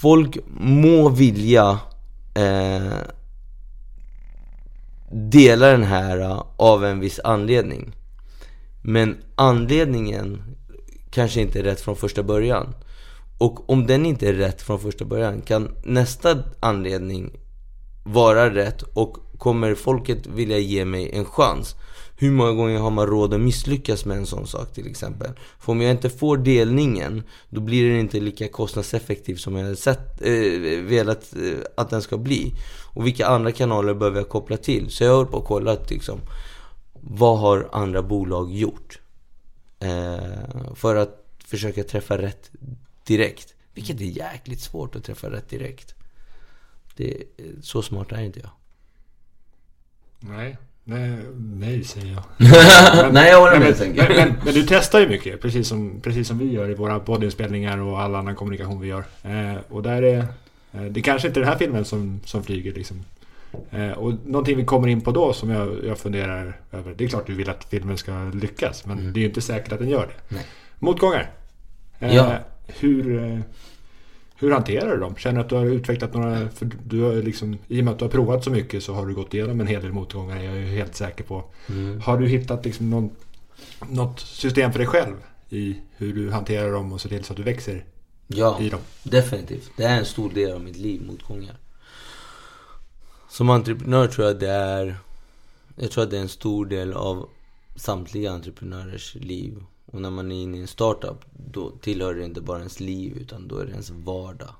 folk 0.00 0.38
må 0.60 1.08
vilja 1.08 1.78
eh, 2.34 2.98
dela 5.10 5.66
den 5.66 5.82
här 5.82 6.20
eh, 6.20 6.42
av 6.56 6.84
en 6.84 7.00
viss 7.00 7.20
anledning. 7.24 7.94
Men 8.82 9.16
anledningen 9.34 10.42
kanske 11.10 11.40
inte 11.40 11.58
är 11.58 11.62
rätt 11.62 11.80
från 11.80 11.96
första 11.96 12.22
början. 12.22 12.74
Och 13.38 13.70
om 13.70 13.86
den 13.86 14.06
inte 14.06 14.28
är 14.28 14.34
rätt 14.34 14.62
från 14.62 14.80
första 14.80 15.04
början 15.04 15.40
kan 15.40 15.74
nästa 15.84 16.42
anledning 16.60 17.30
vara 18.04 18.54
rätt 18.54 18.82
och 18.82 19.18
kommer 19.38 19.74
folket 19.74 20.26
vilja 20.26 20.58
ge 20.58 20.84
mig 20.84 21.10
en 21.12 21.24
chans? 21.24 21.74
Hur 22.20 22.30
många 22.30 22.52
gånger 22.52 22.78
har 22.78 22.90
man 22.90 23.06
råd 23.06 23.34
att 23.34 23.40
misslyckas 23.40 24.04
med 24.04 24.16
en 24.16 24.26
sån 24.26 24.46
sak 24.46 24.72
till 24.72 24.86
exempel? 24.86 25.30
För 25.60 25.72
om 25.72 25.80
jag 25.80 25.90
inte 25.90 26.10
får 26.10 26.36
delningen, 26.36 27.22
då 27.50 27.60
blir 27.60 27.90
den 27.90 27.98
inte 27.98 28.20
lika 28.20 28.48
kostnadseffektiv 28.48 29.36
som 29.36 29.56
jag 29.56 29.62
hade 29.62 29.76
sett, 29.76 30.22
eh, 30.22 30.82
velat 30.82 31.36
eh, 31.36 31.58
att 31.76 31.90
den 31.90 32.02
ska 32.02 32.18
bli. 32.18 32.54
Och 32.94 33.06
vilka 33.06 33.26
andra 33.26 33.52
kanaler 33.52 33.94
behöver 33.94 34.18
jag 34.18 34.28
koppla 34.28 34.56
till? 34.56 34.90
Så 34.90 35.04
jag 35.04 35.16
har 35.16 35.24
på 35.24 35.36
och 35.36 35.44
kollat 35.44 35.90
liksom, 35.90 36.20
vad 36.92 37.38
har 37.38 37.68
andra 37.72 38.02
bolag 38.02 38.52
gjort? 38.52 38.98
Eh, 39.80 40.74
för 40.74 40.96
att 40.96 41.24
försöka 41.44 41.84
träffa 41.84 42.18
rätt 42.18 42.50
direkt. 43.04 43.54
Vilket 43.74 44.00
är 44.00 44.04
jäkligt 44.04 44.60
svårt 44.60 44.96
att 44.96 45.04
träffa 45.04 45.30
rätt 45.30 45.48
direkt. 45.48 45.94
Det, 46.96 47.14
eh, 47.36 47.44
så 47.62 47.82
smart 47.82 48.12
är 48.12 48.20
inte 48.20 48.40
jag. 48.40 48.50
Nej, 50.20 50.56
nej, 50.84 51.18
nej 51.36 51.84
säger 51.84 52.12
jag. 52.12 52.24
men, 53.04 53.14
nej, 53.14 53.30
jag 53.30 53.40
håller 53.40 53.58
med. 53.58 53.76
Men, 53.80 53.92
men, 53.92 54.16
men, 54.16 54.34
men, 54.44 54.54
du 54.54 54.66
testar 54.68 55.00
ju 55.00 55.08
mycket, 55.08 55.40
precis 55.42 55.68
som, 55.68 56.00
precis 56.00 56.28
som 56.28 56.38
vi 56.38 56.52
gör 56.52 56.70
i 56.70 56.74
våra 56.74 57.00
poddinspelningar 57.00 57.78
och 57.78 58.00
all 58.00 58.14
annan 58.14 58.34
kommunikation 58.34 58.80
vi 58.80 58.88
gör. 58.88 59.04
Eh, 59.22 59.56
och 59.68 59.82
där 59.82 60.02
är... 60.02 60.18
Eh, 60.72 60.82
det 60.82 61.02
kanske 61.02 61.28
inte 61.28 61.40
är 61.40 61.42
den 61.42 61.52
här 61.52 61.58
filmen 61.58 61.84
som, 61.84 62.20
som 62.24 62.42
flyger 62.42 62.72
liksom. 62.72 63.04
Eh, 63.70 63.90
och 63.90 64.14
någonting 64.24 64.56
vi 64.56 64.64
kommer 64.64 64.88
in 64.88 65.00
på 65.00 65.10
då 65.10 65.32
som 65.32 65.50
jag, 65.50 65.84
jag 65.84 65.98
funderar 65.98 66.60
över. 66.72 66.94
Det 66.96 67.04
är 67.04 67.08
klart 67.08 67.26
du 67.26 67.34
vill 67.34 67.50
att 67.50 67.64
filmen 67.64 67.98
ska 67.98 68.30
lyckas, 68.34 68.86
men 68.86 68.98
mm. 68.98 69.12
det 69.12 69.18
är 69.18 69.22
ju 69.22 69.28
inte 69.28 69.40
säkert 69.40 69.72
att 69.72 69.78
den 69.78 69.88
gör 69.88 70.06
det. 70.06 70.34
Nej. 70.34 70.46
Motgångar. 70.78 71.30
Eh, 71.98 72.16
ja. 72.16 72.32
Hur... 72.66 73.42
Hur 74.40 74.50
hanterar 74.50 74.90
du 74.90 75.00
dem? 75.00 75.16
Känner 75.16 75.34
du 75.34 75.40
att 75.40 75.48
du 75.48 75.54
har 75.54 75.64
utvecklat 75.64 76.14
några... 76.14 76.48
För 76.48 76.70
du 76.84 77.02
har 77.02 77.12
liksom, 77.12 77.58
I 77.68 77.80
och 77.80 77.84
med 77.84 77.92
att 77.92 77.98
du 77.98 78.04
har 78.04 78.10
provat 78.10 78.44
så 78.44 78.50
mycket 78.50 78.82
så 78.82 78.94
har 78.94 79.06
du 79.06 79.14
gått 79.14 79.34
igenom 79.34 79.60
en 79.60 79.66
hel 79.66 79.82
del 79.82 79.92
motgångar. 79.92 80.42
Jag 80.42 80.58
är 80.58 80.66
helt 80.66 80.94
säker 80.94 81.24
på. 81.24 81.44
Mm. 81.68 82.00
Har 82.00 82.18
du 82.18 82.28
hittat 82.28 82.64
liksom 82.64 82.90
någon, 82.90 83.10
något 83.88 84.20
system 84.20 84.72
för 84.72 84.78
dig 84.78 84.88
själv 84.88 85.14
i 85.48 85.76
hur 85.96 86.14
du 86.14 86.30
hanterar 86.30 86.72
dem 86.72 86.92
och 86.92 87.00
ser 87.00 87.08
till 87.08 87.24
så 87.24 87.32
att 87.32 87.36
du 87.36 87.42
växer 87.42 87.84
ja, 88.26 88.60
i 88.60 88.68
dem? 88.68 88.80
definitivt. 89.02 89.70
Det 89.76 89.84
är 89.84 89.98
en 89.98 90.04
stor 90.04 90.30
del 90.30 90.52
av 90.52 90.60
mitt 90.60 90.76
liv, 90.76 91.02
motgångar. 91.06 91.56
Som 93.28 93.50
entreprenör 93.50 94.06
tror 94.06 94.26
jag 94.26 94.38
det 94.38 94.50
är... 94.50 94.96
Jag 95.76 95.90
tror 95.90 96.04
att 96.04 96.10
det 96.10 96.16
är 96.16 96.22
en 96.22 96.28
stor 96.28 96.66
del 96.66 96.92
av 96.92 97.28
samtliga 97.76 98.32
entreprenörers 98.32 99.14
liv. 99.14 99.64
Och 99.92 100.00
när 100.00 100.10
man 100.10 100.32
är 100.32 100.42
inne 100.42 100.56
i 100.56 100.60
en 100.60 100.66
startup, 100.66 101.24
då 101.32 101.70
tillhör 101.70 102.14
det 102.14 102.24
inte 102.24 102.40
bara 102.40 102.58
ens 102.58 102.80
liv, 102.80 103.16
utan 103.16 103.48
då 103.48 103.58
är 103.58 103.64
det 103.64 103.72
ens 103.72 103.90
vardag. 103.90 104.54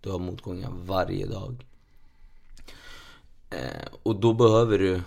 Du 0.00 0.10
har 0.10 0.18
motgångar 0.18 0.70
varje 0.84 1.26
dag. 1.26 1.66
Eh, 3.50 3.88
och 4.02 4.16
då 4.16 4.34
behöver 4.34 4.78
du... 4.78 5.02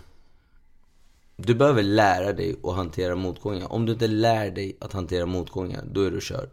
Du 1.36 1.56
behöver 1.56 1.84
lära 1.84 2.34
dig 2.34 2.56
att 2.64 2.76
hantera 2.76 3.16
motgångar. 3.16 3.72
Om 3.72 3.86
du 3.86 3.94
inte 3.94 4.08
lär 4.08 4.52
dig 4.52 4.78
att 4.80 4.94
hantera 4.94 5.26
motgångar, 5.26 5.84
då 5.92 6.02
är 6.02 6.12
du 6.12 6.22
körd. 6.22 6.50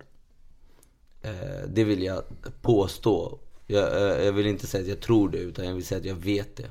Eh, 1.23 1.69
det 1.69 1.85
vill 1.85 2.03
jag 2.03 2.23
påstå. 2.63 3.39
Jag, 3.67 3.97
eh, 3.97 4.25
jag, 4.25 4.33
vill 4.33 4.47
inte 4.47 4.67
säga 4.67 4.83
att 4.83 4.89
jag 4.89 5.01
tror 5.01 5.29
det, 5.29 5.39
utan 5.39 5.65
jag 5.65 5.75
vill 5.75 5.87
säga 5.87 5.99
att 5.99 6.07
jag 6.07 6.15
vet 6.15 6.57
det. 6.57 6.71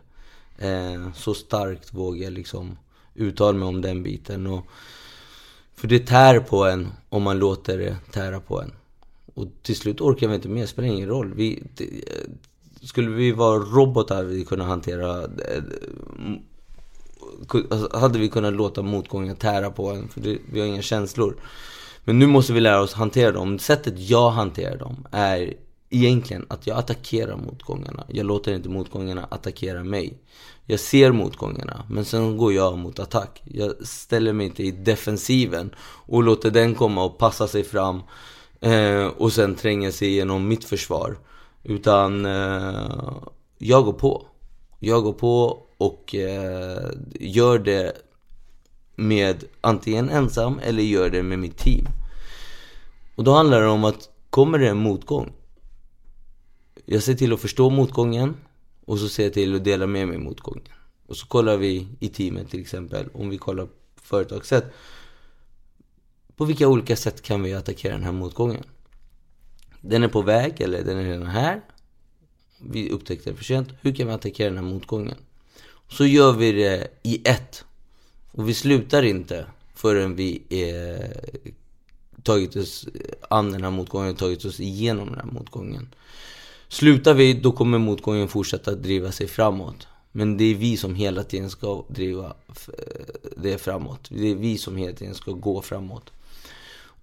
Eh, 0.67 1.13
så 1.13 1.33
starkt 1.33 1.93
vågar 1.93 2.23
jag 2.23 2.33
liksom 2.33 2.77
uttala 3.15 3.57
mig 3.57 3.67
om 3.67 3.81
den 3.81 4.03
biten. 4.03 4.47
Och 4.47 4.65
för 5.75 5.87
det 5.87 5.99
tär 5.99 6.39
på 6.39 6.65
en 6.65 6.87
om 7.09 7.23
man 7.23 7.39
låter 7.39 7.77
det 7.77 7.97
tära 8.11 8.39
på 8.39 8.61
en. 8.61 8.71
Och 9.35 9.47
till 9.61 9.75
slut 9.75 10.01
orkar 10.01 10.27
vi 10.27 10.35
inte 10.35 10.49
mer, 10.49 10.65
spelar 10.65 10.89
ingen 10.89 11.09
roll. 11.09 11.33
Vi, 11.33 11.63
det, 11.75 11.89
skulle 12.81 13.09
vi 13.09 13.31
vara 13.31 13.59
robotar 13.59 14.23
vi 14.23 14.45
kunde 14.45 14.65
hantera... 14.65 15.23
Eh, 15.23 15.63
alltså, 17.71 17.97
hade 17.97 18.19
vi 18.19 18.29
kunnat 18.29 18.53
låta 18.53 18.81
motgången 18.81 19.35
tära 19.35 19.69
på 19.69 19.91
en, 19.91 20.07
för 20.07 20.21
det, 20.21 20.37
vi 20.51 20.59
har 20.59 20.67
inga 20.67 20.81
känslor. 20.81 21.35
Men 22.03 22.19
nu 22.19 22.27
måste 22.27 22.53
vi 22.53 22.59
lära 22.59 22.81
oss 22.81 22.93
hantera 22.93 23.31
dem. 23.31 23.59
Sättet 23.59 23.99
jag 23.99 24.29
hanterar 24.29 24.77
dem 24.77 25.07
är 25.11 25.53
egentligen 25.89 26.45
att 26.49 26.67
jag 26.67 26.77
attackerar 26.77 27.37
motgångarna. 27.37 28.05
Jag 28.07 28.25
låter 28.25 28.53
inte 28.53 28.69
motgångarna 28.69 29.27
attackera 29.31 29.83
mig. 29.83 30.17
Jag 30.65 30.79
ser 30.79 31.11
motgångarna, 31.11 31.85
men 31.89 32.05
sen 32.05 32.37
går 32.37 32.53
jag 32.53 32.77
mot 32.77 32.99
attack. 32.99 33.41
Jag 33.43 33.87
ställer 33.87 34.33
mig 34.33 34.45
inte 34.45 34.63
i 34.63 34.71
defensiven 34.71 35.75
och 35.79 36.23
låter 36.23 36.51
den 36.51 36.75
komma 36.75 37.03
och 37.03 37.17
passa 37.17 37.47
sig 37.47 37.63
fram 37.63 38.01
eh, 38.61 39.05
och 39.05 39.33
sen 39.33 39.55
tränga 39.55 39.91
sig 39.91 40.07
igenom 40.07 40.47
mitt 40.47 40.65
försvar. 40.65 41.17
Utan 41.63 42.25
eh, 42.25 43.11
jag 43.57 43.85
går 43.85 43.93
på. 43.93 44.27
Jag 44.79 45.03
går 45.03 45.13
på 45.13 45.63
och 45.77 46.15
eh, 46.15 46.89
gör 47.19 47.59
det 47.59 47.93
med 48.95 49.43
antingen 49.61 50.09
ensam 50.09 50.59
eller 50.63 50.83
gör 50.83 51.09
det 51.09 51.23
med 51.23 51.39
mitt 51.39 51.57
team. 51.57 51.85
Och 53.15 53.23
då 53.23 53.33
handlar 53.33 53.61
det 53.61 53.67
om 53.67 53.83
att 53.83 54.09
kommer 54.29 54.59
det 54.59 54.69
en 54.69 54.77
motgång 54.77 55.33
jag 56.85 57.03
ser 57.03 57.13
till 57.13 57.33
att 57.33 57.39
förstå 57.39 57.69
motgången 57.69 58.35
och 58.85 58.99
så 58.99 59.09
ser 59.09 59.23
jag 59.23 59.33
till 59.33 59.55
att 59.55 59.63
dela 59.63 59.87
med 59.87 60.07
mig 60.07 60.17
motgången. 60.17 60.67
Och 61.07 61.17
så 61.17 61.27
kollar 61.27 61.57
vi 61.57 61.87
i 61.99 62.09
teamet 62.09 62.49
till 62.49 62.61
exempel, 62.61 63.09
om 63.13 63.29
vi 63.29 63.37
kollar 63.37 63.67
företagssätt. 63.95 64.73
På 66.35 66.45
vilka 66.45 66.67
olika 66.67 66.95
sätt 66.95 67.21
kan 67.21 67.43
vi 67.43 67.53
attackera 67.53 67.93
den 67.93 68.03
här 68.03 68.11
motgången? 68.11 68.63
Den 69.81 70.03
är 70.03 70.07
på 70.07 70.21
väg 70.21 70.61
eller 70.61 70.83
den 70.83 70.97
är 70.97 71.03
redan 71.03 71.27
här. 71.27 71.61
Vi 72.59 72.89
upptäckte 72.89 73.29
det 73.29 73.35
för 73.35 73.43
sent. 73.43 73.69
Hur 73.81 73.95
kan 73.95 74.07
vi 74.07 74.13
attackera 74.13 74.49
den 74.49 74.57
här 74.57 74.73
motgången? 74.73 75.17
Så 75.89 76.05
gör 76.05 76.33
vi 76.33 76.51
det 76.51 76.87
i 77.03 77.21
ett. 77.25 77.65
Och 78.31 78.49
vi 78.49 78.53
slutar 78.53 79.03
inte 79.03 79.45
förrän 79.75 80.15
vi 80.15 80.41
är 80.49 81.13
tagit 82.23 82.55
oss 82.55 82.87
an 83.29 83.51
den 83.51 83.63
här 83.63 83.71
motgången, 83.71 84.15
tagit 84.15 84.45
oss 84.45 84.59
igenom 84.59 85.09
den 85.09 85.19
här 85.19 85.31
motgången. 85.31 85.95
Slutar 86.73 87.13
vi, 87.13 87.33
då 87.33 87.51
kommer 87.51 87.77
motgången 87.77 88.27
fortsätta 88.27 88.71
driva 88.71 89.11
sig 89.11 89.27
framåt. 89.27 89.87
Men 90.11 90.37
det 90.37 90.43
är 90.43 90.55
vi 90.55 90.77
som 90.77 90.95
hela 90.95 91.23
tiden 91.23 91.49
ska 91.49 91.83
driva 91.87 92.25
eh, 92.25 93.05
det 93.37 93.57
framåt. 93.57 94.07
Det 94.09 94.31
är 94.31 94.35
vi 94.35 94.57
som 94.57 94.77
hela 94.77 94.93
tiden 94.93 95.15
ska 95.15 95.31
gå 95.31 95.61
framåt. 95.61 96.11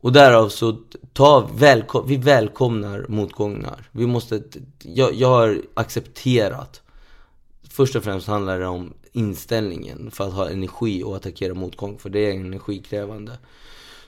Och 0.00 0.12
därav 0.12 0.48
så 0.48 0.78
ta, 1.12 1.48
välkom, 1.54 2.08
vi 2.08 2.16
välkomnar 2.16 3.06
motgångar. 3.08 3.88
Vi 3.92 4.06
måste, 4.06 4.42
jag, 4.82 5.14
jag 5.14 5.28
har 5.28 5.62
accepterat. 5.74 6.82
Först 7.70 7.96
och 7.96 8.04
främst 8.04 8.26
handlar 8.26 8.60
det 8.60 8.66
om 8.66 8.94
inställningen 9.12 10.10
för 10.10 10.28
att 10.28 10.34
ha 10.34 10.50
energi 10.50 11.02
och 11.02 11.16
attackera 11.16 11.54
motgång. 11.54 11.98
För 11.98 12.10
det 12.10 12.18
är 12.20 12.34
energikrävande. 12.34 13.38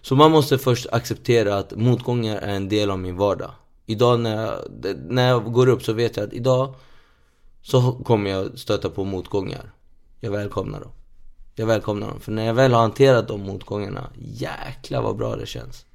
Så 0.01 0.17
man 0.17 0.31
måste 0.31 0.59
först 0.59 0.87
acceptera 0.93 1.59
att 1.59 1.77
motgångar 1.77 2.37
är 2.37 2.55
en 2.55 2.69
del 2.69 2.91
av 2.91 2.99
min 2.99 3.17
vardag. 3.17 3.51
Idag 3.93 4.21
när 4.21 4.47
jag, 4.47 4.57
när 5.09 5.29
jag 5.29 5.53
går 5.53 5.69
upp 5.69 5.83
så 5.83 5.93
vet 5.93 6.17
jag 6.17 6.27
att 6.27 6.33
idag 6.33 6.75
så 7.63 7.93
kommer 7.93 8.31
jag 8.31 8.59
stöta 8.59 8.91
på 8.91 9.05
motgångar. 9.05 9.73
Jag 10.21 10.31
välkomnar 10.31 10.81
dem. 10.81 10.91
Jag 11.55 11.67
välkomnar 11.67 12.09
dem. 12.09 12.21
För 12.21 12.33
när 12.33 12.47
jag 12.47 12.55
väl 12.55 12.73
har 12.73 12.81
hanterat 12.81 13.29
de 13.29 13.41
motgångarna, 13.41 14.11
jäklar 14.19 15.03
vad 15.03 15.17
bra 15.17 15.37
det 15.37 15.47
känns. 15.47 15.87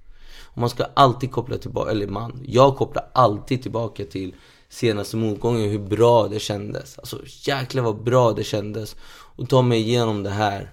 Och 0.44 0.57
man 0.57 0.69
ska 0.69 0.86
alltid 0.94 1.32
koppla 1.32 1.57
tillbaka, 1.57 1.91
eller 1.91 2.07
man, 2.07 2.44
jag 2.45 2.76
kopplar 2.76 3.10
alltid 3.14 3.61
tillbaka 3.61 4.06
till 4.06 4.36
senaste 4.69 5.18
motgången, 5.18 5.69
hur 5.69 5.80
bra 5.80 6.28
det 6.28 6.40
kändes. 6.40 6.99
Alltså 6.99 7.19
jäklar 7.26 7.84
vad 7.84 8.03
bra 8.03 8.34
det 8.34 8.44
kändes. 8.44 8.95
Och 9.36 9.49
ta 9.49 9.61
mig 9.61 9.80
igenom 9.80 10.24
det 10.24 10.30
här. 10.30 10.72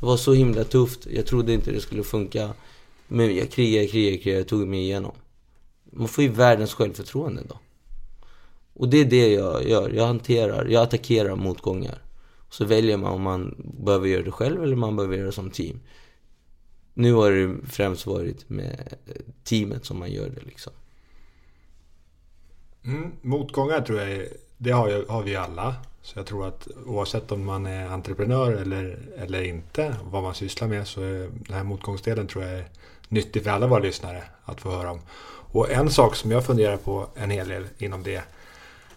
Det 0.00 0.06
var 0.06 0.16
så 0.16 0.32
himla 0.32 0.64
tufft. 0.64 1.06
Jag 1.06 1.26
trodde 1.26 1.52
inte 1.52 1.70
det 1.70 1.80
skulle 1.80 2.02
funka. 2.02 2.50
Men 3.08 3.36
jag 3.36 3.50
krigade, 3.50 3.86
krigade, 3.86 4.18
krigade, 4.18 4.40
Jag 4.40 4.48
tog 4.48 4.68
mig 4.68 4.80
igenom. 4.80 5.12
Man 5.90 6.08
får 6.08 6.24
ju 6.24 6.30
världens 6.30 6.74
självförtroende 6.74 7.42
då. 7.48 7.58
Och 8.74 8.88
det 8.88 8.96
är 8.98 9.04
det 9.04 9.28
jag 9.32 9.68
gör. 9.68 9.90
Jag 9.90 10.06
hanterar, 10.06 10.66
jag 10.66 10.82
attackerar 10.82 11.36
motgångar. 11.36 12.02
Så 12.50 12.64
väljer 12.64 12.96
man 12.96 13.12
om 13.12 13.22
man 13.22 13.54
behöver 13.84 14.08
göra 14.08 14.22
det 14.22 14.30
själv 14.30 14.62
eller 14.62 14.72
om 14.72 14.80
man 14.80 14.96
behöver 14.96 15.16
göra 15.16 15.26
det 15.26 15.32
som 15.32 15.50
team. 15.50 15.80
Nu 16.94 17.12
har 17.12 17.30
det 17.30 17.66
främst 17.66 18.06
varit 18.06 18.48
med 18.48 18.94
eh, 19.06 19.14
teamet 19.44 19.84
som 19.84 19.98
man 19.98 20.10
gör 20.10 20.28
det 20.28 20.40
liksom. 20.40 20.72
Mm, 22.84 23.12
motgångar 23.22 23.80
tror 23.80 24.00
jag, 24.00 24.26
det 24.58 24.70
har, 24.70 24.88
jag, 24.88 25.04
har 25.06 25.22
vi 25.22 25.36
alla. 25.36 25.74
Så 26.02 26.18
jag 26.18 26.26
tror 26.26 26.46
att 26.46 26.68
oavsett 26.86 27.32
om 27.32 27.44
man 27.44 27.66
är 27.66 27.88
entreprenör 27.88 28.52
eller, 28.52 28.98
eller 29.16 29.42
inte, 29.42 29.96
vad 30.04 30.22
man 30.22 30.34
sysslar 30.34 30.68
med, 30.68 30.88
så 30.88 31.00
är 31.00 31.30
den 31.46 31.56
här 31.56 31.64
motgångsdelen 31.64 32.26
tror 32.26 32.44
jag 32.44 32.52
är 32.52 32.68
nyttig 33.08 33.44
för 33.44 33.50
alla 33.50 33.66
våra 33.66 33.80
lyssnare 33.80 34.22
att 34.44 34.60
få 34.60 34.70
höra 34.70 34.90
om. 34.90 35.00
Och 35.52 35.70
en 35.70 35.90
sak 35.90 36.16
som 36.16 36.30
jag 36.30 36.46
funderar 36.46 36.76
på 36.76 37.06
en 37.14 37.30
hel 37.30 37.48
del 37.48 37.66
inom 37.78 38.02
det 38.02 38.22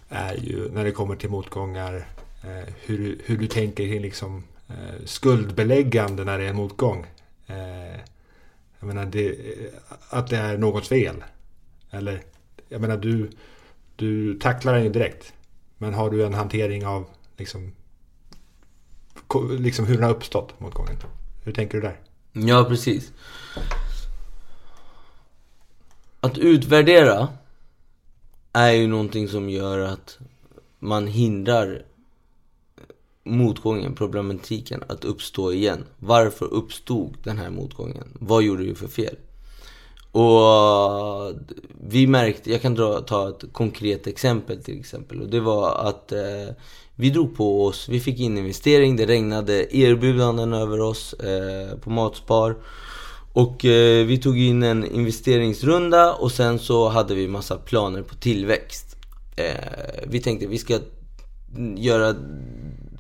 är 0.09 0.35
ju 0.35 0.69
när 0.71 0.84
det 0.84 0.91
kommer 0.91 1.15
till 1.15 1.30
motgångar 1.30 2.07
eh, 2.43 2.73
hur, 2.81 3.21
hur 3.25 3.38
du 3.38 3.47
tänker 3.47 3.88
kring 3.88 4.01
liksom, 4.01 4.43
eh, 4.67 5.05
skuldbeläggande 5.05 6.23
när 6.23 6.38
det 6.38 6.45
är 6.45 6.49
en 6.49 6.55
motgång. 6.55 7.05
Eh, 7.47 7.99
jag 8.80 8.88
menar, 8.88 9.05
det, 9.05 9.30
eh, 9.30 9.73
att 10.09 10.30
det 10.30 10.38
är 10.38 10.57
något 10.57 10.88
fel. 10.88 11.23
Eller, 11.91 12.21
jag 12.69 12.81
menar, 12.81 12.97
du, 12.97 13.30
du 13.95 14.39
tacklar 14.39 14.73
den 14.73 14.84
ju 14.84 14.89
direkt. 14.89 15.34
Men 15.77 15.93
har 15.93 16.09
du 16.09 16.25
en 16.25 16.34
hantering 16.34 16.85
av 16.85 17.05
liksom, 17.38 17.71
liksom 19.59 19.85
hur 19.85 19.95
den 19.95 20.03
har 20.03 20.11
uppstått 20.11 20.59
motgången? 20.59 20.95
Hur 21.43 21.51
tänker 21.51 21.77
du 21.77 21.81
där? 21.81 21.99
Ja, 22.31 22.65
precis. 22.69 23.11
Att 26.24 26.38
utvärdera 26.38 27.28
är 28.54 28.72
ju 28.72 28.88
någonting 28.88 29.28
som 29.28 29.50
gör 29.50 29.80
att 29.80 30.18
man 30.80 31.08
hindrar 31.08 31.86
motgången, 33.24 33.95
problematiken 33.95 34.84
att 34.88 35.06
uppstå 35.06 35.54
igen. 35.54 35.86
Varför 36.00 36.45
uppstod 36.45 37.18
den 37.24 37.38
här 37.38 37.50
motgången? 37.50 38.04
Vad 38.14 38.44
gjorde 38.44 38.64
du 38.64 38.76
för 38.76 38.88
fel? 38.88 39.16
Och 40.12 41.34
vi 41.90 42.08
märkte, 42.08 42.52
jag 42.52 42.62
kan 42.62 42.76
dra, 42.76 43.02
ta 43.02 43.30
ett 43.30 43.44
konkret 43.54 44.08
exempel 44.08 44.64
till 44.64 44.80
exempel. 44.80 45.22
Och 45.22 45.30
det 45.30 45.40
var 45.40 45.88
att 45.88 46.12
eh, 46.12 46.56
vi 46.95 47.10
drog 47.10 47.36
på 47.36 47.66
oss, 47.66 47.90
vi 47.90 48.00
fick 48.00 48.20
in 48.20 48.38
investering, 48.38 48.95
det 48.95 49.06
regnade 49.06 49.78
erbjudanden 49.78 50.54
över 50.54 50.80
oss 50.82 51.14
eh, 51.14 51.78
på 51.78 51.90
Matspar. 51.90 52.56
Och 53.34 53.65
eh, 53.65 54.05
vi 54.05 54.18
tog 54.18 54.39
in 54.39 54.64
en 54.64 54.85
investeringsrunda 54.85 56.14
och 56.14 56.31
sen 56.31 56.60
så 56.60 56.89
hade 56.89 57.15
vi 57.15 57.27
massa 57.27 57.57
planer 57.57 58.01
på 58.01 58.15
tillväxt. 58.15 58.95
Eh, 59.35 60.05
vi 60.07 60.19
tänkte 60.19 60.47
vi 60.47 60.57
ska 60.57 60.80
göra 61.77 62.15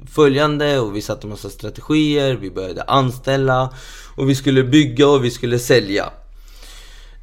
följande 0.07 0.79
och 0.79 0.95
vi 0.95 1.01
satte 1.01 1.27
massa 1.27 1.49
strategier, 1.49 2.35
vi 2.35 2.51
började 2.51 2.83
anställa 2.83 3.73
och 4.17 4.29
vi 4.29 4.35
skulle 4.35 4.63
bygga 4.63 5.07
och 5.07 5.23
vi 5.23 5.31
skulle 5.31 5.59
sälja. 5.59 6.05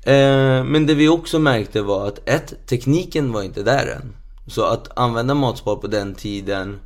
Eh, 0.03 0.65
men 0.65 0.87
det 0.87 0.95
vi 0.95 1.09
också 1.09 1.39
märkte 1.39 1.83
var 1.83 2.09
att 2.09 2.29
ett, 2.29 2.67
tekniken 2.67 3.33
var 3.33 3.43
inte 3.43 3.63
där 3.63 3.87
än. 3.87 4.17
Så 4.47 4.65
att 4.65 4.99
använda 4.99 5.35
Matspar 5.35 5.77
på 5.77 5.87
den 5.87 6.15
tiden 6.15 6.79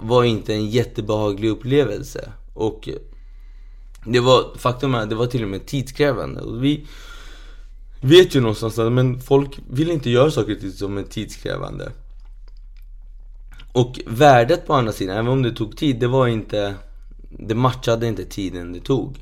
var 0.00 0.24
inte 0.24 0.54
en 0.54 0.70
jättebehaglig 0.70 1.48
upplevelse. 1.48 2.32
Och 2.54 2.88
det 4.06 4.20
var, 4.20 4.58
faktum 4.58 4.94
är, 4.94 5.06
det 5.06 5.14
var 5.14 5.26
till 5.26 5.42
och 5.42 5.48
med 5.48 5.66
tidskrävande. 5.66 6.40
Och 6.40 6.64
vi 6.64 6.86
vet 8.00 8.34
ju 8.34 8.40
någonstans 8.40 8.78
att 8.78 8.92
men 8.92 9.20
folk 9.20 9.58
vill 9.70 9.90
inte 9.90 10.10
göra 10.10 10.30
saker 10.30 10.70
som 10.70 10.98
är 10.98 11.02
tidskrävande. 11.02 11.92
Och 13.72 14.00
värdet 14.06 14.66
på 14.66 14.74
andra 14.74 14.92
sidan, 14.92 15.16
även 15.16 15.32
om 15.32 15.42
det 15.42 15.52
tog 15.52 15.76
tid, 15.76 16.00
det 16.00 16.06
var 16.06 16.26
inte... 16.26 16.74
Det 17.38 17.54
matchade 17.54 18.06
inte 18.06 18.24
tiden 18.24 18.72
det 18.72 18.80
tog. 18.80 19.18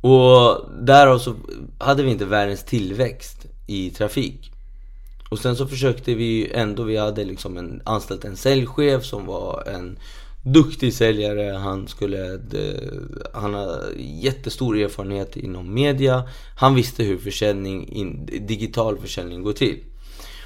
Och 0.00 0.70
därav 0.80 1.18
så 1.18 1.34
hade 1.78 2.02
vi 2.02 2.10
inte 2.10 2.24
världens 2.24 2.64
tillväxt 2.64 3.46
i 3.66 3.90
trafik. 3.90 4.52
Och 5.30 5.38
sen 5.38 5.56
så 5.56 5.66
försökte 5.66 6.14
vi 6.14 6.52
ändå, 6.52 6.82
vi 6.82 6.96
hade 6.96 7.24
liksom 7.24 7.56
en, 7.56 7.82
anställt 7.84 8.24
en 8.24 8.36
säljchef 8.36 9.04
som 9.04 9.26
var 9.26 9.64
en 9.66 9.98
duktig 10.52 10.94
säljare. 10.94 11.58
Han 11.58 11.88
skulle, 11.88 12.34
eh, 12.34 12.40
han 13.34 13.54
har 13.54 13.82
jättestor 13.96 14.78
erfarenhet 14.78 15.36
inom 15.36 15.74
media. 15.74 16.28
Han 16.56 16.74
visste 16.74 17.02
hur 17.02 17.18
försäljning, 17.18 18.26
digital 18.46 18.98
försäljning 18.98 19.42
går 19.42 19.52
till. 19.52 19.78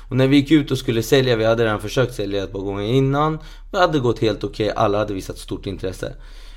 Och 0.09 0.17
när 0.17 0.27
vi 0.27 0.37
gick 0.37 0.51
ut 0.51 0.71
och 0.71 0.79
skulle 0.79 1.03
sälja, 1.03 1.37
vi 1.37 1.45
hade 1.45 1.65
redan 1.65 1.81
försökt 1.81 2.15
sälja 2.15 2.45
ett 2.45 2.53
par 2.53 2.61
gånger 2.61 2.85
innan. 2.85 3.39
Det 3.71 3.79
hade 3.79 3.99
gått 3.99 4.19
helt 4.19 4.45
okej, 4.45 4.67
okay, 4.67 4.83
alla 4.85 4.99
hade 4.99 5.15
visat 5.15 5.39
stort 5.39 5.67
intresse. 5.67 6.15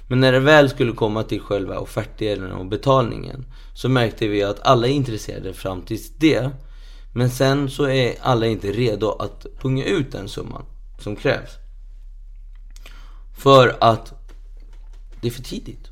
Men 0.08 0.20
när 0.20 0.32
det 0.32 0.40
väl 0.40 0.70
skulle 0.70 0.92
komma 0.92 1.24
till 1.24 1.40
själva 1.40 1.80
offertdelen 1.80 2.52
och 2.52 2.66
betalningen 2.66 3.46
så 3.74 3.90
märkte 3.90 4.28
vi 4.28 4.44
att 4.44 4.60
alla 4.62 4.88
är 4.88 4.92
intresserade 4.92 5.54
fram 5.54 5.82
tills 5.82 6.10
det. 6.18 6.50
Men 7.14 7.30
sen 7.30 7.70
så 7.70 7.88
är 7.88 8.16
alla 8.22 8.46
inte 8.46 8.72
redo 8.72 9.10
att 9.10 9.46
punga 9.62 9.86
ut 9.86 10.12
den 10.12 10.30
summan 10.30 10.66
som 11.00 11.16
krävs. 11.16 11.65
För 13.36 13.78
att 13.82 14.14
det 15.22 15.28
är 15.28 15.32
för 15.32 15.44
tidigt. 15.44 15.90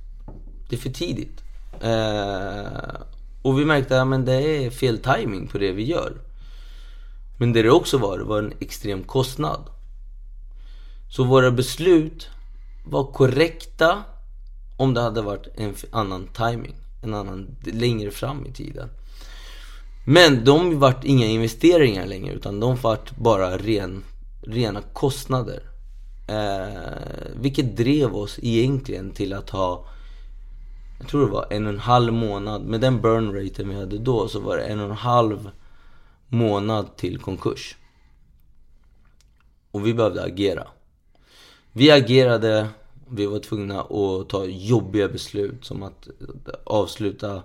Det 0.70 0.76
är 0.76 0.80
för 0.80 0.90
tidigt. 0.90 1.44
Eh, 1.82 3.02
och 3.41 3.60
vi 3.60 3.65
märkte 3.65 4.02
att 4.02 4.26
det 4.26 4.65
är 4.65 4.70
fel 4.70 4.99
timing 4.99 5.48
på 5.48 5.57
det 5.57 5.72
vi 5.72 5.84
gör. 5.84 6.14
Men 7.38 7.53
det 7.53 7.61
det 7.61 7.72
också 7.72 7.98
var, 7.98 8.18
det 8.18 8.24
var 8.24 8.40
en 8.40 8.53
extrem 8.60 9.03
kostnad. 9.03 9.70
Så 11.10 11.24
våra 11.24 11.52
beslut 11.52 12.30
var 12.86 13.03
korrekta 13.03 14.03
om 14.78 14.94
det 14.94 15.02
hade 15.02 15.22
varit 15.22 15.48
en 15.56 15.76
annan 15.91 16.28
timing. 16.28 16.76
En 17.03 17.14
annan, 17.14 17.56
längre 17.64 18.11
fram 18.11 18.45
i 18.45 18.52
tiden. 18.52 18.90
Men 20.06 20.45
de 20.45 20.80
vart 20.80 21.03
inga 21.03 21.26
investeringar 21.26 22.06
längre 22.06 22.34
utan 22.34 22.60
de 22.60 22.76
vart 22.76 23.15
bara 23.15 23.57
ren, 23.57 24.03
rena 24.41 24.82
kostnader. 24.82 25.72
Eh, 26.27 27.31
vilket 27.35 27.77
drev 27.77 28.15
oss 28.15 28.39
egentligen 28.41 29.11
till 29.11 29.33
att 29.33 29.49
ha 29.49 29.85
Jag 30.99 31.07
tror 31.07 31.25
det 31.25 31.31
var 31.31 31.47
en 31.49 31.65
och 31.65 31.73
en 31.73 31.79
halv 31.79 32.13
månad 32.13 32.61
Med 32.65 32.81
den 32.81 33.01
burn 33.01 33.33
raten 33.33 33.69
vi 33.69 33.75
hade 33.75 33.97
då 33.97 34.27
så 34.27 34.39
var 34.39 34.57
det 34.57 34.63
en 34.63 34.79
och 34.79 34.89
en 34.89 34.97
halv 34.97 35.49
månad 36.27 36.95
till 36.97 37.19
konkurs. 37.19 37.75
Och 39.71 39.87
vi 39.87 39.93
behövde 39.93 40.23
agera. 40.23 40.67
Vi 41.71 41.91
agerade, 41.91 42.67
vi 43.09 43.25
var 43.25 43.39
tvungna 43.39 43.81
att 43.81 44.29
ta 44.29 44.45
jobbiga 44.45 45.07
beslut 45.07 45.65
som 45.65 45.83
att 45.83 46.07
avsluta 46.63 47.43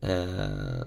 eh, 0.00 0.86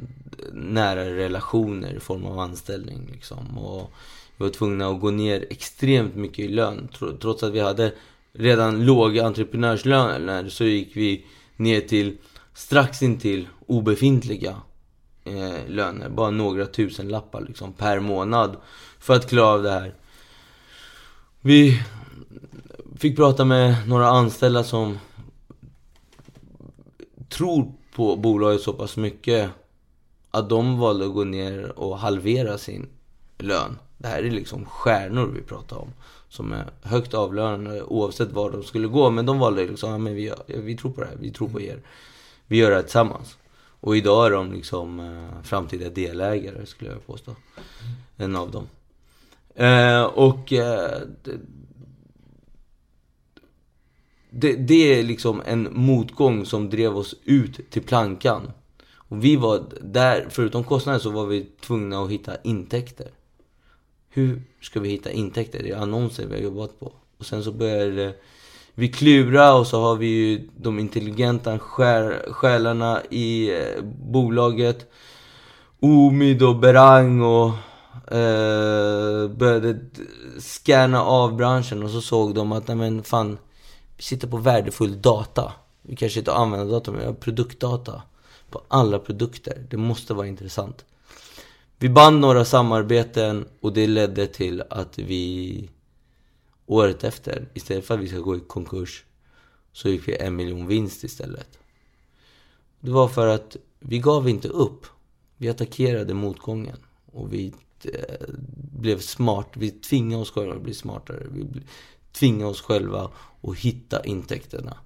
nära 0.52 1.06
relationer 1.06 1.94
i 1.94 2.00
form 2.00 2.26
av 2.26 2.40
anställning. 2.40 3.10
Liksom. 3.12 3.58
Och 3.58 3.92
vi 4.38 4.44
var 4.44 4.50
tvungna 4.50 4.88
att 4.88 5.02
gå 5.02 5.12
ner 5.12 5.46
extremt 5.50 6.16
mycket 6.16 6.40
i 6.40 6.48
lön. 6.48 6.90
Trots 7.22 7.44
att 7.44 7.54
vi 7.54 7.60
hade 7.60 7.94
redan 8.34 8.86
låga 8.86 9.26
entreprenörslöner 9.26 10.50
så 10.50 10.64
gick 10.64 10.96
vi 10.96 11.26
ner 11.56 11.82
till 11.82 12.18
strax 12.54 13.02
intill 13.02 13.48
obefintliga 13.66 14.62
eh, 15.24 15.68
löner. 15.68 16.10
Bara 16.10 16.30
några 16.30 16.66
tusen 16.66 17.10
lappar 17.10 17.42
liksom 17.42 17.74
per 17.74 18.00
månad 18.00 18.58
för 19.00 19.16
att 19.16 19.30
klara 19.30 19.48
av 19.48 19.64
det 19.64 19.72
här. 19.72 19.94
Vi 21.42 21.82
fick 22.98 23.16
prata 23.16 23.46
med 23.46 23.88
några 23.88 24.08
anställda 24.08 24.64
som 24.64 24.98
tror 27.30 27.72
på 27.96 28.16
bolaget 28.16 28.62
så 28.62 28.74
pass 28.74 28.98
mycket 28.98 29.50
att 30.32 30.50
de 30.50 30.80
valde 30.80 31.06
att 31.06 31.14
gå 31.14 31.24
ner 31.24 31.80
och 31.80 32.00
halvera 32.00 32.58
sin 32.58 32.90
lön. 33.38 33.78
Det 33.98 34.08
här 34.08 34.24
är 34.24 34.32
liksom 34.32 34.66
stjärnor 34.66 35.28
vi 35.28 35.42
pratar 35.42 35.78
om. 35.78 35.94
Som 36.30 36.54
är 36.54 36.66
högt 36.82 37.14
avlönade 37.14 37.84
oavsett 37.84 38.32
var 38.32 38.52
de 38.52 38.64
skulle 38.64 38.88
gå. 38.88 39.10
Men 39.10 39.26
de 39.26 39.40
valde 39.40 39.68
liksom, 39.68 39.92
ja, 39.92 39.98
men 39.98 40.16
vi, 40.16 40.34
vi 40.48 40.78
tror 40.78 40.92
på 40.92 41.02
det 41.02 41.08
här, 41.08 41.18
vi 41.20 41.32
tror 41.32 41.50
på 41.50 41.62
er. 41.62 41.82
Vi 42.48 42.58
gör 42.58 42.70
det 42.70 42.76
här 42.76 42.84
tillsammans. 42.84 43.38
Och 43.80 43.98
idag 43.98 44.26
är 44.26 44.32
de 44.32 44.54
liksom 44.54 45.00
eh, 45.00 45.44
framtida 45.44 45.90
delägare 45.90 46.66
skulle 46.66 46.92
jag 46.92 47.08
påstå. 47.08 47.36
En 48.18 48.36
av 48.36 48.52
dem. 48.52 48.68
Eh, 49.56 50.04
och 50.04 50.54
eh, 50.54 51.02
det, 54.30 54.54
det, 54.54 55.00
är 55.00 55.04
liksom 55.04 55.42
en 55.46 55.70
motgång 55.72 56.46
som 56.46 56.70
drev 56.70 56.98
oss 56.98 57.16
ut 57.24 57.70
till 57.70 57.84
plankan. 57.84 58.52
Och 58.94 59.24
vi 59.24 59.36
var 59.36 59.64
där, 59.82 60.28
förutom 60.30 60.64
kostnader 60.64 61.00
så 61.00 61.10
var 61.10 61.26
vi 61.26 61.50
tvungna 61.62 62.04
att 62.04 62.12
hitta 62.12 62.42
intäkter. 62.44 63.08
Hur 64.18 64.42
ska 64.62 64.80
vi 64.80 64.90
hitta 64.90 65.12
intäkter? 65.12 65.64
Det 65.64 65.72
är 65.72 65.78
annonser 65.78 66.26
vi 66.26 66.36
har 66.36 66.42
jobbat 66.42 66.80
på. 66.80 66.94
Och 67.18 67.26
sen 67.26 67.44
så 67.44 67.52
började 67.52 68.06
eh, 68.06 68.12
vi 68.74 68.88
klura 68.88 69.54
och 69.54 69.68
så 69.68 69.82
har 69.82 69.96
vi 69.96 70.08
ju 70.08 70.50
de 70.58 70.80
intelligenta 70.80 71.60
själarna 71.60 73.02
i 73.10 73.50
eh, 73.50 73.84
bolaget. 73.84 74.92
Omid 75.80 76.44
och 76.44 76.56
Berang 76.56 77.22
och 77.22 77.48
eh, 78.14 79.28
började 79.30 79.80
scanna 80.40 81.04
av 81.04 81.36
branschen 81.36 81.84
och 81.84 81.90
så 81.90 82.02
såg 82.02 82.36
de 82.36 82.52
att, 82.52 82.68
nej 82.68 82.78
men 82.78 83.04
fan, 83.04 83.38
vi 83.98 84.04
sitter 84.04 84.28
på 84.28 84.38
värdefull 84.38 85.02
data. 85.02 85.54
Vi 85.82 85.96
kanske 85.96 86.20
inte 86.20 86.34
använder 86.34 86.74
data, 86.74 86.92
men 86.92 87.00
vi 87.00 87.06
har 87.06 87.14
produktdata 87.14 88.02
på 88.50 88.62
alla 88.68 89.00
produkter. 89.00 89.66
Det 89.70 89.78
måste 89.78 90.14
vara 90.14 90.28
intressant. 90.28 90.86
Vi 91.80 91.90
band 91.90 92.20
några 92.20 92.46
samarbeten 92.46 93.46
och 93.62 93.74
det 93.74 93.88
ledde 93.88 94.28
till 94.28 94.64
att 94.70 95.00
vi 95.00 95.70
året 96.66 97.04
efter, 97.04 97.50
istället 97.54 97.86
för 97.86 97.94
att 97.94 98.00
vi 98.00 98.08
ska 98.08 98.20
gå 98.20 98.36
i 98.36 98.40
konkurs, 98.40 99.06
så 99.72 99.90
gick 99.90 100.08
vi 100.08 100.16
en 100.16 100.36
miljon 100.36 100.68
vinst 100.68 101.04
istället. 101.04 101.60
Det 102.80 102.92
var 102.92 103.08
för 103.08 103.28
att 103.28 103.58
vi 103.80 104.00
gav 104.00 104.30
inte 104.30 104.48
upp. 104.48 104.86
Vi 105.38 105.50
attackerade 105.50 106.14
motgången. 106.14 106.78
Och 107.06 107.34
vi 107.34 107.54
eh, 107.84 108.28
blev 108.72 109.00
smart. 109.00 109.48
Vi 109.54 109.72
tvingade 109.72 110.22
oss 110.22 110.32
själva 110.32 110.56
att 110.56 110.62
bli 110.62 110.74
smartare. 110.74 111.28
Vi 111.32 111.48
tvingade 112.12 112.52
oss 112.52 112.62
själva 112.62 113.12
att 113.42 113.58
hitta 113.58 114.06
intäkterna. 114.06 114.78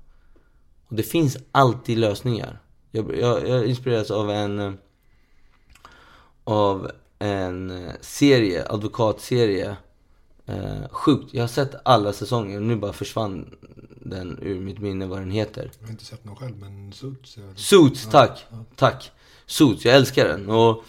Och 0.88 0.96
det 0.96 1.04
finns 1.04 1.38
alltid 1.52 1.98
lösningar. 1.98 2.62
Jag, 2.92 3.18
jag, 3.18 3.48
jag 3.48 3.66
inspireras 3.66 4.12
av 4.12 4.32
en... 4.32 4.60
Eh, 4.60 4.74
av 6.44 6.92
en 7.20 7.72
eh, 7.72 7.94
serie, 8.02 8.66
advokatserie. 8.70 9.76
Eh, 10.46 10.90
sjukt, 10.92 11.34
jag 11.34 11.44
har 11.44 11.48
sett 11.48 11.76
alla 11.86 12.14
säsonger 12.14 12.60
nu 12.60 12.76
bara 12.76 12.94
försvann 12.94 13.56
den 13.90 14.40
ur 14.42 14.60
mitt 14.60 14.80
minne 14.80 15.06
vad 15.06 15.20
den 15.20 15.32
heter. 15.32 15.72
Jag 15.80 15.88
har 15.88 15.92
inte 15.92 16.06
sett 16.06 16.26
någon 16.26 16.36
själv, 16.36 16.58
men 16.58 16.94
Suits? 16.94 17.38
Suits, 17.56 18.08
tack! 18.12 18.46
Ja, 18.50 18.58
ja. 18.58 18.66
Tack! 18.76 19.12
Suits, 19.46 19.86
jag 19.86 19.96
älskar 19.96 20.28
den. 20.28 20.50
Och 20.50 20.84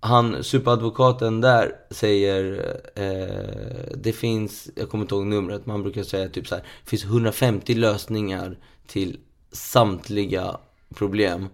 han, 0.00 0.44
superadvokaten 0.44 1.40
där 1.40 1.76
säger, 1.90 2.74
eh, 2.94 3.96
det 3.96 4.12
finns, 4.12 4.70
jag 4.74 4.90
kommer 4.90 5.04
inte 5.04 5.14
ihåg 5.14 5.26
numret, 5.26 5.66
man 5.66 5.82
brukar 5.82 6.02
säga 6.02 6.28
typ 6.28 6.46
så 6.48 6.54
här, 6.54 6.62
det 6.84 6.90
finns 6.90 7.04
150 7.04 7.74
lösningar 7.74 8.58
till 8.86 9.18
samtliga 9.52 10.56
problem. 10.94 11.48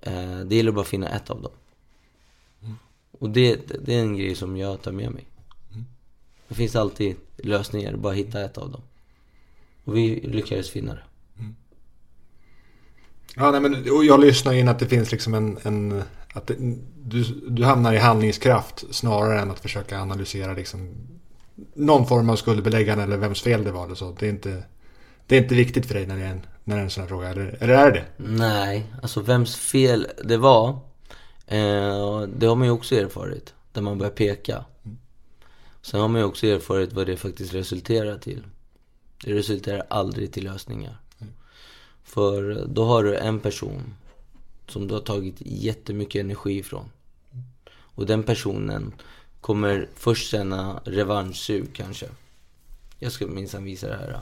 Eh, 0.00 0.38
det 0.38 0.56
gäller 0.56 0.72
bara 0.72 0.80
att 0.80 0.88
finna 0.88 1.08
ett 1.08 1.30
av 1.30 1.42
dem. 1.42 1.52
Och 3.18 3.30
det, 3.30 3.60
det 3.84 3.94
är 3.94 4.00
en 4.00 4.16
grej 4.16 4.34
som 4.34 4.56
jag 4.56 4.82
tar 4.82 4.92
med 4.92 5.10
mig. 5.10 5.28
Mm. 5.72 5.84
Det 6.48 6.54
finns 6.54 6.76
alltid 6.76 7.16
lösningar, 7.36 7.96
bara 7.96 8.12
hitta 8.12 8.44
ett 8.44 8.58
av 8.58 8.70
dem. 8.70 8.82
Och 9.84 9.96
vi 9.96 10.20
lyckades 10.20 10.70
finna 10.70 10.94
det. 10.94 11.02
Mm. 11.38 11.56
Ja, 13.36 13.50
nej, 13.50 13.60
men 13.60 13.74
och 13.74 14.04
jag 14.04 14.20
lyssnar 14.20 14.52
in 14.52 14.68
att 14.68 14.78
det 14.78 14.86
finns 14.86 15.12
liksom 15.12 15.34
en... 15.34 15.58
en 15.62 16.02
att 16.34 16.46
det, 16.46 16.54
du, 17.02 17.24
du 17.48 17.64
hamnar 17.64 17.92
i 17.92 17.98
handlingskraft 17.98 18.84
snarare 18.90 19.40
än 19.40 19.50
att 19.50 19.60
försöka 19.60 20.00
analysera 20.00 20.52
liksom 20.52 20.94
någon 21.74 22.06
form 22.06 22.30
av 22.30 22.36
skuldbeläggande 22.36 23.04
eller 23.04 23.16
vems 23.16 23.42
fel 23.42 23.64
det 23.64 23.72
var 23.72 23.84
eller 23.84 23.94
så. 23.94 24.16
Det 24.18 24.26
är 24.26 24.30
inte, 24.30 24.62
det 25.26 25.36
är 25.36 25.42
inte 25.42 25.54
viktigt 25.54 25.86
för 25.86 25.94
dig 25.94 26.06
när 26.06 26.16
det 26.16 26.24
är 26.24 26.30
en, 26.30 26.46
när 26.64 26.76
det 26.76 26.80
är 26.80 26.84
en 26.84 26.90
sån 26.90 27.02
här 27.02 27.08
fråga, 27.08 27.28
eller, 27.28 27.56
eller 27.60 27.74
är 27.74 27.92
det 27.92 28.04
Nej, 28.16 28.86
alltså 29.02 29.20
vems 29.20 29.56
fel 29.56 30.06
det 30.24 30.36
var, 30.36 30.78
eh, 31.48 32.20
det 32.22 32.46
har 32.46 32.54
man 32.54 32.66
ju 32.66 32.70
också 32.72 32.94
erfarit. 32.94 33.54
Där 33.72 33.82
man 33.82 33.98
börjar 33.98 34.12
peka. 34.12 34.64
Sen 35.82 36.00
har 36.00 36.08
man 36.08 36.20
ju 36.20 36.26
också 36.26 36.46
erfarit 36.46 36.92
vad 36.92 37.06
det 37.06 37.16
faktiskt 37.16 37.54
resulterar 37.54 38.18
till. 38.18 38.42
Det 39.24 39.34
resulterar 39.34 39.86
aldrig 39.90 40.32
till 40.32 40.44
lösningar. 40.44 41.00
Mm. 41.18 41.32
För 42.02 42.66
då 42.68 42.84
har 42.84 43.04
du 43.04 43.16
en 43.16 43.40
person 43.40 43.94
som 44.66 44.88
du 44.88 44.94
har 44.94 45.00
tagit 45.00 45.36
jättemycket 45.38 46.20
energi 46.20 46.58
ifrån. 46.58 46.90
Och 47.70 48.06
den 48.06 48.22
personen 48.22 48.92
kommer 49.40 49.88
först 49.94 50.30
känna 50.30 50.80
revanschsug 50.84 51.70
kanske. 51.72 52.06
Jag 52.98 53.12
ska 53.12 53.26
minsann 53.26 53.64
visa 53.64 53.88
det 53.88 53.96
här. 53.96 54.20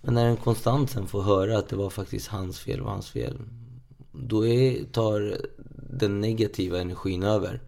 Men 0.00 0.14
när 0.14 0.26
en 0.26 0.36
konstant 0.36 0.90
sen 0.90 1.06
får 1.06 1.22
höra 1.22 1.58
att 1.58 1.68
det 1.68 1.76
var 1.76 1.90
faktiskt 1.90 2.28
hans 2.28 2.60
fel 2.60 2.80
och 2.80 2.90
hans 2.90 3.10
fel. 3.10 3.38
Då 4.12 4.46
är, 4.46 4.84
tar 4.84 5.36
den 5.90 6.20
negativa 6.20 6.80
energin 6.80 7.22
över. 7.22 7.60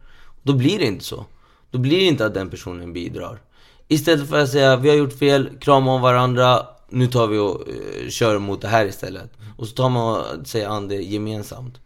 Då 0.43 0.53
blir 0.53 0.79
det 0.79 0.85
inte 0.85 1.05
så. 1.05 1.27
Då 1.71 1.79
blir 1.79 1.99
det 1.99 2.05
inte 2.05 2.27
att 2.27 2.35
den 2.35 2.51
personen 2.51 2.93
bidrar. 2.93 3.41
Istället 3.89 4.29
för 4.29 4.39
att 4.39 4.51
säga 4.51 4.77
vi 4.77 4.89
har 4.89 4.97
gjort 4.97 5.19
fel, 5.19 5.51
krama 5.61 5.95
om 5.95 6.03
varandra, 6.03 6.67
nu 6.89 7.07
tar 7.07 7.27
vi 7.27 7.39
och 7.39 7.69
uh, 7.69 8.09
kör 8.09 8.39
mot 8.39 8.61
det 8.61 8.69
här 8.69 8.87
istället. 8.87 9.31
Och 9.57 9.69
så 9.69 9.75
tar 9.75 9.89
man 9.89 10.45
sig 10.45 10.65
an 10.65 10.89
det 10.89 11.03
gemensamt. 11.03 11.81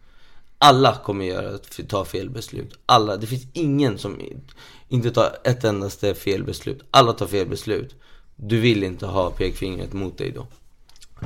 Alla 0.57 0.95
kommer 0.95 1.25
göra, 1.25 1.57
ta 1.87 2.05
fel 2.05 2.29
beslut. 2.29 2.79
Alla. 2.85 3.17
Det 3.17 3.27
finns 3.27 3.47
ingen 3.53 3.97
som 3.97 4.19
inte 4.89 5.11
tar 5.11 5.35
ett 5.43 5.63
endaste 5.63 6.13
fel 6.13 6.43
beslut. 6.43 6.83
Alla 6.91 7.13
tar 7.13 7.27
fel 7.27 7.47
beslut. 7.47 7.95
Du 8.35 8.59
vill 8.59 8.83
inte 8.83 9.05
ha 9.05 9.29
pekfingret 9.31 9.93
mot 9.93 10.17
dig 10.17 10.31
då. 10.31 10.47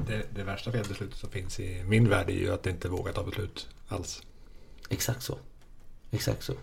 Det, 0.08 0.24
det 0.36 0.44
värsta 0.44 0.72
felbeslutet 0.72 1.18
som 1.18 1.30
finns 1.30 1.60
i 1.60 1.84
min 1.84 2.10
värld 2.10 2.30
är 2.30 2.34
ju 2.34 2.54
att 2.54 2.68
inte 2.68 2.90
våga 2.90 3.12
ta 3.12 3.24
beslut 3.24 3.68
alls. 3.88 4.22
Exakt 4.90 5.24
så. 5.24 5.38
Exakt 6.12 6.44
så. 6.44 6.54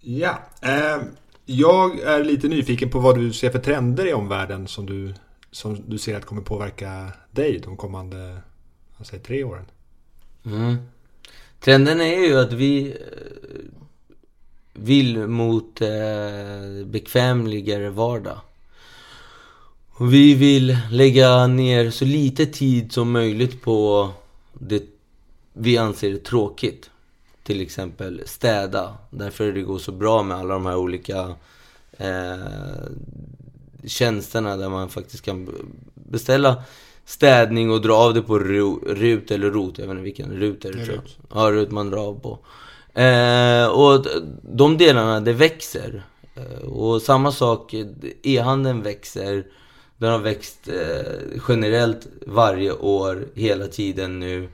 Ja. 0.00 0.42
Eh, 0.62 0.98
jag 1.46 2.00
är 2.00 2.24
lite 2.24 2.48
nyfiken 2.48 2.90
på 2.90 2.98
vad 2.98 3.18
du 3.18 3.32
ser 3.32 3.50
för 3.50 3.58
trender 3.58 4.06
i 4.06 4.12
omvärlden 4.12 4.68
som 4.68 4.86
du, 4.86 5.14
som 5.50 5.84
du 5.86 5.98
ser 5.98 6.16
att 6.16 6.24
kommer 6.24 6.42
påverka 6.42 7.12
dig 7.30 7.60
de 7.64 7.76
kommande 7.76 8.40
säger, 9.06 9.24
tre 9.24 9.44
åren. 9.44 9.64
Mm. 10.44 10.76
Trenden 11.60 12.00
är 12.00 12.26
ju 12.26 12.38
att 12.38 12.52
vi 12.52 12.90
eh, 12.90 12.96
vill 14.72 15.26
mot 15.26 15.80
eh, 15.80 16.86
bekvämligare 16.86 17.90
vardag. 17.90 18.40
Vi 20.00 20.34
vill 20.34 20.78
lägga 20.90 21.46
ner 21.46 21.90
så 21.90 22.04
lite 22.04 22.46
tid 22.46 22.92
som 22.92 23.10
möjligt 23.10 23.62
på 23.62 24.10
det 24.52 24.89
vi 25.60 25.78
anser 25.78 26.12
är 26.12 26.16
tråkigt 26.16 26.90
till 27.42 27.60
exempel 27.60 28.22
städa. 28.26 28.94
Därför 29.10 29.52
det 29.52 29.62
går 29.62 29.78
så 29.78 29.92
bra 29.92 30.22
med 30.22 30.36
alla 30.36 30.54
de 30.54 30.66
här 30.66 30.76
olika 30.76 31.34
eh, 31.92 32.36
tjänsterna 33.84 34.56
där 34.56 34.68
man 34.68 34.88
faktiskt 34.88 35.24
kan 35.24 35.48
beställa 35.94 36.62
städning 37.04 37.70
och 37.70 37.82
dra 37.82 37.94
av 37.94 38.14
det 38.14 38.22
på 38.22 38.38
RUT 38.38 39.30
eller 39.30 39.50
ROT. 39.50 39.78
Jag 39.78 39.86
vet 39.86 39.90
inte 39.90 40.02
vilken. 40.02 40.30
RUT 40.32 40.64
är 40.64 40.72
det 40.72 40.84
tror 40.84 40.96
jag. 40.96 41.42
Ja, 41.42 41.50
RUT 41.50 41.70
man 41.70 41.90
drar 41.90 42.06
av 42.06 42.20
på. 42.20 42.38
Eh, 43.00 43.66
och 43.66 44.06
de 44.42 44.78
delarna, 44.78 45.20
det 45.20 45.32
växer. 45.32 46.02
Eh, 46.34 46.68
och 46.68 47.02
samma 47.02 47.32
sak, 47.32 47.74
e-handeln 48.22 48.82
växer. 48.82 49.46
Den 49.96 50.12
har 50.12 50.18
växt 50.18 50.68
eh, 50.68 51.40
generellt 51.48 52.06
varje 52.26 52.72
år, 52.72 53.26
hela 53.34 53.66
tiden 53.66 54.20
nu. 54.20 54.48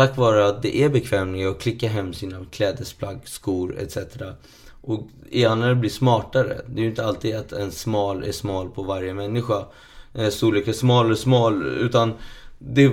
Tack 0.00 0.16
vare 0.16 0.46
att 0.46 0.62
det 0.62 0.82
är 0.82 0.88
bekvämligare 0.88 1.50
att 1.50 1.60
klicka 1.60 1.88
hem 1.88 2.12
sina 2.12 2.44
klädesplagg, 2.50 3.20
skor 3.24 3.78
etc. 3.78 3.96
Och 4.80 5.08
e-handlare 5.30 5.74
blir 5.74 5.90
smartare. 5.90 6.60
Det 6.66 6.80
är 6.80 6.82
ju 6.82 6.90
inte 6.90 7.04
alltid 7.04 7.36
att 7.36 7.52
en 7.52 7.72
smal 7.72 8.24
är 8.24 8.32
smal 8.32 8.68
på 8.68 8.82
varje 8.82 9.14
människa. 9.14 9.64
Eh, 10.14 10.28
storlek 10.28 10.68
är 10.68 10.72
smal 10.72 11.06
eller 11.06 11.14
smal. 11.14 11.66
Utan 11.66 12.12
det, 12.58 12.92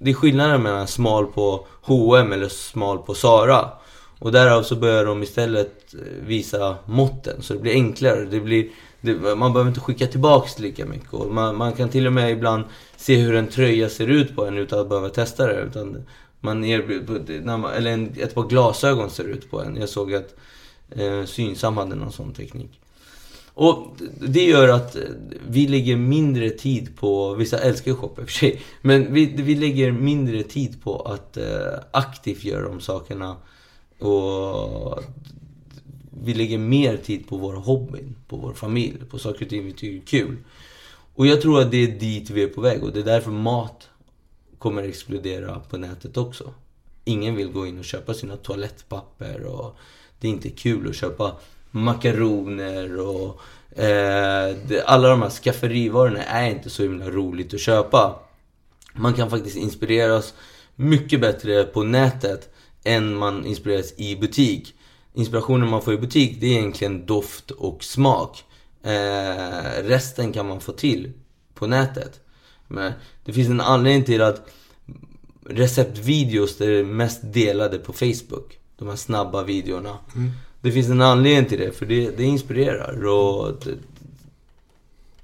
det 0.00 0.10
är 0.10 0.14
skillnaden 0.14 0.62
mellan 0.62 0.86
smal 0.86 1.26
på 1.26 1.66
H&M 1.82 2.32
eller 2.32 2.48
smal 2.48 2.98
på 2.98 3.14
Sara. 3.14 3.68
Och 4.18 4.32
därav 4.32 4.62
så 4.62 4.76
börjar 4.76 5.04
de 5.04 5.22
istället 5.22 5.94
eh, 5.94 6.26
visa 6.26 6.76
måtten. 6.84 7.42
Så 7.42 7.54
det 7.54 7.60
blir 7.60 7.72
enklare. 7.72 8.24
Det 8.24 8.40
blir, 8.40 8.68
det, 9.00 9.14
man 9.14 9.52
behöver 9.52 9.68
inte 9.68 9.80
skicka 9.80 10.06
tillbaks 10.06 10.58
lika 10.58 10.86
mycket. 10.86 11.12
Och 11.12 11.34
man, 11.34 11.56
man, 11.56 11.72
kan 11.72 11.88
till 11.88 12.06
och 12.06 12.12
med 12.12 12.30
ibland 12.30 12.64
se 12.96 13.16
hur 13.16 13.34
en 13.34 13.48
tröja 13.48 13.88
ser 13.88 14.06
ut 14.06 14.36
på 14.36 14.46
en 14.46 14.58
utan 14.58 14.80
att 14.80 14.88
behöva 14.88 15.08
testa 15.08 15.46
det. 15.46 15.60
Utan 15.60 16.06
man 16.42 16.64
erbjuder, 16.64 17.70
eller 17.76 17.90
en, 17.90 18.14
ett 18.18 18.34
par 18.34 18.48
glasögon 18.48 19.10
ser 19.10 19.24
ut 19.24 19.50
på 19.50 19.62
en. 19.62 19.76
Jag 19.76 19.88
såg 19.88 20.14
att 20.14 20.34
eh, 20.90 21.24
Synsam 21.24 21.76
hade 21.76 21.94
någon 21.94 22.12
sån 22.12 22.32
teknik. 22.32 22.80
Och 23.54 23.96
det 24.20 24.44
gör 24.44 24.68
att 24.68 24.96
eh, 24.96 25.02
vi 25.48 25.66
lägger 25.66 25.96
mindre 25.96 26.50
tid 26.50 26.96
på, 26.96 27.34
vissa 27.34 27.58
älskar 27.58 27.90
ju 27.90 27.96
shopp 27.96 28.18
i 28.18 28.22
och 28.22 28.26
för 28.26 28.32
sig, 28.32 28.62
men 28.80 29.14
vi, 29.14 29.26
vi 29.26 29.54
lägger 29.54 29.92
mindre 29.92 30.42
tid 30.42 30.82
på 30.82 31.00
att 31.00 31.36
eh, 31.36 31.44
aktivt 31.90 32.44
göra 32.44 32.68
de 32.68 32.80
sakerna. 32.80 33.36
Och 33.98 35.02
vi 36.24 36.34
lägger 36.34 36.58
mer 36.58 36.96
tid 36.96 37.28
på 37.28 37.36
vår 37.36 37.54
hobby, 37.54 38.04
på 38.28 38.36
vår 38.36 38.52
familj, 38.52 38.98
på 39.10 39.18
saker 39.18 39.44
och 39.44 39.50
ting 39.50 39.66
vi 39.66 39.72
tycker 39.72 39.96
är 39.96 40.24
kul. 40.24 40.36
Och 41.14 41.26
jag 41.26 41.40
tror 41.40 41.60
att 41.60 41.70
det 41.70 41.76
är 41.76 41.98
dit 41.98 42.30
vi 42.30 42.42
är 42.42 42.48
på 42.48 42.60
väg 42.60 42.82
och 42.82 42.92
det 42.92 43.00
är 43.00 43.04
därför 43.04 43.30
mat 43.30 43.88
kommer 44.62 44.82
explodera 44.82 45.60
på 45.60 45.78
nätet 45.78 46.16
också. 46.16 46.54
Ingen 47.04 47.36
vill 47.36 47.52
gå 47.52 47.66
in 47.66 47.78
och 47.78 47.84
köpa 47.84 48.14
sina 48.14 48.36
toalettpapper 48.36 49.44
och 49.44 49.76
det 50.20 50.28
är 50.28 50.32
inte 50.32 50.50
kul 50.50 50.88
att 50.88 50.96
köpa 50.96 51.36
makaroner 51.70 53.00
och 53.00 53.40
eh, 53.78 54.56
det, 54.68 54.84
alla 54.86 55.08
de 55.08 55.22
här 55.22 55.30
skafferivarorna 55.30 56.24
är 56.24 56.50
inte 56.50 56.70
så 56.70 56.82
himla 56.82 57.10
roligt 57.10 57.54
att 57.54 57.60
köpa. 57.60 58.20
Man 58.94 59.14
kan 59.14 59.30
faktiskt 59.30 59.56
inspireras 59.56 60.34
mycket 60.74 61.20
bättre 61.20 61.64
på 61.64 61.82
nätet 61.82 62.54
än 62.84 63.16
man 63.16 63.46
inspireras 63.46 63.92
i 63.96 64.16
butik. 64.16 64.74
inspirationen 65.14 65.70
man 65.70 65.82
får 65.82 65.94
i 65.94 65.98
butik, 65.98 66.40
det 66.40 66.46
är 66.46 66.58
egentligen 66.58 67.06
doft 67.06 67.50
och 67.50 67.84
smak. 67.84 68.44
Eh, 68.82 69.82
resten 69.82 70.32
kan 70.32 70.48
man 70.48 70.60
få 70.60 70.72
till 70.72 71.12
på 71.54 71.66
nätet. 71.66 72.21
Men 72.72 72.92
det 73.24 73.32
finns 73.32 73.48
en 73.48 73.60
anledning 73.60 74.04
till 74.04 74.22
att 74.22 74.48
receptvideos 75.46 76.60
är 76.60 76.70
det 76.70 76.84
mest 76.84 77.20
delade 77.22 77.78
på 77.78 77.92
Facebook. 77.92 78.58
De 78.78 78.88
här 78.88 78.96
snabba 78.96 79.42
videorna. 79.42 79.98
Mm. 80.14 80.30
Det 80.60 80.72
finns 80.72 80.88
en 80.88 81.00
anledning 81.00 81.48
till 81.48 81.58
det, 81.58 81.72
för 81.72 81.86
det, 81.86 82.16
det 82.16 82.24
inspirerar. 82.24 83.06
Och 83.06 83.52
det, 83.64 83.78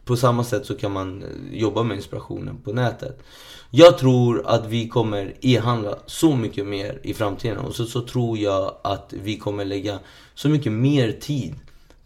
på 0.05 0.17
samma 0.17 0.45
sätt 0.45 0.67
så 0.67 0.75
kan 0.75 0.93
man 0.93 1.25
jobba 1.53 1.83
med 1.83 1.97
inspirationen 1.97 2.59
på 2.65 2.73
nätet. 2.73 3.23
Jag 3.71 3.99
tror 3.99 4.47
att 4.47 4.67
vi 4.67 4.89
kommer 4.89 5.35
e-handla 5.41 5.99
så 6.07 6.37
mycket 6.37 6.67
mer 6.67 7.01
i 7.03 7.15
framtiden. 7.15 7.59
Och 7.59 7.75
så, 7.75 7.87
så 7.87 8.01
tror 8.01 8.39
jag 8.39 8.75
att 8.85 9.15
vi 9.23 9.39
kommer 9.39 9.65
lägga 9.65 9.99
så 10.35 10.49
mycket 10.49 10.73
mer 10.73 11.13
tid 11.13 11.55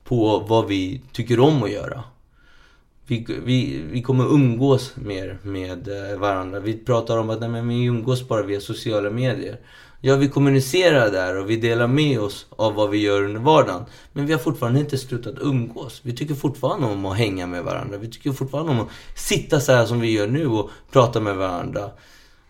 på 0.05 0.39
vad 0.39 0.67
vi 0.67 1.01
tycker 1.13 1.41
om 1.41 1.63
att 1.63 1.71
göra. 1.71 2.05
Vi, 3.07 3.27
vi, 3.45 3.83
vi 3.91 4.03
kommer 4.03 4.25
umgås 4.25 4.93
mer 4.97 5.39
med 5.43 5.89
eh, 5.89 6.19
varandra. 6.19 6.61
Vi 6.61 6.79
pratar 6.79 7.19
om 7.19 7.31
att 7.31 7.41
nej, 7.41 7.49
men 7.49 7.69
vi 7.69 7.85
umgås 7.85 8.29
bara 8.29 8.43
via 8.43 8.61
sociala 8.61 9.11
medier. 9.11 9.59
Ja, 10.01 10.17
vi 10.17 10.29
kommunicerar 10.29 11.11
där 11.11 11.39
och 11.39 11.51
vi 11.51 11.57
delar 11.57 11.87
med 11.87 12.21
oss 12.21 12.47
av 12.51 12.75
vad 12.75 12.91
vi 12.91 12.99
gör 12.99 13.23
under 13.23 13.41
vardagen. 13.41 13.85
Men 14.13 14.27
vi 14.27 14.33
har 14.33 14.41
fortfarande 14.41 14.81
inte 14.81 14.99
slutat 14.99 15.35
umgås. 15.41 16.01
Vi 16.05 16.13
tycker 16.13 16.35
fortfarande 16.35 16.87
om 16.87 17.07
att 17.07 17.19
hänga 17.19 17.47
med 17.47 17.65
varandra. 17.65 17.99
Vi 17.99 18.09
tycker 18.09 18.33
fortfarande 18.33 18.73
om 18.73 18.81
att 18.81 18.89
sitta 19.17 19.61
så 19.61 19.73
här 19.73 19.87
som 19.87 20.01
vi 20.01 20.11
gör 20.11 20.27
nu 20.27 20.47
och 20.47 20.71
prata 20.93 21.21
med 21.21 21.37
varandra. 21.37 21.91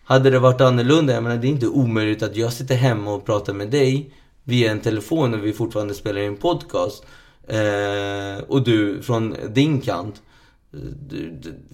Hade 0.03 0.29
det 0.29 0.39
varit 0.39 0.61
annorlunda, 0.61 1.13
jag 1.13 1.23
menar 1.23 1.37
det 1.37 1.47
är 1.47 1.49
inte 1.49 1.67
omöjligt 1.67 2.23
att 2.23 2.35
jag 2.35 2.53
sitter 2.53 2.75
hemma 2.75 3.13
och 3.13 3.25
pratar 3.25 3.53
med 3.53 3.69
dig 3.69 4.13
via 4.43 4.71
en 4.71 4.79
telefon 4.79 5.31
när 5.31 5.37
vi 5.37 5.53
fortfarande 5.53 5.93
spelar 5.93 6.21
in 6.21 6.35
podcast. 6.35 7.05
Eh, 7.47 8.43
och 8.47 8.63
du 8.63 9.01
från 9.01 9.35
din 9.49 9.81
kant. 9.81 10.21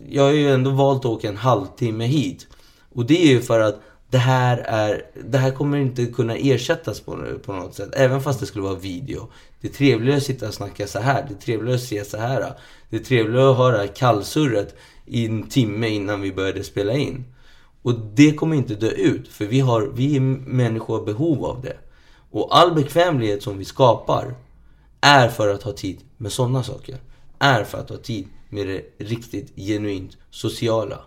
Jag 0.09 0.23
har 0.23 0.31
ju 0.31 0.49
ändå 0.49 0.71
valt 0.71 0.99
att 0.99 1.05
åka 1.05 1.29
en 1.29 1.37
halvtimme 1.37 2.05
hit. 2.05 2.47
Och 2.95 3.05
det 3.05 3.23
är 3.23 3.27
ju 3.27 3.41
för 3.41 3.59
att 3.59 3.81
det 4.09 4.17
här, 4.17 4.57
är, 4.57 5.05
det 5.25 5.37
här 5.37 5.51
kommer 5.51 5.77
inte 5.77 6.05
kunna 6.05 6.35
ersättas 6.35 6.99
på, 6.99 7.17
på 7.45 7.53
något 7.53 7.75
sätt. 7.75 7.89
Även 7.93 8.21
fast 8.21 8.39
det 8.39 8.45
skulle 8.45 8.63
vara 8.63 8.75
video. 8.75 9.27
Det 9.61 9.67
är 9.67 9.71
trevligare 9.71 10.17
att 10.17 10.23
sitta 10.23 10.47
och 10.47 10.53
snacka 10.53 10.87
så 10.87 10.99
här. 10.99 11.25
Det 11.27 11.33
är 11.33 11.37
trevligare 11.37 11.75
att 11.75 11.83
se 11.83 12.05
så 12.05 12.17
här. 12.17 12.53
Det 12.89 12.95
är 12.95 13.03
trevligare 13.03 13.51
att 13.51 13.57
höra 13.57 13.87
kallsurret 13.87 14.75
i 15.05 15.25
en 15.25 15.43
timme 15.43 15.89
innan 15.89 16.21
vi 16.21 16.33
började 16.33 16.63
spela 16.63 16.93
in. 16.93 17.25
Och 17.81 17.93
det 17.99 18.31
kommer 18.31 18.55
inte 18.55 18.75
dö 18.75 18.89
ut. 18.89 19.27
För 19.27 19.45
vi, 19.45 19.59
har, 19.59 19.81
vi 19.81 20.19
människor 20.19 20.97
har 20.97 21.05
behov 21.05 21.45
av 21.45 21.61
det. 21.61 21.77
Och 22.31 22.57
all 22.57 22.75
bekvämlighet 22.75 23.43
som 23.43 23.57
vi 23.57 23.65
skapar 23.65 24.35
är 25.01 25.29
för 25.29 25.53
att 25.53 25.63
ha 25.63 25.71
tid 25.71 25.99
med 26.17 26.31
sådana 26.31 26.63
saker. 26.63 26.97
Är 27.39 27.63
för 27.63 27.77
att 27.77 27.89
ha 27.89 27.97
tid 27.97 28.27
med 28.49 28.67
det 28.67 28.85
riktigt 28.97 29.55
genuint 29.55 30.17
sociala. 30.29 31.01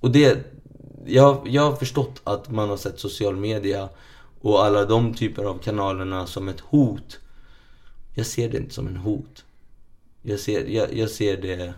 Och 0.00 0.10
det, 0.10 0.38
jag, 1.06 1.48
jag 1.48 1.70
har 1.70 1.76
förstått 1.76 2.20
att 2.24 2.50
man 2.50 2.68
har 2.68 2.76
sett 2.76 3.00
social 3.00 3.36
media 3.36 3.88
och 4.40 4.64
alla 4.64 4.84
de 4.84 5.14
typer 5.14 5.44
av 5.44 5.58
kanalerna 5.58 6.26
som 6.26 6.48
ett 6.48 6.60
hot. 6.60 7.18
Jag 8.14 8.26
ser 8.26 8.48
det 8.48 8.56
inte 8.56 8.74
som 8.74 8.86
en 8.86 8.96
hot. 8.96 9.44
Jag 10.22 10.40
ser, 10.40 10.64
jag, 10.64 10.94
jag 10.94 11.10
ser 11.10 11.36
det... 11.36 11.74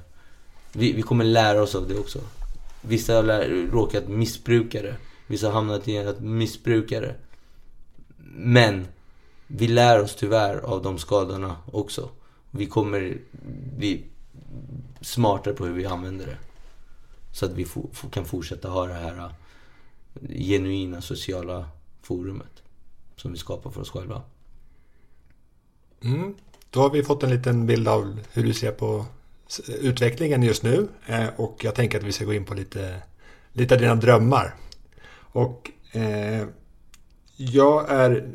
Vi, 0.73 0.93
vi 0.93 1.03
kommer 1.03 1.25
lära 1.25 1.63
oss 1.63 1.75
av 1.75 1.89
det 1.89 1.99
också. 1.99 2.19
Vissa 2.81 3.15
har 3.15 3.23
lär, 3.23 3.69
råkat 3.73 4.09
missbruka 4.09 4.83
det. 4.83 4.97
Vissa 5.27 5.47
har 5.47 5.55
hamnat 5.55 5.89
i 5.89 5.99
att 5.99 6.21
missbruka 6.21 7.01
det. 7.01 7.15
Men 8.35 8.87
vi 9.47 9.69
lär 9.69 10.03
oss 10.03 10.17
tyvärr 10.17 10.59
av 10.59 10.83
de 10.83 10.99
skadorna 10.99 11.57
också. 11.73 12.09
Vi 12.51 12.67
kommer 12.67 13.19
bli 13.77 14.05
smartare 15.01 15.55
på 15.55 15.67
hur 15.67 15.75
vi 15.75 15.87
använder 15.87 16.27
det. 16.27 16.39
Så 17.33 17.47
att 17.47 17.53
vi 17.53 17.67
kan 18.11 18.25
fortsätta 18.25 18.69
ha 18.69 18.87
det 18.87 18.95
här 18.95 19.19
äh, 19.19 19.31
genuina 20.29 21.01
sociala 21.01 21.69
forumet 22.03 22.63
som 23.17 23.33
vi 23.33 23.39
skapar 23.39 23.71
för 23.71 23.81
oss 23.81 23.91
själva. 23.91 24.23
Mm. 26.05 26.35
Då 26.71 26.81
har 26.81 26.91
vi 26.91 27.03
fått 27.03 27.23
en 27.23 27.31
liten 27.31 27.67
bild 27.67 27.89
av 27.89 28.21
hur 28.33 28.43
du 28.43 28.55
ser 28.55 28.73
på 28.73 29.07
utvecklingen 29.81 30.43
just 30.43 30.63
nu 30.63 30.89
eh, 31.07 31.27
och 31.37 31.65
jag 31.65 31.75
tänker 31.75 31.99
att 31.99 32.05
vi 32.05 32.13
ska 32.13 32.25
gå 32.25 32.35
in 32.35 32.45
på 32.45 32.55
lite, 32.55 33.03
lite 33.53 33.75
av 33.75 33.81
dina 33.81 33.95
drömmar. 33.95 34.55
Och 35.13 35.71
eh, 35.93 36.47
jag 37.37 37.91
är 37.91 38.35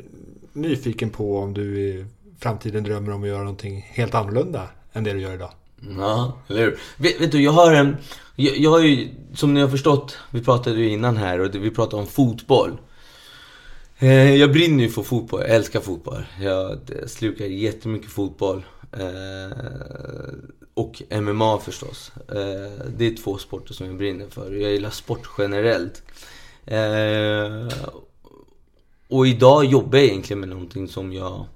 nyfiken 0.52 1.10
på 1.10 1.38
om 1.38 1.54
du 1.54 2.06
framtiden 2.38 2.84
drömmer 2.84 3.12
om 3.12 3.22
att 3.22 3.28
göra 3.28 3.38
någonting 3.38 3.86
helt 3.90 4.14
annorlunda 4.14 4.68
än 4.92 5.04
det 5.04 5.12
du 5.12 5.20
gör 5.20 5.34
idag. 5.34 5.50
Ja, 5.98 6.38
eller 6.48 6.60
hur? 6.60 6.78
Vet, 6.96 7.20
vet, 7.20 7.32
du, 7.32 7.42
jag 7.42 7.52
har 7.52 7.72
en... 7.72 7.96
Jag, 8.36 8.56
jag 8.56 8.70
har 8.70 8.80
ju, 8.80 9.08
som 9.34 9.54
ni 9.54 9.60
har 9.60 9.68
förstått, 9.68 10.18
vi 10.30 10.40
pratade 10.44 10.78
ju 10.78 10.88
innan 10.88 11.16
här 11.16 11.38
och 11.40 11.54
vi 11.54 11.70
pratade 11.70 12.02
om 12.02 12.08
fotboll. 12.08 12.78
Eh, 13.98 14.34
jag 14.34 14.52
brinner 14.52 14.84
ju 14.84 14.90
för 14.90 15.02
fotboll, 15.02 15.40
jag 15.40 15.50
älskar 15.50 15.80
fotboll. 15.80 16.24
Jag 16.40 16.78
slukar 17.06 17.44
jättemycket 17.44 18.10
fotboll. 18.10 18.64
Eh, 18.92 19.58
och 20.74 21.02
MMA 21.22 21.58
förstås. 21.58 22.12
Eh, 22.28 22.86
det 22.96 23.06
är 23.06 23.16
två 23.16 23.38
sporter 23.38 23.74
som 23.74 23.86
jag 23.86 23.96
brinner 23.96 24.26
för. 24.28 24.52
Jag 24.52 24.72
gillar 24.72 24.90
sport 24.90 25.28
generellt. 25.38 26.02
Eh, 26.66 27.68
och 29.08 29.26
idag 29.26 29.64
jobbar 29.64 29.98
jag 29.98 30.06
egentligen 30.06 30.40
med 30.40 30.48
någonting 30.48 30.88
som 30.88 31.12
jag 31.12 31.46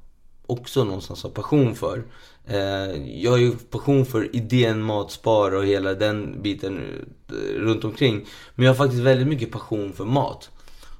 också 0.48 0.84
någonstans 0.84 1.22
har 1.22 1.30
passion 1.30 1.74
för. 1.74 2.04
Eh, 2.46 3.20
jag 3.22 3.30
har 3.30 3.38
ju 3.38 3.50
passion 3.50 4.06
för 4.06 4.36
idén 4.36 4.82
Matspar 4.82 5.54
och 5.54 5.66
hela 5.66 5.94
den 5.94 6.42
biten 6.42 7.06
eh, 7.28 7.60
runt 7.60 7.84
omkring. 7.84 8.26
Men 8.54 8.66
jag 8.66 8.72
har 8.72 8.76
faktiskt 8.76 9.02
väldigt 9.02 9.28
mycket 9.28 9.50
passion 9.50 9.92
för 9.92 10.04
mat. 10.04 10.50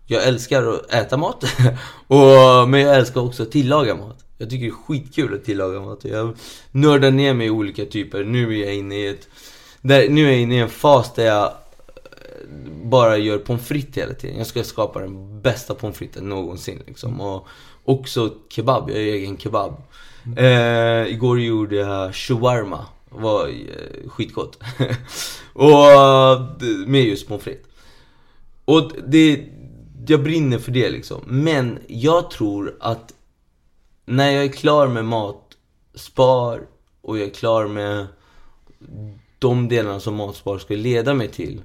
Jag 0.07 0.27
älskar 0.27 0.63
att 0.63 0.95
äta 0.95 1.17
mat, 1.17 1.45
och, 2.07 2.69
men 2.69 2.81
jag 2.81 2.97
älskar 2.97 3.21
också 3.21 3.43
att 3.43 3.53
tillaga 3.53 3.95
mat. 3.95 4.25
Jag 4.39 4.51
tycker 4.51 4.65
det 4.65 4.71
är 4.71 4.75
skitkul 4.75 5.35
att 5.35 5.45
tillaga 5.45 5.81
mat. 5.81 6.05
Jag 6.05 6.37
nördar 6.71 7.11
ner 7.11 7.35
mig 7.35 7.47
i 7.47 7.51
olika 7.51 7.85
typer. 7.85 8.25
Nu 8.25 8.59
är 8.59 8.67
jag 8.67 8.75
inne 8.75 8.97
i 8.97 9.07
ett... 9.07 9.29
Där, 9.81 10.09
nu 10.09 10.27
är 10.27 10.31
jag 10.31 10.41
inne 10.41 10.55
i 10.55 10.59
en 10.59 10.69
fas 10.69 11.15
där 11.15 11.27
jag 11.27 11.45
eh, 11.45 11.53
bara 12.85 13.17
gör 13.17 13.39
pommes 13.39 13.67
frites 13.67 13.97
hela 13.97 14.15
tiden. 14.15 14.39
Jag 14.39 14.47
ska 14.47 14.65
skapa 14.65 15.01
den 15.01 15.43
bästa 15.43 15.75
pommes 15.75 15.97
fritesen 15.97 16.29
någonsin 16.29 16.83
liksom. 16.87 17.21
Och 17.21 17.47
också 17.89 18.35
kebab, 18.49 18.91
jag 18.91 19.03
gör 19.03 19.15
egen 19.15 19.39
kebab. 19.39 19.83
Eh, 20.37 21.13
igår 21.13 21.41
gjorde 21.41 21.77
jag 21.77 22.15
shawarma. 22.15 22.87
Det 23.11 23.21
var 23.21 23.49
eh, 23.49 24.09
skitgott. 24.09 24.59
och 25.53 25.91
eh, 25.91 26.87
med 26.87 27.05
just 27.05 27.29
pommes 27.29 27.45
frites. 27.45 27.67
Och 28.65 28.93
det, 29.07 29.49
jag 30.07 30.23
brinner 30.23 30.59
för 30.59 30.73
det 30.73 30.91
liksom. 30.91 31.21
Men 31.27 31.79
jag 31.87 32.31
tror 32.31 32.77
att 32.81 33.13
när 34.05 34.31
jag 34.31 34.45
är 34.45 34.53
klar 34.53 34.89
med 34.89 35.05
matspar 35.05 36.61
och 37.01 37.19
jag 37.19 37.27
är 37.27 37.35
klar 37.35 37.67
med 37.67 38.07
de 39.39 39.69
delarna 39.69 40.01
som 40.01 40.15
matspar 40.15 40.59
ska 40.59 40.75
leda 40.75 41.15
mig 41.15 41.29
till. 41.29 41.63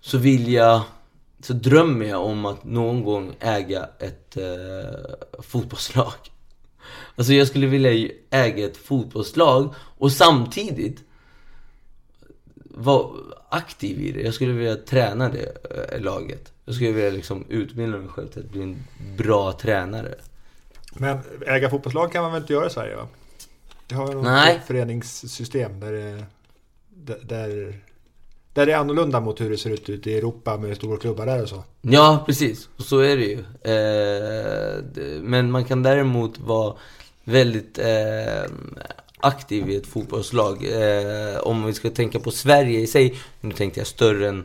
Så 0.00 0.18
vill 0.18 0.52
jag, 0.52 0.82
så 1.44 1.52
drömmer 1.52 2.06
jag 2.06 2.24
om 2.24 2.46
att 2.46 2.64
någon 2.64 3.04
gång 3.04 3.34
äga 3.40 3.88
ett 3.98 4.36
eh, 4.36 5.42
fotbollslag. 5.42 6.12
Alltså 7.16 7.32
jag 7.32 7.48
skulle 7.48 7.66
vilja 7.66 8.10
äga 8.30 8.66
ett 8.66 8.76
fotbollslag 8.76 9.74
och 9.98 10.12
samtidigt 10.12 11.04
vara 12.54 13.08
aktiv 13.48 14.00
i 14.00 14.12
det. 14.12 14.20
Jag 14.20 14.34
skulle 14.34 14.52
vilja 14.52 14.76
träna 14.76 15.28
det 15.28 15.56
äh, 15.92 16.00
laget. 16.00 16.52
Jag 16.64 16.74
skulle 16.74 16.92
vilja 16.92 17.10
liksom 17.10 17.44
utbilda 17.48 17.98
mig 17.98 18.08
själv 18.08 18.28
till 18.28 18.40
att 18.40 18.50
bli 18.50 18.62
en 18.62 18.84
bra 19.16 19.52
tränare. 19.52 20.14
Men 20.92 21.18
äga 21.46 21.70
fotbollslag 21.70 22.12
kan 22.12 22.22
man 22.22 22.32
väl 22.32 22.42
inte 22.42 22.52
göra 22.52 22.66
i 22.66 22.70
Sverige 22.70 22.96
va? 22.96 23.08
Det 23.86 23.94
har 23.94 24.08
ju 24.08 24.14
något 24.14 24.66
föreningssystem 24.66 25.80
där 25.80 26.24
det, 26.88 27.28
där 27.28 27.80
där 28.54 28.66
det 28.66 28.72
är 28.72 28.76
annorlunda 28.76 29.20
mot 29.20 29.40
hur 29.40 29.50
det 29.50 29.58
ser 29.58 29.70
ut 29.70 29.88
ute 29.88 30.10
i 30.10 30.18
Europa 30.18 30.56
med 30.56 30.76
stora 30.76 30.96
klubbar 30.96 31.26
där 31.26 31.42
och 31.42 31.48
så. 31.48 31.64
Ja, 31.80 32.22
precis. 32.26 32.68
Och 32.76 32.84
så 32.84 32.98
är 32.98 33.16
det 33.16 33.24
ju. 33.24 33.38
Eh, 33.62 34.84
men 35.20 35.50
man 35.50 35.64
kan 35.64 35.82
däremot 35.82 36.38
vara 36.38 36.74
väldigt 37.24 37.78
eh, 37.78 38.50
aktiv 39.20 39.70
i 39.70 39.76
ett 39.76 39.86
fotbollslag. 39.86 40.64
Eh, 40.64 41.38
om 41.40 41.64
vi 41.64 41.74
ska 41.74 41.90
tänka 41.90 42.20
på 42.20 42.30
Sverige 42.30 42.80
i 42.80 42.86
sig. 42.86 43.18
Nu 43.40 43.52
tänkte 43.52 43.80
jag 43.80 43.86
större 43.86 44.28
än 44.28 44.44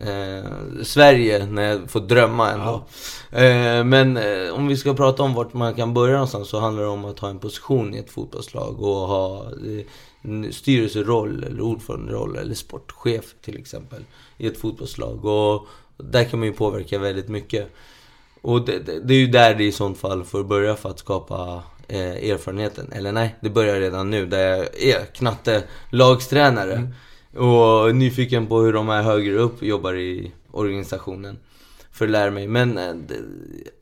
eh, 0.00 0.50
Sverige 0.82 1.46
när 1.46 1.62
jag 1.62 1.90
får 1.90 2.00
drömma 2.00 2.50
ändå. 2.50 2.84
Ja. 3.30 3.38
Eh, 3.38 3.84
men 3.84 4.18
om 4.52 4.68
vi 4.68 4.76
ska 4.76 4.94
prata 4.94 5.22
om 5.22 5.34
vart 5.34 5.52
man 5.52 5.74
kan 5.74 5.94
börja 5.94 6.12
någonstans 6.12 6.48
så 6.48 6.60
handlar 6.60 6.82
det 6.82 6.88
om 6.88 7.04
att 7.04 7.18
ha 7.18 7.28
en 7.28 7.38
position 7.38 7.94
i 7.94 7.98
ett 7.98 8.10
fotbollslag 8.10 8.82
och 8.82 9.08
ha 9.08 9.46
styrelseroll 10.50 11.44
eller 11.44 11.60
ordföranderoll 11.60 12.36
eller 12.36 12.54
sportchef 12.54 13.34
till 13.42 13.58
exempel 13.58 14.04
i 14.36 14.46
ett 14.46 14.58
fotbollslag. 14.58 15.24
Och 15.24 15.66
där 15.96 16.24
kan 16.24 16.38
man 16.38 16.48
ju 16.48 16.54
påverka 16.54 16.98
väldigt 16.98 17.28
mycket. 17.28 17.74
Och 18.40 18.64
det, 18.64 18.78
det, 18.78 19.00
det 19.00 19.14
är 19.14 19.18
ju 19.18 19.26
där 19.26 19.54
det 19.54 19.64
i 19.64 19.72
sånt 19.72 19.98
fall 19.98 20.24
får 20.24 20.44
börja 20.44 20.76
för 20.76 20.88
att 20.88 20.98
skapa 20.98 21.62
eh, 21.88 22.30
erfarenheten. 22.30 22.92
Eller 22.92 23.12
nej, 23.12 23.36
det 23.40 23.50
börjar 23.50 23.80
redan 23.80 24.10
nu 24.10 24.26
där 24.26 24.56
jag 24.56 24.82
är 24.82 25.04
knatte 25.04 25.64
lagstränare. 25.90 26.72
Mm. 26.72 26.92
Och 27.48 27.96
nyfiken 27.96 28.46
på 28.46 28.60
hur 28.60 28.72
de 28.72 28.88
här 28.88 29.02
högre 29.02 29.38
upp 29.38 29.62
jobbar 29.62 29.94
i 29.94 30.32
organisationen. 30.50 31.38
För 31.92 32.04
att 32.04 32.10
lära 32.10 32.30
mig. 32.30 32.48
Men 32.48 32.78
eh, 32.78 32.94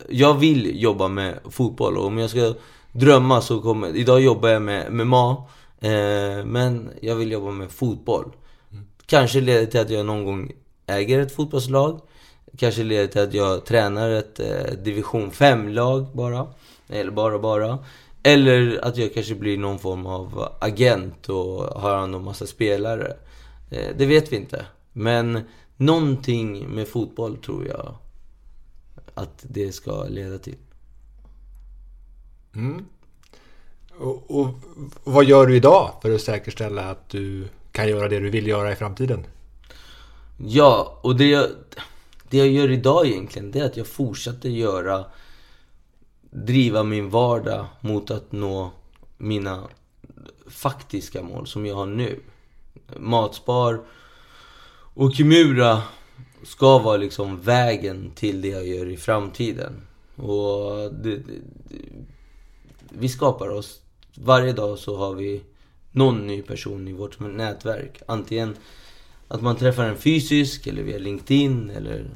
jag 0.09 0.35
vill 0.35 0.83
jobba 0.83 1.09
med 1.09 1.39
fotboll 1.51 1.97
och 1.97 2.07
om 2.07 2.19
jag 2.19 2.31
ska 2.31 2.55
drömma 2.93 3.41
så 3.41 3.61
kommer... 3.61 3.97
Idag 3.97 4.21
jobbar 4.21 4.49
jag 4.49 4.63
med 4.63 4.93
MMA. 4.93 5.37
Eh, 5.81 6.45
men 6.45 6.91
jag 7.01 7.17
vill 7.17 7.33
jobba 7.33 7.51
med 7.51 7.71
fotboll. 7.71 8.33
Mm. 8.73 8.87
Kanske 9.07 9.41
leder 9.41 9.67
till 9.67 9.81
att 9.81 9.91
jag 9.91 10.07
någon 10.07 10.25
gång 10.25 10.53
äger 10.87 11.19
ett 11.19 11.35
fotbollslag. 11.35 12.01
Kanske 12.57 12.83
leder 12.83 13.07
till 13.07 13.21
att 13.21 13.35
jag 13.35 13.65
tränar 13.65 14.11
ett 14.11 14.41
eh, 14.41 14.73
division 14.85 15.31
5-lag 15.31 16.07
bara. 16.13 16.47
Eller 16.89 17.11
bara 17.11 17.39
bara. 17.39 17.79
Eller 18.23 18.85
att 18.85 18.97
jag 18.97 19.15
kanske 19.15 19.35
blir 19.35 19.59
någon 19.59 19.79
form 19.79 20.07
av 20.07 20.49
agent 20.61 21.29
och 21.29 21.63
har 21.63 21.97
hand 21.97 22.15
om 22.15 22.25
massa 22.25 22.47
spelare. 22.47 23.17
Eh, 23.71 23.97
det 23.97 24.07
vet 24.07 24.33
vi 24.33 24.37
inte. 24.37 24.67
Men 24.93 25.41
någonting 25.77 26.69
med 26.69 26.89
fotboll 26.89 27.37
tror 27.37 27.67
jag 27.67 27.95
att 29.15 29.45
det 29.49 29.73
ska 29.73 30.05
leda 30.05 30.39
till. 30.39 30.57
Mm. 32.55 32.85
Och, 33.99 34.41
och, 34.41 34.49
vad 35.05 35.25
gör 35.25 35.47
du 35.47 35.57
idag 35.57 35.93
för 36.03 36.15
att 36.15 36.21
säkerställa 36.21 36.91
att 36.91 37.09
du 37.09 37.49
kan 37.73 37.89
göra 37.89 38.09
det 38.09 38.21
du 38.21 38.31
vill 38.31 38.47
göra 38.47 38.73
i 38.73 38.77
framtiden? 38.77 39.27
Ja, 40.37 40.99
och 41.03 41.17
det 41.17 41.27
jag, 41.27 41.47
det 42.31 42.39
jag 42.39 42.49
gör 42.49 42.71
idag 42.71 43.07
egentligen, 43.07 43.51
det 43.51 43.61
är 43.61 43.65
att 43.65 43.77
jag 43.77 43.87
fortsätter 43.87 44.49
göra 44.49 45.05
driva 46.31 46.83
min 46.83 47.11
vardag 47.11 47.67
mot 47.81 48.11
att 48.11 48.33
nå 48.33 48.71
mina 49.17 49.69
faktiska 50.47 51.23
mål 51.23 51.47
som 51.47 51.67
jag 51.67 51.75
har 51.75 51.87
nu. 51.87 52.21
Matspar 52.97 53.81
och 54.95 55.15
Kimura 55.15 55.83
ska 56.43 56.79
vara 56.79 56.97
liksom 56.97 57.41
vägen 57.41 58.11
till 58.15 58.41
det 58.41 58.49
jag 58.49 58.67
gör 58.67 58.87
i 58.87 58.97
framtiden. 58.97 59.73
Och 60.17 60.93
det, 60.93 61.17
det, 61.17 61.41
vi 62.89 63.09
skapar 63.09 63.49
oss. 63.49 63.81
Varje 64.19 64.53
dag 64.53 64.79
så 64.79 64.97
har 64.97 65.15
vi 65.15 65.43
någon 65.93 66.27
ny 66.27 66.43
person 66.43 66.89
i 66.89 66.93
vårt 66.93 67.21
nätverk. 67.21 68.03
Antingen 68.07 68.57
att 69.29 69.43
man 69.43 69.57
träffar 69.57 69.85
en 69.85 69.97
fysisk 69.97 70.67
eller 70.67 70.83
via 70.83 70.99
LinkedIn 70.99 71.71
eller 71.71 72.11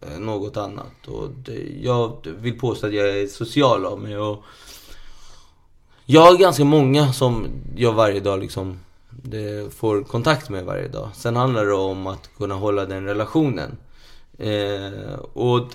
eh, 0.00 0.18
något 0.18 0.56
annat. 0.56 1.08
Och 1.08 1.30
det, 1.30 1.80
jag 1.82 2.26
vill 2.38 2.58
påstå 2.58 2.86
att 2.86 2.94
jag 2.94 3.08
är 3.08 3.26
social 3.26 3.86
av 3.86 4.00
mig. 4.00 4.18
Och 4.18 4.44
jag 6.04 6.20
har 6.20 6.38
ganska 6.38 6.64
många 6.64 7.12
som 7.12 7.46
jag 7.76 7.92
varje 7.92 8.20
dag 8.20 8.40
liksom 8.40 8.78
det 9.22 9.74
får 9.74 10.02
kontakt 10.02 10.50
med 10.50 10.64
varje 10.64 10.88
dag. 10.88 11.10
Sen 11.14 11.36
handlar 11.36 11.66
det 11.66 11.74
om 11.74 12.06
att 12.06 12.30
kunna 12.36 12.54
hålla 12.54 12.84
den 12.84 13.04
relationen. 13.04 13.76
Eh, 14.38 15.14
och 15.32 15.66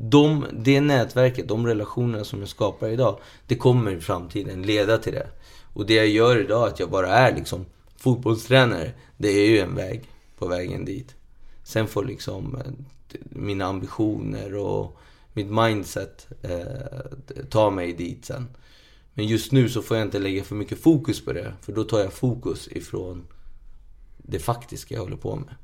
de, 0.00 0.46
det 0.52 0.80
nätverket, 0.80 1.48
de 1.48 1.66
relationerna 1.66 2.24
som 2.24 2.40
jag 2.40 2.48
skapar 2.48 2.88
idag, 2.88 3.18
det 3.46 3.56
kommer 3.56 3.96
i 3.96 4.00
framtiden 4.00 4.62
leda 4.62 4.98
till 4.98 5.12
det. 5.12 5.28
Och 5.72 5.86
det 5.86 5.94
jag 5.94 6.08
gör 6.08 6.40
idag, 6.40 6.68
att 6.68 6.80
jag 6.80 6.90
bara 6.90 7.08
är 7.08 7.36
liksom 7.36 7.66
fotbollstränare, 7.96 8.92
det 9.16 9.28
är 9.28 9.48
ju 9.48 9.58
en 9.58 9.74
väg 9.74 10.08
på 10.38 10.46
vägen 10.46 10.84
dit. 10.84 11.14
Sen 11.64 11.88
får 11.88 12.04
liksom 12.04 12.56
eh, 12.56 12.72
mina 13.20 13.64
ambitioner 13.64 14.56
och 14.56 14.98
mitt 15.32 15.50
mindset 15.50 16.28
eh, 16.42 17.46
ta 17.50 17.70
mig 17.70 17.92
dit 17.92 18.24
sen. 18.24 18.48
Men 19.14 19.26
just 19.26 19.52
nu 19.52 19.68
så 19.68 19.82
får 19.82 19.96
jag 19.96 20.06
inte 20.06 20.18
lägga 20.18 20.44
för 20.44 20.54
mycket 20.54 20.82
fokus 20.82 21.24
på 21.24 21.32
det. 21.32 21.54
För 21.60 21.72
då 21.72 21.84
tar 21.84 22.00
jag 22.00 22.12
fokus 22.12 22.68
ifrån 22.68 23.26
det 24.16 24.38
faktiska 24.38 24.94
jag 24.94 25.02
håller 25.02 25.16
på 25.16 25.36
med. 25.36 25.54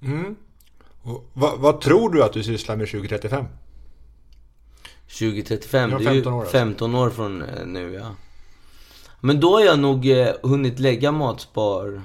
Mm. 0.00 0.36
Vad, 1.32 1.58
vad, 1.58 1.80
tror 1.80 2.10
du 2.10 2.24
att 2.24 2.32
du 2.32 2.42
sysslar 2.42 2.76
med 2.76 2.90
2035? 2.90 3.44
2035? 5.18 5.90
Det 5.90 6.04
är 6.04 6.12
ju 6.12 6.44
15 6.52 6.94
år, 6.94 7.10
från 7.10 7.42
eh, 7.42 7.66
nu 7.66 7.92
ja. 7.92 8.14
Men 9.20 9.40
då 9.40 9.52
har 9.56 9.64
jag 9.64 9.78
nog 9.78 10.10
eh, 10.10 10.34
hunnit 10.42 10.78
lägga 10.78 11.12
Matspar 11.12 12.02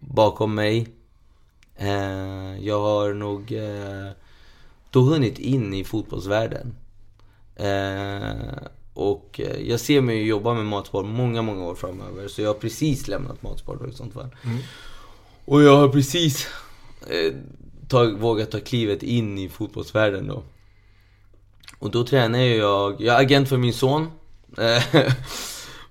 bakom 0.00 0.54
mig. 0.54 0.88
Eh, 1.76 2.58
jag 2.60 2.80
har 2.80 3.14
nog 3.14 3.58
då 4.90 5.00
hunnit 5.00 5.38
in 5.38 5.74
i 5.74 5.84
fotbollsvärlden. 5.84 6.74
Och 8.94 9.40
jag 9.58 9.80
ser 9.80 10.00
mig 10.00 10.26
jobba 10.26 10.54
med 10.54 10.66
Matspar 10.66 11.02
många, 11.02 11.42
många 11.42 11.64
år 11.64 11.74
framöver. 11.74 12.28
Så 12.28 12.42
jag 12.42 12.48
har 12.48 12.54
precis 12.54 13.08
lämnat 13.08 13.42
Matspar 13.42 13.76
då 13.76 13.88
i 13.88 13.92
sånt 13.92 14.14
fall. 14.14 14.36
Mm. 14.44 14.58
Och 15.44 15.62
jag 15.62 15.76
har 15.76 15.88
precis 15.88 16.48
tag, 17.88 18.18
vågat 18.18 18.50
ta 18.50 18.60
klivet 18.60 19.02
in 19.02 19.38
i 19.38 19.48
fotbollsvärlden 19.48 20.26
då. 20.26 20.42
Och 21.78 21.90
då 21.90 22.04
tränar 22.04 22.38
jag, 22.38 23.00
jag 23.00 23.16
är 23.16 23.20
agent 23.20 23.48
för 23.48 23.56
min 23.56 23.72
son. 23.72 24.10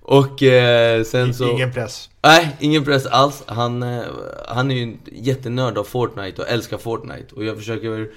Och 0.06 0.42
eh, 0.42 1.02
sen 1.04 1.34
så... 1.34 1.50
Ingen 1.50 1.72
press? 1.72 2.10
Nej, 2.22 2.56
ingen 2.60 2.84
press 2.84 3.06
alls. 3.06 3.42
Han, 3.46 3.82
eh, 3.82 4.02
han 4.48 4.70
är 4.70 4.74
ju 4.74 4.82
en 4.82 4.98
jättenörd 5.12 5.78
av 5.78 5.84
Fortnite 5.84 6.42
och 6.42 6.48
älskar 6.48 6.78
Fortnite. 6.78 7.34
Och 7.34 7.44
jag 7.44 7.56
försöker 7.56 8.10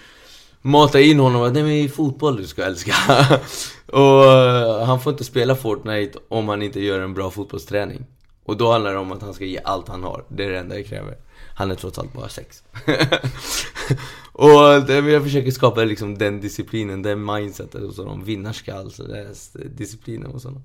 mata 0.62 1.00
in 1.00 1.20
honom 1.20 1.42
att 1.42 1.54
det 1.54 1.60
är 1.60 1.88
fotboll 1.88 2.38
du 2.38 2.48
ska 2.48 2.64
älska. 2.64 2.94
och 3.86 4.26
eh, 4.26 4.86
han 4.86 5.02
får 5.02 5.12
inte 5.12 5.24
spela 5.24 5.56
Fortnite 5.56 6.20
om 6.28 6.50
han 6.50 6.62
inte 6.62 6.80
gör 6.80 7.00
en 7.00 7.14
bra 7.14 7.32
fotbollsträning. 7.32 8.06
Och 8.46 8.58
då 8.58 8.72
handlar 8.72 8.94
det 8.94 9.00
om 9.00 9.12
att 9.12 9.22
han 9.22 9.34
ska 9.34 9.46
ge 9.46 9.60
allt 9.64 9.88
han 9.88 10.04
har. 10.04 10.24
Det 10.28 10.46
är 10.46 10.50
det 10.50 10.60
enda 10.60 10.76
jag 10.76 10.86
kräver. 10.86 11.18
Han 11.58 11.72
är 11.72 11.76
trots 11.76 12.00
allt 12.00 12.14
bara 12.14 12.30
sex. 12.30 12.64
och 14.32 14.52
jag 14.90 15.24
försöker 15.24 15.52
skapa 15.52 15.84
liksom 15.84 16.18
den 16.18 16.42
disciplinen, 16.42 17.02
den 17.02 17.26
mindsetet 17.26 17.82
hos 17.82 17.98
honom. 17.98 18.24
Vinnarskall, 18.24 18.92
så 18.92 19.04
det 19.04 19.20
är 19.20 19.68
disciplinen 19.68 20.32
hos 20.32 20.44
honom. 20.44 20.64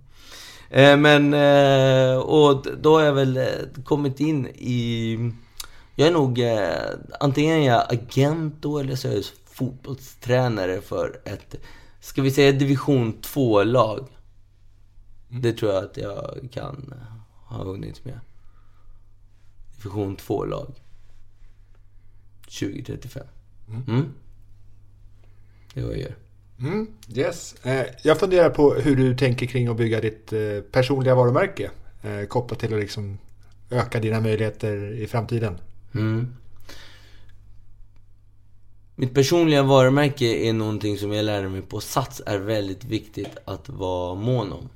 Eh, 0.70 0.97
men, 0.97 1.35
eh, 1.35 2.16
och 2.16 2.66
då 2.81 2.98
har 2.98 3.05
jag 3.05 3.12
väl 3.12 3.36
eh, 3.36 3.44
kommit 3.85 4.20
in 4.20 4.47
i... 4.47 5.32
Jag 5.94 6.09
är 6.09 6.12
nog, 6.12 6.40
antingen 7.20 7.56
är 7.56 7.66
jag 7.66 7.93
agent 7.93 8.55
då 8.60 8.78
eller 8.78 8.97
så 8.97 9.09
är 9.09 9.14
jag 9.14 9.24
fotbollstränare 9.44 10.81
för 10.81 11.20
ett, 11.24 11.55
ska 12.01 12.23
vi 12.23 12.31
säga 12.31 12.52
division 12.52 13.14
2-lag. 13.23 14.09
Mm. 15.31 15.43
Det 15.43 15.52
tror 15.52 15.73
jag 15.73 15.85
att 15.85 15.97
jag 15.97 16.48
kan 16.52 16.94
ha 17.44 17.64
hunnit 17.64 18.05
med. 18.05 18.20
Division 19.77 20.16
2-lag. 20.16 20.82
2035. 22.61 23.23
Mm. 23.69 23.83
Mm. 23.89 24.12
Det 25.74 25.81
är 25.81 25.85
vad 25.85 25.95
jag 25.95 26.01
gör. 26.01 26.16
Mm, 26.62 26.87
yes. 27.15 27.55
Eh, 27.62 27.87
jag 28.03 28.20
funderar 28.20 28.51
på 28.51 28.74
hur 28.74 28.97
du 28.97 29.16
tänker 29.16 29.47
kring 29.47 29.69
att 29.69 29.77
bygga 29.77 30.01
ditt 30.01 30.33
eh, 30.33 30.61
personliga 30.73 31.15
varumärke 31.15 31.70
eh, 32.03 32.27
kopplat 32.27 32.59
till 32.59 32.74
att 32.74 32.81
liksom 32.81 33.19
öka 33.70 34.01
dina 34.01 34.20
möjligheter 34.20 34.93
i 34.93 35.07
framtiden. 35.07 35.59
Mm. 35.95 36.35
Mitt 38.95 39.15
personliga 39.15 39.62
varumärke 39.62 40.24
är 40.24 40.53
någonting 40.53 40.99
som 40.99 41.12
jag 41.12 41.24
lärde 41.24 41.49
mig 41.49 41.62
på 41.62 41.81
Sats 41.81 42.23
är 42.27 42.39
väldigt 42.39 42.85
viktigt 42.85 43.37
att 43.45 43.69
vara 43.69 44.15
mån 44.15 44.53
om. 44.53 44.69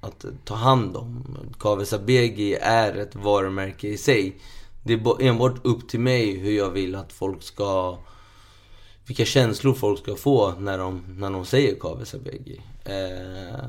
Att 0.00 0.24
ta 0.44 0.54
hand 0.54 0.96
om. 0.96 1.38
Kave 1.60 1.86
Sabegi 1.86 2.54
är 2.54 2.94
ett 2.96 3.14
varumärke 3.14 3.88
i 3.88 3.98
sig. 3.98 4.36
Det 4.84 4.92
är 4.92 5.22
enbart 5.22 5.66
upp 5.66 5.88
till 5.88 6.00
mig 6.00 6.38
hur 6.38 6.52
jag 6.52 6.70
vill 6.70 6.94
att 6.94 7.12
folk 7.12 7.42
ska 7.42 7.98
vilka 9.06 9.24
känslor 9.24 9.74
folk 9.74 9.98
ska 9.98 10.16
få 10.16 10.54
när 10.58 10.78
de, 10.78 11.04
när 11.08 11.30
de 11.30 11.46
säger 11.46 11.74
Kave 11.74 12.04
Sabegi. 12.04 12.60
Eh, 12.84 13.64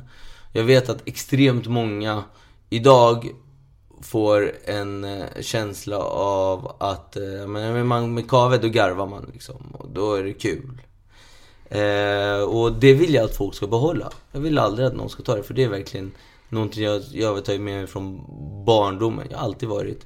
jag 0.54 0.64
vet 0.64 0.90
att 0.90 1.08
extremt 1.08 1.68
många 1.68 2.24
idag 2.70 3.32
får 4.02 4.52
en 4.66 5.04
eh, 5.04 5.26
känsla 5.42 6.00
av 6.00 6.76
att 6.80 7.16
eh, 7.16 7.48
men, 7.48 7.88
man, 7.88 8.14
med 8.14 8.30
Kave 8.30 8.58
då 8.58 8.68
garvar 8.68 9.08
man 9.08 9.30
liksom. 9.34 9.76
Och 9.80 9.90
då 9.90 10.14
är 10.14 10.24
det 10.24 10.34
kul. 10.34 10.82
Eh, 11.70 12.42
och 12.44 12.74
det 12.74 12.94
vill 12.94 13.14
jag 13.14 13.26
att 13.26 13.36
folk 13.36 13.56
ska 13.56 13.68
behålla. 13.68 14.12
Jag 14.32 14.40
vill 14.40 14.58
aldrig 14.58 14.88
att 14.88 14.96
någon 14.96 15.10
ska 15.10 15.24
ta 15.24 15.36
det, 15.36 15.44
för 15.44 15.54
det 15.54 15.64
är 15.64 15.70
verkligen 15.70 16.12
någonting 16.50 16.84
jag, 16.84 17.02
jag 17.12 17.34
vill 17.34 17.44
ta 17.44 17.52
med 17.52 17.62
mig 17.62 17.88
från 17.88 18.22
barndomen. 18.66 19.28
Jag 19.32 19.38
har 19.38 19.46
alltid 19.46 19.70
varit 19.70 20.06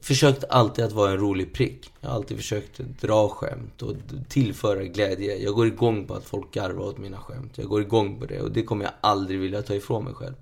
försökt 0.00 0.44
alltid 0.48 0.84
att 0.84 0.92
vara 0.92 1.10
en 1.10 1.18
rolig 1.18 1.52
prick. 1.52 1.90
Jag 2.00 2.08
har 2.08 2.16
alltid 2.16 2.36
försökt 2.36 2.78
dra 2.78 3.28
skämt 3.28 3.82
och 3.82 3.94
tillföra 4.28 4.84
glädje. 4.84 5.36
Jag 5.36 5.54
går 5.54 5.66
igång 5.66 6.06
på 6.06 6.14
att 6.14 6.24
folk 6.24 6.54
garvar 6.54 6.84
åt 6.84 6.98
mina 6.98 7.18
skämt. 7.18 7.58
Jag 7.58 7.66
går 7.66 7.80
igång 7.80 8.20
på 8.20 8.26
det 8.26 8.40
och 8.40 8.50
det 8.50 8.62
kommer 8.62 8.84
jag 8.84 8.94
aldrig 9.00 9.40
vilja 9.40 9.62
ta 9.62 9.74
ifrån 9.74 10.04
mig 10.04 10.14
själv. 10.14 10.34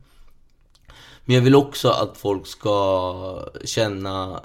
Men 1.25 1.37
jag 1.37 1.43
vill 1.43 1.55
också 1.55 1.89
att 1.89 2.17
folk 2.17 2.47
ska 2.47 3.49
känna 3.65 4.43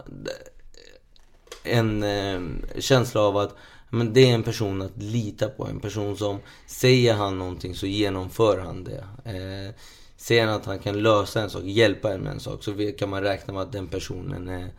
en 1.64 2.04
eh, 2.04 2.42
känsla 2.80 3.22
av 3.22 3.38
att 3.38 3.56
men 3.90 4.14
det 4.14 4.30
är 4.30 4.34
en 4.34 4.44
person 4.44 4.82
att 4.82 5.04
lita 5.04 5.50
på. 5.50 5.68
En 5.68 5.80
person 5.80 6.18
som 6.18 6.40
säger 6.68 7.14
han 7.14 7.38
någonting 7.38 7.76
så 7.76 7.88
genomför 7.88 8.60
han 8.60 8.84
det. 8.84 9.08
Eh, 9.24 9.76
säger 10.18 10.46
han 10.46 10.56
att 10.56 10.66
han 10.66 10.80
kan 10.80 11.02
lösa 11.02 11.42
en 11.42 11.50
sak, 11.50 11.64
hjälpa 11.64 12.14
en 12.14 12.22
med 12.22 12.32
en 12.32 12.40
sak, 12.40 12.64
så 12.64 12.92
kan 13.00 13.10
man 13.10 13.22
räkna 13.22 13.54
med 13.54 13.64
att 13.64 13.72
den 13.72 13.88
personen 13.88 14.50
är 14.50 14.70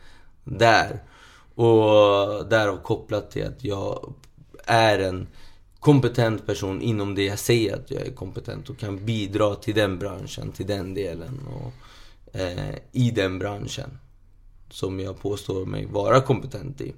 där. 0.51 1.03
Och 1.55 2.49
därav 2.49 2.83
kopplat 2.83 3.31
till 3.31 3.47
att 3.47 3.65
jag 3.65 4.15
är 4.65 4.99
en 4.99 5.27
kompetent 5.81 6.47
person 6.47 6.83
inom 6.83 7.15
det 7.15 7.25
jag 7.25 7.39
säger 7.39 7.75
att 7.75 7.91
jag 7.91 8.07
är 8.07 8.13
kompetent 8.13 8.71
och 8.71 8.79
kan 8.79 9.05
bidra 9.05 9.55
till 9.55 9.75
den 9.75 9.99
branschen, 9.99 10.53
till 10.53 10.67
den 10.67 10.95
delen 10.95 11.41
och 11.47 11.73
eh, 12.41 12.75
i 12.93 13.11
den 13.11 13.39
branschen 13.39 13.99
som 14.71 15.01
jag 15.01 15.21
påstår 15.21 15.67
mig 15.67 15.87
vara 15.87 16.21
kompetent 16.21 16.81
i. 16.81 16.95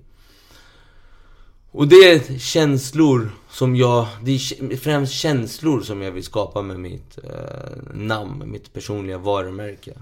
Och 1.73 1.89
det 1.89 1.97
är 1.97 2.39
känslor 2.39 3.31
som 3.51 3.77
jag, 3.77 4.07
det 4.23 4.33
är 4.33 4.77
främst 4.77 5.13
känslor 5.13 5.81
som 5.81 6.03
jag 6.03 6.13
vill 6.13 6.25
skapa 6.25 6.63
med 6.63 6.81
mitt 6.81 7.19
eh, 7.25 7.95
namn, 7.95 8.51
mitt 8.51 8.73
personliga 8.73 9.19
varumärke. 9.19 9.93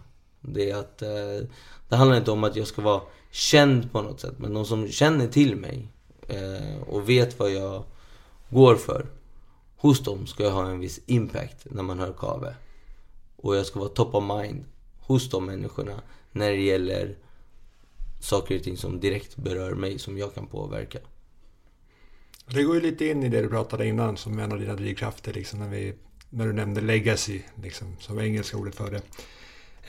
Det 0.40 0.70
är 0.70 0.76
att, 0.76 1.02
eh, 1.02 1.48
det 1.88 1.96
handlar 1.96 2.16
inte 2.16 2.30
om 2.30 2.44
att 2.44 2.56
jag 2.56 2.66
ska 2.66 2.82
vara 2.82 3.00
känd 3.30 3.92
på 3.92 4.02
något 4.02 4.20
sätt, 4.20 4.34
men 4.38 4.54
de 4.54 4.64
som 4.64 4.88
känner 4.88 5.26
till 5.28 5.56
mig 5.56 5.88
eh, 6.28 6.82
och 6.88 7.08
vet 7.08 7.38
vad 7.38 7.50
jag 7.50 7.84
går 8.50 8.76
för. 8.76 9.06
Hos 9.76 10.00
dem 10.00 10.26
ska 10.26 10.42
jag 10.42 10.50
ha 10.50 10.70
en 10.70 10.80
viss 10.80 11.00
impact 11.06 11.66
när 11.70 11.82
man 11.82 11.98
hör 11.98 12.12
Kave. 12.12 12.54
Och 13.36 13.56
jag 13.56 13.66
ska 13.66 13.80
vara 13.80 13.88
top 13.88 14.14
of 14.14 14.24
mind 14.24 14.64
hos 15.00 15.30
de 15.30 15.46
människorna 15.46 16.02
när 16.32 16.50
det 16.50 16.60
gäller 16.60 17.16
saker 18.20 18.56
och 18.56 18.62
ting 18.62 18.76
som 18.76 19.00
direkt 19.00 19.36
berör 19.36 19.74
mig, 19.74 19.98
som 19.98 20.18
jag 20.18 20.34
kan 20.34 20.46
påverka. 20.46 20.98
Det 22.46 22.62
går 22.62 22.74
ju 22.74 22.80
lite 22.80 23.06
in 23.06 23.22
i 23.22 23.28
det 23.28 23.42
du 23.42 23.48
pratade 23.48 23.86
innan 23.86 24.16
som 24.16 24.38
en 24.38 24.52
av 24.52 24.60
dina 24.60 24.74
drivkrafter, 24.74 25.32
liksom, 25.32 25.58
när, 25.58 25.68
vi, 25.68 25.94
när 26.30 26.46
du 26.46 26.52
nämnde 26.52 26.80
legacy, 26.80 27.42
liksom, 27.62 27.96
som 28.00 28.18
engelska 28.18 28.56
ordet 28.56 28.74
för 28.74 28.90
det. 28.90 29.02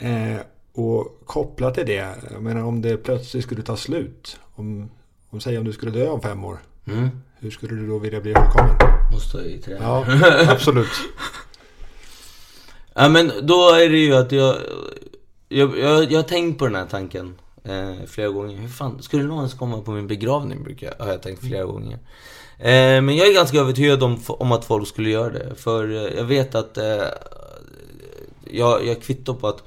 Eh, 0.07 0.39
och 0.79 1.21
kopplat 1.25 1.75
till 1.75 1.85
det, 1.85 2.15
jag 2.31 2.43
menar 2.43 2.63
om 2.63 2.81
det 2.81 2.97
plötsligt 2.97 3.43
skulle 3.43 3.61
ta 3.61 3.77
slut, 3.77 4.39
om, 4.55 4.89
om 5.29 5.41
säg 5.41 5.57
om 5.57 5.65
du 5.65 5.73
skulle 5.73 5.91
dö 5.91 6.09
om 6.09 6.21
fem 6.21 6.43
år, 6.43 6.59
mm. 6.87 7.09
hur 7.39 7.51
skulle 7.51 7.75
du 7.75 7.87
då 7.87 7.97
vilja 7.97 8.21
bli 8.21 8.31
ihågkommen? 8.31 8.75
Måste 9.11 9.37
jag 9.37 9.47
i 9.47 9.57
trä. 9.57 9.77
Ja, 9.81 10.05
absolut. 10.47 10.87
ja 12.93 13.09
men 13.09 13.31
då 13.41 13.73
är 13.73 13.89
det 13.89 13.97
ju 13.97 14.15
att 14.15 14.31
jag, 14.31 14.55
jag, 15.49 15.79
jag, 15.79 16.11
jag 16.11 16.19
har 16.19 16.23
tänkt 16.23 16.59
på 16.59 16.65
den 16.65 16.75
här 16.75 16.85
tanken 16.85 17.35
eh, 17.63 18.05
flera 18.07 18.29
gånger. 18.29 18.57
Hur 18.57 18.67
fan, 18.67 19.01
skulle 19.01 19.23
någon 19.23 19.37
ens 19.37 19.53
komma 19.53 19.81
på 19.81 19.91
min 19.91 20.07
begravning? 20.07 20.63
Brukar, 20.63 20.93
har 20.99 21.07
jag 21.07 21.21
tänkt 21.21 21.47
flera 21.47 21.63
gånger. 21.63 21.99
Eh, 22.57 23.01
men 23.01 23.15
jag 23.15 23.27
är 23.27 23.33
ganska 23.33 23.59
övertygad 23.59 24.03
om, 24.03 24.19
om 24.27 24.51
att 24.51 24.65
folk 24.65 24.87
skulle 24.87 25.09
göra 25.09 25.29
det. 25.29 25.55
För 25.55 25.91
eh, 25.91 26.17
jag 26.17 26.23
vet 26.23 26.55
att 26.55 26.77
eh, 26.77 27.03
jag, 28.51 28.85
jag 28.85 29.01
kvittar 29.01 29.33
på 29.33 29.47
att 29.47 29.63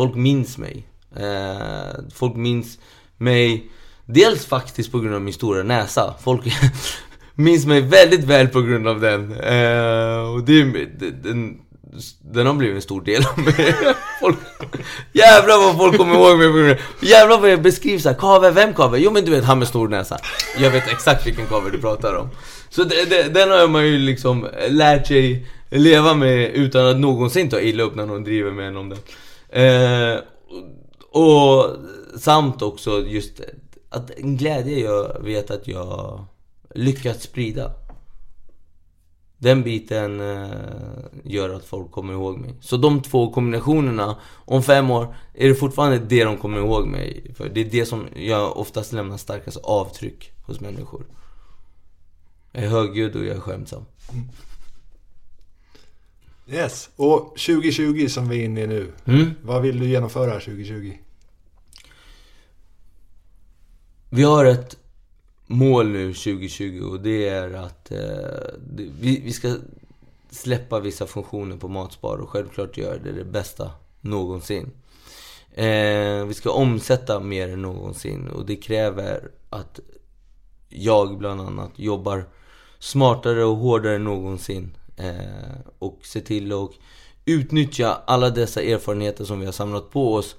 folk 0.00 0.14
minns 0.14 0.58
mig. 0.58 0.86
Eh, 1.16 2.00
folk 2.14 2.36
minns 2.36 2.78
mig 3.16 3.70
Dels 4.12 4.46
faktiskt 4.46 4.92
på 4.92 5.00
grund 5.00 5.14
av 5.14 5.20
min 5.20 5.34
stora 5.34 5.62
näsa. 5.62 6.14
Folk 6.24 6.42
minns 7.34 7.66
mig 7.66 7.80
väldigt 7.80 8.24
väl 8.24 8.48
på 8.48 8.62
grund 8.62 8.88
av 8.88 9.00
den. 9.00 9.32
Eh, 9.32 10.32
och 10.34 10.42
det, 10.42 10.64
den, 11.22 11.58
den 12.20 12.46
har 12.46 12.54
blivit 12.54 12.76
en 12.76 12.82
stor 12.82 13.02
del 13.02 13.22
av 13.26 13.38
mig. 13.38 13.74
Folk, 14.20 14.38
jävlar 15.12 15.58
vad 15.58 15.76
folk 15.76 15.96
kommer 15.96 16.14
ihåg 16.14 16.38
mig 16.38 16.48
på 16.48 16.52
grund 16.52 16.70
av 16.70 16.78
Jävlar 17.00 17.38
vad 17.38 17.50
jag 17.50 17.62
beskrivs 17.62 18.02
såhär, 18.02 18.16
Kave, 18.16 18.50
vem 18.50 18.74
Kave? 18.74 18.98
Jo 18.98 19.10
men 19.10 19.24
du 19.24 19.30
vet 19.30 19.44
han 19.44 19.58
med 19.58 19.68
stor 19.68 19.88
näsa. 19.88 20.18
Jag 20.58 20.70
vet 20.70 20.92
exakt 20.92 21.26
vilken 21.26 21.46
Kave 21.46 21.70
du 21.70 21.78
pratar 21.78 22.14
om. 22.14 22.28
Så 22.70 22.84
det, 22.84 23.04
det, 23.10 23.22
den 23.22 23.50
har 23.50 23.68
man 23.68 23.86
ju 23.86 23.98
liksom 23.98 24.48
lärt 24.68 25.06
sig 25.06 25.46
leva 25.70 26.14
med 26.14 26.50
utan 26.54 26.86
att 26.86 26.96
någonsin 26.96 27.50
ta 27.50 27.60
illa 27.60 27.82
upp 27.82 27.94
när 27.94 28.06
någon 28.06 28.24
driver 28.24 28.50
med 28.50 28.68
en 28.68 28.76
om 28.76 28.88
det 28.88 28.96
Eh, 29.52 30.18
och 31.10 31.76
samt 32.18 32.62
också 32.62 33.06
just 33.06 33.40
att 33.88 34.10
en 34.10 34.36
glädje 34.36 34.78
jag 34.78 35.20
vet 35.20 35.50
att 35.50 35.68
jag 35.68 36.24
lyckats 36.74 37.24
sprida. 37.24 37.72
Den 39.38 39.62
biten 39.62 40.20
eh, 40.20 40.48
gör 41.24 41.50
att 41.50 41.64
folk 41.64 41.90
kommer 41.90 42.12
ihåg 42.12 42.38
mig. 42.38 42.54
Så 42.60 42.76
de 42.76 43.02
två 43.02 43.32
kombinationerna, 43.32 44.16
om 44.44 44.62
fem 44.62 44.90
år 44.90 45.16
är 45.34 45.48
det 45.48 45.54
fortfarande 45.54 45.98
det 45.98 46.24
de 46.24 46.36
kommer 46.36 46.58
ihåg 46.58 46.86
mig 46.86 47.34
för. 47.34 47.48
Det 47.48 47.60
är 47.60 47.70
det 47.70 47.86
som 47.86 48.06
jag 48.16 48.56
oftast 48.56 48.92
lämnar 48.92 49.16
starkast 49.16 49.56
avtryck 49.56 50.32
hos 50.46 50.60
människor. 50.60 51.06
Jag 52.52 52.64
är 52.64 52.68
högljudd 52.68 53.16
och 53.16 53.24
jag 53.24 53.36
är 53.36 53.40
skämtsam. 53.40 53.84
Mm. 54.12 54.28
Yes, 56.52 56.90
och 56.96 57.20
2020 57.20 58.08
som 58.08 58.28
vi 58.28 58.40
är 58.40 58.44
inne 58.44 58.62
i 58.62 58.66
nu. 58.66 58.92
Mm. 59.04 59.30
Vad 59.42 59.62
vill 59.62 59.80
du 59.80 59.88
genomföra 59.88 60.32
2020? 60.32 60.92
Vi 64.10 64.22
har 64.22 64.44
ett 64.44 64.76
mål 65.46 65.88
nu 65.88 66.14
2020 66.14 66.82
och 66.90 67.00
det 67.00 67.28
är 67.28 67.52
att 67.52 67.90
eh, 67.90 67.98
vi, 69.00 69.20
vi 69.24 69.32
ska 69.32 69.56
släppa 70.30 70.80
vissa 70.80 71.06
funktioner 71.06 71.56
på 71.56 71.68
Matspar 71.68 72.16
och 72.16 72.30
självklart 72.30 72.76
göra 72.76 72.98
det 72.98 73.12
det 73.12 73.24
bästa 73.24 73.70
någonsin. 74.00 74.70
Eh, 75.54 76.24
vi 76.26 76.34
ska 76.34 76.50
omsätta 76.50 77.20
mer 77.20 77.48
än 77.48 77.62
någonsin 77.62 78.28
och 78.28 78.46
det 78.46 78.56
kräver 78.56 79.30
att 79.50 79.80
jag 80.68 81.18
bland 81.18 81.40
annat 81.40 81.70
jobbar 81.76 82.24
smartare 82.78 83.44
och 83.44 83.56
hårdare 83.56 83.94
än 83.94 84.04
någonsin. 84.04 84.76
Eh, 85.00 85.72
och 85.78 85.98
se 86.02 86.20
till 86.20 86.52
att 86.52 86.70
utnyttja 87.24 88.02
alla 88.06 88.30
dessa 88.30 88.62
erfarenheter 88.62 89.24
som 89.24 89.40
vi 89.40 89.46
har 89.46 89.52
samlat 89.52 89.90
på 89.90 90.14
oss 90.14 90.36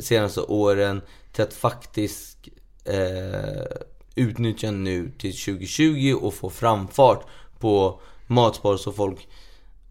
senaste 0.00 0.40
åren 0.40 1.02
till 1.32 1.44
att 1.44 1.54
faktiskt 1.54 2.38
eh, 2.84 3.76
utnyttja 4.14 4.70
nu 4.70 5.10
till 5.18 5.32
2020 5.32 6.18
och 6.20 6.34
få 6.34 6.50
framfart 6.50 7.26
på 7.58 8.00
Matspar 8.26 8.76
så 8.76 8.92
folk 8.92 9.28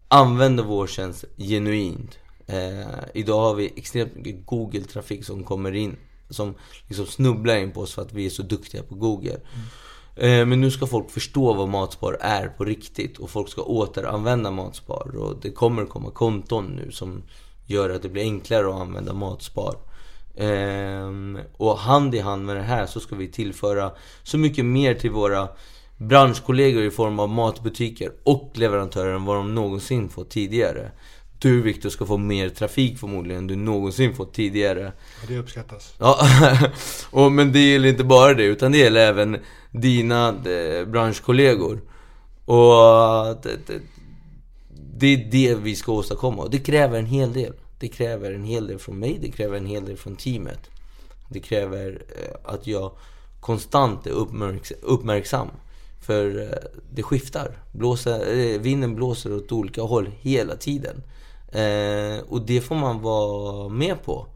använder 0.08 0.64
vår 0.64 0.86
tjänst 0.86 1.24
genuint. 1.36 2.18
Eh, 2.46 2.86
idag 3.14 3.40
har 3.40 3.54
vi 3.54 3.72
extremt 3.76 4.14
mycket 4.14 4.46
Google-trafik 4.46 5.24
som 5.24 5.44
kommer 5.44 5.72
in 5.72 5.96
som 6.30 6.54
liksom 6.86 7.06
snubblar 7.06 7.56
in 7.56 7.72
på 7.72 7.80
oss 7.80 7.94
för 7.94 8.02
att 8.02 8.12
vi 8.12 8.26
är 8.26 8.30
så 8.30 8.42
duktiga 8.42 8.82
på 8.82 8.94
Google. 8.94 9.30
Mm. 9.30 9.66
Eh, 10.16 10.46
men 10.46 10.60
nu 10.60 10.70
ska 10.70 10.86
folk 10.86 11.10
förstå 11.10 11.54
vad 11.54 11.68
Matspar 11.68 12.16
är 12.20 12.48
på 12.48 12.64
riktigt 12.64 13.18
och 13.18 13.30
folk 13.30 13.48
ska 13.48 13.62
återanvända 13.62 14.50
Matspar 14.50 15.16
och 15.16 15.36
det 15.42 15.50
kommer 15.50 15.86
komma 15.86 16.10
konton 16.10 16.64
nu 16.64 16.92
som 16.92 17.22
gör 17.66 17.90
att 17.90 18.02
det 18.02 18.08
blir 18.08 18.22
enklare 18.22 18.68
att 18.68 18.80
använda 18.80 19.12
Matspar. 19.12 19.74
Ehm, 20.36 21.38
och 21.56 21.78
hand 21.78 22.14
i 22.14 22.18
hand 22.18 22.46
med 22.46 22.56
det 22.56 22.62
här 22.62 22.86
så 22.86 23.00
ska 23.00 23.16
vi 23.16 23.28
tillföra 23.28 23.90
så 24.22 24.38
mycket 24.38 24.64
mer 24.64 24.94
till 24.94 25.10
våra 25.10 25.48
branschkollegor 25.96 26.82
i 26.82 26.90
form 26.90 27.18
av 27.18 27.28
matbutiker 27.28 28.12
och 28.22 28.52
leverantörer 28.54 29.14
än 29.14 29.24
vad 29.24 29.36
de 29.36 29.54
någonsin 29.54 30.08
fått 30.08 30.30
tidigare. 30.30 30.90
Du 31.38 31.62
Viktor 31.62 31.90
ska 31.90 32.06
få 32.06 32.16
mer 32.16 32.48
trafik 32.48 32.98
förmodligen 32.98 33.38
än 33.38 33.46
du 33.46 33.56
någonsin 33.56 34.14
fått 34.14 34.34
tidigare. 34.34 34.92
Ja, 35.20 35.28
det 35.28 35.38
uppskattas. 35.38 35.94
Ja, 35.98 36.28
och, 37.10 37.32
men 37.32 37.52
det 37.52 37.72
gäller 37.72 37.88
inte 37.88 38.04
bara 38.04 38.34
det, 38.34 38.44
utan 38.44 38.72
det 38.72 38.78
gäller 38.78 39.00
även 39.00 39.38
dina 39.70 40.28
eh, 40.28 40.86
branschkollegor. 40.86 41.80
Och 42.44 43.36
det, 43.42 43.58
det, 43.66 43.80
det 44.98 45.14
är 45.14 45.30
det 45.30 45.54
vi 45.54 45.76
ska 45.76 45.92
åstadkomma 45.92 46.42
och 46.42 46.50
det 46.50 46.58
kräver 46.58 46.98
en 46.98 47.06
hel 47.06 47.32
del. 47.32 47.52
Det 47.78 47.88
kräver 47.88 48.32
en 48.32 48.44
hel 48.44 48.66
del 48.66 48.78
från 48.78 48.98
mig, 48.98 49.18
det 49.22 49.30
kräver 49.30 49.56
en 49.56 49.66
hel 49.66 49.84
del 49.84 49.96
från 49.96 50.16
teamet. 50.16 50.70
Det 51.28 51.40
kräver 51.40 52.02
eh, 52.08 52.52
att 52.52 52.66
jag 52.66 52.92
konstant 53.40 54.06
är 54.06 54.10
uppmärksam. 54.82 55.48
För 56.06 56.42
eh, 56.42 56.80
det 56.90 57.02
skiftar. 57.02 57.58
Blåser, 57.72 58.58
vinden 58.58 58.94
blåser 58.94 59.36
åt 59.36 59.52
olika 59.52 59.82
håll 59.82 60.10
hela 60.20 60.56
tiden. 60.56 61.02
Eh, 61.56 62.20
och 62.28 62.42
det 62.46 62.60
får 62.60 62.74
man 62.74 63.00
vara 63.00 63.68
med 63.68 64.02
på. 64.02 64.26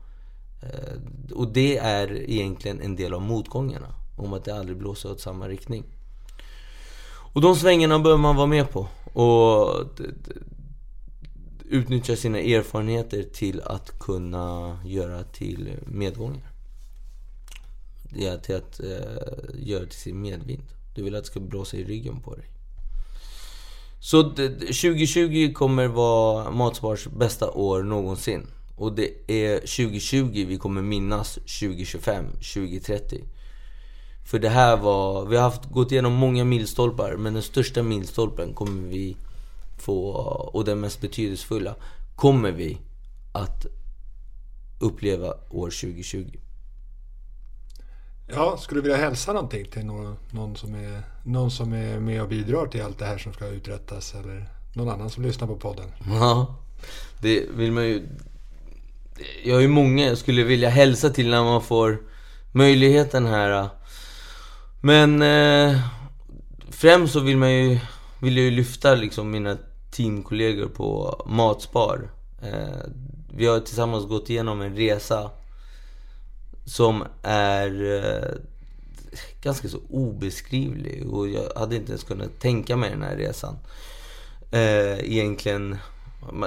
Eh, 0.62 1.34
och 1.34 1.52
det 1.52 1.76
är 1.76 2.30
egentligen 2.30 2.80
en 2.80 2.96
del 2.96 3.14
av 3.14 3.22
motgångarna. 3.22 3.94
Om 4.16 4.32
att 4.32 4.44
det 4.44 4.58
aldrig 4.58 4.78
blåser 4.78 5.10
åt 5.10 5.20
samma 5.20 5.48
riktning. 5.48 5.84
Och 7.32 7.40
de 7.40 7.56
svängarna 7.56 7.98
behöver 7.98 8.22
man 8.22 8.36
vara 8.36 8.46
med 8.46 8.70
på. 8.70 8.88
Och 9.12 9.86
utnyttja 11.64 12.16
sina 12.16 12.38
erfarenheter 12.38 13.22
till 13.22 13.60
att 13.60 13.98
kunna 13.98 14.78
göra 14.84 15.22
till 15.22 15.70
medgångar. 15.86 16.52
Det 18.12 18.26
är 18.26 18.38
till 18.38 18.56
att 18.56 18.80
eh, 18.80 19.66
göra 19.66 19.86
till 19.86 19.98
sin 19.98 20.20
medvind. 20.20 20.64
Du 20.94 21.02
vill 21.02 21.14
att 21.14 21.24
det 21.24 21.30
ska 21.30 21.40
blåsa 21.40 21.76
i 21.76 21.84
ryggen 21.84 22.20
på 22.20 22.34
dig. 22.34 22.59
Så 24.02 24.22
2020 24.22 25.52
kommer 25.54 25.86
vara 25.86 26.50
Matspars 26.50 27.06
bästa 27.06 27.50
år 27.50 27.82
någonsin. 27.82 28.46
Och 28.76 28.92
det 28.92 29.10
är 29.26 29.58
2020 29.58 30.46
vi 30.48 30.58
kommer 30.58 30.82
minnas 30.82 31.34
2025, 31.34 32.24
2030. 32.26 33.24
För 34.30 34.38
det 34.38 34.48
här 34.48 34.76
var, 34.76 35.26
vi 35.26 35.36
har 35.36 35.42
haft, 35.42 35.64
gått 35.64 35.92
igenom 35.92 36.12
många 36.12 36.44
milstolpar 36.44 37.16
men 37.16 37.34
den 37.34 37.42
största 37.42 37.82
milstolpen 37.82 38.54
kommer 38.54 38.88
vi 38.88 39.16
få, 39.78 40.10
och 40.52 40.64
den 40.64 40.80
mest 40.80 41.00
betydelsefulla, 41.00 41.74
kommer 42.16 42.52
vi 42.52 42.78
att 43.32 43.66
uppleva 44.80 45.34
år 45.50 45.70
2020. 45.70 46.38
Ja, 48.34 48.56
skulle 48.56 48.80
du 48.80 48.82
vilja 48.82 49.06
hälsa 49.06 49.32
någonting 49.32 49.64
till 49.64 49.84
någon, 49.84 50.16
någon, 50.30 50.56
som 50.56 50.74
är, 50.74 51.02
någon 51.24 51.50
som 51.50 51.72
är 51.72 52.00
med 52.00 52.22
och 52.22 52.28
bidrar 52.28 52.66
till 52.66 52.82
allt 52.82 52.98
det 52.98 53.04
här 53.04 53.18
som 53.18 53.32
ska 53.32 53.46
uträttas 53.46 54.14
eller 54.14 54.48
någon 54.74 54.88
annan 54.88 55.10
som 55.10 55.22
lyssnar 55.22 55.48
på 55.48 55.56
podden? 55.56 55.86
Ja, 56.06 56.56
det 57.22 57.46
vill 57.50 57.72
man 57.72 57.84
ju... 57.84 58.08
Jag 59.44 59.54
har 59.54 59.60
ju 59.60 59.68
många 59.68 60.06
jag 60.06 60.18
skulle 60.18 60.44
vilja 60.44 60.68
hälsa 60.68 61.10
till 61.10 61.30
när 61.30 61.44
man 61.44 61.62
får 61.62 61.98
möjligheten 62.52 63.26
här. 63.26 63.68
Men 64.82 65.22
eh, 65.22 65.80
främst 66.70 67.12
så 67.12 67.20
vill 67.20 67.36
man 67.36 67.52
ju, 67.52 67.78
vill 68.20 68.36
jag 68.36 68.44
ju 68.44 68.50
lyfta 68.50 68.94
liksom 68.94 69.30
mina 69.30 69.56
teamkollegor 69.90 70.66
på 70.66 71.20
Matspar. 71.26 72.10
Eh, 72.42 72.90
vi 73.34 73.46
har 73.46 73.60
tillsammans 73.60 74.06
gått 74.06 74.30
igenom 74.30 74.60
en 74.60 74.76
resa 74.76 75.30
som 76.64 77.04
är 77.22 77.96
eh, 78.04 78.34
ganska 79.42 79.68
så 79.68 79.78
obeskrivlig 79.90 81.10
och 81.10 81.28
jag 81.28 81.42
hade 81.56 81.76
inte 81.76 81.92
ens 81.92 82.04
kunnat 82.04 82.40
tänka 82.40 82.76
mig 82.76 82.90
den 82.90 83.02
här 83.02 83.16
resan. 83.16 83.58
Eh, 84.50 85.12
egentligen, 85.12 85.78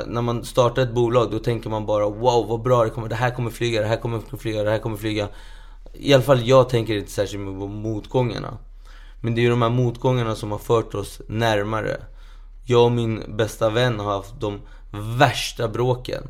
när 0.08 0.22
man 0.22 0.46
startar 0.46 0.82
ett 0.82 0.94
bolag 0.94 1.32
då 1.32 1.40
tänker 1.40 1.70
man 1.70 1.86
bara 1.86 2.10
wow 2.10 2.48
vad 2.48 2.62
bra 2.62 2.84
det 2.84 2.90
kommer, 2.90 3.10
det 3.10 3.16
här 3.16 3.32
kommer 3.32 3.50
flyga, 3.50 3.82
det 3.82 3.88
här 3.88 3.98
kommer 3.98 4.22
flyga, 4.38 4.64
det 4.64 4.70
här 4.70 4.80
kommer 4.80 4.98
flyga. 4.98 5.30
I 5.94 6.14
alla 6.14 6.24
fall 6.24 6.48
jag 6.48 6.70
tänker 6.70 6.98
inte 6.98 7.12
särskilt 7.12 7.44
mycket 7.44 7.60
på 7.60 7.68
motgångarna. 7.68 8.58
Men 9.22 9.36
det 9.36 9.42
är 9.42 9.44
ju 9.44 9.50
de 9.50 9.62
här 9.62 9.70
motgångarna 9.70 10.36
som 10.36 10.52
har 10.52 10.60
fört 10.60 10.96
oss 10.96 11.22
närmare. 11.28 11.98
Jag 12.66 12.86
och 12.86 12.92
min 12.92 13.24
bästa 13.38 13.70
vän 13.70 14.00
har 14.00 14.12
haft 14.12 14.40
de 14.40 14.62
värsta 15.18 15.68
bråken. 15.68 16.24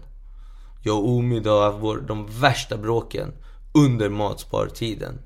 Jag 0.84 0.98
och 0.98 1.10
Omid 1.10 1.48
har 1.48 1.72
haft 1.72 2.08
de 2.08 2.28
värsta 2.40 2.78
bråken 2.78 3.34
under 3.74 4.10
matspartiden. 4.10 5.20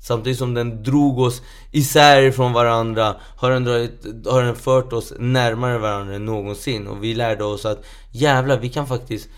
Samtidigt 0.00 0.38
som 0.38 0.54
den 0.54 0.82
drog 0.82 1.18
oss 1.18 1.42
isär 1.70 2.30
från 2.30 2.52
varandra 2.52 3.16
har 3.36 3.50
den, 3.50 3.64
dragit, 3.64 4.04
har 4.26 4.42
den 4.42 4.56
fört 4.56 4.92
oss 4.92 5.12
närmare 5.18 5.78
varandra 5.78 6.14
än 6.14 6.24
någonsin. 6.24 6.86
Och 6.86 7.04
vi 7.04 7.14
lärde 7.14 7.44
oss 7.44 7.64
att 7.64 7.84
jävlar, 8.10 8.58
vi 8.58 8.68
kan 8.68 8.86
faktiskt 8.86 9.28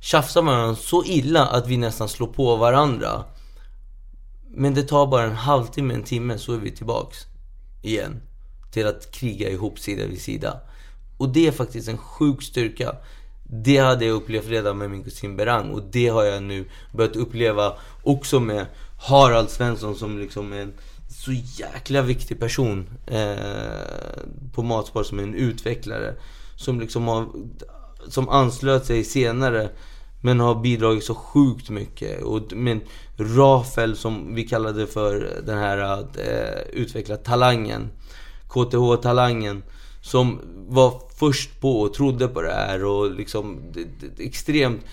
tjafsa 0.00 0.42
med 0.42 0.54
varandra 0.54 0.76
så 0.76 1.04
illa 1.04 1.46
att 1.46 1.66
vi 1.66 1.76
nästan 1.76 2.08
slår 2.08 2.26
på 2.26 2.56
varandra. 2.56 3.24
Men 4.50 4.74
det 4.74 4.82
tar 4.82 5.06
bara 5.06 5.24
en 5.24 5.36
halvtimme, 5.36 5.94
en 5.94 6.02
timme 6.02 6.38
så 6.38 6.52
är 6.52 6.58
vi 6.58 6.70
tillbaks 6.70 7.18
igen. 7.82 8.22
Till 8.72 8.86
att 8.86 9.10
kriga 9.10 9.50
ihop 9.50 9.78
sida 9.78 10.06
vid 10.06 10.20
sida. 10.20 10.60
Och 11.18 11.28
det 11.28 11.46
är 11.46 11.52
faktiskt 11.52 11.88
en 11.88 11.98
sjuk 11.98 12.42
styrka. 12.42 12.96
Det 13.50 13.78
hade 13.78 14.04
jag 14.04 14.14
upplevt 14.14 14.48
redan 14.48 14.78
med 14.78 14.90
min 14.90 15.04
kusin 15.04 15.36
Berang 15.36 15.70
och 15.70 15.82
det 15.82 16.08
har 16.08 16.24
jag 16.24 16.42
nu 16.42 16.64
börjat 16.92 17.16
uppleva 17.16 17.72
också 18.02 18.40
med 18.40 18.66
Harald 19.00 19.50
Svensson 19.50 19.94
som 19.94 20.18
liksom 20.18 20.52
är 20.52 20.60
en 20.60 20.72
så 21.08 21.32
jäkla 21.32 22.02
viktig 22.02 22.40
person 22.40 22.88
eh, 23.06 24.22
på 24.54 24.62
Matspar 24.62 25.02
som 25.02 25.18
är 25.18 25.22
en 25.22 25.34
utvecklare. 25.34 26.14
Som 26.56 26.80
liksom 26.80 27.08
har, 27.08 27.26
som 28.08 28.28
anslöt 28.28 28.86
sig 28.86 29.04
senare 29.04 29.68
men 30.20 30.40
har 30.40 30.54
bidragit 30.54 31.04
så 31.04 31.14
sjukt 31.14 31.70
mycket. 31.70 32.22
Och 32.22 32.52
men 32.52 32.80
Rafael 33.16 33.96
som 33.96 34.34
vi 34.34 34.44
kallade 34.44 34.86
för 34.86 35.40
den 35.46 35.58
här 35.58 35.78
att 35.78 36.16
eh, 36.16 36.60
utveckla 36.72 37.16
talangen. 37.16 37.88
KTH-talangen. 38.48 39.62
Som 40.08 40.40
var 40.68 41.02
först 41.18 41.60
på 41.60 41.80
och 41.80 41.94
trodde 41.94 42.28
på 42.28 42.42
det 42.42 42.52
här 42.52 42.84
och 42.84 43.10
liksom 43.10 43.72
extremt 44.18 44.84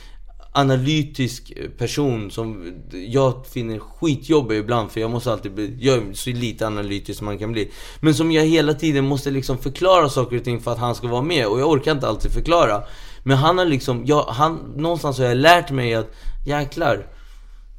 analytisk 0.52 1.54
eh, 1.56 1.70
person 1.70 2.32
som 2.32 2.74
jag 2.92 3.48
finner 3.48 3.80
skitjobbig 3.80 4.58
ibland 4.58 4.92
för 4.92 5.02
jag 5.02 5.12
måste 5.12 5.32
alltid 5.32 5.54
bli, 5.54 5.78
jag 5.80 5.98
är 5.98 6.14
så 6.14 6.30
lite 6.30 6.68
analytisk 6.68 7.18
som 7.18 7.26
man 7.26 7.38
kan 7.38 7.52
bli. 7.52 7.72
Men 8.00 8.14
som 8.14 8.32
jag 8.32 8.46
hela 8.46 8.74
tiden 8.74 9.06
måste 9.06 9.32
liksom 9.32 9.58
förklara 9.58 10.10
saker 10.10 10.38
och 10.38 10.44
ting 10.44 10.62
för 10.62 10.72
att 10.72 10.80
han 10.80 10.96
ska 10.96 11.08
vara 11.08 11.22
med 11.22 11.48
och 11.48 11.60
jag 11.60 11.70
orkar 11.70 11.92
inte 11.92 12.08
alltid 12.08 12.32
förklara. 12.32 12.84
Men 13.24 13.38
han 13.38 13.58
har 13.58 13.66
liksom, 13.66 14.06
jag, 14.06 14.24
han, 14.24 14.74
någonstans 14.76 15.18
har 15.18 15.26
jag 15.26 15.38
lärt 15.38 15.72
mig 15.72 15.94
att 15.94 16.16
jäklar 16.46 17.15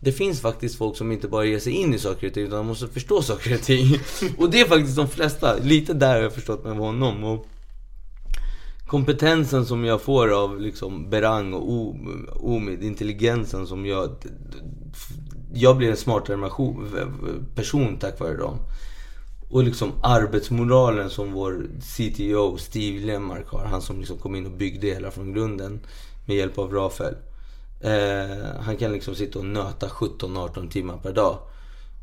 det 0.06 0.12
finns 0.12 0.40
faktiskt 0.40 0.78
folk 0.78 0.96
som 0.96 1.12
inte 1.12 1.28
bara 1.28 1.44
ger 1.44 1.58
sig 1.58 1.72
in 1.72 1.94
i 1.94 1.98
saker 1.98 2.26
och 2.26 2.34
ting 2.34 2.44
utan 2.44 2.58
de 2.58 2.66
måste 2.66 2.88
förstå 2.88 3.22
saker 3.22 3.54
och 3.54 3.62
ting. 3.62 3.98
Och 4.38 4.50
det 4.50 4.60
är 4.60 4.64
faktiskt 4.64 4.96
de 4.96 5.08
flesta. 5.08 5.56
Lite 5.56 5.94
där 5.94 6.14
har 6.14 6.22
jag 6.22 6.32
förstått 6.32 6.64
med 6.64 6.76
honom. 6.76 7.24
Och 7.24 7.46
kompetensen 8.86 9.66
som 9.66 9.84
jag 9.84 10.02
får 10.02 10.42
av 10.42 10.60
liksom 10.60 11.10
Berang 11.10 11.54
och 11.54 11.96
Omid, 12.54 12.82
intelligensen 12.82 13.66
som 13.66 13.86
jag... 13.86 14.10
Jag 15.54 15.76
blir 15.76 15.90
en 15.90 15.96
smartare 15.96 16.50
person 17.54 17.96
tack 17.98 18.20
vare 18.20 18.36
dem. 18.36 18.58
Och 19.50 19.64
liksom 19.64 19.92
arbetsmoralen 20.02 21.10
som 21.10 21.32
vår 21.32 21.66
CTO 21.80 22.56
Steve 22.56 23.06
Lemark 23.06 23.48
har. 23.48 23.64
Han 23.64 23.82
som 23.82 23.98
liksom 23.98 24.18
kom 24.18 24.34
in 24.34 24.46
och 24.46 24.52
byggde 24.52 24.86
hela 24.86 25.10
från 25.10 25.32
grunden 25.32 25.80
med 26.26 26.36
hjälp 26.36 26.58
av 26.58 26.72
Rafael. 26.72 27.14
Eh, 27.80 28.60
han 28.60 28.76
kan 28.76 28.92
liksom 28.92 29.14
sitta 29.14 29.38
och 29.38 29.44
nöta 29.44 29.88
17-18 29.88 30.70
timmar 30.70 30.98
per 30.98 31.12
dag. 31.12 31.38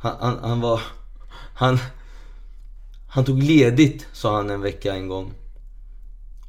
Han, 0.01 0.15
han, 0.19 0.39
han, 0.49 0.61
var... 0.61 0.81
Han, 1.55 1.77
han 3.07 3.25
tog 3.25 3.43
ledigt, 3.43 4.07
sa 4.13 4.35
han 4.35 4.49
en 4.49 4.61
vecka 4.61 4.95
en 4.95 5.07
gång. 5.07 5.33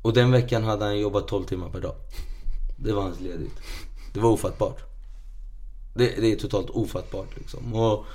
Och 0.02 0.12
den 0.12 0.30
veckan 0.30 0.64
hade 0.64 0.84
han 0.84 0.98
jobbat 0.98 1.28
12 1.28 1.44
timmar 1.44 1.68
per 1.68 1.80
dag. 1.80 1.94
Det 2.76 2.92
var 2.92 3.02
hans 3.02 3.20
ledigt. 3.20 3.60
Det 4.12 4.20
var 4.20 4.30
ofattbart. 4.30 4.78
Det, 5.94 6.20
det 6.20 6.32
är 6.32 6.36
totalt 6.36 6.70
ofattbart 6.70 7.36
liksom. 7.36 7.74
Och, 7.74 8.06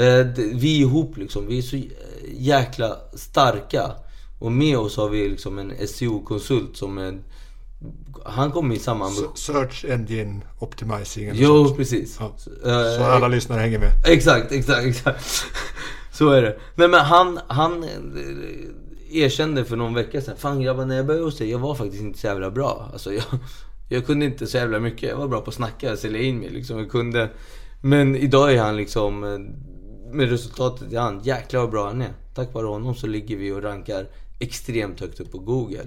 eh, 0.00 0.26
det, 0.26 0.50
vi 0.54 0.78
ihop 0.78 1.16
liksom, 1.16 1.46
vi 1.46 1.58
är 1.58 1.62
så 1.62 1.82
jäkla 2.28 2.96
starka. 3.14 3.92
Och 4.38 4.52
med 4.52 4.78
oss 4.78 4.96
har 4.96 5.08
vi 5.08 5.28
liksom 5.28 5.58
en 5.58 5.88
SEO-konsult 5.88 6.76
som 6.76 6.98
är 6.98 7.18
han 8.24 8.52
kommer 8.52 8.74
i 8.74 8.78
samma. 8.78 9.10
Search 9.34 9.84
Engine 9.84 10.40
Optimizing 10.58 11.30
Jo, 11.34 11.64
sånt. 11.64 11.76
precis. 11.76 12.16
Ja. 12.20 12.34
Så 12.36 12.50
uh, 13.00 13.14
alla 13.14 13.28
lyssnare 13.28 13.60
hänger 13.60 13.78
med. 13.78 13.90
Exakt, 14.06 14.52
exakt, 14.52 14.86
exakt. 14.86 15.44
Så 16.12 16.30
är 16.30 16.42
det. 16.42 16.58
Nej 16.74 16.88
men 16.88 17.00
han, 17.00 17.40
han 17.46 17.84
eh, 17.84 17.88
erkände 19.22 19.64
för 19.64 19.76
någon 19.76 19.94
vecka 19.94 20.20
sedan. 20.20 20.36
Fan 20.36 20.62
grabbar, 20.62 20.84
när 20.84 20.96
jag 20.96 21.06
började 21.06 21.24
hos 21.24 21.38
dig, 21.38 21.50
jag 21.50 21.58
var 21.58 21.74
faktiskt 21.74 22.02
inte 22.02 22.18
så 22.18 22.26
jävla 22.26 22.50
bra. 22.50 22.90
Alltså 22.92 23.12
jag, 23.12 23.24
jag 23.88 24.06
kunde 24.06 24.26
inte 24.26 24.46
så 24.46 24.56
jävla 24.56 24.78
mycket. 24.78 25.08
Jag 25.08 25.16
var 25.16 25.28
bra 25.28 25.40
på 25.40 25.50
att 25.50 25.54
snacka, 25.54 25.96
sälja 25.96 26.20
in 26.20 26.38
mig 26.38 26.48
liksom. 26.48 26.78
Jag 26.78 26.90
kunde. 26.90 27.30
Men 27.80 28.16
idag 28.16 28.54
är 28.54 28.62
han 28.62 28.76
liksom, 28.76 29.24
eh, 29.24 29.38
med 30.12 30.30
resultatet 30.30 30.92
i 30.92 30.96
hand, 30.96 31.26
jäklar 31.26 31.60
vad 31.60 31.70
bra 31.70 31.86
han 31.86 32.02
är. 32.02 32.12
Tack 32.34 32.54
vare 32.54 32.66
honom 32.66 32.94
så 32.94 33.06
ligger 33.06 33.36
vi 33.36 33.52
och 33.52 33.62
rankar 33.62 34.06
extremt 34.38 35.00
högt 35.00 35.20
upp 35.20 35.32
på 35.32 35.38
Google. 35.38 35.86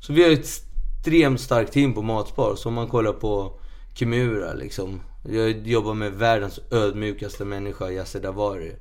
Så 0.00 0.12
vi 0.12 0.22
har 0.22 0.30
ett 0.30 0.71
extremt 1.02 1.40
starkt 1.40 1.72
team 1.72 1.94
på 1.94 2.02
Matspar. 2.02 2.54
Så 2.56 2.68
om 2.68 2.74
man 2.74 2.88
kollar 2.88 3.12
på 3.12 3.52
Kimura 3.94 4.52
liksom. 4.52 5.00
Jag 5.24 5.66
jobbar 5.68 5.94
med 5.94 6.12
världens 6.12 6.60
ödmjukaste 6.70 7.44
människa, 7.44 7.90
Yasser 7.90 8.20
Davari. 8.20 8.76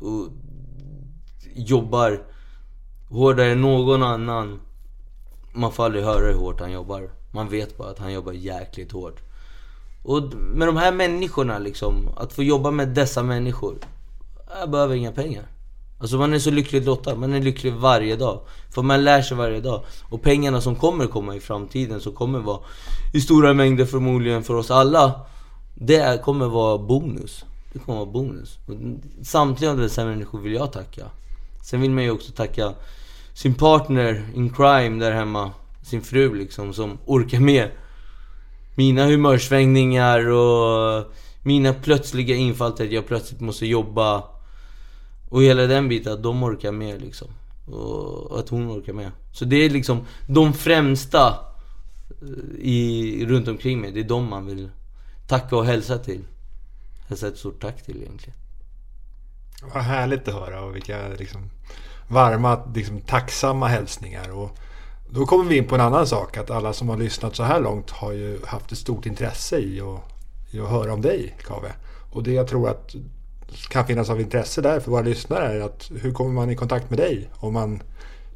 Och 0.00 0.28
jobbar 1.54 2.22
hårdare 3.10 3.52
än 3.52 3.60
någon 3.60 4.02
annan. 4.02 4.60
Man 5.54 5.72
får 5.72 5.84
aldrig 5.84 6.04
höra 6.04 6.26
hur 6.26 6.34
hårt 6.34 6.60
han 6.60 6.72
jobbar. 6.72 7.10
Man 7.32 7.48
vet 7.48 7.78
bara 7.78 7.90
att 7.90 7.98
han 7.98 8.12
jobbar 8.12 8.32
jäkligt 8.32 8.92
hårt. 8.92 9.20
Och 10.04 10.22
med 10.34 10.68
de 10.68 10.76
här 10.76 10.92
människorna 10.92 11.58
liksom, 11.58 12.08
att 12.16 12.32
få 12.32 12.42
jobba 12.42 12.70
med 12.70 12.88
dessa 12.88 13.22
människor. 13.22 13.78
Jag 14.60 14.70
behöver 14.70 14.94
inga 14.94 15.12
pengar. 15.12 15.44
Alltså 16.02 16.18
man 16.18 16.34
är 16.34 16.38
så 16.38 16.50
lyckligt 16.50 16.84
lottad, 16.84 17.14
man 17.14 17.32
är 17.32 17.40
lycklig 17.40 17.72
varje 17.72 18.16
dag. 18.16 18.40
För 18.70 18.82
man 18.82 19.04
lär 19.04 19.22
sig 19.22 19.36
varje 19.36 19.60
dag. 19.60 19.82
Och 20.08 20.22
pengarna 20.22 20.60
som 20.60 20.76
kommer 20.76 21.06
komma 21.06 21.36
i 21.36 21.40
framtiden, 21.40 22.00
som 22.00 22.12
kommer 22.12 22.38
vara 22.38 22.58
i 23.12 23.20
stora 23.20 23.54
mängder 23.54 23.84
förmodligen 23.84 24.42
för 24.42 24.54
oss 24.54 24.70
alla. 24.70 25.20
Det 25.74 26.22
kommer 26.24 26.46
vara 26.46 26.78
bonus. 26.78 27.44
Det 27.72 27.78
kommer 27.78 27.98
vara 27.98 28.10
bonus. 28.10 28.58
Samtliga 29.22 29.70
av 29.70 29.76
dessa 29.76 30.04
människor 30.04 30.40
vill 30.40 30.52
jag 30.52 30.72
tacka. 30.72 31.04
Sen 31.64 31.80
vill 31.80 31.90
man 31.90 32.04
ju 32.04 32.10
också 32.10 32.32
tacka 32.32 32.72
sin 33.34 33.54
partner 33.54 34.24
in 34.34 34.50
crime 34.50 35.04
där 35.04 35.12
hemma. 35.12 35.50
Sin 35.82 36.02
fru 36.02 36.34
liksom, 36.34 36.74
som 36.74 36.98
orkar 37.06 37.40
med 37.40 37.70
mina 38.74 39.06
humörsvängningar 39.06 40.26
och 40.26 41.12
mina 41.42 41.72
plötsliga 41.72 42.34
infall 42.34 42.72
till 42.72 42.86
att 42.86 42.92
jag 42.92 43.06
plötsligt 43.06 43.40
måste 43.40 43.66
jobba 43.66 44.31
och 45.32 45.42
hela 45.42 45.66
den 45.66 45.88
biten, 45.88 46.12
att 46.12 46.22
de 46.22 46.42
orkar 46.42 46.72
med 46.72 47.02
liksom. 47.02 47.28
Och 47.66 48.38
att 48.38 48.48
hon 48.48 48.78
orkar 48.78 48.92
med. 48.92 49.10
Så 49.32 49.44
det 49.44 49.56
är 49.56 49.70
liksom 49.70 50.06
de 50.26 50.54
främsta 50.54 51.38
eh, 52.22 52.58
i, 52.58 53.26
runt 53.26 53.48
omkring 53.48 53.80
mig. 53.80 53.92
Det 53.92 54.00
är 54.00 54.04
de 54.04 54.28
man 54.28 54.46
vill 54.46 54.70
tacka 55.28 55.56
och 55.56 55.64
hälsa 55.64 55.98
till. 55.98 56.24
Hälsa 57.08 57.28
ett 57.28 57.38
stort 57.38 57.62
tack 57.62 57.82
till 57.82 58.02
egentligen. 58.02 58.38
Vad 59.74 59.82
härligt 59.82 60.28
att 60.28 60.34
höra 60.34 60.64
och 60.64 60.76
vilka 60.76 61.08
liksom, 61.08 61.50
varma, 62.08 62.64
liksom, 62.74 63.00
tacksamma 63.00 63.68
hälsningar. 63.68 64.30
Och 64.30 64.58
då 65.10 65.26
kommer 65.26 65.44
vi 65.44 65.56
in 65.56 65.68
på 65.68 65.74
en 65.74 65.80
annan 65.80 66.06
sak. 66.06 66.36
Att 66.36 66.50
alla 66.50 66.72
som 66.72 66.88
har 66.88 66.96
lyssnat 66.96 67.36
så 67.36 67.42
här 67.42 67.60
långt 67.60 67.90
har 67.90 68.12
ju 68.12 68.40
haft 68.46 68.72
ett 68.72 68.78
stort 68.78 69.06
intresse 69.06 69.58
i 69.58 69.80
att, 69.80 70.00
i 70.54 70.60
att 70.60 70.70
höra 70.70 70.92
om 70.92 71.00
dig, 71.00 71.36
Kave. 71.46 71.72
Och 72.10 72.22
det 72.22 72.32
jag 72.32 72.48
tror 72.48 72.68
att 72.68 72.94
kan 73.68 73.86
finnas 73.86 74.10
av 74.10 74.20
intresse 74.20 74.60
där 74.60 74.80
för 74.80 74.90
våra 74.90 75.02
lyssnare 75.02 75.52
är 75.52 75.60
att 75.60 75.90
hur 76.00 76.12
kommer 76.12 76.32
man 76.32 76.50
i 76.50 76.56
kontakt 76.56 76.90
med 76.90 76.98
dig 76.98 77.30
om 77.34 77.52
man 77.52 77.82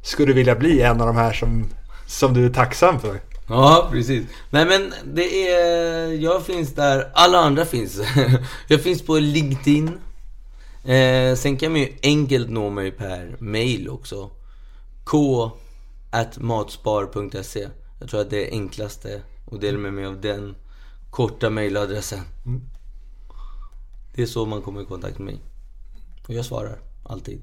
skulle 0.01 0.33
vilja 0.33 0.55
bli 0.55 0.81
en 0.81 1.01
av 1.01 1.07
de 1.07 1.15
här 1.15 1.33
som, 1.33 1.69
som 2.07 2.33
du 2.33 2.45
är 2.45 2.49
tacksam 2.49 2.99
för? 2.99 3.19
Ja, 3.49 3.87
precis. 3.91 4.25
Nej 4.49 4.65
men 4.65 4.93
det 5.13 5.47
är... 5.47 6.07
Jag 6.13 6.45
finns 6.45 6.73
där 6.73 7.11
alla 7.13 7.37
andra 7.37 7.65
finns. 7.65 7.99
jag 8.67 8.81
finns 8.81 9.01
på 9.01 9.19
LinkedIn. 9.19 9.87
Eh, 10.83 11.35
sen 11.35 11.57
kan 11.57 11.71
man 11.71 11.81
ju 11.81 11.93
enkelt 12.03 12.49
nå 12.49 12.69
mig 12.69 12.91
per 12.91 13.35
mail 13.39 13.89
också. 13.89 14.29
K 15.03 15.51
at 16.11 16.37
matspar.se 16.37 17.67
Jag 17.99 18.09
tror 18.09 18.21
att 18.21 18.29
det 18.29 18.47
är 18.47 18.51
enklaste 18.51 19.21
att 19.51 19.61
dela 19.61 19.77
med 19.77 19.93
mig 19.93 20.05
av 20.05 20.21
den 20.21 20.55
korta 21.09 21.49
mailadressen. 21.49 22.19
Mm. 22.45 22.61
Det 24.17 24.23
är 24.23 24.25
så 24.25 24.45
man 24.45 24.61
kommer 24.61 24.81
i 24.81 24.85
kontakt 24.85 25.19
med 25.19 25.25
mig. 25.25 25.39
Och 26.27 26.33
jag 26.33 26.45
svarar, 26.45 26.79
alltid. 27.03 27.41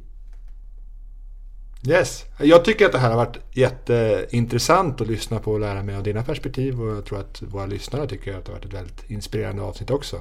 Yes. 1.89 2.25
Jag 2.41 2.65
tycker 2.65 2.87
att 2.87 2.93
det 2.93 2.99
här 2.99 3.11
har 3.11 3.17
varit 3.17 3.37
jätteintressant 3.53 5.01
att 5.01 5.07
lyssna 5.07 5.39
på 5.39 5.53
och 5.53 5.61
lära 5.61 5.83
mig 5.83 5.97
av 5.97 6.03
dina 6.03 6.23
perspektiv. 6.23 6.81
Och 6.81 6.97
jag 6.97 7.05
tror 7.05 7.21
att 7.21 7.43
våra 7.43 7.67
lyssnare 7.67 8.07
tycker 8.07 8.39
att 8.39 8.45
det 8.45 8.53
har 8.53 8.59
varit 8.59 8.67
ett 8.67 8.75
väldigt 8.75 9.11
inspirerande 9.11 9.63
avsnitt 9.63 9.91
också. 9.91 10.17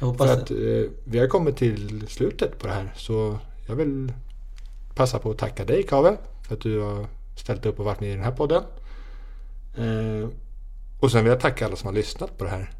Jag 0.00 0.06
hoppas 0.06 0.26
För 0.26 0.36
att 0.36 0.50
eh, 0.50 0.90
vi 1.04 1.18
har 1.18 1.26
kommit 1.26 1.56
till 1.56 2.08
slutet 2.08 2.58
på 2.58 2.66
det 2.66 2.72
här. 2.72 2.92
Så 2.96 3.38
jag 3.68 3.76
vill 3.76 4.12
passa 4.94 5.18
på 5.18 5.30
att 5.30 5.38
tacka 5.38 5.64
dig 5.64 5.82
Kave. 5.82 6.16
För 6.48 6.54
att 6.54 6.60
du 6.60 6.80
har 6.80 7.06
ställt 7.36 7.66
upp 7.66 7.78
och 7.78 7.84
varit 7.84 8.00
med 8.00 8.10
i 8.10 8.14
den 8.14 8.24
här 8.24 8.32
podden. 8.32 8.62
Eh, 9.76 10.28
och 11.00 11.10
sen 11.10 11.24
vill 11.24 11.30
jag 11.30 11.40
tacka 11.40 11.66
alla 11.66 11.76
som 11.76 11.86
har 11.86 11.94
lyssnat 11.94 12.38
på 12.38 12.44
det 12.44 12.50
här. 12.50 12.77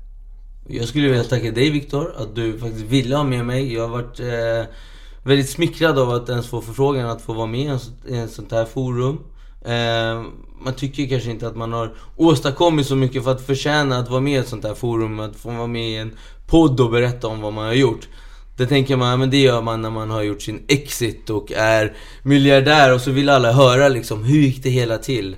Jag 0.70 0.89
skulle 0.89 1.09
vilja 1.09 1.24
tacka 1.24 1.51
dig 1.51 1.70
Viktor, 1.70 2.15
att 2.16 2.35
du 2.35 2.59
faktiskt 2.59 2.85
ville 2.85 3.16
ha 3.16 3.24
med 3.24 3.47
mig. 3.47 3.74
Jag 3.74 3.82
har 3.82 3.89
varit 3.89 4.20
eh, 4.20 4.74
väldigt 5.23 5.51
smickrad 5.51 5.99
av 5.99 6.11
att 6.11 6.28
ens 6.28 6.47
få 6.47 6.61
förfrågan 6.61 7.11
att 7.11 7.23
få 7.23 7.32
vara 7.32 7.47
med 7.47 7.81
i 8.09 8.16
ett 8.16 8.32
sånt 8.32 8.53
här 8.53 8.65
forum. 8.65 9.19
Eh, 9.65 10.23
man 10.65 10.74
tycker 10.77 11.09
kanske 11.09 11.31
inte 11.31 11.47
att 11.47 11.57
man 11.57 11.73
har 11.73 11.95
åstadkommit 12.16 12.86
så 12.86 12.97
mycket 12.97 13.24
för 13.24 13.32
att 13.32 13.47
förtjäna 13.47 13.99
att 13.99 14.11
vara 14.11 14.20
med 14.20 14.32
i 14.32 14.36
ett 14.36 14.49
sånt 14.49 14.65
här 14.65 14.74
forum. 14.74 15.20
Att 15.20 15.36
få 15.36 15.51
vara 15.51 15.66
med 15.66 15.90
i 15.90 15.97
en 15.97 16.16
podd 16.47 16.81
och 16.81 16.90
berätta 16.90 17.27
om 17.28 17.40
vad 17.40 17.53
man 17.53 17.66
har 17.66 17.74
gjort. 17.74 18.09
Det 18.57 18.66
tänker 18.66 18.97
man, 18.97 19.19
men 19.19 19.31
det 19.31 19.39
gör 19.40 19.62
man 19.62 19.82
när 19.82 19.90
man 19.90 20.11
har 20.11 20.23
gjort 20.23 20.43
sin 20.43 20.65
exit 20.69 21.31
och 21.31 21.53
är 21.53 21.97
miljardär 22.23 22.95
och 22.95 23.01
så 23.01 23.11
vill 23.11 23.28
alla 23.28 23.53
höra 23.53 23.89
liksom, 23.89 24.24
hur 24.24 24.40
gick 24.40 24.62
det 24.62 24.70
hela 24.70 24.99
till? 24.99 25.36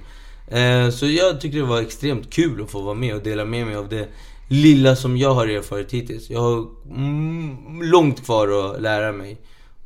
Eh, 0.48 0.90
så 0.90 1.06
jag 1.06 1.40
tycker 1.40 1.58
det 1.58 1.64
var 1.64 1.80
extremt 1.80 2.32
kul 2.32 2.62
att 2.62 2.70
få 2.70 2.80
vara 2.80 2.94
med 2.94 3.14
och 3.14 3.22
dela 3.22 3.44
med 3.44 3.66
mig 3.66 3.76
av 3.76 3.88
det 3.88 4.08
lilla 4.52 4.96
som 4.96 5.16
jag 5.16 5.34
har 5.34 5.46
erfarit 5.46 5.92
hittills. 5.92 6.30
Jag 6.30 6.40
har 6.40 6.66
mm, 6.90 7.82
långt 7.82 8.24
kvar 8.24 8.48
att 8.48 8.82
lära 8.82 9.12
mig. 9.12 9.38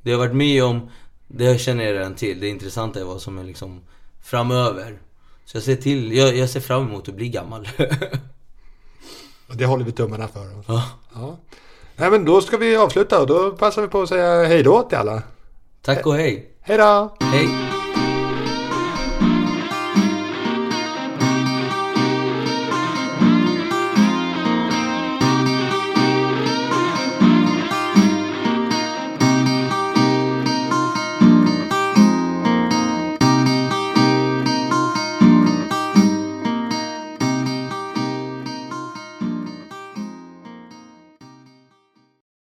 Det 0.03 0.11
jag 0.11 0.19
varit 0.19 0.35
med 0.35 0.65
om, 0.65 0.91
det 1.29 1.61
känner 1.61 1.85
jag 1.85 1.95
redan 1.95 2.15
till. 2.15 2.41
Det 2.41 2.49
intressanta 2.49 3.01
är 3.01 3.05
vad 3.05 3.21
som 3.21 3.39
är 3.39 3.45
liksom 3.45 3.81
framöver. 4.25 4.99
Så 5.45 5.57
jag 5.57 5.65
ser 5.65 5.77
till, 5.77 6.13
jag, 6.13 6.37
jag 6.37 6.51
ser 6.51 6.61
fram 6.61 6.83
emot 6.83 7.09
att 7.09 7.15
bli 7.15 7.29
gammal. 7.29 7.69
det 9.47 9.67
håller 9.67 9.85
vi 9.85 9.93
tummarna 9.93 10.29
för. 10.29 10.47
Ja. 10.67 10.83
ja. 11.15 11.37
Nej 11.97 12.11
men 12.11 12.25
då 12.25 12.41
ska 12.41 12.57
vi 12.57 12.77
avsluta 12.77 13.21
och 13.21 13.27
då 13.27 13.51
passar 13.51 13.83
vi 13.83 13.89
på 13.89 14.03
att 14.03 14.09
säga 14.09 14.45
hej 14.45 14.63
då 14.63 14.83
till 14.83 14.99
alla. 14.99 15.23
Tack 15.83 16.07
och 16.07 16.15
hej. 16.15 16.51
Hej 16.61 16.79
då. 16.79 17.17
Hej. 17.21 17.74